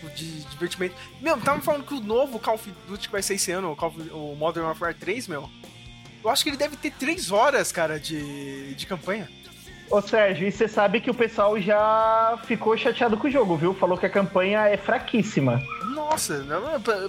Tipo, 0.00 0.10
de 0.14 0.40
divertimento. 0.44 0.94
Meu, 1.20 1.36
tava 1.38 1.60
falando 1.60 1.84
que 1.84 1.92
o 1.94 2.00
novo 2.00 2.38
Call 2.38 2.54
of 2.54 2.72
Duty 2.88 3.06
que 3.08 3.12
vai 3.12 3.22
ser 3.22 3.34
esse 3.34 3.50
ano, 3.52 3.72
o, 3.72 3.76
Call 3.76 3.90
of- 3.90 4.10
o 4.12 4.34
Modern 4.36 4.64
Warfare 4.66 4.94
3, 4.94 5.28
meu. 5.28 5.48
Eu 6.24 6.30
acho 6.30 6.42
que 6.42 6.50
ele 6.50 6.56
deve 6.56 6.76
ter 6.76 6.90
3 6.92 7.30
horas, 7.30 7.70
cara, 7.70 7.98
de, 8.00 8.74
de 8.74 8.86
campanha. 8.86 9.28
Ô 9.90 10.00
Sérgio, 10.00 10.46
e 10.46 10.52
você 10.52 10.68
sabe 10.68 11.00
que 11.00 11.10
o 11.10 11.14
pessoal 11.14 11.60
já 11.60 12.38
ficou 12.44 12.76
chateado 12.78 13.16
com 13.18 13.26
o 13.26 13.30
jogo, 13.30 13.56
viu? 13.56 13.74
Falou 13.74 13.98
que 13.98 14.06
a 14.06 14.10
campanha 14.10 14.60
é 14.68 14.76
fraquíssima. 14.76 15.60
Nossa, 15.94 16.38
não, 16.44 16.60
não, 16.60 16.80
pra- 16.80 17.08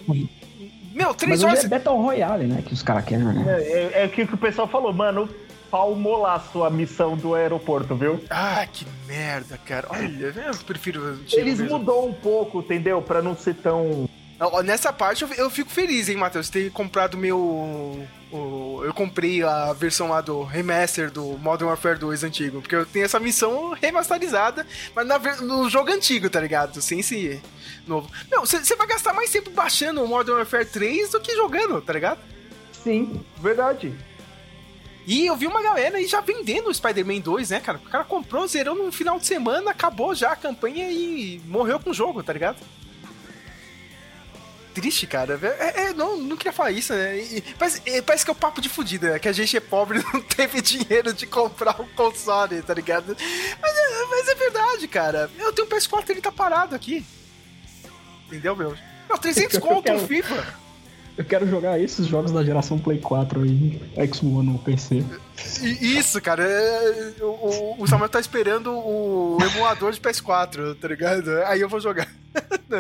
meu, 0.94 1.14
3 1.14 1.30
Mas 1.30 1.44
hoje 1.44 1.52
horas. 1.54 1.66
é 1.66 1.68
Battle 1.68 1.96
Royale, 2.02 2.46
né, 2.48 2.62
que 2.66 2.74
os 2.74 2.82
caras 2.84 3.06
querem 3.06 3.24
jogar. 3.24 3.60
É, 3.60 3.62
é, 3.64 4.04
é 4.04 4.06
o 4.08 4.10
que 4.10 4.24
o 4.24 4.38
pessoal 4.38 4.68
falou, 4.68 4.92
mano, 4.92 5.30
pau 5.72 5.96
molaço 5.96 6.64
a 6.64 6.70
missão 6.70 7.16
do 7.16 7.34
aeroporto, 7.34 7.96
viu? 7.96 8.22
Ah, 8.30 8.68
que 8.72 8.86
merda, 9.08 9.58
cara. 9.58 9.88
Olha, 9.90 10.34
eu 10.36 10.66
prefiro 10.66 11.18
Eles 11.32 11.60
mesmo. 11.60 11.80
mudou 11.80 12.08
um 12.08 12.14
pouco, 12.14 12.60
entendeu? 12.60 13.02
Pra 13.02 13.22
não 13.22 13.36
ser 13.36 13.56
tão 13.56 14.08
Nessa 14.64 14.92
parte 14.92 15.24
eu, 15.38 15.50
fico 15.52 15.70
feliz, 15.70 16.10
hein, 16.10 16.18
Matheus, 16.18 16.50
ter 16.50 16.72
comprado 16.72 17.16
meu. 17.16 18.08
eu 18.32 18.92
comprei 18.96 19.44
a 19.44 19.72
versão 19.72 20.10
lá 20.10 20.20
do 20.20 20.42
remaster 20.42 21.12
do 21.12 21.38
Modern 21.38 21.70
Warfare 21.70 22.00
2 22.00 22.24
antigo. 22.24 22.60
Porque 22.60 22.76
eu 22.76 22.84
tenho 22.84 23.06
essa 23.06 23.20
missão 23.20 23.70
remasterizada, 23.80 24.66
mas 24.96 25.06
na 25.06 25.20
no 25.42 25.70
jogo 25.70 25.92
antigo, 25.92 26.28
tá 26.28 26.42
ligado? 26.42 26.82
Sem 26.82 27.02
esse 27.02 27.40
novo. 27.86 28.10
Não, 28.32 28.44
você 28.44 28.76
vai 28.76 28.88
gastar 28.88 29.14
mais 29.14 29.30
tempo 29.30 29.52
baixando 29.52 30.04
o 30.04 30.08
Modern 30.08 30.38
Warfare 30.38 30.66
3 30.66 31.12
do 31.12 31.22
que 31.22 31.36
jogando, 31.36 31.80
tá 31.80 31.94
ligado? 31.94 32.20
Sim, 32.84 33.24
verdade. 33.40 33.94
E 35.06 35.26
eu 35.26 35.36
vi 35.36 35.48
uma 35.48 35.62
galera 35.64 35.98
aí 35.98 36.06
já 36.06 36.22
vendendo 36.22 36.70
o 36.70 36.74
Spider-Man 36.74 37.20
2, 37.20 37.50
né, 37.50 37.60
cara? 37.60 37.78
O 37.78 37.90
cara 37.90 38.04
comprou, 38.04 38.48
zerou 38.48 38.76
no 38.76 38.92
final 38.92 39.20
de 39.20 39.26
semana, 39.26 39.72
acabou 39.72 40.14
já 40.14 40.32
a 40.32 40.36
campanha 40.36 40.90
e 40.92 41.42
morreu 41.46 41.80
com 41.80 41.90
o 41.90 41.94
jogo, 41.94 42.22
tá 42.22 42.32
ligado? 42.32 42.58
Triste, 44.74 45.06
cara. 45.06 45.38
É, 45.60 45.82
é, 45.88 45.94
não, 45.94 46.16
não 46.16 46.38
queria 46.38 46.54
falar 46.54 46.72
isso, 46.72 46.94
né? 46.94 47.18
E- 47.20 47.42
parece, 47.60 47.82
é, 47.86 48.02
parece 48.02 48.24
que 48.24 48.32
é 48.32 48.34
o 48.34 48.36
papo 48.36 48.62
de 48.62 48.70
fudida, 48.70 49.12
né? 49.12 49.20
Que 49.20 49.28
a 49.28 49.34
gente 49.34 49.58
é 49.58 49.60
pobre 49.60 50.02
não 50.14 50.22
teve 50.22 50.62
dinheiro 50.62 51.14
de 51.14 51.26
comprar 51.26 51.82
um 51.82 51.88
console, 51.90 52.62
tá 52.62 52.74
ligado? 52.74 53.18
Mas 53.62 53.78
é, 53.78 54.06
mas 54.06 54.28
é 54.30 54.36
verdade, 54.36 54.88
cara. 54.88 55.30
Eu 55.38 55.52
tenho 55.52 55.68
um 55.68 55.72
PS4 55.72 56.10
ele 56.10 56.22
tá 56.22 56.32
parado 56.32 56.74
aqui. 56.74 57.06
Entendeu, 58.28 58.56
meu? 58.56 58.78
Não, 59.10 59.18
300 59.18 59.56
Eu 59.56 59.60
conto 59.62 59.92
no 59.92 60.08
FIFA. 60.08 60.56
Eu 61.18 61.26
quero 61.26 61.46
jogar 61.48 61.80
esses 61.80 62.08
jogos 62.08 62.32
da 62.32 62.44
geração 62.44 62.80
Play 62.80 63.00
4 63.00 63.42
aí, 63.42 63.82
X1 63.98 64.44
no 64.44 64.58
PC. 64.60 65.04
Isso, 65.82 66.22
cara. 66.22 66.44
é, 66.44 67.14
O, 67.22 67.26
o- 67.26 67.76
o 67.84 67.88
Samuel 67.88 68.10
tá 68.10 68.20
esperando 68.20 68.72
o 68.74 69.38
emulador 69.42 69.92
de 69.92 70.00
PS4, 70.00 70.76
tá 70.80 70.88
ligado? 70.88 71.30
Aí 71.46 71.60
eu 71.62 71.70
vou 71.70 71.80
jogar. 71.80 72.08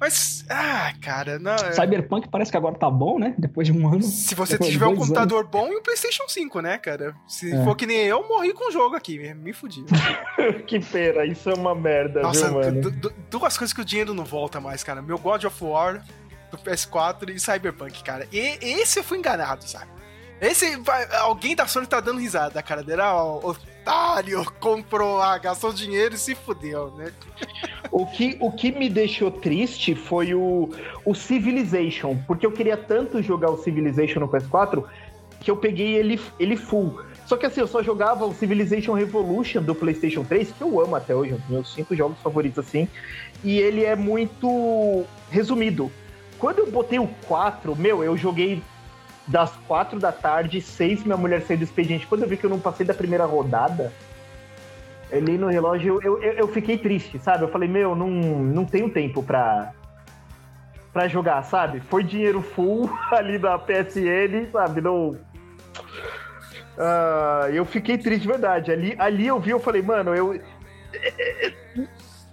Mas, 0.00 0.44
ah, 0.48 0.92
cara, 1.00 1.38
não. 1.38 1.52
é- 1.52 1.72
Cyberpunk 1.72 2.28
parece 2.28 2.50
que 2.50 2.56
agora 2.56 2.74
tá 2.76 2.90
bom, 2.90 3.18
né? 3.18 3.34
Depois 3.38 3.66
de 3.66 3.72
um 3.72 3.86
ano. 3.92 4.02
Se 4.02 4.34
você 4.34 4.56
tiver 4.58 4.86
um 4.86 4.96
computador 4.96 5.46
bom 5.46 5.68
e 5.70 5.76
um 5.76 5.82
PlayStation 5.82 6.24
5, 6.28 6.60
né, 6.60 6.78
cara? 6.78 7.14
Se 7.28 7.52
É. 7.52 7.62
for 7.64 7.76
que 7.76 7.86
nem 7.86 7.98
eu, 7.98 8.26
morri 8.26 8.52
com 8.54 8.68
o 8.68 8.72
jogo 8.72 8.96
aqui, 8.96 9.18
me 9.34 9.52
fudi. 9.52 9.84
que 10.66 10.80
pena, 10.80 11.24
isso 11.24 11.50
é 11.50 11.54
uma 11.54 11.74
merda, 11.74 12.22
Nossa, 12.22 12.48
viu, 12.48 12.58
mano? 12.58 12.80
du- 12.80 12.90
du- 12.90 13.12
duas 13.30 13.56
coisas 13.58 13.74
que 13.74 13.80
o 13.80 13.84
dinheiro 13.84 14.14
não 14.14 14.24
volta 14.24 14.60
mais, 14.60 14.82
cara. 14.82 15.02
Meu 15.02 15.18
God 15.18 15.44
of 15.44 15.62
War 15.64 16.02
do 16.50 16.58
PS4 16.58 17.30
e 17.30 17.40
Cyberpunk, 17.40 18.02
cara. 18.02 18.26
E 18.32 18.58
esse 18.60 18.98
eu 18.98 19.04
fui 19.04 19.18
enganado, 19.18 19.66
sabe? 19.66 20.00
Esse, 20.40 20.80
alguém 21.20 21.54
da 21.54 21.66
Sony 21.66 21.86
tá 21.86 22.00
dando 22.00 22.18
risada, 22.18 22.62
cara. 22.62 22.84
Era 22.88 23.14
o 23.14 23.50
otário, 23.50 24.44
comprou 24.58 25.18
lá, 25.18 25.36
gastou 25.36 25.72
dinheiro 25.72 26.14
e 26.14 26.18
se 26.18 26.34
fudeu, 26.34 26.90
né? 26.96 27.12
O 27.92 28.06
que, 28.06 28.36
o 28.38 28.52
que 28.52 28.70
me 28.70 28.88
deixou 28.88 29.32
triste 29.32 29.96
foi 29.96 30.32
o, 30.32 30.70
o 31.04 31.12
Civilization, 31.12 32.16
porque 32.24 32.46
eu 32.46 32.52
queria 32.52 32.76
tanto 32.76 33.20
jogar 33.20 33.50
o 33.50 33.56
Civilization 33.56 34.20
no 34.20 34.28
PS4 34.28 34.84
que 35.40 35.50
eu 35.50 35.56
peguei 35.56 35.94
ele, 35.96 36.20
ele 36.38 36.56
full. 36.56 37.00
Só 37.26 37.36
que 37.36 37.46
assim, 37.46 37.60
eu 37.60 37.66
só 37.66 37.82
jogava 37.82 38.24
o 38.24 38.34
Civilization 38.34 38.92
Revolution 38.92 39.62
do 39.62 39.74
PlayStation 39.74 40.22
3, 40.22 40.52
que 40.52 40.62
eu 40.62 40.80
amo 40.80 40.94
até 40.94 41.14
hoje, 41.14 41.32
um 41.32 41.36
dos 41.38 41.48
meus 41.48 41.74
cinco 41.74 41.96
jogos 41.96 42.18
favoritos 42.20 42.64
assim, 42.64 42.88
e 43.42 43.58
ele 43.58 43.84
é 43.84 43.96
muito 43.96 45.04
resumido. 45.30 45.90
Quando 46.40 46.60
eu 46.60 46.70
botei 46.70 46.98
o 46.98 47.06
4, 47.28 47.76
meu, 47.76 48.02
eu 48.02 48.16
joguei 48.16 48.62
das 49.26 49.50
4 49.68 50.00
da 50.00 50.10
tarde, 50.10 50.60
6 50.60 51.04
minha 51.04 51.16
mulher 51.16 51.42
saiu 51.42 51.58
do 51.58 51.64
expediente. 51.64 52.06
Quando 52.06 52.22
eu 52.22 52.28
vi 52.28 52.36
que 52.36 52.44
eu 52.44 52.50
não 52.50 52.58
passei 52.58 52.84
da 52.84 52.94
primeira 52.94 53.26
rodada, 53.26 53.92
eu 55.10 55.20
li 55.20 55.36
no 55.36 55.48
relógio, 55.48 56.00
eu, 56.02 56.22
eu, 56.22 56.32
eu 56.32 56.48
fiquei 56.48 56.78
triste, 56.78 57.18
sabe? 57.18 57.44
Eu 57.44 57.48
falei, 57.48 57.68
meu, 57.68 57.94
não, 57.94 58.08
não 58.08 58.64
tenho 58.64 58.88
tempo 58.88 59.22
pra, 59.22 59.72
pra 60.92 61.08
jogar, 61.08 61.42
sabe? 61.42 61.80
Foi 61.80 62.02
dinheiro 62.02 62.40
full 62.40 62.90
ali 63.12 63.38
da 63.38 63.58
PSN, 63.58 64.50
sabe? 64.50 64.80
Não. 64.80 65.16
Ah, 66.78 67.48
eu 67.52 67.64
fiquei 67.66 67.98
triste, 67.98 68.22
de 68.22 68.28
verdade. 68.28 68.72
Ali, 68.72 68.94
ali 68.98 69.26
eu 69.26 69.38
vi, 69.38 69.50
eu 69.50 69.60
falei, 69.60 69.82
mano, 69.82 70.14
eu. 70.14 70.40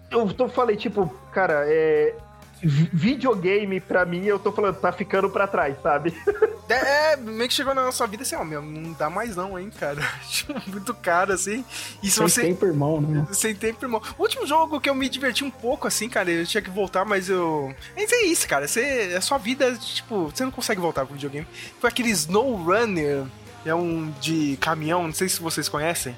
Eu 0.09 0.33
tô, 0.33 0.47
falei, 0.47 0.77
tipo, 0.77 1.07
cara, 1.33 1.65
é. 1.67 2.15
Vi- 2.61 2.89
Videogame, 2.93 3.79
pra 3.79 4.05
mim, 4.05 4.25
eu 4.25 4.37
tô 4.39 4.51
falando, 4.51 4.75
tá 4.75 4.91
ficando 4.91 5.29
pra 5.29 5.47
trás, 5.47 5.75
sabe? 5.81 6.13
É, 6.69 7.13
é, 7.13 7.15
meio 7.15 7.47
que 7.47 7.53
chegou 7.53 7.73
na 7.73 7.81
nossa 7.81 8.05
vida 8.05 8.23
assim, 8.23 8.35
ó, 8.35 8.43
meu, 8.43 8.61
não 8.61 8.91
dá 8.91 9.09
mais 9.09 9.37
não, 9.37 9.57
hein, 9.57 9.71
cara. 9.79 10.01
Muito 10.67 10.93
caro, 10.95 11.31
assim. 11.31 11.63
E 12.03 12.07
se 12.09 12.15
Sem 12.17 12.27
você. 12.27 12.41
tempo, 12.41 12.65
irmão, 12.65 12.99
né? 12.99 13.25
Sem 13.31 13.55
tempo, 13.55 13.85
irmão. 13.85 14.01
O 14.17 14.23
último 14.23 14.45
jogo 14.45 14.81
que 14.81 14.89
eu 14.89 14.93
me 14.93 15.07
diverti 15.07 15.45
um 15.45 15.49
pouco, 15.49 15.87
assim, 15.87 16.09
cara, 16.09 16.29
eu 16.29 16.45
tinha 16.45 16.61
que 16.61 16.69
voltar, 16.69 17.05
mas 17.05 17.29
eu. 17.29 17.73
Mas 17.95 18.11
é 18.11 18.23
isso, 18.23 18.45
cara. 18.49 18.67
Você, 18.67 19.15
a 19.17 19.21
sua 19.21 19.37
vida, 19.37 19.77
tipo, 19.77 20.25
você 20.25 20.43
não 20.43 20.51
consegue 20.51 20.81
voltar 20.81 21.05
pro 21.05 21.13
videogame. 21.15 21.47
Foi 21.79 21.89
aquele 21.89 22.09
Snow 22.09 22.57
Runner, 22.57 23.23
é 23.65 23.73
um 23.73 24.11
de 24.19 24.57
caminhão, 24.59 25.03
não 25.03 25.13
sei 25.13 25.29
se 25.29 25.39
vocês 25.39 25.69
conhecem. 25.69 26.17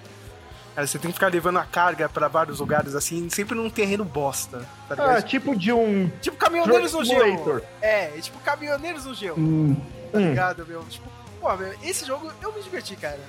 Cara, 0.79 0.87
você 0.87 0.97
tem 0.97 1.11
que 1.11 1.15
ficar 1.15 1.27
levando 1.29 1.59
a 1.59 1.65
carga 1.65 2.07
pra 2.07 2.29
vários 2.29 2.61
lugares, 2.61 2.95
assim, 2.95 3.29
sempre 3.29 3.53
num 3.53 3.69
terreno 3.69 4.05
bosta. 4.05 4.65
Tá 4.87 4.95
ligado? 4.95 5.17
Ah, 5.17 5.21
tipo 5.21 5.53
de 5.53 5.73
um. 5.73 6.09
tipo 6.21 6.37
caminhoneiros 6.37 6.93
no 6.93 7.03
gelo. 7.03 7.61
É, 7.81 8.07
tipo 8.21 8.39
caminhoneiros 8.39 9.03
no 9.03 9.13
gelo. 9.13 9.37
Hum, 9.37 9.75
Tá 10.09 10.19
ligado, 10.19 10.65
meu? 10.65 10.81
Tipo, 10.85 11.05
pô, 11.41 11.53
meu, 11.57 11.73
esse 11.83 12.05
jogo 12.05 12.31
eu 12.41 12.53
me 12.53 12.61
diverti, 12.63 12.95
cara. 12.95 13.19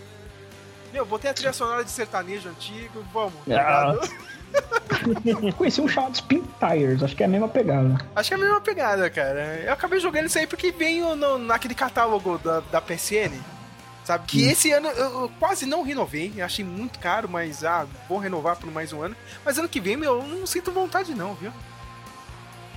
Meu, 0.93 1.05
botei 1.05 1.29
a 1.29 1.35
trilha 1.35 1.53
sonora 1.53 1.83
de 1.85 1.91
sertanejo 1.91 2.49
antigo, 2.49 3.05
vamos, 3.13 3.35
tá 3.35 3.41
Ah. 3.49 3.93
ligado? 3.95 5.51
Conheci 5.57 5.81
um 5.81 5.89
chamado 5.89 6.15
Spin 6.15 6.45
Tires, 6.61 7.03
acho 7.03 7.17
que 7.17 7.23
é 7.25 7.27
a 7.27 7.29
mesma 7.29 7.49
pegada. 7.49 7.99
Acho 8.15 8.29
que 8.31 8.35
é 8.35 8.37
a 8.37 8.41
mesma 8.41 8.61
pegada, 8.61 9.11
cara. 9.11 9.61
Eu 9.65 9.73
acabei 9.73 9.99
jogando 9.99 10.27
isso 10.27 10.39
aí 10.39 10.47
porque 10.47 10.71
veio 10.71 11.17
no- 11.17 11.39
naquele 11.39 11.75
catálogo 11.75 12.39
da, 12.39 12.61
da 12.71 12.81
PSN. 12.81 13.33
Sabe? 14.11 14.27
Que 14.27 14.45
Hum. 14.45 14.51
esse 14.51 14.73
ano 14.73 14.89
eu, 14.89 15.23
eu 15.23 15.33
quase 15.39 15.65
não 15.67 15.85
renovei. 15.85 16.33
Eu 16.37 16.45
achei 16.45 16.65
muito 16.65 16.99
caro, 16.99 17.29
mas 17.29 17.65
ah, 17.65 17.87
vou 18.09 18.19
renovar 18.19 18.57
por 18.57 18.69
mais 18.73 18.93
um 18.93 19.01
ano. 19.03 19.15
Mas 19.45 19.57
ano 19.57 19.69
que 19.69 19.79
vem, 19.79 19.97
meu, 19.97 20.21
eu 20.21 20.27
não 20.27 20.45
sinto 20.49 20.73
vontade, 20.73 21.15
não, 21.15 21.35
viu? 21.35 21.53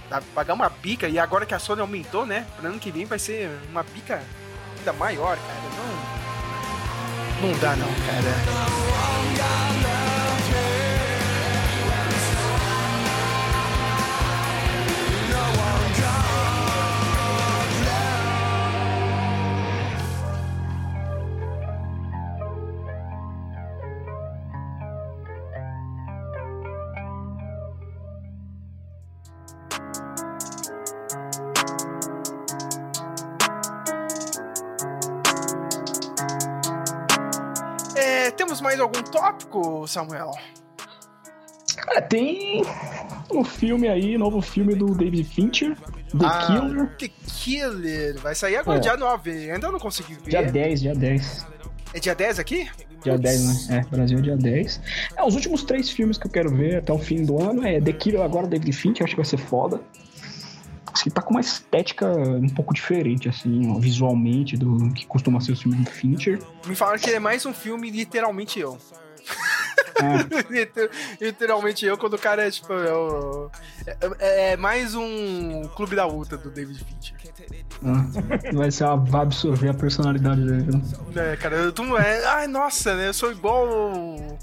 Sabe? 0.09 0.27
Pagar 0.35 0.53
uma 0.53 0.69
bica, 0.69 1.07
e 1.07 1.17
agora 1.17 1.43
que 1.43 1.55
a 1.55 1.59
Sony 1.59 1.81
aumentou, 1.81 2.23
né? 2.23 2.45
Pra 2.55 2.69
ano 2.69 2.77
que 2.77 2.91
vem 2.91 3.05
vai 3.05 3.17
ser 3.17 3.49
uma 3.71 3.81
bica 3.81 4.21
ainda 4.77 4.93
maior, 4.93 5.35
cara. 5.37 5.59
Não. 7.41 7.49
Não 7.49 7.57
dá, 7.57 7.75
não, 7.77 7.87
cara. 7.87 10.02
Tópico, 39.53 39.87
Samuel? 39.87 40.31
Tem 42.09 42.63
um 43.31 43.43
filme 43.43 43.87
aí, 43.87 44.17
novo 44.17 44.41
filme 44.41 44.75
do 44.75 44.93
David 44.95 45.23
Fincher, 45.23 45.75
The 46.17 46.25
Ah, 46.25 46.47
Killer. 46.47 46.89
The 46.97 47.09
Killer. 47.27 48.19
Vai 48.19 48.35
sair 48.35 48.57
agora, 48.57 48.77
É. 48.77 48.81
dia 48.81 48.97
9. 48.97 49.51
Ainda 49.51 49.71
não 49.71 49.79
consegui 49.79 50.15
ver. 50.15 50.29
Dia 50.29 50.43
10, 50.43 50.81
dia 50.81 50.93
10. 50.95 51.45
É 51.93 51.99
dia 51.99 52.15
10 52.15 52.39
aqui? 52.39 52.69
Dia 53.03 53.17
10, 53.17 53.67
né? 53.69 53.77
É, 53.79 53.95
Brasil 53.95 54.17
é 54.19 54.21
dia 54.21 54.37
10. 54.37 54.81
É, 55.17 55.23
os 55.23 55.35
últimos 55.35 55.63
três 55.63 55.89
filmes 55.89 56.17
que 56.17 56.25
eu 56.27 56.31
quero 56.31 56.55
ver 56.55 56.77
até 56.77 56.93
o 56.93 56.99
fim 56.99 57.23
do 57.23 57.41
ano 57.41 57.65
é 57.65 57.79
The 57.81 57.93
Killer 57.93 58.21
agora, 58.21 58.47
David 58.47 58.71
Fincher, 58.71 59.03
acho 59.03 59.13
que 59.15 59.21
vai 59.21 59.25
ser 59.25 59.37
foda. 59.37 59.81
Assim, 60.93 61.09
tá 61.09 61.21
com 61.23 61.31
uma 61.31 61.41
estética 61.41 62.07
um 62.07 62.47
pouco 62.49 62.71
diferente, 62.73 63.27
assim, 63.27 63.69
ó, 63.71 63.79
visualmente, 63.79 64.55
do 64.55 64.91
que 64.93 65.07
costuma 65.07 65.41
ser 65.41 65.53
o 65.53 65.57
filme 65.57 65.75
do 65.77 65.89
Fincher. 65.89 66.39
Me 66.67 66.75
falaram 66.75 66.99
que 66.99 67.09
é 67.09 67.19
mais 67.19 67.45
um 67.47 67.53
filme 67.53 67.89
literalmente 67.89 68.59
eu. 68.59 68.77
É, 70.01 70.51
Liter- 70.53 70.89
literalmente 71.21 71.85
eu, 71.85 71.97
quando 71.97 72.13
o 72.15 72.19
cara 72.19 72.47
é 72.47 72.51
tipo. 72.51 72.71
é 72.73 72.93
o- 72.93 73.49
É, 74.19 74.53
é 74.53 74.57
mais 74.57 74.95
um 74.95 75.63
clube 75.75 75.95
da 75.95 76.05
luta 76.05 76.35
do 76.37 76.49
David 76.49 76.83
Fincher. 76.83 77.17
é. 78.43 78.51
vai 78.53 78.71
ser 78.71 78.85
uma, 78.85 78.97
vai 78.97 79.21
absorver 79.21 79.69
a 79.69 79.73
personalidade 79.73 80.43
dele. 80.45 80.63
né? 81.13 81.33
É, 81.33 81.35
cara, 81.37 81.71
tu 81.71 81.83
não 81.83 81.97
é. 81.97 82.25
Ai, 82.25 82.47
nossa, 82.47 82.95
né? 82.95 83.07
Eu 83.09 83.13
sou 83.13 83.31
igual 83.31 83.67
o, 83.67 84.37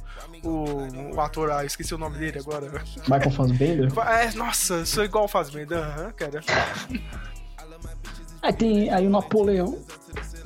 o, 0.44 1.14
o 1.16 1.20
ator, 1.20 1.51
ah, 1.51 1.64
esqueci 1.64 1.94
o 1.94 1.98
nome 1.98 2.18
dele 2.18 2.38
agora. 2.38 2.70
Michael 3.09 3.30
Fassbender. 3.30 3.88
É, 4.07 4.30
nossa, 4.34 4.74
eu 4.74 4.86
sou 4.86 5.05
igual 5.05 5.24
o 5.24 5.28
Fazbender, 5.28 5.78
aham, 5.78 6.12
cara. 6.12 6.40
Aí 8.42 8.53
tem 8.53 8.90
aí 8.90 9.07
o 9.07 9.11
Napoleão. 9.11 9.78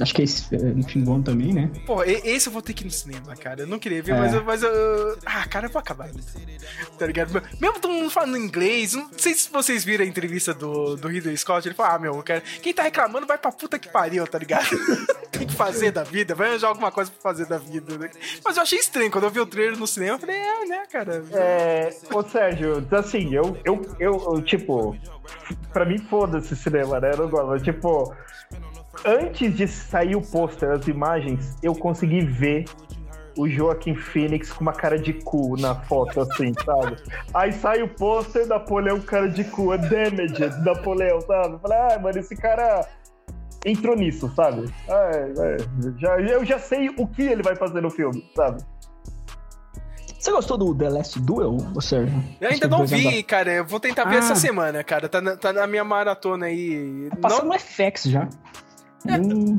Acho 0.01 0.15
que 0.15 0.23
é 0.23 0.25
esse, 0.25 0.55
é, 0.55 0.59
no 0.59 0.83
fim 0.83 1.03
do 1.03 1.13
ano 1.15 1.23
também, 1.23 1.53
né? 1.53 1.71
Pô, 1.87 2.03
esse 2.03 2.49
eu 2.49 2.53
vou 2.53 2.61
ter 2.63 2.73
que 2.73 2.83
ir 2.83 2.87
no 2.87 2.91
cinema, 2.91 3.35
cara. 3.37 3.63
Eu 3.63 3.67
não 3.67 3.79
queria 3.79 4.03
ver, 4.03 4.13
É. 4.13 4.19
mas, 4.19 4.35
eu, 4.35 4.45
mas 4.45 4.63
eu. 4.63 5.19
Ah, 5.25 5.47
cara, 5.47 5.67
eu 5.67 5.71
vou 5.71 5.79
acabar. 5.81 6.09
Tá 6.99 7.07
ligado? 7.07 7.43
Mesmo 7.61 7.81
todo 7.81 7.93
mundo 7.93 8.11
falando 8.11 8.37
inglês, 8.37 8.95
não 8.95 9.09
sei 9.17 9.35
se 9.35 9.51
vocês 9.51 9.85
viram 9.85 10.05
a 10.05 10.09
entrevista 10.09 10.53
do, 10.55 10.97
do 10.97 11.09
Ridley 11.09 11.37
Scott. 11.37 11.67
Ele 11.67 11.75
falou: 11.75 11.93
Ah, 11.93 11.99
meu, 11.99 12.23
cara, 12.23 12.43
quem 12.63 12.73
tá 12.73 12.83
reclamando 12.83 13.27
vai 13.27 13.39
pra 13.39 13.53
puta 13.53 13.79
que 13.79 13.89
pariu, 13.89 14.27
tá 14.27 14.39
ligado? 14.39 14.67
Tem 15.31 15.47
que 15.47 15.55
fazer 15.55 15.91
da 15.91 16.05
vida, 16.05 16.35
vai 16.35 16.49
arranjar 16.51 16.69
alguma 16.69 16.93
coisa 16.93 17.11
pra 17.11 17.21
fazer 17.21 17.47
da 17.47 17.59
vida. 17.59 17.99
Né? 17.99 18.09
Mas 18.45 18.57
eu 18.57 18.63
achei 18.63 18.79
estranho. 18.79 19.11
Quando 19.11 19.25
eu 19.25 19.31
vi 19.31 19.41
o 19.41 19.47
trailer 19.47 19.79
no 19.79 19.87
cinema, 19.87 20.15
eu 20.17 20.19
falei: 20.21 20.37
É, 20.37 20.65
né, 20.67 20.83
cara? 20.91 21.25
É, 21.33 21.91
ô 22.13 22.23
Sérgio, 22.23 22.87
assim, 22.93 23.35
eu, 23.35 23.57
eu, 23.65 23.83
eu, 23.99 24.35
eu, 24.35 24.43
tipo, 24.43 24.97
pra 25.73 25.85
mim 25.85 25.99
foda-se 25.99 26.55
cinema, 26.57 27.01
né? 27.01 27.13
Eu 27.13 27.19
não 27.19 27.29
gosto, 27.29 27.47
mas, 27.49 27.63
tipo, 27.63 28.15
antes 29.05 29.55
de 29.57 29.67
sair 29.69 30.17
o 30.17 30.21
pôster, 30.23 30.71
as 30.71 30.87
imagens, 30.89 31.57
eu 31.63 31.75
consegui 31.75 32.21
ver 32.25 32.65
o 33.37 33.49
Joaquim 33.49 33.95
Phoenix 33.97 34.53
com 34.53 34.61
uma 34.63 34.73
cara 34.73 34.97
de 34.99 35.13
cu 35.13 35.57
na 35.61 35.75
foto, 35.75 36.21
assim, 36.21 36.53
sabe? 36.65 36.97
Aí 37.35 37.53
sai 37.53 37.83
o 37.83 37.89
pôster, 37.89 38.47
Napoleão 38.47 39.01
cara 39.01 39.29
de 39.29 39.43
cu, 39.45 39.73
é 39.75 39.79
Damaged, 39.79 40.65
Napoleão, 40.65 41.21
sabe? 41.21 41.55
Eu 41.55 41.59
Falei, 41.59 41.79
ah, 41.79 41.99
mano, 41.99 42.19
esse 42.19 42.37
cara 42.37 42.87
entrou 43.67 43.97
nisso, 43.97 44.31
sabe? 44.37 44.73
Ah, 44.89 45.11
é, 45.13 45.33
é, 45.55 45.57
já, 45.99 46.21
eu 46.21 46.45
já 46.45 46.59
sei 46.59 46.91
o 46.91 47.07
que 47.09 47.23
ele 47.23 47.43
vai 47.43 47.57
fazer 47.57 47.81
no 47.81 47.91
filme, 47.91 48.25
sabe? 48.37 48.63
Você 50.19 50.31
gostou 50.31 50.57
do 50.57 50.75
The 50.75 50.89
Last 50.89 51.21
Duel, 51.21 51.59
Sérgio? 51.83 52.25
Eu 52.41 52.49
ainda 52.49 52.67
não 52.67 52.87
vi, 52.87 53.23
cara. 53.23 53.53
Eu 53.53 53.67
vou 53.67 53.79
tentar 53.79 54.05
ver 54.07 54.17
Ah. 54.17 54.19
essa 54.21 54.35
semana, 54.35 54.83
cara. 54.83 55.07
Tá 55.07 55.21
na, 55.21 55.37
tá 55.37 55.53
na 55.53 55.67
minha 55.67 55.85
maratona 55.85 56.47
aí. 56.47 57.09
Tá 57.11 57.17
passando 57.17 57.49
no 57.49 57.59
FX 57.59 58.05
já. 58.05 58.27
Hum, 59.07 59.59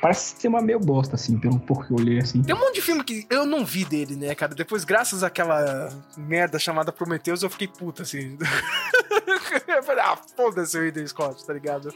parece 0.00 0.40
ser 0.40 0.48
uma 0.48 0.60
meio 0.60 0.78
bosta, 0.78 1.16
assim, 1.16 1.38
pelo 1.38 1.58
pouco 1.58 1.86
que 1.86 1.92
eu 1.92 1.96
olhei, 1.96 2.18
assim. 2.18 2.42
Tem 2.42 2.54
um 2.54 2.58
monte 2.58 2.76
de 2.76 2.82
filme 2.82 3.02
que 3.02 3.26
eu 3.28 3.44
não 3.44 3.64
vi 3.64 3.84
dele, 3.84 4.16
né, 4.16 4.34
cara? 4.34 4.54
Depois, 4.54 4.84
graças 4.84 5.22
àquela 5.22 5.92
merda 6.16 6.58
chamada 6.58 6.92
Prometheus, 6.92 7.42
eu 7.42 7.50
fiquei 7.50 7.68
puta, 7.68 8.02
assim. 8.02 8.38
eu 9.66 9.82
falei, 9.82 10.04
ah, 10.04 10.18
foda-se 10.36 10.78
o 10.78 10.82
Ridley 10.82 11.08
Scott, 11.08 11.44
tá 11.44 11.52
ligado? 11.52 11.92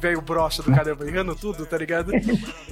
Veio 0.00 0.20
brocha 0.20 0.62
do 0.62 0.72
caramba, 0.72 1.06
errando 1.06 1.34
tudo, 1.34 1.64
tá 1.66 1.78
ligado? 1.78 2.12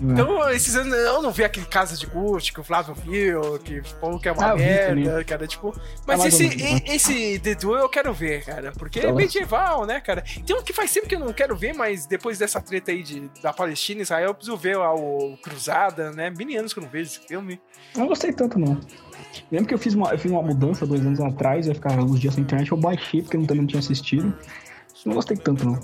Então, 0.03 0.51
esses 0.51 0.75
anos, 0.75 0.93
eu 0.93 1.23
não 1.23 1.31
vi 1.31 1.45
aquele 1.45 1.65
Casa 1.67 1.97
de 1.97 2.07
Gucci 2.07 2.53
que 2.53 2.61
o 2.61 2.65
Flávio 2.65 2.93
viu, 2.95 3.59
que 3.61 3.81
falou 4.01 4.19
que 4.19 4.29
é 4.29 4.33
uma 4.33 4.51
Ah, 4.53 4.57
merda, 4.57 5.23
cara, 5.25 5.47
tipo... 5.47 5.69
É 5.79 5.81
Mas 6.07 6.25
esse, 6.27 6.49
né? 6.49 6.81
e- 6.87 6.95
esse 6.97 7.39
The 7.39 7.55
Duel 7.55 7.83
eu 7.83 7.89
quero 7.89 8.13
ver, 8.13 8.45
cara, 8.45 8.73
porque 8.73 8.99
é 8.99 9.05
Então, 9.05 9.15
medieval, 9.15 9.87
né, 9.87 10.01
cara? 10.01 10.25
Tem 10.45 10.57
um 10.57 10.63
que 10.63 10.73
faz 10.73 10.93
tempo 10.93 11.07
que 11.07 11.15
eu 11.15 11.21
não 11.21 11.33
quero 11.33 11.55
ver, 11.57 11.73
mas 11.73 12.05
depois 12.07 12.37
dessa 12.39 12.61
treta 12.61 12.91
aí 12.91 13.03
de, 13.03 13.31
da 13.41 13.53
Palestina 13.53 14.01
e 14.01 14.03
Israel, 14.03 14.29
eu 14.31 14.35
preciso 14.35 14.57
ver 14.57 14.77
lá 14.77 14.93
o 14.95 15.37
Cruzada, 15.43 16.11
né? 16.11 16.31
Mil 16.31 16.59
anos 16.59 16.73
que 16.75 16.81
eu 16.81 16.83
não 16.83 16.91
vejo 16.91 17.11
esse 17.13 17.21
filme. 17.27 17.61
Não 17.97 18.07
gostei 18.09 18.33
tanto, 18.33 18.59
não. 18.59 18.79
Lembro 19.51 19.69
que 19.69 19.75
eu 19.75 19.79
fiz 19.79 19.95
uma, 19.95 20.11
eu 20.11 20.19
fiz 20.19 20.31
uma 20.31 20.43
mudança 20.43 20.85
dois 20.85 21.01
anos 21.07 21.21
atrás, 21.21 21.67
eu 21.67 21.71
ia 21.71 21.75
ficar 21.77 21.93
uns 21.99 22.19
dias 22.21 22.37
na 22.37 22.43
internet, 22.43 22.71
eu 22.73 22.77
baixei 22.77 23.23
porque 23.23 23.37
eu 23.37 23.43
também 23.47 23.61
não 23.63 23.67
tinha 23.67 23.81
assistido. 23.81 24.37
Não 25.07 25.15
gostei 25.15 25.37
tanto, 25.37 25.65
não. 25.65 25.81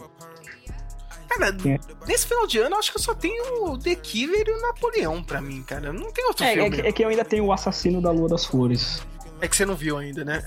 Cara, 1.38 1.56
É. 1.66 1.78
nesse 2.06 2.26
final 2.26 2.46
de 2.46 2.58
ano, 2.58 2.74
eu 2.74 2.78
acho 2.78 2.90
que 2.92 2.98
eu 2.98 3.02
só 3.02 3.14
tenho 3.14 3.64
o 3.64 3.78
The 3.78 3.94
Killer 3.94 4.44
e 4.46 4.50
o 4.52 4.60
Napoleão 4.60 5.22
pra 5.22 5.40
mim, 5.40 5.62
cara. 5.62 5.92
Não 5.92 6.10
tem 6.12 6.24
outro 6.26 6.44
É, 6.44 6.50
é, 6.50 6.54
filme. 6.54 6.70
que- 6.70 6.86
é 6.88 6.92
que 6.92 7.04
eu 7.04 7.08
ainda 7.08 7.24
tenho 7.24 7.44
o 7.44 7.52
Assassino 7.52 8.00
da 8.02 8.10
Lua 8.10 8.28
das 8.28 8.44
Flores. 8.44 9.02
É 9.40 9.46
que 9.48 9.56
você 9.56 9.64
não 9.64 9.76
viu 9.76 9.96
ainda, 9.98 10.24
né? 10.24 10.42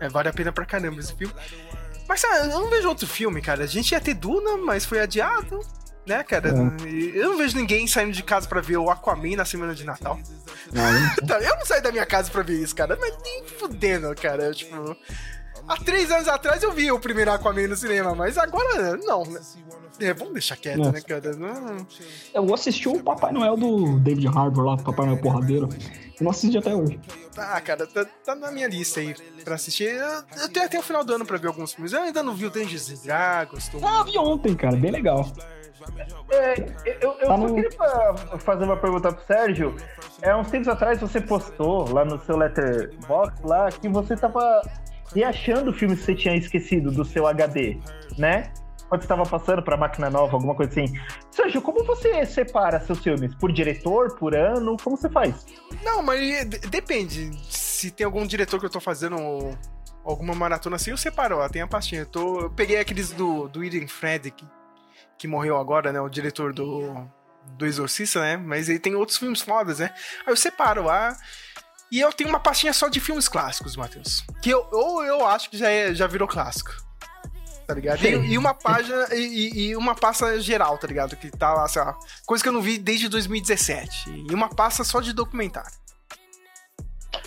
É. 0.00 0.06
É, 0.06 0.08
vale 0.08 0.28
a 0.28 0.32
pena 0.32 0.52
pra 0.52 0.66
caramba 0.66 1.00
esse 1.00 1.14
filme. 1.14 1.32
Mas, 2.08 2.20
sabe, 2.20 2.52
eu 2.52 2.60
não 2.60 2.68
vejo 2.70 2.88
outro 2.88 3.06
filme, 3.06 3.40
cara. 3.40 3.64
A 3.64 3.66
gente 3.66 3.92
ia 3.92 4.00
ter 4.00 4.14
Duna, 4.14 4.56
mas 4.58 4.84
foi 4.84 5.00
adiado, 5.00 5.58
né, 6.06 6.22
cara? 6.22 6.50
É. 6.50 6.52
Eu 7.18 7.30
não 7.30 7.36
vejo 7.38 7.56
ninguém 7.56 7.86
saindo 7.86 8.12
de 8.12 8.22
casa 8.22 8.46
pra 8.46 8.60
ver 8.60 8.76
o 8.76 8.90
Aquaman 8.90 9.34
na 9.36 9.44
semana 9.44 9.74
de 9.74 9.84
Natal. 9.84 10.20
Ah, 10.74 11.16
Tá, 11.26 11.40
Eu 11.40 11.56
não 11.56 11.64
saio 11.66 11.82
da 11.82 11.90
minha 11.90 12.06
casa 12.06 12.30
pra 12.30 12.42
ver 12.42 12.62
isso, 12.62 12.76
cara. 12.76 12.96
Mas 13.00 13.16
nem 13.22 13.42
fudendo, 13.58 14.14
cara. 14.14 14.52
Tipo. 14.52 14.96
Há 15.68 15.76
três 15.78 16.10
anos 16.10 16.28
atrás 16.28 16.62
eu 16.62 16.72
vi 16.72 16.90
o 16.92 16.98
primeiro 17.00 17.30
Aquaman 17.32 17.66
no 17.68 17.76
cinema, 17.76 18.14
mas 18.14 18.38
agora 18.38 18.96
não, 18.98 19.22
né? 19.24 19.40
É, 19.98 20.12
vamos 20.12 20.34
deixar 20.34 20.56
quieto, 20.56 20.92
né, 20.92 21.00
cara? 21.00 21.32
Não... 21.34 21.86
Eu 22.34 22.54
assisti 22.54 22.88
o 22.88 23.02
Papai 23.02 23.32
Noel 23.32 23.56
do 23.56 23.98
David 23.98 24.28
Harbour 24.28 24.64
lá, 24.64 24.76
Papai 24.76 25.06
Noel 25.06 25.18
Porradeiro. 25.20 25.68
Eu 26.18 26.24
não 26.24 26.30
assisti 26.30 26.56
até 26.58 26.74
hoje. 26.74 27.00
Ah, 27.36 27.60
cara, 27.60 27.86
tá, 27.86 28.04
tá 28.24 28.34
na 28.34 28.50
minha 28.52 28.68
lista 28.68 29.00
aí 29.00 29.14
pra 29.42 29.54
assistir. 29.54 29.84
Eu, 29.88 30.22
eu 30.42 30.48
tenho 30.52 30.66
até 30.66 30.78
o 30.78 30.82
final 30.82 31.02
do 31.04 31.14
ano 31.14 31.24
pra 31.26 31.38
ver 31.38 31.48
alguns 31.48 31.72
filmes. 31.72 31.92
Eu 31.92 32.02
ainda 32.02 32.22
não 32.22 32.34
vi 32.34 32.46
o 32.46 32.50
Dungeons 32.50 32.90
and 32.90 33.02
Dragons. 33.06 33.68
Tô... 33.68 33.78
Ah, 33.84 34.02
vi 34.04 34.16
ontem, 34.18 34.54
cara, 34.54 34.76
bem 34.76 34.90
legal. 34.90 35.26
É, 36.30 36.54
eu 37.00 37.12
eu 37.12 37.18
Tá 37.18 37.26
só 37.26 37.36
no- 37.38 37.54
queria 37.54 37.72
fa- 37.72 38.38
fazer 38.38 38.64
uma 38.64 38.76
pergunta 38.76 39.12
pro 39.12 39.26
Sérgio. 39.26 39.76
É, 40.22 40.34
uns 40.36 40.50
tempos 40.50 40.68
atrás 40.68 41.00
você 41.00 41.20
postou 41.20 41.90
lá 41.92 42.04
no 42.04 42.18
seu 42.24 42.36
letterbox 42.36 43.40
lá 43.44 43.70
que 43.70 43.88
você 43.88 44.16
tava 44.16 44.62
reachando 45.14 45.72
filmes 45.72 46.00
que 46.00 46.04
você 46.06 46.14
tinha 46.14 46.36
esquecido 46.36 46.90
do 46.90 47.04
seu 47.04 47.26
HD, 47.26 47.78
né? 48.18 48.52
Quando 48.88 49.02
você 49.02 49.08
tava 49.08 49.24
passando 49.24 49.62
pra 49.62 49.76
máquina 49.76 50.08
nova, 50.08 50.34
alguma 50.36 50.54
coisa 50.54 50.70
assim. 50.70 50.94
Sérgio, 51.32 51.60
como 51.60 51.84
você 51.84 52.24
separa 52.24 52.78
seus 52.80 53.00
filmes? 53.00 53.34
Por 53.34 53.50
diretor, 53.52 54.14
por 54.16 54.34
ano? 54.34 54.76
Como 54.82 54.96
você 54.96 55.10
faz? 55.10 55.44
Não, 55.82 56.02
mas 56.02 56.20
de- 56.48 56.58
depende. 56.68 57.30
Se 57.50 57.90
tem 57.90 58.04
algum 58.04 58.24
diretor 58.24 58.60
que 58.60 58.66
eu 58.66 58.70
tô 58.70 58.78
fazendo 58.78 59.16
alguma 60.04 60.34
maratona 60.36 60.76
assim, 60.76 60.92
eu 60.92 60.96
separo, 60.96 61.38
ó, 61.38 61.48
tem 61.48 61.62
a 61.62 61.66
pastinha. 61.66 62.02
Eu, 62.02 62.06
tô, 62.06 62.40
eu 62.42 62.50
peguei 62.50 62.78
aqueles 62.78 63.10
do, 63.10 63.48
do 63.48 63.64
Eden 63.64 63.88
Fred, 63.88 64.30
que, 64.30 64.46
que 65.18 65.26
morreu 65.26 65.56
agora, 65.56 65.92
né? 65.92 66.00
O 66.00 66.08
diretor 66.08 66.52
do, 66.52 67.08
do 67.58 67.66
Exorcista, 67.66 68.20
né? 68.20 68.36
Mas 68.36 68.68
ele 68.68 68.78
tem 68.78 68.94
outros 68.94 69.18
filmes 69.18 69.40
fodas, 69.40 69.80
né? 69.80 69.90
Aí 70.24 70.32
eu 70.32 70.36
separo 70.36 70.84
lá. 70.84 71.16
E 71.90 72.00
eu 72.00 72.12
tenho 72.12 72.28
uma 72.30 72.40
pastinha 72.40 72.72
só 72.72 72.88
de 72.88 72.98
filmes 73.00 73.28
clássicos, 73.28 73.76
Matheus. 73.76 74.24
Que 74.42 74.50
eu, 74.50 74.66
ou 74.72 75.04
eu 75.04 75.26
acho 75.26 75.48
que 75.50 75.56
já, 75.56 75.68
é, 75.70 75.94
já 75.94 76.06
virou 76.06 76.26
clássico. 76.26 76.72
Tá 77.66 77.74
ligado? 77.74 78.04
E, 78.04 78.32
e 78.32 78.38
uma 78.38 78.54
página 78.54 79.08
e, 79.12 79.70
e- 79.70 79.76
uma 79.76 79.94
pasta 79.94 80.40
geral, 80.40 80.78
tá 80.78 80.86
ligado? 80.86 81.16
Que 81.16 81.30
tá 81.30 81.52
lá, 81.52 81.66
sei 81.68 81.82
lá, 81.82 81.96
coisa 82.24 82.42
que 82.42 82.48
eu 82.48 82.52
não 82.52 82.62
vi 82.62 82.78
desde 82.78 83.08
2017. 83.08 84.26
E 84.30 84.34
uma 84.34 84.48
pasta 84.48 84.84
só 84.84 85.00
de 85.00 85.12
documentário. 85.12 85.72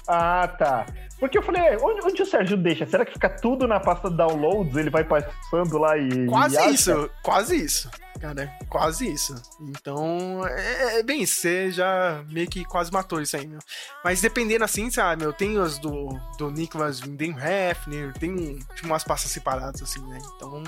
Ah, 0.07 0.47
tá. 0.57 0.85
Porque 1.19 1.37
eu 1.37 1.43
falei, 1.43 1.75
onde, 1.77 2.01
onde 2.05 2.21
o 2.21 2.25
Sérgio 2.25 2.55
deixa? 2.57 2.85
Será 2.85 3.05
que 3.05 3.11
fica 3.13 3.29
tudo 3.29 3.67
na 3.67 3.79
pasta 3.79 4.09
downloads? 4.09 4.75
Ele 4.77 4.89
vai 4.89 5.03
passando 5.03 5.77
lá 5.77 5.97
e. 5.97 6.25
Quase 6.27 6.57
e 6.57 6.73
isso, 6.73 7.09
quase 7.21 7.55
isso. 7.57 7.91
Cara, 8.19 8.51
quase 8.67 9.09
isso. 9.11 9.33
Então, 9.61 10.45
é, 10.45 10.99
é 10.99 11.03
bem. 11.03 11.25
Você 11.25 11.71
já 11.71 12.23
meio 12.29 12.49
que 12.49 12.65
quase 12.65 12.91
matou 12.91 13.21
isso 13.21 13.37
aí, 13.37 13.47
meu. 13.47 13.59
Mas 14.03 14.19
dependendo 14.19 14.65
assim, 14.65 14.91
sabe, 14.91 15.23
meu, 15.23 15.31
tem 15.31 15.57
os 15.57 15.77
do, 15.77 16.09
do 16.37 16.51
Nicholas 16.51 17.01
Winden 17.01 17.33
Hefner, 17.37 18.13
tem 18.13 18.59
tipo, 18.75 18.87
umas 18.87 19.03
pastas 19.05 19.31
separadas, 19.31 19.81
assim, 19.81 20.01
né? 20.07 20.19
Então. 20.35 20.61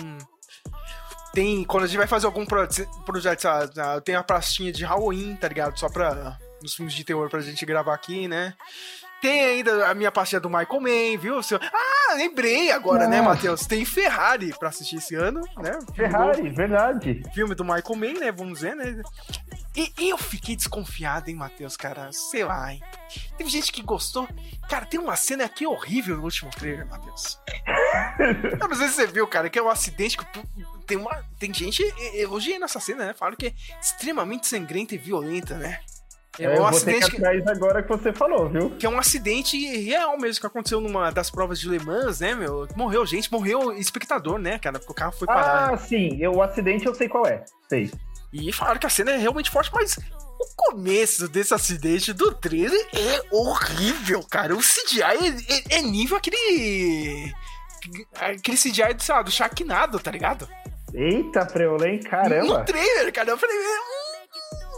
Tem. 1.33 1.63
Quando 1.65 1.83
a 1.83 1.87
gente 1.87 1.97
vai 1.97 2.07
fazer 2.07 2.25
algum 2.25 2.45
proje- 2.45 2.87
projeto, 3.05 3.41
sei 3.41 3.49
lá, 3.49 3.95
eu 3.95 4.01
tenho 4.01 4.19
a 4.19 4.23
pastinha 4.23 4.71
de 4.71 4.83
Halloween, 4.85 5.35
tá 5.35 5.47
ligado? 5.47 5.77
Só 5.79 5.89
pra. 5.89 6.37
Nos 6.61 6.75
filmes 6.75 6.93
de 6.93 7.03
terror 7.03 7.27
pra 7.29 7.39
gente 7.41 7.65
gravar 7.65 7.93
aqui, 7.95 8.27
né? 8.27 8.53
Tem 9.21 9.39
ainda 9.43 9.87
a 9.87 9.93
minha 9.93 10.11
pastinha 10.11 10.39
do 10.41 10.49
Michael 10.49 10.81
Mann, 10.81 11.17
viu? 11.19 11.41
seu- 11.43 11.59
Ah, 11.61 12.13
lembrei 12.15 12.71
agora, 12.71 13.07
né, 13.07 13.17
Nossa. 13.21 13.29
Matheus? 13.35 13.65
Tem 13.67 13.85
Ferrari 13.85 14.51
pra 14.57 14.69
assistir 14.69 14.95
esse 14.97 15.15
ano, 15.15 15.41
né? 15.57 15.77
Ferrari, 15.95 16.49
verdade. 16.49 17.21
Filme 17.33 17.53
do 17.53 17.63
Michael 17.63 17.95
Mann, 17.95 18.19
né? 18.19 18.31
Vamos 18.31 18.61
ver, 18.61 18.75
né? 18.75 19.01
E, 19.75 19.93
e 19.99 20.09
eu 20.09 20.17
fiquei 20.17 20.55
desconfiado, 20.55 21.29
hein, 21.29 21.35
Matheus, 21.35 21.77
cara? 21.77 22.11
Sei 22.11 22.43
lá, 22.43 22.73
hein? 22.73 22.81
Teve 23.37 23.49
gente 23.49 23.71
que 23.71 23.81
gostou. 23.81 24.27
Cara, 24.67 24.85
tem 24.85 24.99
uma 24.99 25.15
cena 25.15 25.45
aqui 25.45 25.65
horrível 25.65 26.17
no 26.17 26.23
último 26.23 26.49
trailer, 26.51 26.85
Matheus. 26.87 27.39
eu 28.59 28.67
não 28.67 28.75
sei 28.75 28.87
se 28.87 28.95
você 28.95 29.07
viu, 29.07 29.25
cara, 29.27 29.49
que 29.49 29.57
é 29.59 29.63
um 29.63 29.69
acidente 29.69 30.17
que 30.17 30.25
tem 30.85 30.97
uma. 30.97 31.23
Tem 31.39 31.53
gente 31.53 31.83
elogiando 32.15 32.65
essa 32.65 32.79
cena, 32.79 33.05
né? 33.05 33.13
Falaram 33.13 33.37
que 33.37 33.47
é 33.47 33.53
extremamente 33.79 34.47
sangrenta 34.47 34.95
e 34.95 34.97
violenta, 34.97 35.55
né? 35.57 35.79
É 36.39 36.45
eu 36.45 36.51
um 36.51 36.55
vou 36.55 36.69
ter 36.69 36.75
acidente 36.77 37.05
que 37.05 37.11
que, 37.11 37.17
atrás 37.17 37.47
agora 37.47 37.83
que 37.83 37.89
você 37.89 38.13
falou, 38.13 38.47
viu? 38.49 38.69
que 38.71 38.85
é 38.85 38.89
um 38.89 38.97
acidente 38.97 39.57
real 39.83 40.17
mesmo, 40.17 40.39
que 40.39 40.47
aconteceu 40.47 40.79
numa 40.79 41.11
das 41.11 41.29
provas 41.29 41.59
de 41.59 41.67
Le 41.67 41.77
Mans, 41.79 42.21
né, 42.21 42.33
meu? 42.33 42.67
Morreu 42.75 43.05
gente, 43.05 43.29
morreu 43.31 43.73
espectador, 43.73 44.37
né, 44.39 44.57
cara? 44.57 44.79
Porque 44.79 44.91
o 44.93 44.95
carro 44.95 45.11
foi 45.11 45.27
parar. 45.27 45.73
Ah, 45.73 45.77
sim. 45.77 46.17
Eu, 46.21 46.35
o 46.35 46.41
acidente 46.41 46.85
eu 46.85 46.95
sei 46.95 47.09
qual 47.09 47.25
é. 47.27 47.43
Sei. 47.67 47.91
E 48.31 48.51
falaram 48.53 48.79
que 48.79 48.85
a 48.85 48.89
cena 48.89 49.11
é 49.11 49.17
realmente 49.17 49.49
forte, 49.51 49.69
mas 49.73 49.97
o 49.97 50.55
começo 50.55 51.27
desse 51.27 51.53
acidente 51.53 52.13
do 52.13 52.33
trailer 52.33 52.87
é 52.93 53.21
horrível, 53.35 54.23
cara. 54.29 54.55
O 54.55 54.59
CGI 54.59 55.01
é, 55.01 55.75
é- 55.75 55.79
é 55.79 55.81
nível 55.81 56.15
aquele. 56.15 57.33
Aquele 58.15 58.57
CGI 58.57 58.93
do, 58.93 59.03
sei 59.03 59.15
lá, 59.15 59.21
do 59.21 59.31
Sharknado, 59.31 59.99
tá 59.99 60.11
ligado? 60.11 60.47
Eita, 60.93 61.45
Preolém, 61.45 61.99
caramba. 61.99 62.59
No 62.59 62.65
trailer, 62.65 63.11
cara. 63.11 63.31
Eu 63.31 63.37
falei, 63.37 63.55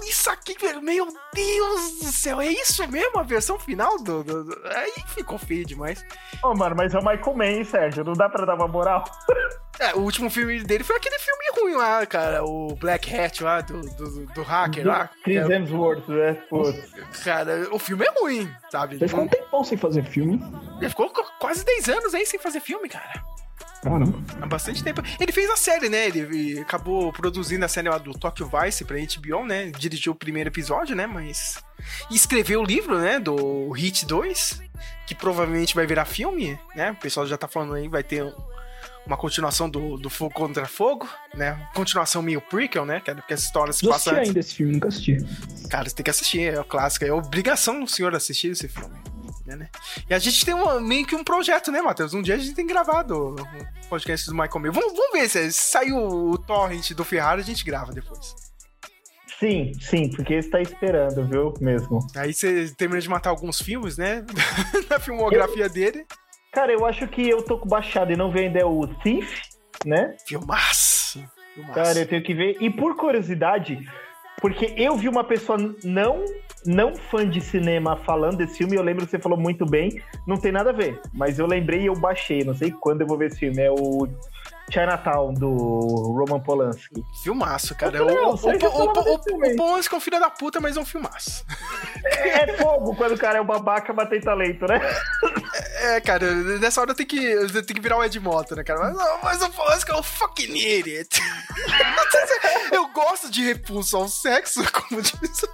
isso 0.10 0.30
aqui, 0.30 0.56
meu 0.82 1.08
Deus 1.34 2.00
do 2.00 2.12
céu, 2.12 2.40
é 2.42 2.48
isso 2.48 2.88
mesmo 2.90 3.20
a 3.20 3.24
versão 3.24 3.60
final 3.60 3.98
do. 4.02 4.24
do- 4.24 4.44
do- 4.46 4.62
Aí 4.68 4.94
ficou 5.08 5.38
feio 5.38 5.66
demais. 5.66 6.04
Ô, 6.44 6.54
mano, 6.54 6.76
mas 6.76 6.94
é 6.94 7.00
o 7.00 7.04
Michael 7.06 7.36
Mann, 7.36 7.46
hein, 7.46 7.64
Sérgio? 7.66 8.04
Não 8.04 8.14
dá 8.14 8.30
pra 8.30 8.46
dar 8.46 8.56
uma 8.56 8.68
moral? 8.68 9.04
É, 9.80 9.92
o 9.96 10.02
último 10.02 10.30
filme 10.30 10.64
dele 10.64 10.84
foi 10.84 10.96
aquele 10.98 11.18
filme 11.18 11.44
ruim 11.60 11.74
lá, 11.74 12.06
cara. 12.06 12.46
O 12.46 12.76
Black 12.76 13.12
Hat 13.14 13.44
lá, 13.44 13.60
do, 13.60 13.82
do, 13.82 14.26
do 14.28 14.44
hacker 14.44 14.86
lá. 14.86 15.10
Chris 15.24 15.50
É, 15.50 15.56
Hemsworth, 15.56 16.08
né? 16.10 16.34
Putz. 16.48 16.92
Cara, 17.24 17.68
o 17.72 17.80
filme 17.80 18.06
é 18.06 18.12
ruim, 18.20 18.56
sabe? 18.72 18.98
Ele 18.98 19.08
ficou 19.08 19.24
um 19.24 19.28
tempão 19.28 19.64
sem 19.64 19.76
fazer 19.76 20.04
filme. 20.06 20.40
Ele 20.80 20.90
ficou 20.90 21.10
qu- 21.10 21.26
quase 21.40 21.66
10 21.66 21.90
anos 21.90 22.14
aí 22.14 22.24
sem 22.24 22.40
fazer 22.40 22.60
filme, 22.60 22.88
cara. 22.88 23.12
Caramba. 23.84 24.18
Há 24.42 24.46
bastante 24.46 24.84
tempo. 24.84 25.02
Ele 25.20 25.32
fez 25.32 25.50
a 25.50 25.58
série, 25.58 25.90
né? 25.90 26.08
Ele, 26.08 26.60
acabou 26.60 27.12
produzindo 27.12 27.66
a 27.66 27.68
série 27.68 27.90
lá 27.90 27.98
do 27.98 28.14
Tokyo 28.14 28.50
Vice 28.50 28.86
pra 28.86 28.98
HBO, 28.98 29.46
né? 29.46 29.72
Dirigiu 29.78 30.14
o 30.14 30.16
primeiro 30.16 30.50
episódio, 30.50 30.96
né? 30.96 31.06
Mas. 31.06 31.62
E 32.10 32.16
escreveu 32.16 32.62
o 32.62 32.66
livro, 32.66 32.98
né? 32.98 33.20
Do 33.20 33.70
Hit 33.72 34.06
2, 34.06 34.62
que 35.06 35.14
provavelmente 35.14 35.76
vai 35.76 35.86
virar 35.86 36.06
filme, 36.06 36.58
né? 36.76 36.92
O 36.92 36.96
pessoal 36.96 37.28
já 37.28 37.38
tá 37.38 37.48
falando 37.48 37.74
aí, 37.74 37.88
vai 37.90 38.04
ter 38.04 38.24
um- 38.24 38.34
uma 39.06 39.18
continuação 39.18 39.70
do, 39.70 39.98
do 39.98 40.10
Fogo 40.10 40.34
contra 40.34 40.66
Fogo, 40.66 41.10
né? 41.36 41.68
Continuação 41.74 42.22
meio 42.22 42.40
prequel, 42.40 42.86
né? 42.86 43.02
Que 43.02 43.12
é 43.12 43.16
porque 43.16 43.34
essa 43.34 43.44
história 43.46 43.74
se 43.74 43.86
passa 43.86 44.12
assisti 44.12 44.16
antes. 44.16 44.30
ainda 44.30 44.40
esse 44.40 44.56
filme, 44.56 44.74
nunca 44.74 44.88
assisti. 44.88 45.18
Cara, 45.70 45.90
você 45.90 45.96
tem 45.96 46.04
que 46.06 46.10
assistir, 46.10 46.54
é 46.54 46.60
o 46.60 46.64
clássico. 46.64 47.04
É 47.04 47.12
obrigação 47.12 47.82
do 47.84 47.90
senhor 47.90 48.16
assistir 48.16 48.52
esse 48.52 48.70
filme. 48.70 48.96
Né, 49.46 49.56
né? 49.58 49.70
E 50.10 50.14
a 50.14 50.20
gente 50.20 50.46
tem 50.46 50.54
uma- 50.54 50.80
meio 50.80 51.06
que 51.06 51.16
um 51.16 51.24
projeto, 51.24 51.70
né, 51.72 51.82
Matheus? 51.82 52.14
Um 52.14 52.22
dia 52.22 52.36
a 52.36 52.38
gente 52.38 52.56
tem 52.56 52.66
gravado 52.66 53.36
o 53.36 53.36
podcast 53.90 54.26
do 54.28 54.34
Michael 54.34 54.60
Bay. 54.62 54.72
Vamos, 54.72 54.94
vamos 54.94 55.12
ver 55.12 55.28
se, 55.30 55.52
se 55.52 55.60
saiu 55.72 55.98
o 55.98 56.38
torrent 56.38 56.92
do 56.94 57.04
Ferrari, 57.04 57.42
a 57.42 57.44
gente 57.46 57.66
grava 57.66 57.92
depois. 57.92 58.36
Sim, 59.40 59.74
sim, 59.82 60.10
porque 60.10 60.42
você 60.42 60.50
tá 60.50 60.62
esperando, 60.62 61.28
viu? 61.28 61.54
Mesmo. 61.60 62.00
Aí 62.16 62.34
você 62.34 62.74
termina 62.78 63.02
de 63.02 63.10
matar 63.10 63.30
alguns 63.32 63.62
filmes, 63.62 63.98
né? 63.98 64.26
Na 64.90 65.00
filmografia 65.00 65.68
dele. 65.68 66.06
Cara, 66.54 66.72
eu 66.72 66.86
acho 66.86 67.06
que 67.08 67.28
eu 67.28 67.42
tô 67.44 67.58
com 67.58 67.68
baixado 67.68 68.14
e 68.14 68.16
não 68.16 68.32
vi 68.32 68.42
ainda 68.42 68.60
é 68.60 68.66
o 68.66 68.88
Thief, 69.02 69.42
né? 69.86 70.16
Filmaço. 70.26 71.20
Filmaço. 71.54 71.74
Cara, 71.74 72.00
eu 72.00 72.08
tenho 72.08 72.24
que 72.24 72.34
ver. 72.34 72.56
E 72.62 72.70
por 72.70 72.96
curiosidade, 72.96 73.80
porque 74.40 74.74
eu 74.78 74.96
vi 74.96 75.10
uma 75.10 75.24
pessoa 75.26 75.58
não 75.84 76.24
não 76.66 76.96
fã 76.96 77.28
de 77.28 77.42
cinema 77.42 77.96
falando 77.98 78.38
desse 78.38 78.58
filme, 78.58 78.76
eu 78.76 78.84
lembro 78.84 79.06
que 79.06 79.12
você 79.12 79.20
falou 79.20 79.38
muito 79.38 79.66
bem, 79.66 80.02
não 80.26 80.38
tem 80.38 80.52
nada 80.52 80.70
a 80.70 80.74
ver, 80.74 81.00
mas 81.14 81.40
eu 81.40 81.46
lembrei 81.46 81.82
e 81.82 81.86
eu 81.88 81.96
baixei, 81.96 82.44
não 82.44 82.54
sei 82.54 82.72
quando 82.72 83.02
eu 83.02 83.08
vou 83.08 83.18
ver 83.18 83.28
esse 83.28 83.40
filme, 83.40 83.62
é 83.62 83.72
o 83.72 84.08
Chinatown, 84.74 85.36
do 85.36 85.50
Roman 86.18 86.40
Polanski. 86.40 87.04
Filmaço, 87.22 87.76
cara. 87.76 87.96
Eu 87.96 88.30
O, 88.30 88.38
falei, 88.38 88.58
o, 88.58 88.68
o, 88.68 88.86
o, 88.86 89.52
o, 89.52 89.56
Polanski 89.56 89.94
é 89.94 89.98
um 89.98 90.02
filho 90.02 90.20
da 90.20 90.32
puta, 90.32 90.60
mas 90.60 90.76
é 90.76 90.80
um 90.80 90.86
filmaço. 90.86 91.46
É 92.04 92.58
fogo 92.58 92.96
quando 92.96 93.12
o 93.14 93.18
cara 93.18 93.38
é 93.38 93.42
um 93.42 93.46
babaca, 93.46 93.94
mas 93.94 94.10
tem 94.10 94.20
talento, 94.20 94.66
né? 94.66 94.82
É, 95.76 96.02
cara, 96.02 96.34
nessa 96.34 96.82
hora 96.82 96.96
tem 96.96 97.06
que, 97.06 97.20
tem 97.52 97.76
que 97.76 97.82
virar 97.82 97.98
o 97.98 98.04
Ed 98.04 98.20
Mota, 98.20 98.56
né, 98.56 98.64
cara? 98.64 98.80
Mas, 98.80 98.96
não, 98.96 99.20
mas 99.22 99.42
o 99.44 99.50
Polanski 99.52 99.92
é 99.92 99.96
um 99.96 100.02
fucking 100.02 100.56
idiot. 100.56 101.22
Eu 102.74 102.88
gosto 102.88 103.30
de 103.30 103.44
repulso 103.44 103.96
ao 103.96 104.08
sexo, 104.08 104.64
como 104.74 105.04
diz 105.04 105.14
o 105.14 105.50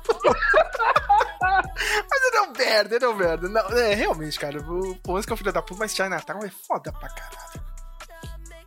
Mas 1.41 2.23
ele 2.23 2.37
é 2.37 2.41
um 2.41 2.53
merda, 2.57 2.95
ele 2.95 3.03
é 3.05 3.09
um 3.09 3.15
merda. 3.15 3.49
Não, 3.49 3.77
é, 3.77 3.93
realmente, 3.93 4.39
cara, 4.39 4.59
o 4.59 4.95
Polanski 5.03 5.29
é 5.29 5.33
um 5.33 5.37
filho 5.37 5.51
da 5.51 5.61
puta, 5.61 5.79
mas 5.81 5.93
Chinatown 5.93 6.45
é 6.45 6.49
foda 6.49 6.93
pra 6.93 7.09
caralho. 7.09 7.68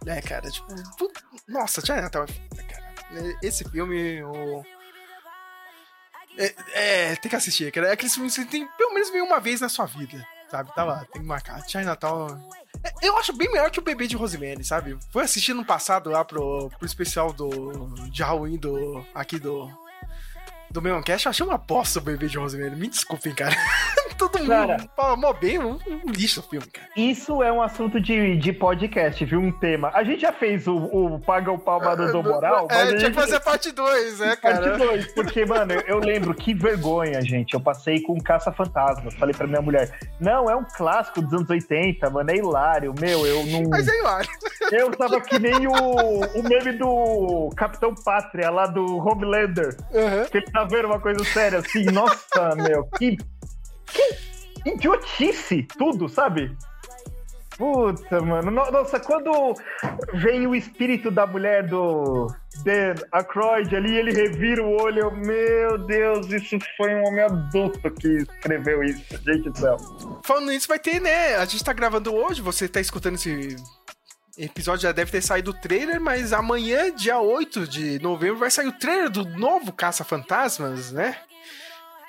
É, 0.07 0.21
cara, 0.21 0.51
tipo... 0.51 0.67
put- 0.97 1.23
Nossa, 1.49 1.81
Chinatown 1.85 2.25
é 2.25 2.27
foda, 2.27 2.63
cara. 2.65 2.93
É, 3.15 3.47
Esse 3.47 3.69
filme, 3.69 4.23
o... 4.25 4.65
É, 6.39 6.55
é, 7.13 7.17
tem 7.17 7.29
que 7.29 7.37
assistir, 7.37 7.71
cara. 7.71 7.89
É 7.89 7.93
aqueles 7.93 8.15
filmes 8.15 8.35
que 8.35 8.41
você 8.43 8.47
tem 8.49 8.67
pelo 8.79 8.95
menos 8.95 9.11
ver 9.11 9.21
uma 9.23 9.39
vez 9.39 9.61
na 9.61 9.69
sua 9.69 9.85
vida, 9.87 10.27
sabe? 10.51 10.75
Tá 10.75 10.83
lá, 10.83 11.05
tem 11.13 11.21
que 11.21 11.29
marcar. 11.29 11.61
Chinatown. 11.69 12.49
É, 12.83 13.07
Eu 13.07 13.19
acho 13.19 13.33
bem 13.35 13.51
melhor 13.53 13.71
que 13.71 13.79
o 13.79 13.83
Bebê 13.83 14.07
de 14.07 14.17
Rosemary, 14.17 14.65
sabe? 14.65 14.99
Fui 15.13 15.23
assistir 15.23 15.53
no 15.53 15.65
passado 15.65 16.11
lá 16.11 16.25
pro, 16.25 16.71
pro 16.71 16.87
especial 16.87 17.33
do, 17.33 17.87
de 18.11 18.23
Halloween 18.23 18.57
do, 18.57 19.07
aqui 19.15 19.39
do, 19.39 19.71
do 20.71 20.81
Meloncast. 20.81 21.27
Eu 21.27 21.31
achei 21.31 21.47
uma 21.47 21.59
bosta 21.59 21.99
o 21.99 22.03
Bebê 22.03 22.27
de 22.29 22.39
Rosemary. 22.39 22.75
Me 22.77 22.89
desculpem, 22.89 23.35
cara. 23.35 23.55
Todo 24.17 24.39
mundo 24.39 24.49
Cara. 24.49 25.17
mó 25.17 25.33
bem, 25.33 25.59
um, 25.59 25.73
um 25.87 26.11
lixo 26.11 26.41
o 26.41 26.43
filme, 26.43 26.67
cara. 26.67 26.89
Isso 26.97 27.43
é 27.43 27.53
um 27.53 27.61
assunto 27.63 28.01
de, 28.01 28.37
de 28.37 28.53
podcast, 28.53 29.25
viu? 29.25 29.41
Um 29.41 29.53
tema. 29.53 29.91
A 29.95 30.05
gente 30.05 30.21
já 30.23 30.33
fez 30.33 30.67
o, 30.67 30.77
o 30.77 31.19
Paga 31.21 31.51
o 31.53 31.59
Palma 31.59 31.97
do, 31.97 32.13
do 32.13 32.23
Moral, 32.23 32.67
É, 32.71 32.87
tinha 32.87 32.95
que 32.95 33.01
gente- 33.01 33.15
fazer 33.15 33.41
parte 33.41 33.73
2, 33.73 34.21
né, 34.21 34.37
Parte 34.37 34.61
cara? 34.61 34.79
2, 34.79 35.13
porque, 35.15 35.45
mano, 35.45 35.73
eu, 35.87 35.99
lembro 35.99 36.35
que 36.35 36.55
vergonha, 36.55 37.21
gente. 37.23 37.55
Eu 37.55 37.61
passei 37.61 38.01
com 38.01 38.21
Caça-Fantasmas. 38.21 39.15
Falei 39.15 39.35
pra 39.35 39.47
minha 39.47 39.63
mulher: 39.63 39.91
não, 40.21 40.49
é 40.51 40.57
um 40.57 40.65
clássico 40.65 41.21
dos 41.23 41.33
anos 41.33 41.49
80, 41.51 42.09
mano, 42.11 42.31
é 42.31 42.37
hilário. 42.37 42.95
Meu, 43.01 43.27
eu 43.27 43.45
não. 43.47 43.71
Mas 43.71 43.89
é 43.89 43.99
hilário. 43.99 44.31
Eu 44.71 44.91
tava 44.93 45.21
que 45.21 45.39
nem 45.39 45.67
o, 45.67 45.73
o 45.73 46.43
meme 46.43 46.73
do 46.73 47.51
Capitão 47.57 47.95
Pátria 47.95 48.51
lá 48.51 48.67
do 48.67 48.97
Homelander. 48.99 49.77
Uhum. 49.93 50.25
Que 50.31 50.39
ele 50.39 50.47
tá 50.47 50.65
vendo 50.65 50.87
uma 50.87 51.01
coisa 51.01 51.23
séria 51.25 51.59
assim. 51.59 51.85
Nossa, 51.87 52.55
meu, 52.57 52.85
que. 52.99 53.17
Que 53.93 54.71
idiotice 54.71 55.63
tudo, 55.79 56.09
sabe? 56.09 56.57
Puta, 57.57 58.21
mano. 58.21 58.51
No- 58.51 58.71
Nossa, 58.71 58.99
quando 58.99 59.55
vem 60.15 60.47
o 60.47 60.55
espírito 60.55 61.11
da 61.11 61.27
mulher 61.27 61.67
do 61.67 62.27
Dan 62.65 62.95
Aykroyd 63.13 63.75
ali, 63.77 63.95
ele 63.97 64.11
revira 64.13 64.63
o 64.65 64.81
olho. 64.83 65.01
eu, 65.01 65.11
Meu 65.17 65.79
Deus, 65.87 66.27
isso 66.33 66.57
foi 66.77 66.95
um 66.95 67.05
homem 67.07 67.21
adulto 67.23 67.91
que 67.91 68.09
escreveu 68.09 68.83
isso. 68.83 69.05
Gente 69.23 69.51
do 69.51 69.59
céu. 69.59 69.77
Falando 70.25 70.49
nisso, 70.51 70.67
vai 70.67 70.79
ter, 70.79 71.01
né? 71.01 71.37
A 71.37 71.45
gente 71.45 71.63
tá 71.63 71.73
gravando 71.75 72.15
hoje, 72.15 72.41
você 72.41 72.67
tá 72.67 72.81
escutando 72.81 73.17
esse 73.17 73.55
episódio, 74.39 74.85
já 74.85 74.93
deve 74.93 75.11
ter 75.13 75.21
saído 75.23 75.51
o 75.51 75.55
trailer, 75.61 76.01
mas 76.01 76.33
amanhã, 76.33 76.91
dia 76.95 77.19
8 77.21 77.69
de 77.69 77.99
novembro, 78.01 78.39
vai 78.39 78.51
sair 78.51 78.67
o 78.69 78.73
trailer 78.79 79.11
do 79.11 79.25
novo 79.39 79.71
Caça-Fantasmas, 79.73 80.91
né? 80.91 81.17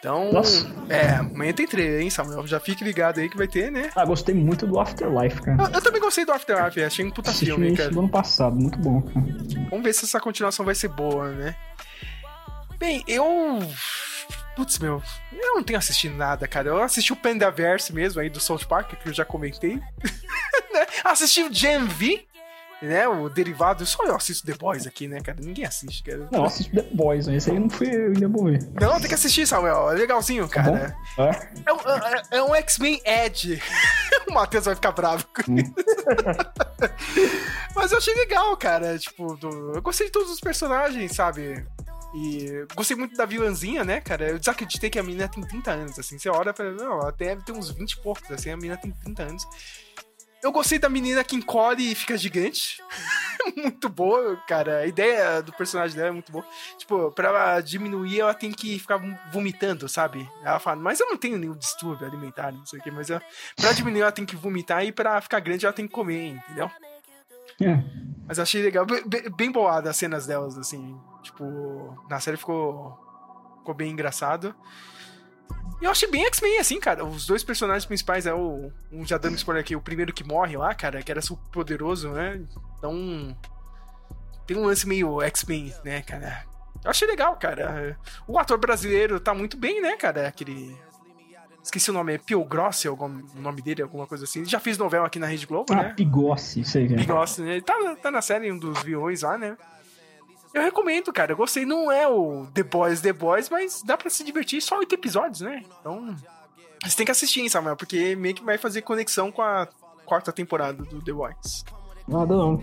Então, 0.03 0.33
Nossa. 0.33 0.67
é, 0.89 1.11
amanhã 1.15 1.53
tem 1.53 1.65
trailer, 1.65 2.01
hein, 2.01 2.09
Samuel? 2.09 2.45
Já 2.45 2.59
fique 2.59 2.83
ligado 2.83 3.21
aí 3.21 3.29
que 3.29 3.37
vai 3.37 3.47
ter, 3.47 3.71
né? 3.71 3.89
Ah, 3.95 4.03
gostei 4.03 4.35
muito 4.35 4.67
do 4.67 4.77
Afterlife, 4.77 5.41
cara. 5.41 5.63
Eu, 5.63 5.75
eu 5.75 5.81
também 5.81 6.01
gostei 6.01 6.25
do 6.25 6.33
Afterlife, 6.33 6.83
achei 6.83 7.05
um 7.05 7.09
puta 7.09 7.29
Assisti 7.29 7.45
filme, 7.45 7.67
isso 7.67 7.77
cara. 7.77 7.89
do 7.89 7.99
ano 7.99 8.09
passado, 8.09 8.53
muito 8.53 8.77
bom, 8.79 9.01
cara. 9.01 9.25
Vamos 9.69 9.81
ver 9.81 9.93
se 9.93 10.03
essa 10.03 10.19
continuação 10.19 10.65
vai 10.65 10.75
ser 10.75 10.89
boa, 10.89 11.29
né? 11.29 11.55
Bem, 12.77 13.01
eu. 13.07 13.25
Putz, 14.57 14.77
meu, 14.77 15.01
eu 15.31 15.55
não 15.55 15.63
tenho 15.63 15.79
assistido 15.79 16.17
nada, 16.17 16.49
cara. 16.49 16.67
Eu 16.67 16.83
assisti 16.83 17.13
o 17.13 17.15
Pandaverse 17.15 17.93
mesmo 17.93 18.19
aí 18.19 18.29
do 18.29 18.41
South 18.41 18.65
Park, 18.67 18.95
que 19.01 19.07
eu 19.07 19.13
já 19.13 19.23
comentei. 19.23 19.75
né? 20.73 20.85
Assisti 21.05 21.43
o 21.43 21.53
Gen 21.53 21.85
V, 21.87 22.25
né? 22.81 23.07
O 23.07 23.29
derivado. 23.29 23.85
Só 23.85 24.05
eu 24.05 24.15
assisto 24.15 24.45
The 24.45 24.53
Boys 24.57 24.85
aqui, 24.87 25.07
né, 25.07 25.19
cara? 25.21 25.37
Ninguém 25.41 25.65
assiste, 25.65 26.03
cara. 26.03 26.27
Não, 26.31 26.45
assisti 26.45 26.71
The 26.71 26.83
Boys, 26.93 27.27
né? 27.27 27.35
Esse 27.37 27.49
aí 27.51 27.57
eu 27.57 27.61
não 27.61 27.69
fui, 27.69 27.87
eu 27.93 28.07
ainda 28.07 28.27
vou 28.27 28.45
ver. 28.45 28.59
Não, 28.79 28.99
tem 28.99 29.07
que 29.07 29.13
assistir, 29.13 29.45
Samuel. 29.47 29.91
É 29.91 29.95
legalzinho, 29.95 30.47
Tá 30.47 30.63
cara. 30.63 30.95
É? 31.17 31.47
É 31.65 31.73
um, 31.73 31.79
é- 31.79 32.21
é 32.31 32.43
um 32.43 32.55
X-Men 32.55 33.01
Edge. 33.05 33.61
o 34.29 34.33
Matheus 34.33 34.65
vai 34.65 34.75
ficar 34.75 34.91
bravo 34.91 35.25
com 35.33 35.55
isso. 35.57 35.73
Mas 37.75 37.91
eu 37.91 37.97
achei 37.97 38.13
legal, 38.15 38.55
cara. 38.57 38.97
Tipo, 38.97 39.35
do- 39.35 39.73
eu 39.75 39.81
gostei 39.81 40.07
de 40.07 40.11
todos 40.13 40.29
os 40.31 40.39
personagens, 40.39 41.13
sabe? 41.15 41.65
E 42.15 42.65
gostei 42.75 42.95
muito 42.95 43.15
da 43.15 43.25
vilãzinha, 43.25 43.83
né, 43.83 43.99
cara? 43.99 44.29
Eu 44.29 44.37
desacreditei 44.37 44.87
que 44.89 44.99
a 44.99 45.03
menina 45.03 45.27
tem 45.27 45.43
30 45.43 45.71
anos, 45.71 45.97
assim. 45.97 46.19
Você 46.19 46.29
olha 46.29 46.53
pra 46.53 46.71
não, 46.71 46.99
ela 47.01 47.11
deve 47.11 47.41
ter 47.41 47.51
uns 47.51 47.71
20 47.71 47.93
e 47.93 48.01
poucos, 48.01 48.29
assim. 48.31 48.51
A 48.51 48.55
menina 48.57 48.77
tem 48.77 48.91
30 48.91 49.23
anos. 49.23 49.47
Eu 50.43 50.51
gostei 50.51 50.77
da 50.77 50.89
menina 50.89 51.23
que 51.23 51.35
encolhe 51.37 51.91
e 51.91 51.95
fica 51.95 52.17
gigante. 52.17 52.81
muito 53.55 53.87
boa, 53.87 54.35
cara. 54.47 54.79
A 54.79 54.85
ideia 54.87 55.41
do 55.41 55.53
personagem 55.53 55.95
dela 55.95 56.09
é 56.09 56.11
muito 56.11 56.31
boa. 56.31 56.45
Tipo, 56.77 57.11
pra 57.11 57.29
ela 57.29 57.61
diminuir, 57.61 58.19
ela 58.19 58.33
tem 58.33 58.51
que 58.51 58.77
ficar 58.77 58.97
vomitando, 59.31 59.87
sabe? 59.87 60.29
Ela 60.43 60.59
fala, 60.59 60.75
mas 60.81 60.99
eu 60.99 61.07
não 61.07 61.15
tenho 61.17 61.37
nenhum 61.37 61.55
distúrbio 61.55 62.05
alimentar, 62.05 62.51
não 62.51 62.65
sei 62.65 62.79
o 62.79 62.83
quê. 62.83 62.91
Mas 62.91 63.09
ela, 63.09 63.21
pra 63.55 63.71
diminuir, 63.71 64.01
ela 64.01 64.11
tem 64.11 64.25
que 64.25 64.35
vomitar 64.35 64.83
e 64.85 64.91
pra 64.91 65.21
ficar 65.21 65.39
grande, 65.39 65.65
ela 65.65 65.73
tem 65.73 65.87
que 65.87 65.93
comer, 65.93 66.27
entendeu? 66.35 66.69
É. 67.61 67.81
Mas 68.27 68.37
eu 68.37 68.43
achei 68.43 68.61
legal. 68.61 68.85
Be- 68.85 69.03
be- 69.05 69.29
Bem 69.29 69.51
boada 69.51 69.89
as 69.89 69.95
cenas 69.97 70.25
delas, 70.25 70.57
assim. 70.57 70.99
Tipo, 71.21 71.97
na 72.09 72.19
série 72.19 72.35
ficou, 72.37 72.97
ficou 73.59 73.73
bem 73.73 73.91
engraçado. 73.91 74.53
Eu 75.83 75.91
achei 75.91 76.09
bem 76.09 76.25
X-Men, 76.25 76.59
assim, 76.59 76.79
cara. 76.79 77.03
Os 77.03 77.25
dois 77.27 77.43
personagens 77.43 77.85
principais 77.85 78.25
é 78.25 78.33
o. 78.33 78.71
Um 78.91 79.05
já 79.05 79.17
dando 79.17 79.35
spoiler 79.35 79.61
aqui, 79.61 79.75
o 79.75 79.81
primeiro 79.81 80.13
que 80.13 80.23
morre 80.23 80.55
lá, 80.57 80.73
cara, 80.73 81.03
que 81.03 81.11
era 81.11 81.21
super 81.21 81.43
poderoso, 81.51 82.09
né? 82.09 82.41
Então. 82.77 83.35
Tem 84.47 84.57
um 84.57 84.65
lance 84.65 84.87
meio 84.87 85.21
X-Men, 85.21 85.73
né, 85.83 86.01
cara? 86.01 86.43
Eu 86.83 86.89
achei 86.89 87.07
legal, 87.07 87.35
cara. 87.37 87.97
O 88.27 88.37
ator 88.37 88.57
brasileiro 88.57 89.19
tá 89.19 89.33
muito 89.33 89.57
bem, 89.57 89.81
né, 89.81 89.95
cara? 89.95 90.27
Aquele. 90.27 90.75
Esqueci 91.61 91.89
o 91.91 91.93
nome, 91.93 92.13
é 92.13 92.17
Pio 92.17 92.43
Grossi, 92.43 92.89
algum, 92.89 93.05
o 93.35 93.41
nome 93.41 93.61
dele, 93.61 93.81
alguma 93.81 94.05
coisa 94.05 94.25
assim. 94.25 94.39
Ele 94.39 94.49
já 94.49 94.59
fez 94.59 94.77
novela 94.77 95.07
aqui 95.07 95.17
na 95.17 95.27
Rede 95.27 95.45
Globo, 95.45 95.71
Ah, 95.71 95.75
né? 95.77 95.93
Pigossi, 95.95 96.59
isso 96.59 96.77
aí, 96.77 96.89
Big 96.89 97.05
cara. 97.05 97.19
Boss, 97.19 97.37
né? 97.37 97.51
Ele 97.53 97.61
tá, 97.61 97.95
tá 98.01 98.11
na 98.11 98.21
série, 98.21 98.51
um 98.51 98.57
dos 98.57 98.83
vilões 98.83 99.21
lá, 99.21 99.37
né? 99.37 99.55
Eu 100.53 100.61
recomendo, 100.61 101.11
cara. 101.11 101.31
Eu 101.31 101.37
gostei. 101.37 101.65
Não 101.65 101.91
é 101.91 102.07
o 102.07 102.45
The 102.53 102.63
Boys, 102.63 103.01
The 103.01 103.13
Boys, 103.13 103.49
mas 103.49 103.81
dá 103.83 103.97
pra 103.97 104.09
se 104.09 104.23
divertir. 104.23 104.61
Só 104.61 104.77
oito 104.79 104.93
episódios, 104.93 105.41
né? 105.41 105.63
Então. 105.79 106.15
Você 106.83 106.97
tem 106.97 107.05
que 107.05 107.11
assistir, 107.11 107.41
hein, 107.41 107.49
Samuel? 107.49 107.75
Porque 107.75 108.15
meio 108.15 108.35
que 108.35 108.43
vai 108.43 108.57
fazer 108.57 108.81
conexão 108.81 109.31
com 109.31 109.41
a 109.41 109.67
quarta 110.05 110.31
temporada 110.31 110.83
do 110.83 111.01
The 111.01 111.13
Boys. 111.13 111.63
Nada 112.07 112.35
não. 112.35 112.61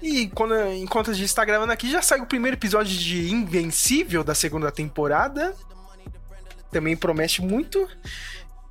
E 0.00 0.28
quando, 0.28 0.54
enquanto 0.72 1.10
a 1.10 1.14
gente 1.14 1.26
está 1.26 1.44
gravando 1.44 1.72
aqui, 1.72 1.90
já 1.90 2.00
saiu 2.00 2.22
o 2.22 2.26
primeiro 2.26 2.56
episódio 2.56 2.96
de 2.96 3.30
Invencível 3.30 4.24
da 4.24 4.34
segunda 4.34 4.70
temporada. 4.70 5.54
Também 6.70 6.96
promete 6.96 7.42
muito. 7.42 7.86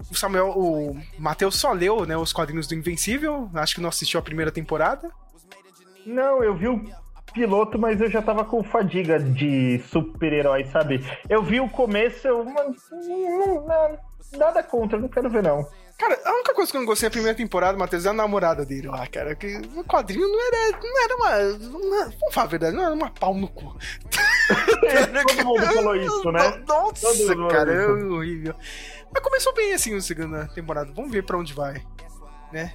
O 0.09 0.15
Samuel, 0.15 0.57
o 0.57 0.99
Matheus 1.19 1.55
só 1.55 1.71
leu 1.71 2.05
né, 2.05 2.17
os 2.17 2.33
quadrinhos 2.33 2.65
do 2.65 2.73
Invencível. 2.73 3.49
Acho 3.53 3.75
que 3.75 3.81
não 3.81 3.89
assistiu 3.89 4.19
a 4.19 4.23
primeira 4.23 4.51
temporada. 4.51 5.11
Não, 6.05 6.41
eu 6.41 6.55
vi 6.55 6.67
o 6.67 6.83
piloto, 7.33 7.77
mas 7.77 7.99
eu 8.01 8.09
já 8.09 8.21
tava 8.21 8.43
com 8.43 8.63
fadiga 8.63 9.19
de 9.19 9.79
super-herói, 9.89 10.65
sabe? 10.65 11.03
Eu 11.29 11.43
vi 11.43 11.59
o 11.59 11.69
começo, 11.69 12.27
eu. 12.27 12.45
Nada 14.37 14.61
contra, 14.61 14.99
não 14.99 15.07
quero 15.07 15.29
ver, 15.29 15.43
não. 15.43 15.67
Cara, 15.99 16.17
a 16.23 16.31
única 16.31 16.53
coisa 16.53 16.71
que 16.71 16.77
eu 16.77 16.79
não 16.79 16.87
gostei 16.87 17.09
da 17.09 17.11
primeira 17.11 17.37
temporada, 17.37 17.77
Matheus, 17.77 18.05
é 18.05 18.09
a 18.09 18.13
namorada 18.13 18.65
dele 18.65 18.87
lá, 18.87 19.05
cara. 19.05 19.35
Que 19.35 19.57
o 19.75 19.83
quadrinho 19.83 20.29
não 20.29 20.47
era. 20.47 20.79
Não 20.79 21.03
era 21.03 21.15
uma. 21.15 21.77
uma 21.77 22.05
vamos 22.05 22.33
falar 22.33 22.45
a 22.45 22.49
verdade, 22.49 22.75
não 22.77 22.83
era 22.85 22.93
uma 22.93 23.09
pau 23.11 23.33
no 23.33 23.49
cu. 23.49 23.75
Todo 25.27 25.45
mundo 25.45 25.61
falou 25.61 25.95
isso, 25.97 26.31
né? 26.31 26.63
Nossa, 26.65 27.35
cara, 27.49 27.73
é 27.73 27.87
horrível. 27.87 28.55
Mas 29.11 29.23
começou 29.23 29.53
bem 29.53 29.73
assim 29.73 29.93
a 29.93 29.99
segunda 29.99 30.47
temporada. 30.55 30.89
Vamos 30.95 31.11
ver 31.11 31.23
pra 31.23 31.37
onde 31.37 31.53
vai, 31.53 31.83
né? 32.53 32.71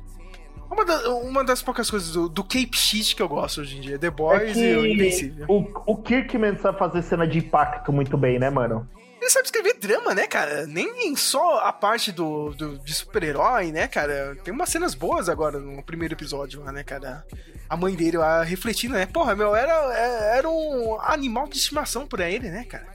Uma, 0.74 0.84
da- 0.84 1.08
uma 1.14 1.44
das 1.44 1.62
poucas 1.62 1.88
coisas 1.88 2.10
do, 2.10 2.28
do 2.28 2.42
Cape 2.42 2.76
Shit 2.76 3.14
que 3.14 3.22
eu 3.22 3.28
gosto 3.28 3.60
hoje 3.60 3.78
em 3.78 3.80
dia. 3.80 3.98
The 3.98 4.08
É 4.08 4.10
Boys 4.10 4.56
e 4.56 4.74
o 4.74 4.84
Invencível. 4.84 5.46
o, 5.48 5.92
o 5.92 5.96
Kirkman 6.02 6.58
sabe 6.58 6.78
fazer 6.78 7.02
cena 7.02 7.26
de 7.26 7.38
impacto 7.38 7.92
muito 7.92 8.16
bem, 8.18 8.38
né, 8.38 8.50
mano? 8.50 8.88
Ele 9.20 9.30
sabe 9.30 9.46
escrever 9.46 9.78
drama, 9.78 10.14
né, 10.14 10.26
cara? 10.26 10.66
Nem 10.66 11.16
só 11.16 11.60
a 11.60 11.72
parte 11.72 12.12
do, 12.12 12.50
do- 12.50 12.78
de 12.78 12.92
super-herói, 12.92 13.72
né, 13.72 13.86
cara? 13.88 14.36
Tem 14.44 14.52
umas 14.52 14.68
cenas 14.68 14.94
boas 14.94 15.28
agora 15.28 15.58
no 15.58 15.82
primeiro 15.82 16.12
episódio 16.14 16.62
lá, 16.62 16.70
né, 16.72 16.82
cara? 16.82 17.24
A 17.68 17.76
mãe 17.76 17.94
dele 17.94 18.18
lá 18.18 18.42
refletindo, 18.42 18.94
né? 18.94 19.06
Porra, 19.06 19.34
meu, 19.34 19.54
era, 19.56 19.72
é- 19.96 20.38
era 20.38 20.48
um 20.50 21.00
animal 21.00 21.46
de 21.48 21.56
estimação 21.56 22.06
pra 22.06 22.28
ele, 22.28 22.50
né, 22.50 22.64
cara? 22.64 22.86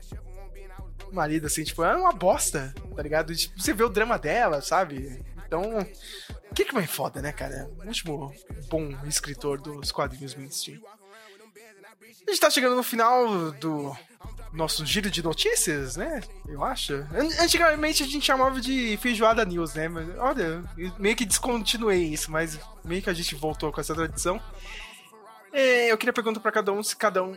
O 1.10 1.14
marido, 1.14 1.46
assim, 1.46 1.64
tipo, 1.64 1.82
era 1.82 1.98
uma 1.98 2.12
bosta, 2.12 2.72
tá 2.94 3.02
ligado? 3.02 3.34
Tipo, 3.34 3.60
você 3.60 3.72
vê 3.72 3.82
o 3.82 3.88
drama 3.88 4.16
dela, 4.16 4.60
sabe? 4.62 5.20
Então, 5.44 5.84
que 6.64 6.74
vai 6.74 6.86
foda, 6.86 7.20
né, 7.22 7.32
cara? 7.32 7.70
O 7.78 7.86
último 7.86 8.32
bom 8.68 8.90
escritor 9.06 9.60
dos 9.60 9.90
quadrinhos 9.92 10.34
mainstream. 10.34 10.80
A 12.26 12.30
gente 12.30 12.40
tá 12.40 12.50
chegando 12.50 12.76
no 12.76 12.82
final 12.82 13.50
do 13.52 13.96
nosso 14.52 14.84
giro 14.84 15.10
de 15.10 15.22
notícias, 15.22 15.96
né? 15.96 16.20
Eu 16.48 16.62
acho. 16.64 16.94
An- 16.94 17.42
Antigamente 17.42 18.02
a 18.02 18.06
gente 18.06 18.24
chamava 18.24 18.60
de 18.60 18.96
feijoada 19.00 19.44
news, 19.44 19.74
né? 19.74 19.88
Mas 19.88 20.08
olha, 20.18 20.62
meio 20.98 21.16
que 21.16 21.24
descontinuei 21.24 22.04
isso, 22.04 22.30
mas 22.30 22.58
meio 22.84 23.02
que 23.02 23.10
a 23.10 23.14
gente 23.14 23.34
voltou 23.34 23.72
com 23.72 23.80
essa 23.80 23.94
tradição. 23.94 24.40
É, 25.52 25.90
eu 25.90 25.98
queria 25.98 26.12
perguntar 26.12 26.40
pra 26.40 26.52
cada 26.52 26.72
um 26.72 26.82
se 26.82 26.94
cada 26.96 27.22
um 27.24 27.36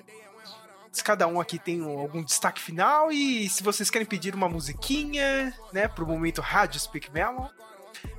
se 0.91 1.04
cada 1.04 1.26
um 1.28 1.41
aqui 1.41 1.58
tem 1.58 1.82
algum 1.84 2.22
destaque 2.24 2.62
final 2.62 3.12
e 3.12 3.50
se 3.50 3.64
vocês 3.64 3.90
querem 3.90 4.06
pedir 4.06 4.36
uma 4.36 4.48
musiquinha, 4.48 5.52
né, 5.72 5.88
pro 5.88 6.06
momento 6.06 6.40
Rádio 6.40 6.80
Speak 6.80 7.10
Melon. 7.12 7.48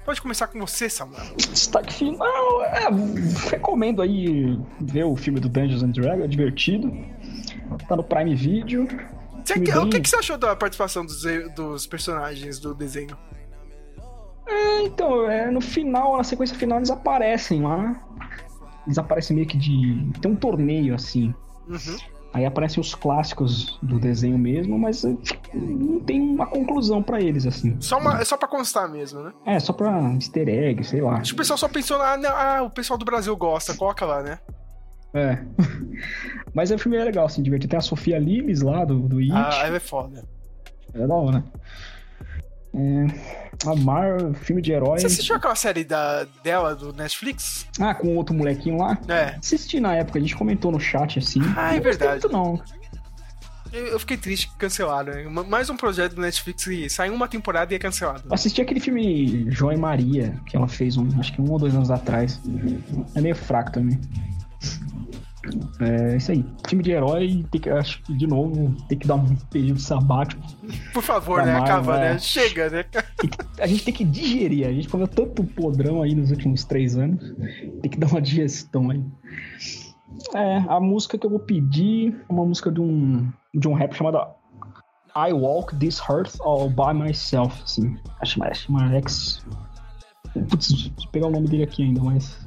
Pode 0.04 0.20
começar 0.20 0.46
com 0.48 0.58
você, 0.60 0.88
Samuel. 0.90 1.22
Destaque 1.36 1.92
final, 1.94 2.62
é, 2.62 2.88
recomendo 3.50 4.02
aí 4.02 4.58
ver 4.80 5.04
o 5.04 5.16
filme 5.16 5.40
do 5.40 5.48
Dungeons 5.48 5.82
and 5.82 5.90
Dragons, 5.92 6.24
é 6.24 6.28
divertido. 6.28 6.92
Tá 7.88 7.96
no 7.96 8.04
Prime 8.04 8.34
Video. 8.34 8.86
Você- 9.44 9.54
Filme 9.54 9.70
o 9.78 9.88
que, 9.88 10.00
que 10.00 10.08
você 10.08 10.16
achou 10.16 10.36
da 10.38 10.54
participação 10.56 11.04
dos, 11.04 11.22
dos 11.54 11.86
personagens 11.86 12.58
do 12.58 12.74
desenho? 12.74 13.16
É, 14.46 14.82
então, 14.82 15.30
é, 15.30 15.50
no 15.50 15.60
final, 15.60 16.16
na 16.18 16.24
sequência 16.24 16.56
final, 16.56 16.78
eles 16.78 16.90
aparecem 16.90 17.62
lá. 17.62 17.98
Eles 18.86 18.98
aparecem 18.98 19.34
meio 19.34 19.48
que 19.48 19.56
de. 19.56 20.06
Tem 20.20 20.30
um 20.30 20.36
torneio 20.36 20.94
assim. 20.94 21.34
Uhum. 21.66 21.96
Aí 22.34 22.44
aparecem 22.44 22.80
os 22.80 22.96
clássicos 22.96 23.78
do 23.80 23.96
desenho 24.00 24.36
mesmo, 24.36 24.76
mas 24.76 25.04
é, 25.04 25.16
não 25.54 26.00
tem 26.00 26.20
uma 26.20 26.46
conclusão 26.46 27.00
pra 27.00 27.20
eles, 27.20 27.46
assim. 27.46 27.76
Só, 27.80 27.96
uma, 27.96 28.20
é 28.20 28.24
só 28.24 28.36
pra 28.36 28.48
constar 28.48 28.88
mesmo, 28.90 29.22
né? 29.22 29.32
É, 29.46 29.60
só 29.60 29.72
pra 29.72 30.00
easter 30.14 30.48
egg, 30.48 30.82
sei 30.82 31.00
lá. 31.00 31.18
Acho 31.18 31.30
que 31.30 31.34
o 31.34 31.38
pessoal 31.38 31.56
só 31.56 31.68
pensou, 31.68 32.02
ah, 32.02 32.16
não, 32.16 32.30
ah, 32.30 32.62
o 32.62 32.70
pessoal 32.70 32.98
do 32.98 33.04
Brasil 33.04 33.36
gosta, 33.36 33.76
coloca 33.76 34.04
lá, 34.04 34.20
né? 34.20 34.40
É. 35.14 35.44
Mas 36.52 36.72
o 36.72 36.78
filme 36.78 36.96
é 36.96 37.04
legal, 37.04 37.26
assim, 37.26 37.40
divertido. 37.40 37.70
Tem 37.70 37.78
a 37.78 37.82
Sofia 37.82 38.18
Limes 38.18 38.62
lá, 38.62 38.84
do, 38.84 38.98
do 39.08 39.18
It. 39.18 39.30
Ah, 39.32 39.66
ela 39.66 39.76
é 39.76 39.80
foda. 39.80 40.24
É 40.92 41.06
da 41.06 41.14
hora. 41.14 41.44
É, 42.74 43.43
a 43.66 43.74
Mar, 43.76 44.18
filme 44.42 44.60
de 44.62 44.72
herói. 44.72 44.98
Você 45.00 45.06
assistiu 45.06 45.36
aquela 45.36 45.54
série 45.54 45.84
da, 45.84 46.26
dela, 46.42 46.74
do 46.74 46.92
Netflix? 46.92 47.66
Ah, 47.80 47.94
com 47.94 48.16
outro 48.16 48.34
molequinho 48.34 48.78
lá? 48.78 48.98
É. 49.08 49.36
Assisti 49.36 49.80
na 49.80 49.94
época, 49.94 50.18
a 50.18 50.22
gente 50.22 50.36
comentou 50.36 50.70
no 50.72 50.80
chat, 50.80 51.18
assim. 51.18 51.40
Ah, 51.56 51.74
é 51.74 51.80
verdade. 51.80 52.22
muito, 52.22 52.28
não. 52.30 52.60
Eu, 53.72 53.98
fiquei 53.98 54.16
triste 54.16 54.48
que 54.48 54.56
cancelaram. 54.56 55.28
Ma- 55.30 55.42
Mais 55.42 55.68
um 55.68 55.76
projeto 55.76 56.14
do 56.14 56.20
Netflix 56.20 56.64
e 56.68 56.88
sai 56.88 57.10
uma 57.10 57.26
temporada 57.26 57.72
e 57.72 57.76
é 57.76 57.78
cancelado. 57.78 58.22
Assisti 58.32 58.62
aquele 58.62 58.78
filme 58.78 59.48
e 59.72 59.76
Maria, 59.76 60.40
que 60.46 60.56
ela 60.56 60.68
fez, 60.68 60.96
um, 60.96 61.08
acho 61.18 61.32
que 61.32 61.40
um 61.42 61.50
ou 61.50 61.58
dois 61.58 61.74
anos 61.74 61.90
atrás. 61.90 62.40
É 63.16 63.20
meio 63.20 63.34
fraco 63.34 63.72
também. 63.72 64.00
É 65.80 66.16
isso 66.16 66.32
aí. 66.32 66.44
Filme 66.68 66.82
de 66.82 66.92
herói, 66.92 67.44
tem 67.50 67.60
que, 67.60 67.70
acho 67.70 68.02
que, 68.02 68.14
de 68.16 68.26
novo, 68.26 68.74
tem 68.88 68.98
que 68.98 69.06
dar 69.06 69.16
um 69.16 69.36
período 69.50 69.80
sabático. 69.80 70.42
Por 70.92 71.02
favor, 71.02 71.44
né? 71.44 71.52
Marvel, 71.52 71.74
Acaba, 71.74 71.98
né? 71.98 72.18
Chega, 72.18 72.70
né? 72.70 72.84
A 73.58 73.66
gente 73.66 73.84
tem 73.84 73.94
que 73.94 74.04
digerir. 74.04 74.66
A 74.66 74.72
gente 74.72 74.88
comeu 74.88 75.08
tanto 75.08 75.44
podrão 75.44 76.02
aí 76.02 76.14
nos 76.14 76.30
últimos 76.30 76.64
três 76.64 76.96
anos. 76.96 77.34
Tem 77.82 77.90
que 77.90 77.98
dar 77.98 78.08
uma 78.08 78.22
digestão 78.22 78.90
aí. 78.90 79.02
É, 80.34 80.58
a 80.68 80.80
música 80.80 81.18
que 81.18 81.26
eu 81.26 81.30
vou 81.30 81.40
pedir 81.40 82.14
é 82.28 82.32
uma 82.32 82.44
música 82.44 82.70
de 82.70 82.80
um, 82.80 83.30
de 83.54 83.68
um 83.68 83.74
rap 83.74 83.94
chamado 83.94 84.18
I 85.16 85.32
Walk 85.32 85.76
This 85.76 86.00
Earth 86.08 86.36
All 86.40 86.68
By 86.68 86.94
Myself, 86.94 87.62
assim. 87.62 87.96
Acho 88.20 88.40
que 88.40 88.54
chama 88.54 88.94
X. 88.96 89.44
Putz, 90.48 90.90
pegar 91.12 91.28
o 91.28 91.30
nome 91.30 91.48
dele 91.48 91.62
aqui 91.62 91.82
ainda, 91.82 92.02
mas. 92.02 92.43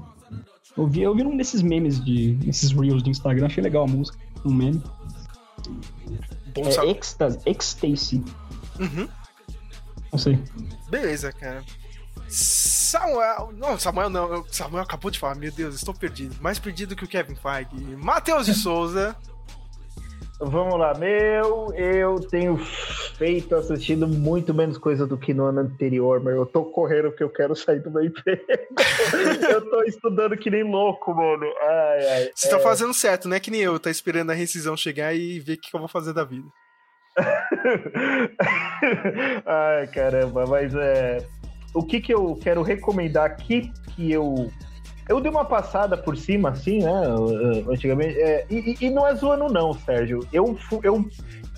Eu 0.78 0.88
vi, 0.88 1.02
eu 1.02 1.16
vi 1.16 1.24
num 1.24 1.36
desses 1.36 1.62
memes 1.62 2.04
de. 2.04 2.38
nesses 2.46 2.72
reels 2.72 3.02
do 3.02 3.10
Instagram, 3.10 3.48
achei 3.48 3.64
legal 3.64 3.84
a 3.84 3.88
música. 3.88 4.18
Um 4.46 4.54
meme. 4.54 4.82
Bom 6.54 6.68
É. 6.68 6.90
Ecstasy. 6.92 7.40
Ecstasy. 7.46 8.24
Uhum. 8.80 9.08
Não 10.12 10.20
sei. 10.20 10.40
Beleza, 10.90 11.32
cara. 11.32 11.64
Samuel. 12.30 13.54
Não, 13.58 13.78
Samuel 13.80 14.10
não. 14.10 14.46
Samuel 14.52 14.84
acabou 14.84 15.10
de 15.12 15.20
falar. 15.20 15.36
Meu 15.36 15.52
Deus, 15.52 15.76
estou 15.76 15.94
perdido. 15.94 16.36
Mais 16.42 16.60
perdido 16.60 16.96
que 16.96 17.04
o 17.04 17.08
Kevin 17.08 17.36
Feige. 17.36 17.96
Matheus 17.98 18.46
de 18.46 18.54
Souza. 18.56 19.16
Vamos 20.40 20.78
lá, 20.78 20.94
meu, 20.94 21.74
eu 21.74 22.20
tenho 22.20 22.58
feito, 22.58 23.56
assistido 23.56 24.08
muito 24.08 24.54
menos 24.54 24.78
coisa 24.78 25.08
do 25.08 25.18
que 25.18 25.34
no 25.34 25.46
ano 25.46 25.62
anterior, 25.62 26.22
mas 26.22 26.36
eu 26.36 26.46
tô 26.46 26.66
correndo 26.66 27.10
porque 27.10 27.24
eu 27.24 27.30
quero 27.30 27.56
sair 27.56 27.80
do 27.80 27.90
meu 27.90 28.06
emprego. 28.06 28.44
eu 29.52 29.68
tô 29.68 29.82
estudando 29.84 30.38
que 30.38 30.52
nem 30.52 30.64
louco, 30.64 31.12
mano. 31.12 31.46
Ai, 31.62 32.08
ai. 32.08 32.24
Vocês 32.26 32.44
estão 32.44 32.60
fazendo 32.60 32.94
certo, 32.94 33.28
né? 33.28 33.40
Que 33.40 33.50
nem 33.50 33.62
eu. 33.62 33.80
Tá 33.80 33.90
esperando 33.90 34.30
a 34.30 34.36
rescisão 34.36 34.78
chegar 34.78 35.16
e 35.16 35.40
ver 35.40 35.54
o 35.54 35.58
que, 35.58 35.72
que 35.72 35.76
eu 35.76 35.80
vou 35.80 35.90
fazer 35.90 36.14
da 36.14 36.24
vida. 36.24 36.48
Ai, 39.46 39.88
caramba, 39.88 40.46
mas 40.46 40.74
é. 40.76 41.26
O 41.74 41.84
que 41.84 42.00
que 42.00 42.14
eu 42.14 42.38
quero 42.42 42.62
recomendar 42.62 43.26
aqui 43.26 43.72
que 43.96 44.12
eu. 44.12 44.52
Eu 45.10 45.22
dei 45.22 45.32
uma 45.32 45.46
passada 45.46 45.96
por 45.98 46.18
cima, 46.18 46.50
assim, 46.50 46.80
né? 46.80 46.92
uh, 46.92 47.72
Antigamente. 47.72 48.20
é, 48.20 48.46
e, 48.50 48.76
e- 48.82 48.90
não 48.90 49.08
é 49.08 49.16
zoando, 49.16 49.48
não, 49.52 49.74
Sérgio. 49.74 50.28
Eu, 50.34 50.56
fu- 50.56 50.82
eu, 50.84 51.10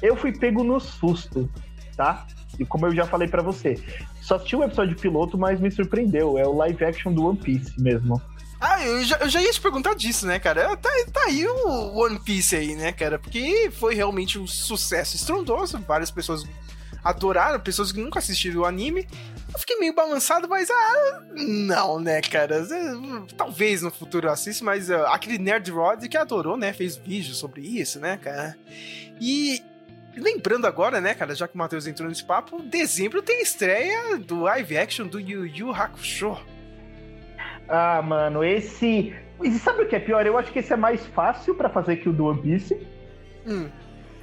eu 0.02 0.16
fui 0.16 0.32
pego 0.38 0.64
no 0.64 0.80
susto, 0.80 1.50
tá? 1.98 2.28
E 2.60 2.66
como 2.66 2.86
eu 2.88 2.94
já 2.96 3.06
falei 3.06 3.28
pra 3.28 3.42
você, 3.42 3.82
só 4.22 4.36
assisti 4.36 4.56
um 4.56 4.64
episódio 4.64 4.96
piloto, 4.98 5.38
mas 5.38 5.60
me 5.60 5.72
surpreendeu. 5.72 6.38
É 6.38 6.46
o 6.46 6.54
live 6.56 6.84
action 6.86 7.14
do 7.14 7.26
One 7.26 7.38
Piece 7.38 7.74
mesmo. 7.82 8.22
Ah, 8.62 8.86
eu 8.86 9.04
já, 9.06 9.18
eu 9.20 9.30
já 9.30 9.42
ia 9.42 9.52
te 9.52 9.62
perguntar 9.62 9.96
disso, 9.96 10.28
né, 10.28 10.38
cara? 10.38 10.76
Tá, 10.76 10.90
tá 11.14 11.22
aí 11.28 11.48
o 11.48 11.98
One 11.98 12.20
Piece 12.20 12.56
aí, 12.58 12.76
né, 12.76 12.92
cara? 12.92 13.18
Porque 13.18 13.72
foi 13.72 13.96
realmente 13.96 14.38
um 14.38 14.46
sucesso 14.46 15.16
estrondoso. 15.16 15.80
Várias 15.88 16.12
pessoas 16.12 16.46
adoraram, 17.04 17.60
pessoas 17.60 17.92
que 17.94 18.02
nunca 18.02 18.20
assistiram 18.20 18.62
o 18.62 18.66
anime. 18.66 19.08
Eu 19.54 19.60
fiquei 19.60 19.78
meio 19.78 19.94
balançado, 19.94 20.48
mas 20.48 20.70
ah, 20.70 21.22
não, 21.36 22.00
né, 22.00 22.22
cara? 22.22 22.66
Talvez 23.36 23.82
no 23.82 23.92
futuro 23.92 24.28
eu 24.28 24.32
assista, 24.32 24.64
mas 24.64 24.92
ah, 24.92 25.14
aquele 25.14 25.38
Nerd 25.38 25.72
Rod 25.72 26.08
que 26.08 26.18
adorou, 26.18 26.56
né? 26.56 26.72
Fez 26.72 26.96
vídeo 26.96 27.34
sobre 27.34 27.62
isso, 27.62 28.00
né, 28.00 28.18
cara? 28.18 28.56
E 29.20 29.64
lembrando 30.16 30.68
agora, 30.68 31.00
né, 31.02 31.14
cara, 31.14 31.34
já 31.34 31.48
que 31.48 31.56
o 31.56 31.58
Matheus 31.58 31.88
entrou 31.88 32.10
nesse 32.10 32.24
papo, 32.24 32.62
dezembro 32.62 33.22
tem 33.22 33.42
estreia 33.42 34.18
do 34.18 34.42
live 34.42 34.78
action 34.78 35.08
do 35.08 35.20
Yu 35.20 35.46
Yu 35.46 35.72
Hakusho. 35.72 36.38
Ah, 37.68 38.02
mano, 38.02 38.44
esse. 38.44 39.16
E 39.42 39.52
sabe 39.60 39.84
o 39.84 39.88
que 39.88 39.96
é 39.96 40.00
pior? 40.00 40.26
Eu 40.26 40.38
acho 40.38 40.52
que 40.52 40.60
esse 40.60 40.74
é 40.74 40.76
mais 40.76 41.06
fácil 41.08 41.56
pra 41.56 41.70
fazer 41.70 41.98
que 41.98 42.10
o 42.10 42.14
do 42.14 42.26
One 42.26 42.42
Piece. 42.42 42.76
Hum. 43.48 43.70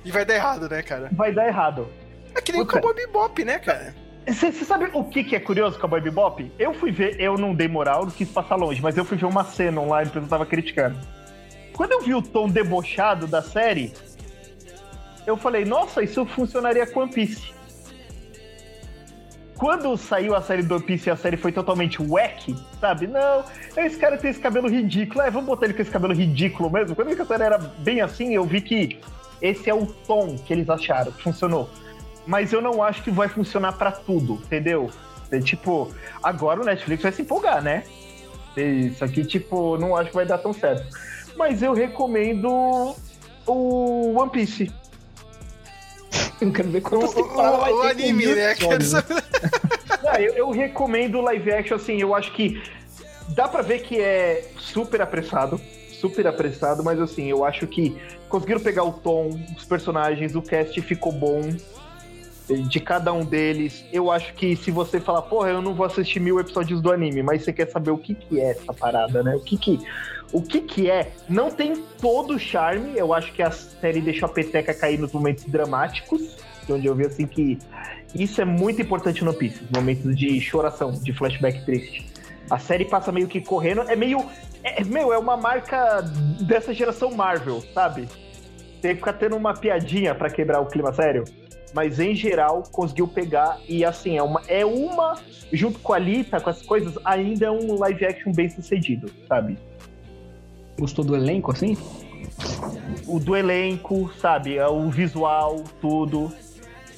E 0.05 0.11
vai 0.11 0.25
dar 0.25 0.35
errado, 0.35 0.69
né, 0.69 0.83
cara? 0.83 1.09
Vai 1.13 1.33
dar 1.33 1.47
errado. 1.47 1.89
É 2.35 2.41
que 2.41 2.53
nem 2.53 2.61
o 2.61 2.67
Puta. 2.67 2.81
Cowboy 2.81 2.95
Bebop, 2.95 3.45
né, 3.45 3.59
cara? 3.59 3.95
Você 4.27 4.51
sabe 4.53 4.91
o 4.93 5.05
que, 5.05 5.23
que 5.23 5.37
é 5.37 5.41
curioso 5.41 5.79
com 5.79 5.87
a 5.87 5.89
Boy 5.89 6.01
Bebop? 6.01 6.51
Eu 6.59 6.75
fui 6.75 6.91
ver, 6.91 7.21
eu 7.21 7.39
não 7.39 7.55
dei 7.55 7.69
moral, 7.69 8.05
não 8.05 8.11
quis 8.11 8.29
passar 8.29 8.57
longe, 8.57 8.83
mas 8.83 8.97
eu 8.97 9.05
fui 9.05 9.17
ver 9.17 9.27
uma 9.27 9.45
cena 9.45 9.81
online 9.81 10.11
que 10.11 10.19
eu 10.19 10.27
tava 10.27 10.45
criticando. 10.45 10.99
quando 11.73 11.93
eu 11.93 12.03
vi 12.03 12.13
o 12.13 12.21
tom 12.21 12.49
debochado 12.49 13.29
da 13.29 13.41
série, 13.41 13.93
eu 15.27 15.37
falei, 15.37 15.65
nossa, 15.65 16.03
isso 16.03 16.27
funcionaria 16.27 16.87
com 16.87 17.01
One 17.01 17.13
Piece. 17.13 17.55
Quando 19.57 19.97
saiu 19.97 20.35
a 20.35 20.43
série 20.43 20.63
do 20.63 20.75
One 20.75 20.85
Piece 20.85 21.09
e 21.09 21.13
a 21.13 21.17
série 21.17 21.37
foi 21.37 21.53
totalmente 21.53 22.03
wack, 22.03 22.55
sabe? 22.81 23.07
Não, 23.07 23.45
esse 23.77 23.97
cara 23.97 24.19
tem 24.19 24.31
esse 24.31 24.41
cabelo 24.41 24.69
ridículo. 24.69 25.23
É, 25.23 25.31
vamos 25.31 25.47
botar 25.47 25.67
ele 25.67 25.75
com 25.75 25.83
esse 25.83 25.91
cabelo 25.91 26.15
ridículo 26.15 26.69
mesmo. 26.69 26.97
Quando 26.97 27.21
a 27.21 27.25
série 27.25 27.43
era 27.45 27.59
bem 27.59 28.01
assim, 28.01 28.35
eu 28.35 28.45
vi 28.45 28.61
que 28.61 28.99
esse 29.41 29.71
é 29.71 29.75
o 29.75 29.87
tom 29.87 30.37
que 30.37 30.53
eles 30.53 30.69
acharam, 30.69 31.13
que 31.13 31.23
funcionou. 31.23 31.71
Mas 32.27 32.53
eu 32.53 32.61
não 32.61 32.83
acho 32.83 33.03
que 33.03 33.11
vai 33.11 33.29
funcionar 33.29 33.73
pra 33.73 33.93
tudo, 33.93 34.35
entendeu? 34.45 34.91
É, 35.31 35.41
tipo, 35.41 35.93
agora 36.23 36.61
o 36.61 36.65
Netflix 36.65 37.03
vai 37.03 37.13
se 37.13 37.23
empolgar, 37.23 37.63
né? 37.63 37.85
Isso 38.57 39.05
aqui, 39.05 39.25
tipo, 39.25 39.77
não 39.79 39.97
acho 39.97 40.11
que 40.11 40.17
vai 40.17 40.27
dar 40.27 40.39
tão 40.39 40.53
certo. 40.53 40.87
Mas 41.37 41.63
eu 41.63 41.73
recomendo 41.73 42.95
o 43.47 44.19
One 44.19 44.31
Piece. 44.31 44.73
Eu 46.41 46.53
quero 46.53 46.69
ver 46.69 46.83
quantas 46.83 47.13
O, 47.13 47.15
temporadas 47.15 47.61
vai 47.61 47.73
o, 47.73 47.77
o 47.77 47.81
ter 47.81 47.87
com 47.87 48.03
anime, 48.03 48.27
né? 48.27 48.35
Né? 48.35 48.55
Ah, 50.07 50.21
eu, 50.21 50.35
eu 50.35 50.51
recomendo 50.51 51.17
o 51.17 51.23
live 51.23 51.51
action, 51.51 51.77
assim, 51.77 51.99
eu 51.99 52.15
acho 52.15 52.31
que 52.33 52.63
dá 53.29 53.49
pra 53.49 53.63
ver 53.63 53.81
que 53.81 53.99
é 53.99 54.47
super 54.59 55.01
apressado, 55.01 55.59
super 55.93 56.27
apressado, 56.27 56.85
mas 56.85 57.01
assim, 57.01 57.25
eu 57.27 57.43
acho 57.43 57.67
que 57.67 57.97
conseguiram 58.29 58.61
pegar 58.61 58.85
o 58.85 58.93
tom, 58.93 59.31
os 59.57 59.65
personagens, 59.65 60.35
o 60.37 60.43
cast 60.43 60.79
ficou 60.83 61.11
bom 61.11 61.41
de 62.55 62.81
cada 62.81 63.13
um 63.13 63.25
deles. 63.25 63.85
Eu 63.93 64.11
acho 64.11 64.33
que 64.35 64.55
se 64.57 64.71
você 64.71 65.01
falar, 65.01 65.23
porra, 65.23 65.51
eu 65.51 65.63
não 65.63 65.75
vou 65.75 65.87
assistir 65.87 66.21
mil 66.21 66.39
episódios 66.39 66.81
do 66.81 66.93
anime, 66.93 67.23
mas 67.23 67.45
você 67.45 67.53
quer 67.53 67.69
saber 67.69 67.91
o 67.91 67.99
que 67.99 68.15
que 68.15 68.41
é 68.41 68.51
essa 68.51 68.73
parada, 68.73 69.23
né? 69.23 69.35
O 69.35 69.41
que 69.41 69.57
que, 69.57 69.81
o 70.33 70.41
que 70.41 70.61
que 70.61 70.91
é? 70.91 71.13
Não 71.29 71.51
tem 71.51 71.83
todo 72.01 72.35
o 72.35 72.39
charme, 72.39 72.97
eu 72.97 73.13
acho 73.13 73.33
que 73.33 73.43
a 73.43 73.51
série 73.51 74.01
deixou 74.01 74.29
a 74.29 74.33
peteca 74.33 74.73
cair 74.73 74.99
nos 74.99 75.13
momentos 75.13 75.45
dramáticos, 75.45 76.37
onde 76.69 76.87
eu 76.87 76.95
vi 76.95 77.07
assim 77.07 77.27
que 77.27 77.59
isso 78.15 78.41
é 78.41 78.45
muito 78.45 78.81
importante 78.81 79.25
no 79.25 79.35
Piece, 79.35 79.63
momentos 79.75 80.17
de 80.17 80.41
choração, 80.41 80.93
de 80.93 81.13
flashback 81.13 81.65
triste. 81.65 82.07
A 82.49 82.59
série 82.59 82.85
passa 82.85 83.11
meio 83.11 83.27
que 83.27 83.41
correndo, 83.41 83.83
é 83.83 83.97
meio. 83.97 84.25
É, 84.63 84.83
meu, 84.85 85.13
é 85.13 85.19
uma 85.19 85.37
marca 85.37 86.01
dessa 86.41 86.73
geração 86.73 87.11
Marvel, 87.13 87.63
sabe? 87.75 88.09
Tem 88.81 88.93
que 88.93 88.99
ficar 88.99 89.15
tendo 89.15 89.37
uma 89.37 89.55
piadinha 89.55 90.15
pra 90.15 90.31
quebrar 90.31 90.61
o 90.61 90.67
clima 90.67 90.93
sério. 90.93 91.25
Mas 91.75 91.99
em 92.01 92.15
geral, 92.15 92.63
conseguiu 92.71 93.07
pegar 93.07 93.59
e 93.69 93.85
assim, 93.85 94.17
é 94.17 94.23
uma, 94.23 94.41
é 94.49 94.65
uma, 94.65 95.19
junto 95.53 95.79
com 95.81 95.93
a 95.93 95.97
Alita, 95.97 96.41
com 96.41 96.51
as 96.51 96.63
coisas, 96.63 96.99
ainda 97.05 97.47
é 97.47 97.51
um 97.51 97.79
live 97.79 98.05
action 98.07 98.33
bem 98.33 98.49
sucedido, 98.49 99.11
sabe? 99.29 99.59
Gostou 100.79 101.05
do 101.05 101.17
elenco, 101.17 101.53
assim? 101.53 101.77
O 103.07 103.19
do 103.19 103.37
elenco, 103.37 104.11
sabe? 104.21 104.57
é 104.59 104.67
O 104.67 104.91
visual, 104.91 105.65
tudo. 105.81 106.33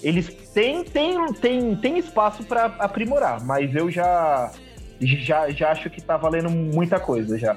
Eles 0.02 0.28
têm, 0.52 0.84
têm, 0.84 1.32
têm, 1.32 1.76
têm 1.76 1.98
espaço 1.98 2.44
pra 2.44 2.66
aprimorar, 2.78 3.44
mas 3.44 3.74
eu 3.74 3.90
já, 3.90 4.52
já, 5.00 5.50
já 5.50 5.70
acho 5.70 5.90
que 5.90 6.00
tá 6.00 6.16
valendo 6.16 6.50
muita 6.50 7.00
coisa 7.00 7.36
já. 7.36 7.56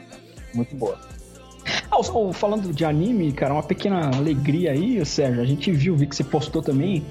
Muito 0.54 0.76
boa. 0.76 1.11
Ah, 1.90 2.34
falando 2.34 2.74
de 2.74 2.86
anime, 2.86 3.32
cara, 3.32 3.54
uma 3.54 3.64
pequena 3.64 4.16
alegria 4.16 4.72
aí, 4.72 5.06
Sérgio. 5.06 5.42
A 5.42 5.46
gente 5.46 5.72
viu, 5.72 5.96
vi 5.96 6.08
que 6.08 6.16
você 6.16 6.24
postou 6.24 6.62
também. 6.62 7.06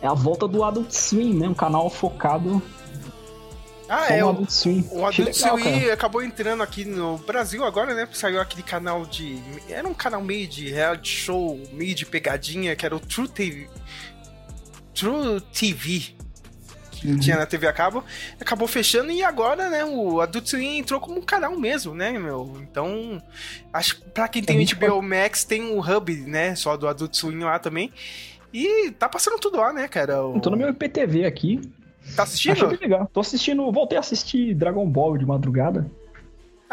É 0.00 0.06
a 0.06 0.14
volta 0.14 0.48
do 0.48 0.64
Adult 0.64 0.90
Swim, 0.90 1.34
né? 1.34 1.48
Um 1.48 1.54
canal 1.54 1.88
focado 1.88 2.60
Ah, 3.88 4.12
é. 4.12 4.24
O, 4.24 4.30
Adult 4.30 4.50
Swim. 4.50 4.84
o 4.90 5.04
Adult 5.06 5.18
legal, 5.18 5.58
Swim 5.58 5.80
cara. 5.80 5.92
acabou 5.94 6.22
entrando 6.22 6.62
aqui 6.62 6.84
no 6.84 7.18
Brasil 7.18 7.64
agora, 7.64 7.94
né? 7.94 8.08
Saiu 8.12 8.40
aquele 8.40 8.62
canal 8.62 9.04
de. 9.04 9.38
Era 9.68 9.86
um 9.86 9.94
canal 9.94 10.22
meio 10.22 10.48
de 10.48 10.68
reality 10.70 11.08
show, 11.10 11.60
meio 11.72 11.94
de 11.94 12.06
pegadinha, 12.06 12.74
que 12.74 12.84
era 12.86 12.96
o 12.96 13.00
True 13.00 13.28
TV. 13.28 13.68
True 14.94 15.40
TV. 15.52 16.14
Que 17.02 17.08
Uhum. 17.08 17.18
tinha 17.18 17.36
na 17.36 17.44
TV 17.46 17.66
a 17.66 17.72
cabo. 17.72 18.02
Acabou 18.40 18.68
fechando 18.68 19.10
e 19.10 19.22
agora, 19.24 19.68
né? 19.68 19.84
O 19.84 20.20
Adult 20.20 20.46
Swim 20.46 20.78
entrou 20.78 21.00
como 21.00 21.18
um 21.18 21.22
canal 21.22 21.58
mesmo, 21.58 21.94
né, 21.94 22.12
meu? 22.12 22.56
Então. 22.62 23.20
Acho 23.72 23.96
que 23.96 24.08
pra 24.10 24.28
quem 24.28 24.42
tem 24.42 24.56
o 24.58 24.64
HBO 24.64 25.02
Max, 25.02 25.42
tem 25.44 25.62
um 25.62 25.80
hub, 25.80 26.14
né? 26.28 26.54
Só 26.54 26.76
do 26.76 26.86
Adult 26.86 27.14
Swim 27.14 27.40
lá 27.40 27.58
também. 27.58 27.92
E 28.54 28.90
tá 28.92 29.08
passando 29.08 29.38
tudo 29.38 29.56
lá, 29.58 29.72
né, 29.72 29.88
cara? 29.88 30.24
O- 30.24 30.36
Eu 30.36 30.40
tô 30.40 30.50
no 30.50 30.56
meu 30.56 30.68
IPTV 30.70 31.24
aqui. 31.26 31.60
Tá 32.16 32.22
Achei 32.24 32.52
assistindo? 32.52 32.68
bem 32.68 32.78
legal. 32.80 33.10
Tô 33.12 33.20
assistindo, 33.20 33.70
voltei 33.72 33.96
a 33.96 34.00
assistir 34.00 34.54
Dragon 34.54 34.86
Ball 34.88 35.16
de 35.18 35.26
madrugada. 35.26 35.90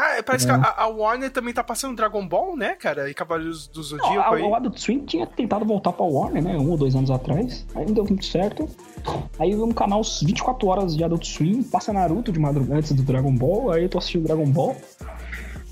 Ah, 0.01 0.15
é, 0.17 0.21
parece 0.21 0.45
É. 0.49 0.53
que 0.53 0.65
a, 0.65 0.75
a 0.77 0.87
Warner 0.87 1.29
também 1.29 1.53
tá 1.53 1.61
passando 1.63 1.95
Dragon 1.95 2.25
Ball, 2.25 2.55
né, 2.55 2.69
cara? 2.75 3.09
E 3.09 3.13
Cavaleiros 3.13 3.67
do 3.67 3.79
Não, 3.79 3.83
Zodíaco 3.83 4.19
a- 4.33 4.35
aí. 4.35 4.43
o 4.43 4.55
Adult 4.55 4.77
Swim 4.77 4.99
tinha 5.05 5.27
tentado 5.27 5.65
voltar 5.65 5.91
pra 5.91 6.05
Warner, 6.05 6.41
né? 6.41 6.57
Um 6.57 6.69
ou 6.71 6.77
dois 6.77 6.95
anos 6.95 7.11
atrás. 7.11 7.65
Aí 7.75 7.85
não 7.85 7.93
deu 7.93 8.05
muito 8.05 8.23
certo. 8.25 8.67
Aí 9.37 9.53
um 9.55 9.71
canal 9.73 10.01
24 10.03 10.67
horas 10.69 10.95
de 10.95 11.03
Adult 11.03 11.25
Swim, 11.25 11.63
passa 11.63 11.91
Naruto 11.91 12.31
de 12.31 12.39
madrugada 12.39 12.77
antes 12.79 12.93
do 12.93 13.03
Dragon 13.03 13.33
Ball. 13.35 13.71
Aí 13.71 13.83
eu 13.83 13.89
tô 13.89 13.97
assistindo 13.97 14.23
Dragon 14.25 14.45
Ball. 14.49 14.75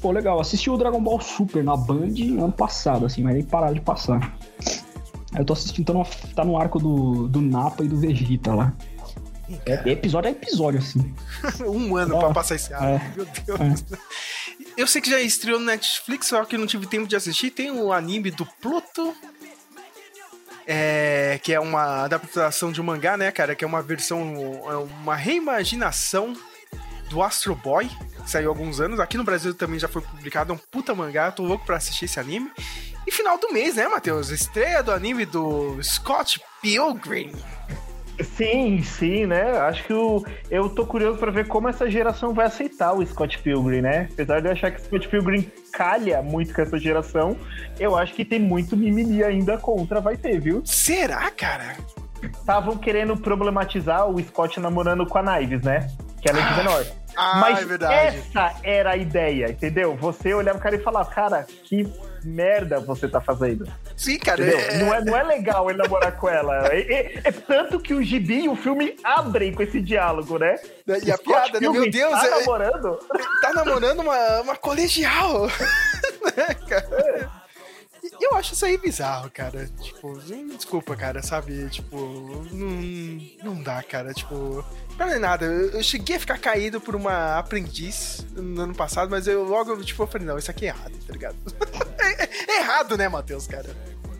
Pô, 0.01 0.11
legal. 0.11 0.39
Assisti 0.39 0.69
o 0.69 0.77
Dragon 0.77 1.01
Ball 1.01 1.19
Super 1.21 1.63
na 1.63 1.75
Band 1.77 2.13
ano 2.39 2.51
passado, 2.51 3.05
assim, 3.05 3.23
mas 3.23 3.35
aí 3.35 3.43
pararam 3.43 3.73
de 3.73 3.81
passar. 3.81 4.35
Aí 5.33 5.41
eu 5.41 5.45
tô 5.45 5.53
assistindo, 5.53 5.85
tá 5.85 5.93
no, 5.93 6.05
tá 6.35 6.43
no 6.45 6.57
arco 6.57 6.79
do, 6.79 7.27
do 7.27 7.41
Napa 7.41 7.83
e 7.83 7.87
do 7.87 7.97
Vegeta 7.97 8.53
lá. 8.53 8.73
É, 9.65 9.89
episódio 9.89 10.29
a 10.29 10.31
episódio, 10.31 10.79
assim. 10.79 11.15
um 11.65 11.95
ano 11.95 12.15
Ó, 12.15 12.19
pra 12.19 12.33
passar 12.33 12.55
esse 12.55 12.73
ano. 12.73 12.85
é. 12.85 13.13
Meu 13.15 13.25
Deus. 13.25 13.85
Eu 14.75 14.85
sei 14.87 15.01
que 15.01 15.09
já 15.09 15.19
estreou 15.19 15.59
no 15.59 15.65
Netflix, 15.65 16.27
só 16.27 16.43
que 16.45 16.57
não 16.57 16.67
tive 16.67 16.85
tempo 16.85 17.07
de 17.07 17.15
assistir. 17.15 17.51
Tem 17.51 17.71
o 17.71 17.91
anime 17.93 18.31
do 18.31 18.45
Pluto. 18.45 19.15
É, 20.69 21.39
que 21.41 21.53
é 21.53 21.59
uma 21.59 22.03
adaptação 22.03 22.73
de 22.73 22.81
um 22.81 22.83
mangá, 22.83 23.15
né, 23.15 23.31
cara? 23.31 23.55
Que 23.55 23.63
é 23.63 23.67
uma 23.67 23.81
versão, 23.81 24.21
é 24.69 24.75
uma 24.75 25.15
reimaginação 25.15 26.35
do 27.09 27.23
Astro 27.23 27.55
Boy, 27.55 27.89
que 28.23 28.29
saiu 28.29 28.49
há 28.49 28.51
alguns 28.51 28.81
anos. 28.81 28.99
Aqui 28.99 29.17
no 29.17 29.23
Brasil 29.23 29.53
também 29.53 29.79
já 29.79 29.87
foi 29.87 30.01
publicado, 30.01 30.51
é 30.51 30.55
um 30.55 30.59
puta 30.69 30.93
mangá. 30.93 31.31
Tô 31.31 31.43
louco 31.43 31.65
pra 31.65 31.77
assistir 31.77 32.05
esse 32.05 32.19
anime. 32.19 32.51
E 33.07 33.11
final 33.11 33.37
do 33.37 33.53
mês, 33.53 33.75
né, 33.75 33.87
Matheus? 33.87 34.29
Estreia 34.29 34.83
do 34.83 34.91
anime 34.91 35.25
do 35.25 35.81
Scott 35.81 36.41
Pilgrim. 36.61 37.31
Sim, 38.23 38.81
sim, 38.81 39.25
né? 39.25 39.57
Acho 39.59 39.83
que 39.83 39.93
o, 39.93 40.23
eu 40.49 40.69
tô 40.69 40.85
curioso 40.85 41.17
pra 41.17 41.31
ver 41.31 41.47
como 41.47 41.69
essa 41.69 41.89
geração 41.89 42.33
vai 42.33 42.47
aceitar 42.47 42.93
o 42.93 43.05
Scott 43.05 43.37
Pilgrim, 43.39 43.81
né? 43.81 44.07
Apesar 44.11 44.41
de 44.41 44.47
eu 44.47 44.51
achar 44.51 44.71
que 44.71 44.81
o 44.81 44.83
Scott 44.83 45.07
Pilgrim 45.07 45.51
calha 45.71 46.21
muito 46.21 46.53
com 46.53 46.61
essa 46.61 46.77
geração, 46.77 47.37
eu 47.79 47.95
acho 47.95 48.13
que 48.13 48.25
tem 48.25 48.39
muito 48.39 48.75
mimimi 48.75 49.23
ainda 49.23 49.57
contra, 49.57 50.01
vai 50.01 50.17
ter, 50.17 50.39
viu? 50.39 50.61
Será, 50.65 51.29
cara? 51.31 51.77
Estavam 52.23 52.77
querendo 52.77 53.15
problematizar 53.15 54.09
o 54.09 54.19
Scott 54.21 54.59
namorando 54.59 55.05
com 55.05 55.17
a 55.19 55.23
Knives, 55.23 55.61
né? 55.61 55.87
Que 56.21 56.29
ela 56.29 56.39
é 56.39 56.49
de 56.49 56.57
menor. 56.57 56.85
Ah, 57.17 57.37
Mas 57.39 57.59
é 57.61 57.65
verdade. 57.65 57.93
essa 58.17 58.53
era 58.63 58.91
a 58.91 58.97
ideia, 58.97 59.49
entendeu? 59.49 59.95
Você 59.95 60.33
olhava 60.33 60.59
o 60.59 60.61
cara 60.61 60.75
e 60.75 60.79
falava, 60.83 61.09
cara, 61.09 61.47
que 61.63 61.91
merda 62.23 62.79
você 62.79 63.07
tá 63.07 63.19
fazendo. 63.19 63.67
Sim, 63.95 64.19
cara. 64.19 64.43
É- 64.45 64.77
Não, 64.77 64.93
é, 64.93 65.03
não 65.03 65.17
é 65.17 65.23
legal 65.23 65.69
ele 65.69 65.79
namorar 65.79 66.11
com 66.17 66.29
ela. 66.29 66.67
É, 66.71 66.79
é- 66.79 67.21
é 67.23 67.31
tanto 67.31 67.79
que 67.79 67.93
o 67.93 68.03
gibi 68.03 68.43
e 68.43 68.49
o 68.49 68.55
filme 68.55 68.95
abrem 69.03 69.51
com 69.53 69.63
esse 69.63 69.81
diálogo, 69.81 70.37
né? 70.37 70.55
E 71.03 71.11
a 71.11 71.17
piada, 71.17 71.59
né? 71.59 71.69
Meu 71.69 71.89
Deus, 71.89 72.11
tá 72.19 72.27
é- 72.27 72.29
namorando? 72.39 72.99
tá 73.41 73.53
namorando 73.53 73.99
uma, 74.01 74.41
uma 74.41 74.55
colegial. 74.55 75.47
né, 76.37 76.53
cara? 76.69 77.31
Eu 78.19 78.35
acho 78.35 78.53
isso 78.53 78.65
aí 78.65 78.77
bizarro, 78.77 79.29
cara. 79.31 79.69
Tipo, 79.81 80.17
desculpa, 80.55 80.95
cara, 80.95 81.21
sabe? 81.21 81.69
Tipo, 81.69 81.97
não, 82.51 83.53
não 83.53 83.63
dá, 83.63 83.81
cara. 83.83 84.13
Tipo, 84.13 84.63
não 84.97 85.07
é 85.07 85.19
nada. 85.19 85.45
Eu, 85.45 85.83
cheguei 85.83 86.15
a 86.15 86.19
ficar 86.19 86.37
caído 86.37 86.81
por 86.81 86.95
uma 86.95 87.37
aprendiz 87.37 88.25
no 88.35 88.61
ano 88.61 88.75
passado, 88.75 89.09
mas 89.09 89.27
eu 89.27 89.43
logo, 89.43 89.83
tipo, 89.83 90.03
eu 90.03 90.07
falei, 90.07 90.27
não, 90.27 90.37
isso 90.37 90.51
aqui 90.51 90.65
é 90.65 90.69
errado, 90.69 90.93
tá 91.05 91.13
ligado? 91.13 91.35
é, 91.99 92.51
é 92.51 92.59
errado, 92.59 92.97
né, 92.97 93.07
Matheus, 93.07 93.47
cara? 93.47 93.69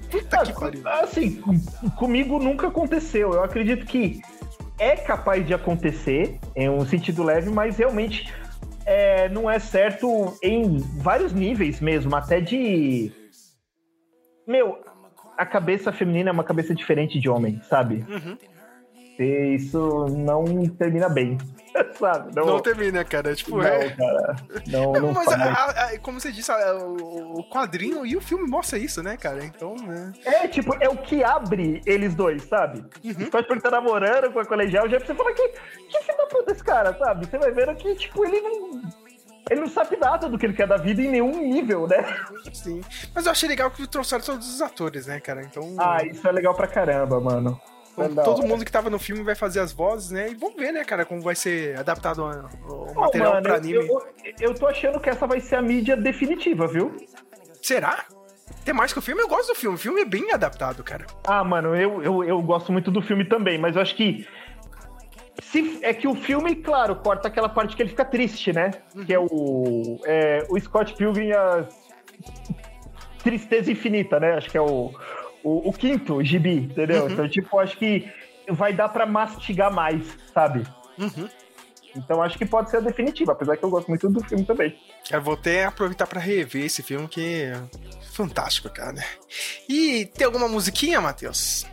Puta 0.10 0.44
que 0.44 0.54
pariu. 0.54 0.88
Assim, 0.88 1.36
com- 1.42 1.60
comigo 1.98 2.40
nunca 2.40 2.68
aconteceu. 2.68 3.34
Eu 3.34 3.44
acredito 3.44 3.86
que 3.86 4.22
é 4.80 4.96
capaz 4.96 5.46
de 5.46 5.54
acontecer 5.54 6.40
em 6.56 6.70
um 6.70 6.86
sentido 6.86 7.24
leve, 7.24 7.50
mas 7.50 7.78
realmente 7.78 8.32
é, 8.86 9.28
não 9.30 9.50
é 9.50 9.60
certo 9.60 10.38
em 10.42 10.78
vários 11.00 11.34
níveis 11.34 11.82
mesmo, 11.82 12.16
até 12.16 12.40
de. 12.40 13.12
Meu, 14.48 14.80
a 15.38 15.46
cabeça 15.46 15.92
feminina 15.92 16.30
é 16.30 16.34
uma 16.34 16.44
cabeça 16.44 16.74
diferente 16.74 17.20
de 17.20 17.30
homem, 17.30 17.62
sabe? 17.70 18.06
Uhum. 18.10 18.38
E 19.20 19.56
isso 19.56 20.06
não 20.10 20.46
termina 20.78 21.10
bem, 21.10 21.40
sabe? 21.98 22.36
Não 22.36 22.60
termina, 22.60 23.04
cara. 23.04 23.34
Tipo, 23.34 23.58
não, 23.58 23.64
é. 23.66 23.90
cara. 23.90 24.36
Não, 24.68 24.92
Não, 24.94 25.02
não 25.02 25.12
mas, 25.14 25.28
a- 25.30 25.44
a- 25.44 25.70
a- 25.88 26.00
como 26.00 26.20
você 26.20 26.32
disse, 26.32 26.52
a- 26.52 26.76
o, 26.78 27.40
o 27.40 27.50
quadrinho 27.50 28.06
e 28.06 28.16
o 28.16 28.22
filme 28.22 28.48
mostra 28.48 28.78
isso, 28.78 29.02
né, 29.02 29.18
cara? 29.18 29.44
Então, 29.44 29.74
né? 29.76 30.14
É, 30.24 30.48
tipo, 30.48 30.76
é 30.80 30.88
o 30.88 30.96
que 30.98 31.24
abre 31.24 31.82
eles 31.88 32.14
dois, 32.14 32.44
sabe? 32.44 32.84
Uhum. 33.04 33.30
Pode 33.32 33.48
porque 33.48 33.62
tá 33.64 33.72
namorando 33.72 34.32
com 34.32 34.40
a 34.40 34.46
colegial, 34.46 34.88
já 34.88 35.00
você 35.00 35.16
fala 35.16 35.34
que 35.34 35.48
que 35.50 36.00
filho 36.04 36.18
da 36.18 36.26
puta 36.28 36.52
esse 36.52 36.64
cara, 36.64 36.94
sabe? 36.94 37.26
Você 37.26 37.40
vai 37.40 37.52
vendo 37.52 37.74
que, 37.76 37.96
tipo, 37.96 38.24
ele 38.24 38.40
não. 38.42 38.82
Ele 39.50 39.62
não 39.62 39.70
sabe 39.70 39.98
nada 39.98 40.30
do 40.30 40.38
que 40.38 40.46
ele 40.46 40.54
quer 40.54 40.68
da 40.68 40.78
vida 40.78 41.02
em 41.02 41.10
nenhum 41.10 41.32
nível, 41.42 41.88
né? 41.88 42.04
Sim. 42.54 42.82
Mas 43.14 43.26
eu 43.26 43.32
achei 43.32 43.48
legal 43.48 43.72
que 43.72 43.88
trouxeram 43.88 44.24
todos 44.24 44.54
os 44.54 44.62
atores, 44.62 45.08
né, 45.08 45.20
cara? 45.20 45.42
Então. 45.42 45.76
Ah, 45.78 46.04
isso 46.04 46.28
é 46.28 46.32
legal 46.32 46.54
pra 46.54 46.68
caramba, 46.68 47.20
mano. 47.20 47.60
então, 47.98 48.24
todo 48.24 48.46
mundo 48.46 48.66
que 48.66 48.72
tava 48.72 48.90
no 48.90 49.00
filme 49.00 49.24
vai 49.24 49.36
fazer 49.36 49.60
as 49.60 49.72
vozes, 49.72 50.12
né? 50.12 50.30
E 50.30 50.36
vamos 50.36 50.56
ver, 50.56 50.72
né, 50.72 50.84
cara, 50.84 51.06
como 51.06 51.22
vai 51.22 51.36
ser 51.36 51.78
adaptado 51.78 52.24
o, 52.24 52.94
material 53.00 53.34
mano, 53.34 53.44
pra 53.44 53.56
anime. 53.56 53.88
Eu, 53.88 54.02
eu 54.40 54.54
tô 54.54 54.68
achando 54.68 55.00
que 55.00 55.10
essa 55.10 55.26
vai 55.26 55.40
ser 55.40 55.56
a 55.56 55.62
mídia 55.62 55.96
definitiva, 55.96 56.68
viu? 56.68 56.96
Será? 57.62 58.06
Tem 58.64 58.74
mais 58.74 58.92
que 58.92 59.00
o 59.00 59.02
filme? 59.02 59.22
Eu 59.22 59.28
gosto 59.28 59.50
do 59.50 59.56
filme. 59.56 59.76
O 59.76 59.80
filme 59.80 60.02
é 60.02 60.06
bem 60.06 60.32
adaptado, 60.34 60.84
cara. 60.84 61.06
Ah, 61.26 61.44
mano, 61.44 61.76
eu, 61.76 62.04
eu, 62.04 62.24
eu 62.24 62.42
gosto 62.42 62.72
muito 62.72 62.92
do 62.92 63.02
filme 63.02 63.24
também, 63.24 63.58
mas 63.58 63.76
eu 63.76 63.82
acho 63.82 63.96
que. 63.96 64.28
Se, 65.42 65.80
é 65.82 65.94
que 65.94 66.08
o 66.08 66.16
filme, 66.16 66.56
claro, 66.56 66.96
corta 66.96 67.28
aquela 67.28 67.50
parte 67.50 67.76
que 67.76 67.82
ele 67.82 67.90
fica 67.90 68.06
triste, 68.06 68.52
né? 68.52 68.72
Que 69.06 69.14
é 69.14 69.20
o. 69.20 70.00
é, 70.06 70.46
o 70.50 70.60
Scott 70.60 70.94
Pilgrim 70.96 71.32
a 71.32 71.68
Tristeza 73.24 73.72
Infinita, 73.72 74.20
né? 74.20 74.36
Acho 74.36 74.50
que 74.50 74.58
é 74.58 74.62
o, 74.62 74.94
o, 75.44 75.70
o 75.70 75.74
quinto 75.74 76.24
gibi, 76.24 76.58
entendeu? 76.58 77.10
Então, 77.10 77.28
tipo, 77.30 77.60
acho 77.60 77.78
que 77.78 78.10
vai 78.50 78.74
dar 78.74 78.90
pra 78.90 79.06
mastigar 79.06 79.72
mais, 79.72 80.18
sabe? 80.34 80.64
Então 81.96 82.22
acho 82.22 82.38
que 82.38 82.46
pode 82.46 82.70
ser 82.70 82.78
a 82.78 82.82
definitiva, 82.82 83.32
apesar 83.32 83.58
que 83.58 83.64
eu 83.64 83.70
gosto 83.70 83.88
muito 83.88 84.08
do 84.10 84.24
filme 84.24 84.46
também. 84.46 84.78
Eu 85.10 85.22
vou 85.22 85.34
até 85.34 85.66
aproveitar 85.66 86.06
pra 86.06 86.20
rever 86.20 86.66
esse 86.66 86.84
filme, 86.84 87.08
que 87.08 87.44
é 87.44 87.62
fantástico, 88.12 88.70
cara. 88.70 89.04
E 89.68 90.06
tem 90.06 90.26
alguma 90.26 90.48
musiquinha, 90.48 91.02
Matheus? 91.02 91.66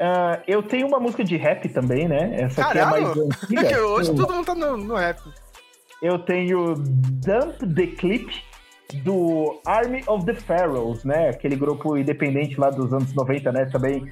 Ah, 0.00 0.40
eu 0.46 0.62
tenho 0.62 0.86
uma 0.86 0.98
música 0.98 1.22
de 1.24 1.36
rap 1.36 1.68
também, 1.68 2.08
né? 2.08 2.30
Essa 2.42 2.62
aqui 2.66 2.78
é 2.78 2.84
mais 2.84 3.04
Caralho! 3.04 3.28
antiga. 3.42 3.82
Hoje 3.86 4.10
Eu- 4.10 4.14
todo 4.16 4.34
mundo 4.34 4.44
tá 4.44 4.54
no, 4.54 4.76
no 4.76 4.94
rap. 4.94 5.20
Eu 6.02 6.18
tenho 6.18 6.74
Dump 6.74 7.58
the 7.74 7.86
Clip 7.86 8.26
do 9.02 9.60
Army 9.66 10.02
of 10.06 10.26
the 10.26 10.34
Pharaohs, 10.34 11.04
né? 11.04 11.30
Aquele 11.30 11.56
grupo 11.56 11.96
independente 11.96 12.58
lá 12.60 12.70
dos 12.70 12.92
anos 12.92 13.14
90, 13.14 13.52
né? 13.52 13.64
Também 13.66 14.06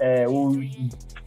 é, 0.00 0.26
o 0.28 0.52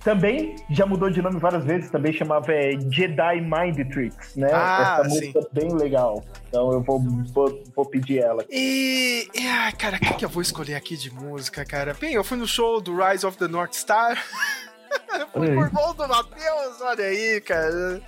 também 0.03 0.55
já 0.69 0.85
mudou 0.85 1.09
de 1.09 1.21
nome 1.21 1.39
várias 1.39 1.63
vezes, 1.65 1.89
também 1.89 2.13
chamava 2.13 2.51
é, 2.51 2.71
Jedi 2.89 3.41
Mind 3.41 3.91
Tricks, 3.91 4.35
né? 4.35 4.49
Ah, 4.53 4.99
Essa 5.01 5.09
sim. 5.09 5.15
música 5.15 5.39
é 5.39 5.59
bem 5.59 5.73
legal. 5.75 6.23
Então 6.47 6.71
eu 6.71 6.81
vou, 6.81 6.99
vou, 7.33 7.63
vou 7.75 7.85
pedir 7.85 8.19
ela. 8.19 8.43
E. 8.49 9.27
e, 9.33 9.71
cara, 9.73 9.97
o 9.97 9.99
que, 9.99 10.13
que 10.13 10.25
eu 10.25 10.29
vou 10.29 10.41
escolher 10.41 10.75
aqui 10.75 10.95
de 10.95 11.11
música, 11.11 11.65
cara? 11.65 11.93
Bem, 11.93 12.13
eu 12.13 12.23
fui 12.23 12.37
no 12.37 12.47
show 12.47 12.79
do 12.79 12.95
Rise 12.95 13.25
of 13.25 13.37
the 13.37 13.47
North 13.47 13.73
Star. 13.73 14.17
fui 15.33 15.49
Olha 15.49 15.55
por 15.55 15.73
mão 15.73 15.93
do 15.93 16.07
Matheus, 16.07 16.81
olha 16.81 17.05
aí, 17.05 17.41
cara. 17.41 18.01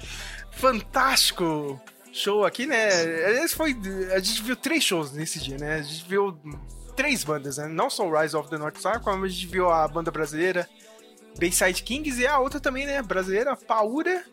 Fantástico 0.52 1.80
show 2.14 2.46
aqui, 2.46 2.66
né? 2.66 2.90
Esse 3.44 3.56
foi. 3.56 3.76
A 4.14 4.20
gente 4.20 4.42
viu 4.44 4.56
três 4.56 4.84
shows 4.84 5.12
nesse 5.12 5.40
dia, 5.40 5.58
né? 5.58 5.76
A 5.76 5.82
gente 5.82 6.08
viu 6.08 6.38
três 6.96 7.24
bandas, 7.24 7.58
né? 7.58 7.68
Não 7.68 7.90
só 7.90 8.08
o 8.08 8.20
Rise 8.20 8.36
of 8.36 8.50
the 8.50 8.58
North 8.58 8.78
Star, 8.78 9.02
como 9.02 9.26
a 9.26 9.28
gente 9.28 9.48
viu 9.48 9.70
a 9.70 9.88
banda 9.88 10.12
brasileira 10.12 10.68
Bayside 11.40 11.84
Kings 11.84 12.22
e 12.22 12.28
a 12.28 12.38
outra 12.40 12.60
também, 12.60 12.86
né? 12.86 13.02
Brasileira, 13.02 13.56
Paura. 13.56 14.24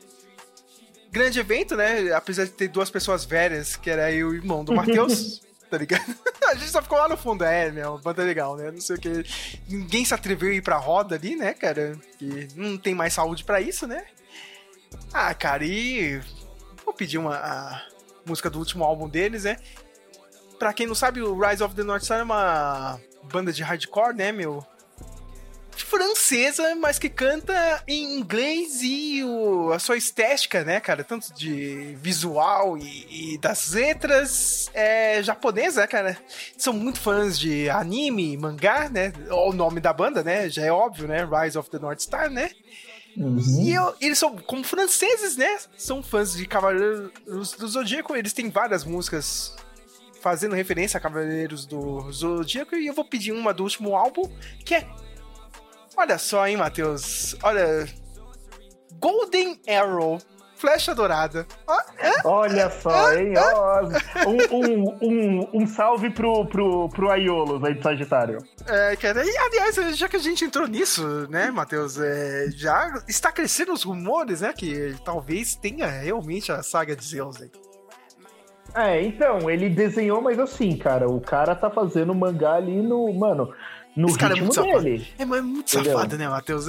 Grande 1.10 1.38
evento, 1.38 1.76
né? 1.76 2.12
Apesar 2.12 2.44
de 2.44 2.50
ter 2.50 2.68
duas 2.68 2.90
pessoas 2.90 3.24
velhas, 3.24 3.76
que 3.76 3.88
era 3.88 4.10
eu 4.10 4.18
e 4.18 4.24
o 4.24 4.34
irmão 4.34 4.64
do 4.64 4.74
Matheus. 4.74 5.44
Tá 5.68 5.78
ligado? 5.78 6.04
A 6.46 6.54
gente 6.54 6.70
só 6.70 6.80
ficou 6.80 6.96
lá 6.96 7.08
no 7.08 7.16
fundo, 7.16 7.42
é, 7.42 7.72
meu, 7.72 7.98
banda 7.98 8.22
legal, 8.22 8.56
né? 8.56 8.70
Não 8.70 8.80
sei 8.80 8.94
o 8.94 9.00
que. 9.00 9.24
Ninguém 9.68 10.04
se 10.04 10.14
atreveu 10.14 10.50
a 10.50 10.54
ir 10.54 10.62
pra 10.62 10.76
roda 10.76 11.16
ali, 11.16 11.34
né, 11.34 11.52
cara? 11.54 11.98
Que 12.16 12.46
não 12.54 12.78
tem 12.78 12.94
mais 12.94 13.14
saúde 13.14 13.42
pra 13.42 13.60
isso, 13.60 13.84
né? 13.84 14.04
Ah, 15.12 15.34
cara, 15.34 15.64
e. 15.64 16.20
Vou 16.84 16.94
pedir 16.94 17.18
uma 17.18 17.82
música 18.24 18.48
do 18.48 18.60
último 18.60 18.84
álbum 18.84 19.08
deles, 19.08 19.42
né? 19.42 19.56
Pra 20.56 20.72
quem 20.72 20.86
não 20.86 20.94
sabe, 20.94 21.20
o 21.20 21.36
Rise 21.36 21.64
of 21.64 21.74
the 21.74 21.82
North 21.82 22.04
Star 22.04 22.20
é 22.20 22.22
uma 22.22 23.00
banda 23.24 23.52
de 23.52 23.64
hardcore, 23.64 24.14
né, 24.14 24.30
meu? 24.30 24.64
Francesa, 25.84 26.74
mas 26.76 26.98
que 26.98 27.08
canta 27.08 27.82
em 27.86 28.18
inglês 28.18 28.80
e 28.82 29.22
o, 29.24 29.72
a 29.72 29.78
sua 29.78 29.96
estética, 29.96 30.64
né, 30.64 30.80
cara? 30.80 31.04
Tanto 31.04 31.32
de 31.34 31.96
visual 32.00 32.76
e, 32.78 33.34
e 33.34 33.38
das 33.38 33.72
letras 33.72 34.70
é 34.74 35.22
japonesa, 35.22 35.82
né, 35.82 35.86
cara? 35.86 36.18
São 36.56 36.72
muito 36.72 37.00
fãs 37.00 37.38
de 37.38 37.68
anime, 37.70 38.36
mangá, 38.36 38.88
né? 38.88 39.12
O 39.30 39.52
nome 39.52 39.80
da 39.80 39.92
banda, 39.92 40.22
né? 40.22 40.48
Já 40.48 40.62
é 40.64 40.72
óbvio, 40.72 41.06
né? 41.08 41.24
Rise 41.24 41.58
of 41.58 41.68
the 41.70 41.78
North 41.78 42.00
Star, 42.00 42.30
né? 42.30 42.50
E 43.62 43.72
eu- 43.72 43.94
eles 44.00 44.18
são, 44.18 44.36
como 44.36 44.62
franceses, 44.62 45.36
né? 45.36 45.58
São 45.76 46.02
fãs 46.02 46.34
de 46.34 46.46
Cavaleiros 46.46 47.52
do 47.58 47.66
Zodíaco. 47.68 48.14
Eles 48.14 48.32
têm 48.34 48.50
várias 48.50 48.84
músicas 48.84 49.54
fazendo 50.20 50.54
referência 50.54 50.98
a 50.98 51.00
Cavaleiros 51.00 51.64
do 51.64 52.10
Zodíaco. 52.12 52.76
E 52.76 52.86
eu 52.86 52.92
vou 52.92 53.04
pedir 53.04 53.32
uma 53.32 53.54
do 53.54 53.62
último 53.62 53.96
álbum, 53.96 54.30
que 54.64 54.74
é. 54.74 54.86
Olha 55.96 56.18
só, 56.18 56.46
hein, 56.46 56.56
Matheus? 56.56 57.36
Olha. 57.42 57.86
Golden 58.98 59.60
Arrow. 59.68 60.18
Flecha 60.56 60.94
Dourada. 60.94 61.46
Ó, 61.66 61.76
Olha 62.24 62.70
só, 62.70 63.12
hein? 63.12 63.34
Ó, 63.36 63.82
um, 64.26 64.56
um, 64.56 64.98
um, 65.02 65.50
um 65.52 65.66
salve 65.66 66.08
pro, 66.10 66.46
pro, 66.46 66.88
pro 66.88 67.10
Aiolos 67.10 67.62
aí 67.62 67.74
de 67.74 67.82
Sagitário. 67.82 68.38
É, 68.66 68.96
cara, 68.96 69.22
e 69.24 69.36
aliás, 69.36 69.76
já 69.96 70.08
que 70.08 70.16
a 70.16 70.20
gente 70.20 70.44
entrou 70.44 70.66
nisso, 70.66 71.28
né, 71.28 71.50
Matheus, 71.50 72.00
é, 72.00 72.46
já 72.50 73.02
está 73.06 73.30
crescendo 73.30 73.72
os 73.72 73.82
rumores, 73.82 74.40
né, 74.40 74.52
que 74.54 74.96
talvez 75.04 75.54
tenha 75.56 75.86
realmente 75.86 76.50
a 76.50 76.62
saga 76.62 76.96
de 76.96 77.04
Zeus 77.04 77.40
aí. 77.40 77.50
É, 78.74 79.02
então, 79.02 79.50
ele 79.50 79.68
desenhou, 79.68 80.20
mas 80.20 80.38
assim, 80.38 80.76
cara, 80.76 81.08
o 81.08 81.20
cara 81.20 81.54
tá 81.54 81.70
fazendo 81.70 82.14
mangá 82.14 82.54
ali 82.54 82.82
no, 82.82 83.12
mano, 83.12 83.52
no 83.96 84.08
Esse 84.08 84.18
cara 84.18 84.36
é 84.36 84.40
muito 84.40 84.54
safado. 84.54 84.82
dele. 84.82 85.08
É, 85.18 85.24
mas 85.24 85.38
é 85.38 85.42
muito 85.42 85.74
Entendeu? 85.74 85.92
safado, 85.92 86.18
né, 86.18 86.28
Matheus? 86.28 86.66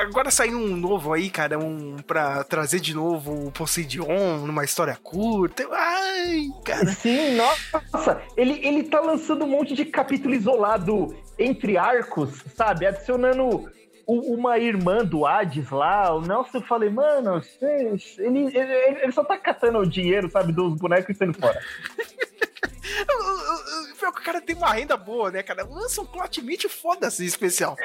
Agora 0.00 0.30
saiu 0.30 0.58
um 0.58 0.76
novo 0.76 1.12
aí, 1.12 1.30
cara, 1.30 1.58
um 1.58 1.96
pra 2.06 2.42
trazer 2.44 2.80
de 2.80 2.92
novo 2.92 3.46
o 3.46 3.52
Poseidon 3.52 4.38
numa 4.44 4.64
história 4.64 4.98
curta. 5.02 5.66
Ai, 5.70 6.48
cara. 6.64 6.86
Sim, 6.86 7.36
nossa, 7.36 8.20
ele, 8.36 8.60
ele 8.66 8.84
tá 8.84 9.00
lançando 9.00 9.44
um 9.44 9.48
monte 9.48 9.74
de 9.74 9.84
capítulo 9.84 10.34
isolado 10.34 11.14
entre 11.38 11.76
arcos, 11.78 12.42
sabe? 12.56 12.86
Adicionando 12.86 13.70
uma 14.06 14.58
irmã 14.58 15.04
do 15.04 15.26
Hades 15.26 15.70
lá. 15.70 16.14
O 16.14 16.20
Nelson, 16.20 16.58
eu 16.58 16.62
falei, 16.62 16.90
mano, 16.90 17.40
ele, 17.60 18.56
ele, 18.56 19.02
ele 19.02 19.12
só 19.12 19.24
tá 19.24 19.36
catando 19.36 19.78
o 19.78 19.86
dinheiro, 19.86 20.30
sabe, 20.30 20.52
dos 20.52 20.74
bonecos 20.76 21.14
e 21.14 21.18
saindo 21.18 21.38
fora. 21.38 21.60
Pior 23.98 24.12
que 24.12 24.20
o 24.20 24.24
cara 24.24 24.40
tem 24.40 24.54
uma 24.56 24.72
renda 24.72 24.96
boa, 24.96 25.30
né, 25.30 25.42
cara? 25.42 25.64
Lança 25.64 26.00
um 26.02 26.06
plot 26.06 26.42
meet 26.42 26.66
foda-se 26.68 27.24
especial. 27.24 27.76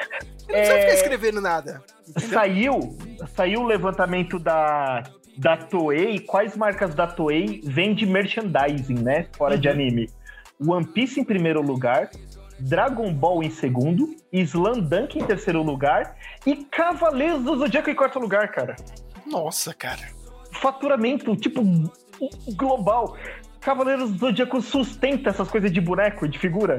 Ele 0.48 0.52
não 0.52 0.56
É. 0.56 0.60
precisa 0.62 0.80
ficar 0.80 0.94
escrevendo 0.94 1.40
nada. 1.40 1.82
Saiu, 2.30 2.96
saiu 3.34 3.60
o 3.60 3.66
levantamento 3.66 4.38
da, 4.38 5.02
da 5.36 5.56
Toei, 5.56 6.18
quais 6.20 6.56
marcas 6.56 6.94
da 6.94 7.06
Toei 7.06 7.60
vende 7.64 8.04
merchandising, 8.06 9.02
né? 9.02 9.26
Fora 9.36 9.56
de 9.58 9.68
anime. 9.68 10.10
One 10.64 10.86
Piece 10.86 11.18
em 11.18 11.24
primeiro 11.24 11.60
lugar, 11.60 12.10
Dragon 12.60 13.12
Ball 13.12 13.42
em 13.42 13.50
segundo, 13.50 14.14
Slandunk 14.32 15.18
em 15.18 15.24
terceiro 15.24 15.62
lugar 15.62 16.16
e 16.46 16.56
Cavaleiros 16.66 17.42
do 17.42 17.56
Zodíaco 17.58 17.90
em 17.90 17.94
quarto 17.94 18.18
lugar, 18.20 18.48
cara. 18.52 18.76
Nossa, 19.26 19.74
cara. 19.74 20.08
Faturamento, 20.60 21.34
tipo, 21.34 21.62
global. 22.54 23.16
Cavaleiros 23.62 24.10
do 24.10 24.18
Zodíaco 24.18 24.60
sustenta 24.60 25.30
essas 25.30 25.48
coisas 25.48 25.70
de 25.70 25.80
boneco, 25.80 26.26
de 26.26 26.36
figura. 26.36 26.78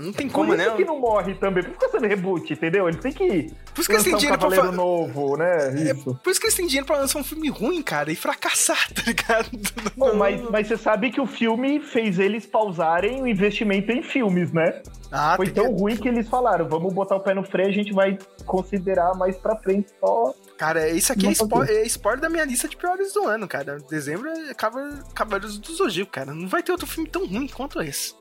Não 0.00 0.12
tem 0.12 0.26
Por 0.28 0.34
como, 0.34 0.54
isso 0.54 0.70
né? 0.70 0.76
que 0.76 0.84
não 0.84 0.98
morre 0.98 1.34
também. 1.34 1.62
Por 1.62 1.70
isso 1.70 1.78
que 1.78 1.88
sendo 1.90 2.06
reboot, 2.06 2.52
entendeu? 2.52 2.88
Ele 2.88 2.96
tem 2.98 3.12
que 3.12 3.52
Por 3.74 3.80
isso 3.80 3.88
que 3.88 3.92
eles 3.94 4.04
têm 4.04 4.14
um 4.14 4.18
dinheiro 4.18 4.38
pra 4.38 4.48
Cavaleiro 4.50 4.66
fa- 4.66 4.72
novo, 4.76 5.36
né? 5.36 5.74
Isso. 5.90 6.18
Por 6.22 6.30
isso 6.30 6.40
que 6.40 6.46
eles 6.46 6.54
têm 6.56 6.66
dinheiro 6.66 6.86
pra 6.86 6.96
lançar 6.98 7.18
um 7.18 7.24
filme 7.24 7.48
ruim, 7.48 7.82
cara, 7.82 8.10
e 8.12 8.16
fracassar, 8.16 8.76
tá 8.92 9.02
ligado? 9.06 9.50
Bom, 9.96 10.14
mas, 10.16 10.40
mas 10.50 10.66
você 10.66 10.76
sabe 10.76 11.10
que 11.10 11.20
o 11.20 11.26
filme 11.26 11.80
fez 11.80 12.18
eles 12.18 12.46
pausarem 12.46 13.22
o 13.22 13.26
investimento 13.26 13.92
em 13.92 14.02
filmes, 14.02 14.52
né? 14.52 14.82
Ah, 15.12 15.34
Foi 15.36 15.48
tão 15.48 15.72
ruim 15.72 15.96
que 15.96 16.08
eles 16.08 16.28
falaram, 16.28 16.68
vamos 16.68 16.92
botar 16.92 17.14
o 17.14 17.20
pé 17.20 17.32
no 17.34 17.44
freio, 17.44 17.68
a 17.68 17.72
gente 17.72 17.92
vai 17.92 18.18
considerar 18.44 19.14
mais 19.14 19.36
pra 19.36 19.56
frente 19.56 19.90
só... 20.00 20.34
Cara, 20.58 20.88
isso 20.90 21.12
aqui 21.12 21.24
é, 21.26 21.28
Não 21.28 21.34
spo 21.34 21.58
sabia. 21.58 21.72
é 21.80 21.86
spoiler 21.86 22.20
da 22.20 22.28
minha 22.28 22.44
lista 22.44 22.68
de 22.68 22.76
piores 22.76 23.12
do 23.12 23.24
ano, 23.26 23.46
cara. 23.48 23.78
Dezembro 23.90 24.28
é 24.28 24.54
Cava- 24.54 25.02
Cavaleiros 25.14 25.58
do 25.58 25.72
Zodíaco, 25.72 26.10
cara. 26.12 26.32
Não 26.32 26.48
vai 26.48 26.62
ter 26.62 26.70
outro 26.72 26.86
filme 26.86 27.08
tão 27.08 27.26
ruim 27.26 27.48
quanto 27.48 27.80
esse. 27.82 28.14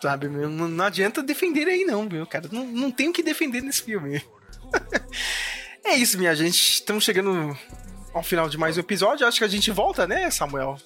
Sabe, 0.00 0.28
meu? 0.28 0.48
Não, 0.48 0.66
não 0.66 0.84
adianta 0.84 1.22
defender 1.22 1.66
aí, 1.68 1.84
não, 1.84 2.08
viu, 2.08 2.26
cara? 2.26 2.48
Não, 2.50 2.66
não 2.66 2.90
tem 2.90 3.08
o 3.08 3.12
que 3.12 3.22
defender 3.22 3.60
nesse 3.60 3.82
filme. 3.82 4.22
é 5.84 5.94
isso, 5.96 6.18
minha 6.18 6.34
gente. 6.34 6.56
Estamos 6.74 7.04
chegando 7.04 7.56
ao 8.14 8.22
final 8.22 8.48
de 8.48 8.56
mais 8.56 8.76
um 8.76 8.80
episódio. 8.80 9.26
Acho 9.26 9.38
que 9.38 9.44
a 9.44 9.48
gente 9.48 9.70
volta, 9.70 10.06
né, 10.06 10.30
Samuel? 10.30 10.78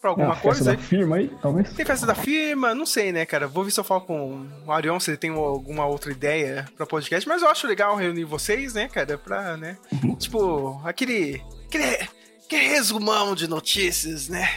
Pra 0.00 0.08
É, 0.08 0.12
alguma 0.12 0.34
festa 0.34 0.48
coisa 0.48 0.64
da 0.64 0.78
firma 0.78 1.16
aí, 1.16 1.30
talvez. 1.40 1.72
Tem 1.74 1.84
festa 1.84 2.06
da 2.06 2.14
firma, 2.14 2.74
não 2.74 2.86
sei, 2.86 3.12
né, 3.12 3.26
cara? 3.26 3.46
Vou 3.46 3.62
ver 3.62 3.70
se 3.70 3.78
eu 3.78 3.84
falo 3.84 4.00
com 4.00 4.48
o 4.66 4.72
Arion 4.72 4.98
se 4.98 5.10
ele 5.10 5.18
tem 5.18 5.30
alguma 5.30 5.86
outra 5.86 6.10
ideia 6.10 6.66
pra 6.76 6.86
podcast, 6.86 7.28
mas 7.28 7.42
eu 7.42 7.48
acho 7.48 7.66
legal 7.66 7.94
reunir 7.94 8.24
vocês, 8.24 8.74
né, 8.74 8.88
cara? 8.88 9.18
Pra, 9.18 9.56
né? 9.56 9.76
Tipo, 10.18 10.80
aquele. 10.84 11.42
Aquele, 11.66 12.08
aquele 12.44 12.68
resumão 12.68 13.34
de 13.34 13.46
notícias, 13.46 14.28
né? 14.28 14.48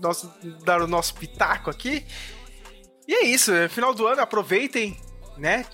nosso, 0.00 0.32
dar 0.64 0.82
o 0.82 0.86
nosso 0.86 1.14
pitaco 1.14 1.70
aqui. 1.70 2.04
E 3.06 3.14
é 3.14 3.24
isso, 3.26 3.52
é 3.52 3.68
final 3.68 3.94
do 3.94 4.06
ano, 4.06 4.20
aproveitem, 4.20 4.96
né? 5.36 5.64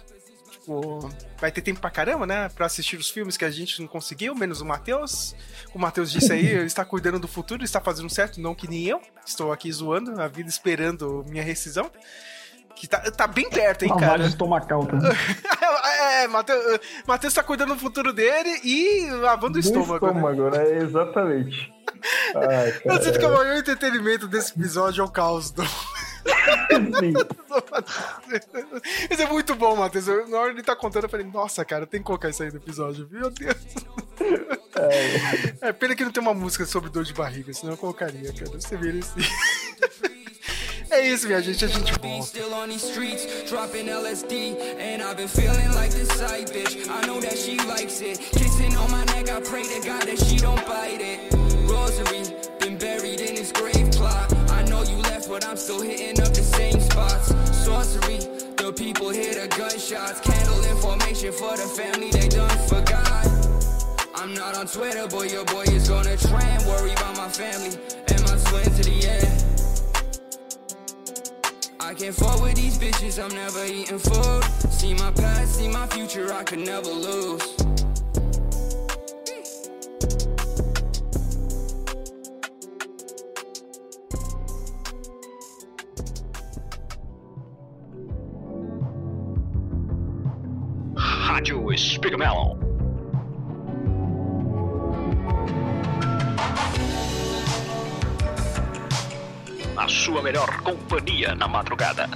Tipo, 0.50 1.08
vai 1.40 1.50
ter 1.50 1.62
tempo 1.62 1.80
pra 1.80 1.90
caramba, 1.90 2.26
né? 2.26 2.48
Pra 2.50 2.66
assistir 2.66 2.96
os 2.96 3.08
filmes 3.08 3.36
que 3.36 3.44
a 3.44 3.50
gente 3.50 3.80
não 3.80 3.88
conseguiu, 3.88 4.34
menos 4.34 4.60
o 4.60 4.64
Matheus. 4.66 5.34
O 5.74 5.78
Matheus 5.78 6.10
disse 6.10 6.32
aí, 6.32 6.46
ele 6.46 6.64
está 6.66 6.84
cuidando 6.84 7.18
do 7.18 7.28
futuro, 7.28 7.64
está 7.64 7.80
fazendo 7.80 8.10
certo, 8.10 8.40
não 8.40 8.54
que 8.54 8.68
nem 8.68 8.86
eu. 8.86 9.00
Estou 9.24 9.52
aqui 9.52 9.72
zoando 9.72 10.20
a 10.20 10.28
vida 10.28 10.48
esperando 10.48 11.24
minha 11.28 11.42
rescisão. 11.42 11.90
Que 12.74 12.86
tá, 12.86 12.98
tá 13.10 13.26
bem 13.26 13.48
perto, 13.50 13.84
hein, 13.84 13.94
cara? 13.98 14.24
Estomacal, 14.24 14.86
tá? 14.86 14.96
é, 16.22 16.26
Matheus, 16.28 16.80
Matheus 17.06 17.34
tá 17.34 17.42
cuidando 17.42 17.74
do 17.74 17.80
futuro 17.80 18.12
dele 18.12 18.60
e 18.64 19.10
lavando 19.10 19.58
o 19.58 19.60
Do 19.62 19.66
estômago. 19.66 20.06
né? 20.06 20.12
estômago, 20.12 20.50
né? 20.50 20.78
Exatamente. 20.78 21.72
Ai, 22.34 22.80
Eu 22.84 23.02
sinto 23.02 23.18
que 23.18 23.26
o 23.26 23.28
cara. 23.30 23.44
maior 23.44 23.56
entretenimento 23.58 24.26
desse 24.26 24.52
episódio 24.52 25.02
é 25.02 25.04
o 25.04 25.10
caos 25.10 25.50
do. 25.50 25.62
Isso 29.10 29.22
é 29.22 29.26
muito 29.26 29.54
bom, 29.54 29.76
Matheus. 29.76 30.06
Eu- 30.08 30.28
Na 30.28 30.38
hora 30.38 30.50
que 30.52 30.56
ele 30.58 30.66
tá 30.66 30.76
contando, 30.76 31.04
eu 31.04 31.08
falei, 31.08 31.26
nossa, 31.26 31.64
cara, 31.64 31.86
tem 31.86 32.00
que 32.00 32.06
colocar 32.06 32.28
isso 32.28 32.42
aí 32.42 32.50
no 32.50 32.56
episódio. 32.58 33.08
Meu 33.10 33.30
Deus. 33.30 33.56
É 35.60 35.72
pena 35.72 35.94
que 35.96 36.04
não 36.04 36.12
tem 36.12 36.22
uma 36.22 36.34
música 36.34 36.64
sobre 36.66 36.90
dor 36.90 37.04
de 37.04 37.12
barriga, 37.12 37.52
senão 37.52 37.72
eu 37.72 37.76
colocaria, 37.76 38.32
cara. 38.32 38.50
Você 38.60 38.76
merecia. 38.76 39.22
É 40.90 41.06
isso, 41.06 41.26
minha 41.28 41.40
gente. 41.40 41.64
A 41.64 41.68
gente 41.68 41.92
volta. 41.92 42.38
Rosary, 51.68 52.22
been 52.58 52.76
buried 52.76 53.20
in 53.22 53.34
this 53.36 53.52
grave 53.52 53.89
but 55.30 55.46
I'm 55.46 55.56
still 55.56 55.80
hitting 55.80 56.20
up 56.20 56.34
the 56.34 56.42
same 56.42 56.80
spots. 56.80 57.28
Sorcery, 57.64 58.18
the 58.56 58.72
people 58.76 59.10
hear 59.10 59.32
the 59.32 59.46
gunshots. 59.56 60.20
Candle 60.20 60.64
information 60.64 61.32
for 61.32 61.56
the 61.56 61.68
family 61.78 62.10
they 62.10 62.28
done 62.28 62.58
forgot. 62.66 63.26
I'm 64.16 64.34
not 64.34 64.56
on 64.56 64.66
Twitter, 64.66 65.06
but 65.08 65.30
your 65.30 65.44
boy 65.44 65.62
is 65.70 65.88
gonna 65.88 66.16
trend. 66.16 66.66
Worry 66.66 66.92
about 66.92 67.16
my 67.16 67.28
family 67.28 67.78
and 68.08 68.20
my 68.26 68.36
twin 68.50 68.64
to 68.74 68.82
the 68.82 68.98
end. 69.08 69.44
I 71.78 71.94
can't 71.94 72.14
fall 72.14 72.42
with 72.42 72.56
these 72.56 72.76
bitches, 72.76 73.22
I'm 73.22 73.34
never 73.34 73.64
eating 73.64 74.00
food. 74.00 74.44
See 74.72 74.94
my 74.94 75.12
past, 75.12 75.56
see 75.56 75.68
my 75.68 75.86
future, 75.86 76.32
I 76.32 76.42
could 76.42 76.58
never 76.58 76.90
lose. 76.90 77.59
Rádio 91.30 91.62
Speak 91.78 92.16
Melon. 92.16 92.58
A 99.76 99.86
sua 99.86 100.20
melhor 100.22 100.60
companhia 100.62 101.36
na 101.36 101.46
madrugada. 101.46 102.10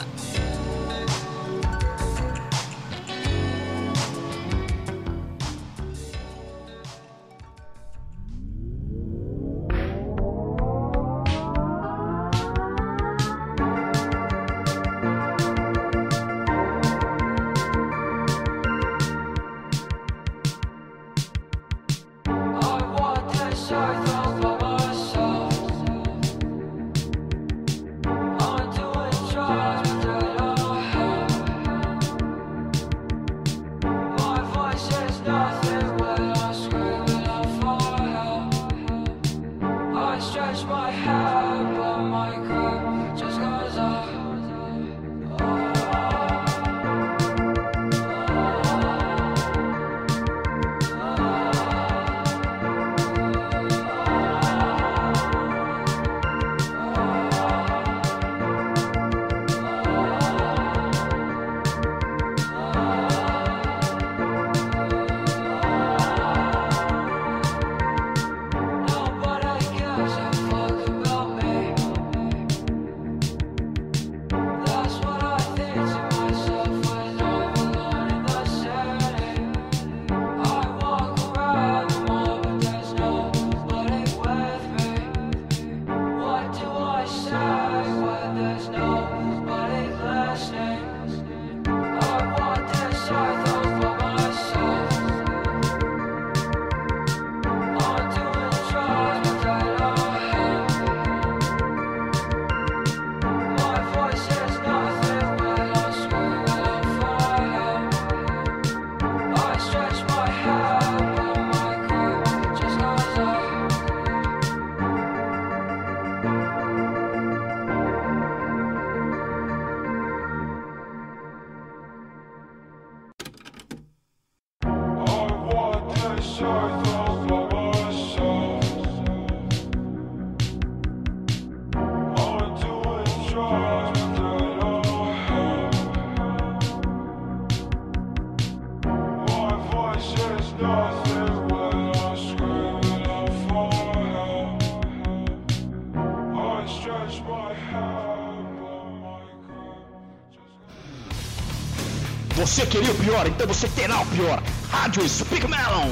Queria 153.25 153.29
então 153.29 153.47
você 153.47 153.69
terá 153.69 154.01
o 154.01 154.07
pior. 154.07 154.43
Rádio 154.71 155.09
Speak 155.09 155.47
Melon. 155.49 155.91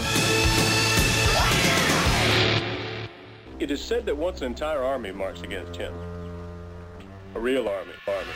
It 3.59 3.71
is 3.71 3.81
said 3.81 4.05
that 4.07 4.17
once 4.17 4.43
an 4.43 4.49
entire 4.49 4.83
army 4.83 5.13
marched 5.13 5.45
against 5.45 5.77
him. 5.77 5.93
A 7.35 7.41
real 7.41 7.69
army, 7.69 7.93
army, 8.07 8.33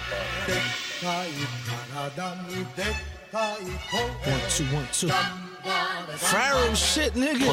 army. 1.04 1.46
One, 3.32 4.40
two, 4.48 4.64
one, 4.66 4.88
two. 4.92 5.08
Pharaoh 6.16 6.74
shit, 6.74 7.14
nigga. 7.14 7.44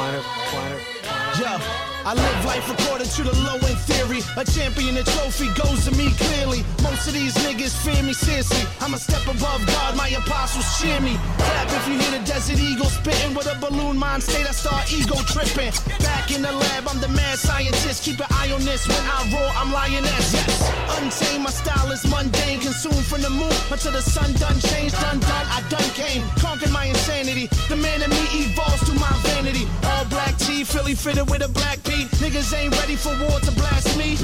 Yo, 1.38 1.58
I 2.06 2.14
live 2.14 2.44
life 2.44 2.70
according 2.70 3.08
to 3.08 3.22
the 3.24 3.34
low 3.42 3.56
end 3.56 3.78
theory. 3.80 4.20
A 4.36 4.44
champion, 4.44 4.96
a 4.96 5.02
trophy 5.02 5.48
goes 5.54 5.84
to 5.84 5.90
me 5.96 6.10
clearly. 6.12 6.64
Most 6.82 7.08
of 7.08 7.14
these 7.14 7.34
niggas 7.44 7.76
fear 7.84 8.02
me 8.02 8.12
seriously. 8.12 8.64
I'm 8.80 8.94
a 8.94 8.98
step 8.98 9.22
above 9.26 9.66
God, 9.66 9.96
my 9.96 10.08
apostles 10.08 10.64
cheer 10.80 11.00
me. 11.00 11.18
Clap 11.44 11.68
if 11.68 11.84
you 11.88 11.94
hear 11.98 12.18
the 12.18 12.24
desert 12.24 12.58
eagle 12.58 12.86
spitting 12.86 13.34
with 13.34 13.46
a 13.46 13.56
balloon 13.60 13.96
mind 13.98 14.22
state. 14.22 14.46
I 14.48 14.52
start 14.52 14.92
ego 14.92 15.16
tripping. 15.28 15.72
Back 16.00 16.30
in 16.34 16.42
the 16.42 16.52
lab, 16.52 16.88
I'm 16.88 17.00
the 17.00 17.08
mad 17.08 17.38
scientist. 17.38 18.04
Keep 18.04 18.20
an 18.20 18.30
eye 18.30 18.50
on 18.52 18.64
this. 18.64 18.86
When 18.88 19.04
I 19.16 19.18
roar, 19.32 19.50
I'm 19.60 19.72
lioness. 19.72 20.32
Yes, 20.32 20.60
untamed, 20.96 21.44
my 21.44 21.50
style 21.50 21.90
is 21.92 22.04
mundane. 22.08 22.60
Consumed 22.60 23.04
from 23.04 23.22
the 23.22 23.30
moon 23.30 23.54
until 23.70 23.92
the 23.92 24.02
sun 24.02 24.32
done 24.34 24.58
changed. 24.70 24.94
Done, 25.00 25.20
done, 25.20 25.46
I 25.56 25.62
done 25.68 25.90
came. 25.94 26.22
Conquered 26.38 26.72
my 26.72 26.86
insanity. 26.86 27.46
The 27.68 27.76
man 27.76 28.02
in 28.02 28.10
me 28.10 28.24
evolves 28.40 28.82
through 28.84 28.98
my 28.98 29.14
vanity. 29.28 29.66
All 29.84 30.04
black 30.06 30.36
tee, 30.38 30.64
Philly 30.64 30.94
fitted 30.94 31.28
with 31.30 31.42
a 31.44 31.48
black 31.48 31.82
beat. 31.84 32.08
Niggas 32.22 32.54
ain't 32.56 32.72
ready 32.80 32.96
for 32.96 33.12
war 33.22 33.38
to 33.40 33.52
blast 33.52 33.96
me. 33.98 34.14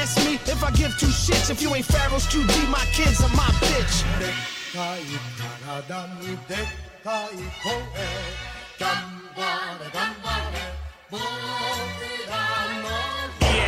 Ask 0.00 0.18
me 0.26 0.34
if 0.34 0.62
I 0.62 0.70
give 0.72 0.96
two 0.98 1.06
shits. 1.06 1.50
If 1.50 1.62
you 1.62 1.74
ain't 1.74 1.86
Pharaoh's 1.86 2.26
QD, 2.26 2.68
my 2.70 2.84
kids 2.92 3.20
are 3.22 3.34
my 3.34 3.50
bitch. 3.64 4.59
가이 4.72 5.04
가라담이 5.36 6.46
대가이 6.46 7.36
고해 7.60 7.98
간바라 8.78 9.90
간바라 9.90 10.58
모두 11.10 12.19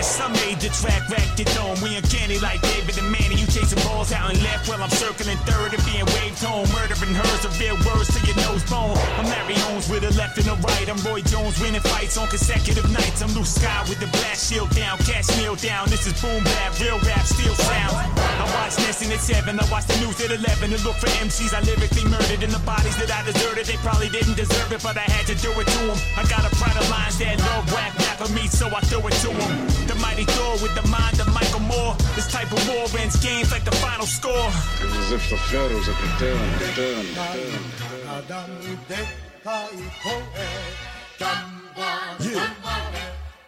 Yes, 0.03 0.19
I 0.19 0.27
made 0.43 0.59
the 0.59 0.67
track, 0.75 1.07
racked 1.07 1.39
it 1.39 1.47
on. 1.63 1.79
We 1.79 1.95
uncanny 1.95 2.43
like 2.43 2.59
David 2.59 2.99
and 2.99 3.07
Manny. 3.07 3.39
You 3.39 3.47
chasing 3.47 3.79
balls 3.87 4.11
out 4.11 4.35
and 4.35 4.43
left 4.43 4.67
while 4.67 4.83
I'm 4.83 4.91
circling 4.91 5.39
third 5.47 5.79
and 5.79 5.85
being 5.87 6.03
waved 6.19 6.43
home. 6.43 6.67
Murdering 6.75 7.15
hers, 7.15 7.47
of 7.47 7.55
real 7.63 7.79
words 7.87 8.11
to 8.11 8.19
your 8.27 8.35
nose 8.43 8.67
bone. 8.67 8.99
I'm 9.15 9.31
Larry 9.31 9.55
Holmes 9.63 9.87
with 9.87 10.03
a 10.03 10.11
left 10.19 10.43
and 10.43 10.51
a 10.51 10.59
right. 10.59 10.91
I'm 10.91 10.99
Roy 11.07 11.23
Jones 11.23 11.55
winning 11.63 11.87
fights 11.87 12.19
on 12.19 12.27
consecutive 12.27 12.91
nights. 12.91 13.23
I'm 13.23 13.31
Luke 13.31 13.47
Sky 13.47 13.79
with 13.87 14.03
the 14.03 14.11
blast 14.11 14.51
shield 14.51 14.75
down, 14.75 14.99
cash 15.07 15.31
meal 15.39 15.55
down. 15.55 15.87
This 15.87 16.03
is 16.03 16.19
boom 16.19 16.43
bap, 16.43 16.75
real 16.83 16.99
rap, 17.07 17.23
steel 17.23 17.55
sound. 17.55 17.95
I 18.19 18.45
watch 18.59 18.75
Nesting 18.83 19.15
at 19.15 19.23
7, 19.23 19.55
I 19.55 19.63
watch 19.71 19.87
the 19.87 20.03
news 20.03 20.19
at 20.19 20.35
11 20.35 20.75
and 20.75 20.83
look 20.83 20.99
for 20.99 21.15
MCs 21.23 21.55
I 21.55 21.63
lyrically 21.63 22.11
murdered. 22.11 22.43
And 22.43 22.51
the 22.51 22.63
bodies 22.67 22.99
that 22.99 23.15
I 23.15 23.23
deserted, 23.23 23.71
they 23.71 23.79
probably 23.87 24.11
didn't 24.11 24.35
deserve 24.35 24.67
it, 24.75 24.83
but 24.83 24.99
I 24.99 25.07
had 25.15 25.31
to 25.31 25.39
do 25.39 25.55
it 25.63 25.67
to 25.71 25.95
them. 25.95 25.99
I 26.19 26.27
got 26.27 26.43
a 26.43 26.51
pride 26.59 26.75
of 26.75 26.91
lines 26.91 27.23
that 27.23 27.39
love 27.39 27.71
rap, 27.71 27.95
rap 28.03 28.19
of 28.19 28.35
me, 28.35 28.51
so 28.51 28.67
I 28.67 28.83
throw 28.91 29.07
it 29.07 29.15
to 29.23 29.31
them. 29.31 29.92
The 29.93 29.99
mighty 29.99 30.25
Thor 30.25 30.53
with 30.63 30.75
the 30.75 30.89
mind 30.89 31.21
of 31.21 31.29
Michael 31.35 31.61
Moore. 31.61 31.95
This 32.17 32.27
type 32.33 32.51
of 32.51 32.67
war 32.67 32.89
ends 32.99 33.23
games 33.23 33.53
like 33.53 33.63
the 33.63 33.73
final 33.73 34.07
score. 34.07 34.49
It's 34.81 34.97
as 34.97 35.13
if 35.13 35.29
the 35.29 35.37
pharaohs 35.37 35.87
have 35.87 36.01
returned, 36.01 36.61
returned, 36.63 37.09
returned. 37.09 37.53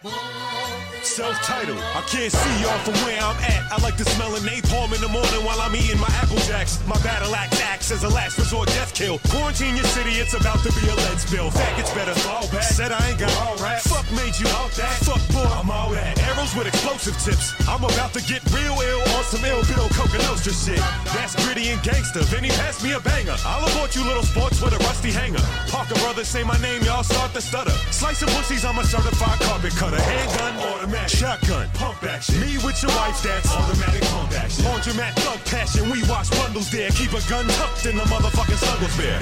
Self-titled, 0.04 1.78
I 1.78 2.02
can't 2.08 2.32
see 2.32 2.54
y'all 2.60 2.76
from 2.84 2.92
where 3.06 3.16
I'm 3.20 3.36
at. 3.40 3.72
I 3.72 3.80
like 3.82 3.96
to 3.96 4.04
smell 4.04 4.34
a 4.34 4.40
napalm 4.40 4.92
in 4.92 5.00
the 5.00 5.08
morning 5.08 5.40
while 5.44 5.60
I'm 5.60 5.74
eating 5.76 6.00
my 6.00 6.10
apple 6.20 6.36
jacks. 6.44 6.84
My 6.86 7.00
battle 7.00 7.34
axe 7.34 7.60
acts 7.62 7.90
as 7.90 8.04
a 8.04 8.08
last 8.08 8.36
resort 8.36 8.68
death 8.68 8.92
kill. 8.92 9.18
Quarantine 9.30 9.76
your 9.76 9.86
city, 9.96 10.20
it's 10.20 10.34
about 10.34 10.60
to 10.64 10.72
be 10.72 10.88
a 10.88 10.94
lead 10.94 11.20
spill. 11.20 11.50
Faggots 11.50 11.94
better 11.94 12.14
fall 12.20 12.48
back. 12.48 12.64
Said 12.64 12.92
I 12.92 13.00
ain't 13.08 13.18
got 13.18 13.32
all 13.46 13.56
rap. 13.62 13.80
Fuck 13.82 14.04
made 14.12 14.36
you 14.36 14.48
all 14.56 14.68
that. 14.76 14.96
Fuck 15.08 15.22
boy, 15.32 15.48
I'm 15.48 15.70
all 15.70 15.90
that. 15.90 16.18
Arrows 16.18 16.54
with 16.56 16.66
explosive 16.66 17.16
tips. 17.22 17.54
I'm 17.68 17.84
about 17.84 18.12
to 18.12 18.22
get 18.24 18.44
real 18.52 18.74
ill 18.74 19.00
on 19.16 19.24
some 19.24 19.44
ill 19.44 19.62
bit 19.62 19.78
of 19.78 20.40
shit. 20.54 20.78
That's 21.14 21.34
gritty 21.44 21.68
and 21.70 21.82
gangster. 21.82 22.22
Vinny 22.30 22.48
pass 22.48 22.82
me 22.82 22.92
a 22.92 23.00
banger. 23.00 23.36
I'll 23.44 23.66
abort 23.66 23.94
you 23.96 24.04
little 24.04 24.22
sports 24.22 24.60
with 24.62 24.72
a 24.72 24.78
rusty 24.86 25.10
hanger. 25.10 25.42
Parker 25.68 25.94
brothers 26.00 26.28
say 26.28 26.42
my 26.44 26.58
name, 26.58 26.82
y'all 26.82 27.02
start 27.02 27.32
to 27.34 27.40
stutter. 27.40 27.74
Slicing 27.90 28.28
pussies, 28.28 28.64
I'm 28.64 28.78
a 28.78 28.84
certified 28.84 29.40
carpet 29.40 29.72
cutter. 29.74 29.93
Handgun, 30.00 30.54
automatic, 30.72 31.08
shotgun, 31.08 31.68
pump 31.74 32.02
action. 32.04 32.40
Me 32.40 32.56
with 32.64 32.82
your 32.82 32.92
wife, 32.92 33.22
that's 33.22 33.50
automatic 33.54 34.02
pump 34.02 34.32
action. 34.32 34.64
Laundromat 34.64 35.14
thug 35.14 35.44
passion, 35.44 35.90
we 35.90 36.02
wash 36.08 36.30
bundles 36.30 36.70
there. 36.70 36.90
Keep 36.90 37.12
a 37.12 37.28
gun 37.28 37.46
tucked 37.46 37.86
in 37.86 37.96
the 37.96 38.04
motherfucking 38.04 38.56
snuggles 38.56 38.96
bear. 38.96 39.20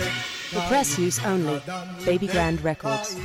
For 0.53 0.61
press 0.69 0.99
use 0.99 1.23
only. 1.25 1.61
Baby 2.05 2.27
Grand 2.27 2.63
Records. 2.63 3.17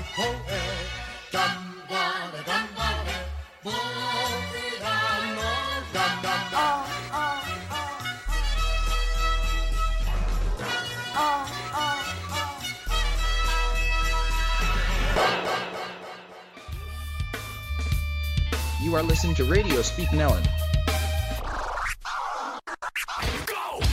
You 18.79 18.95
are 18.95 19.01
listening 19.01 19.33
to 19.35 19.43
Radio 19.43 19.81
Speak 19.81 20.09
Nellen. 20.09 20.43
chicken 23.27 23.86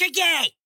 Make 0.00 0.16
her 0.16 0.22
gay. 0.22 0.57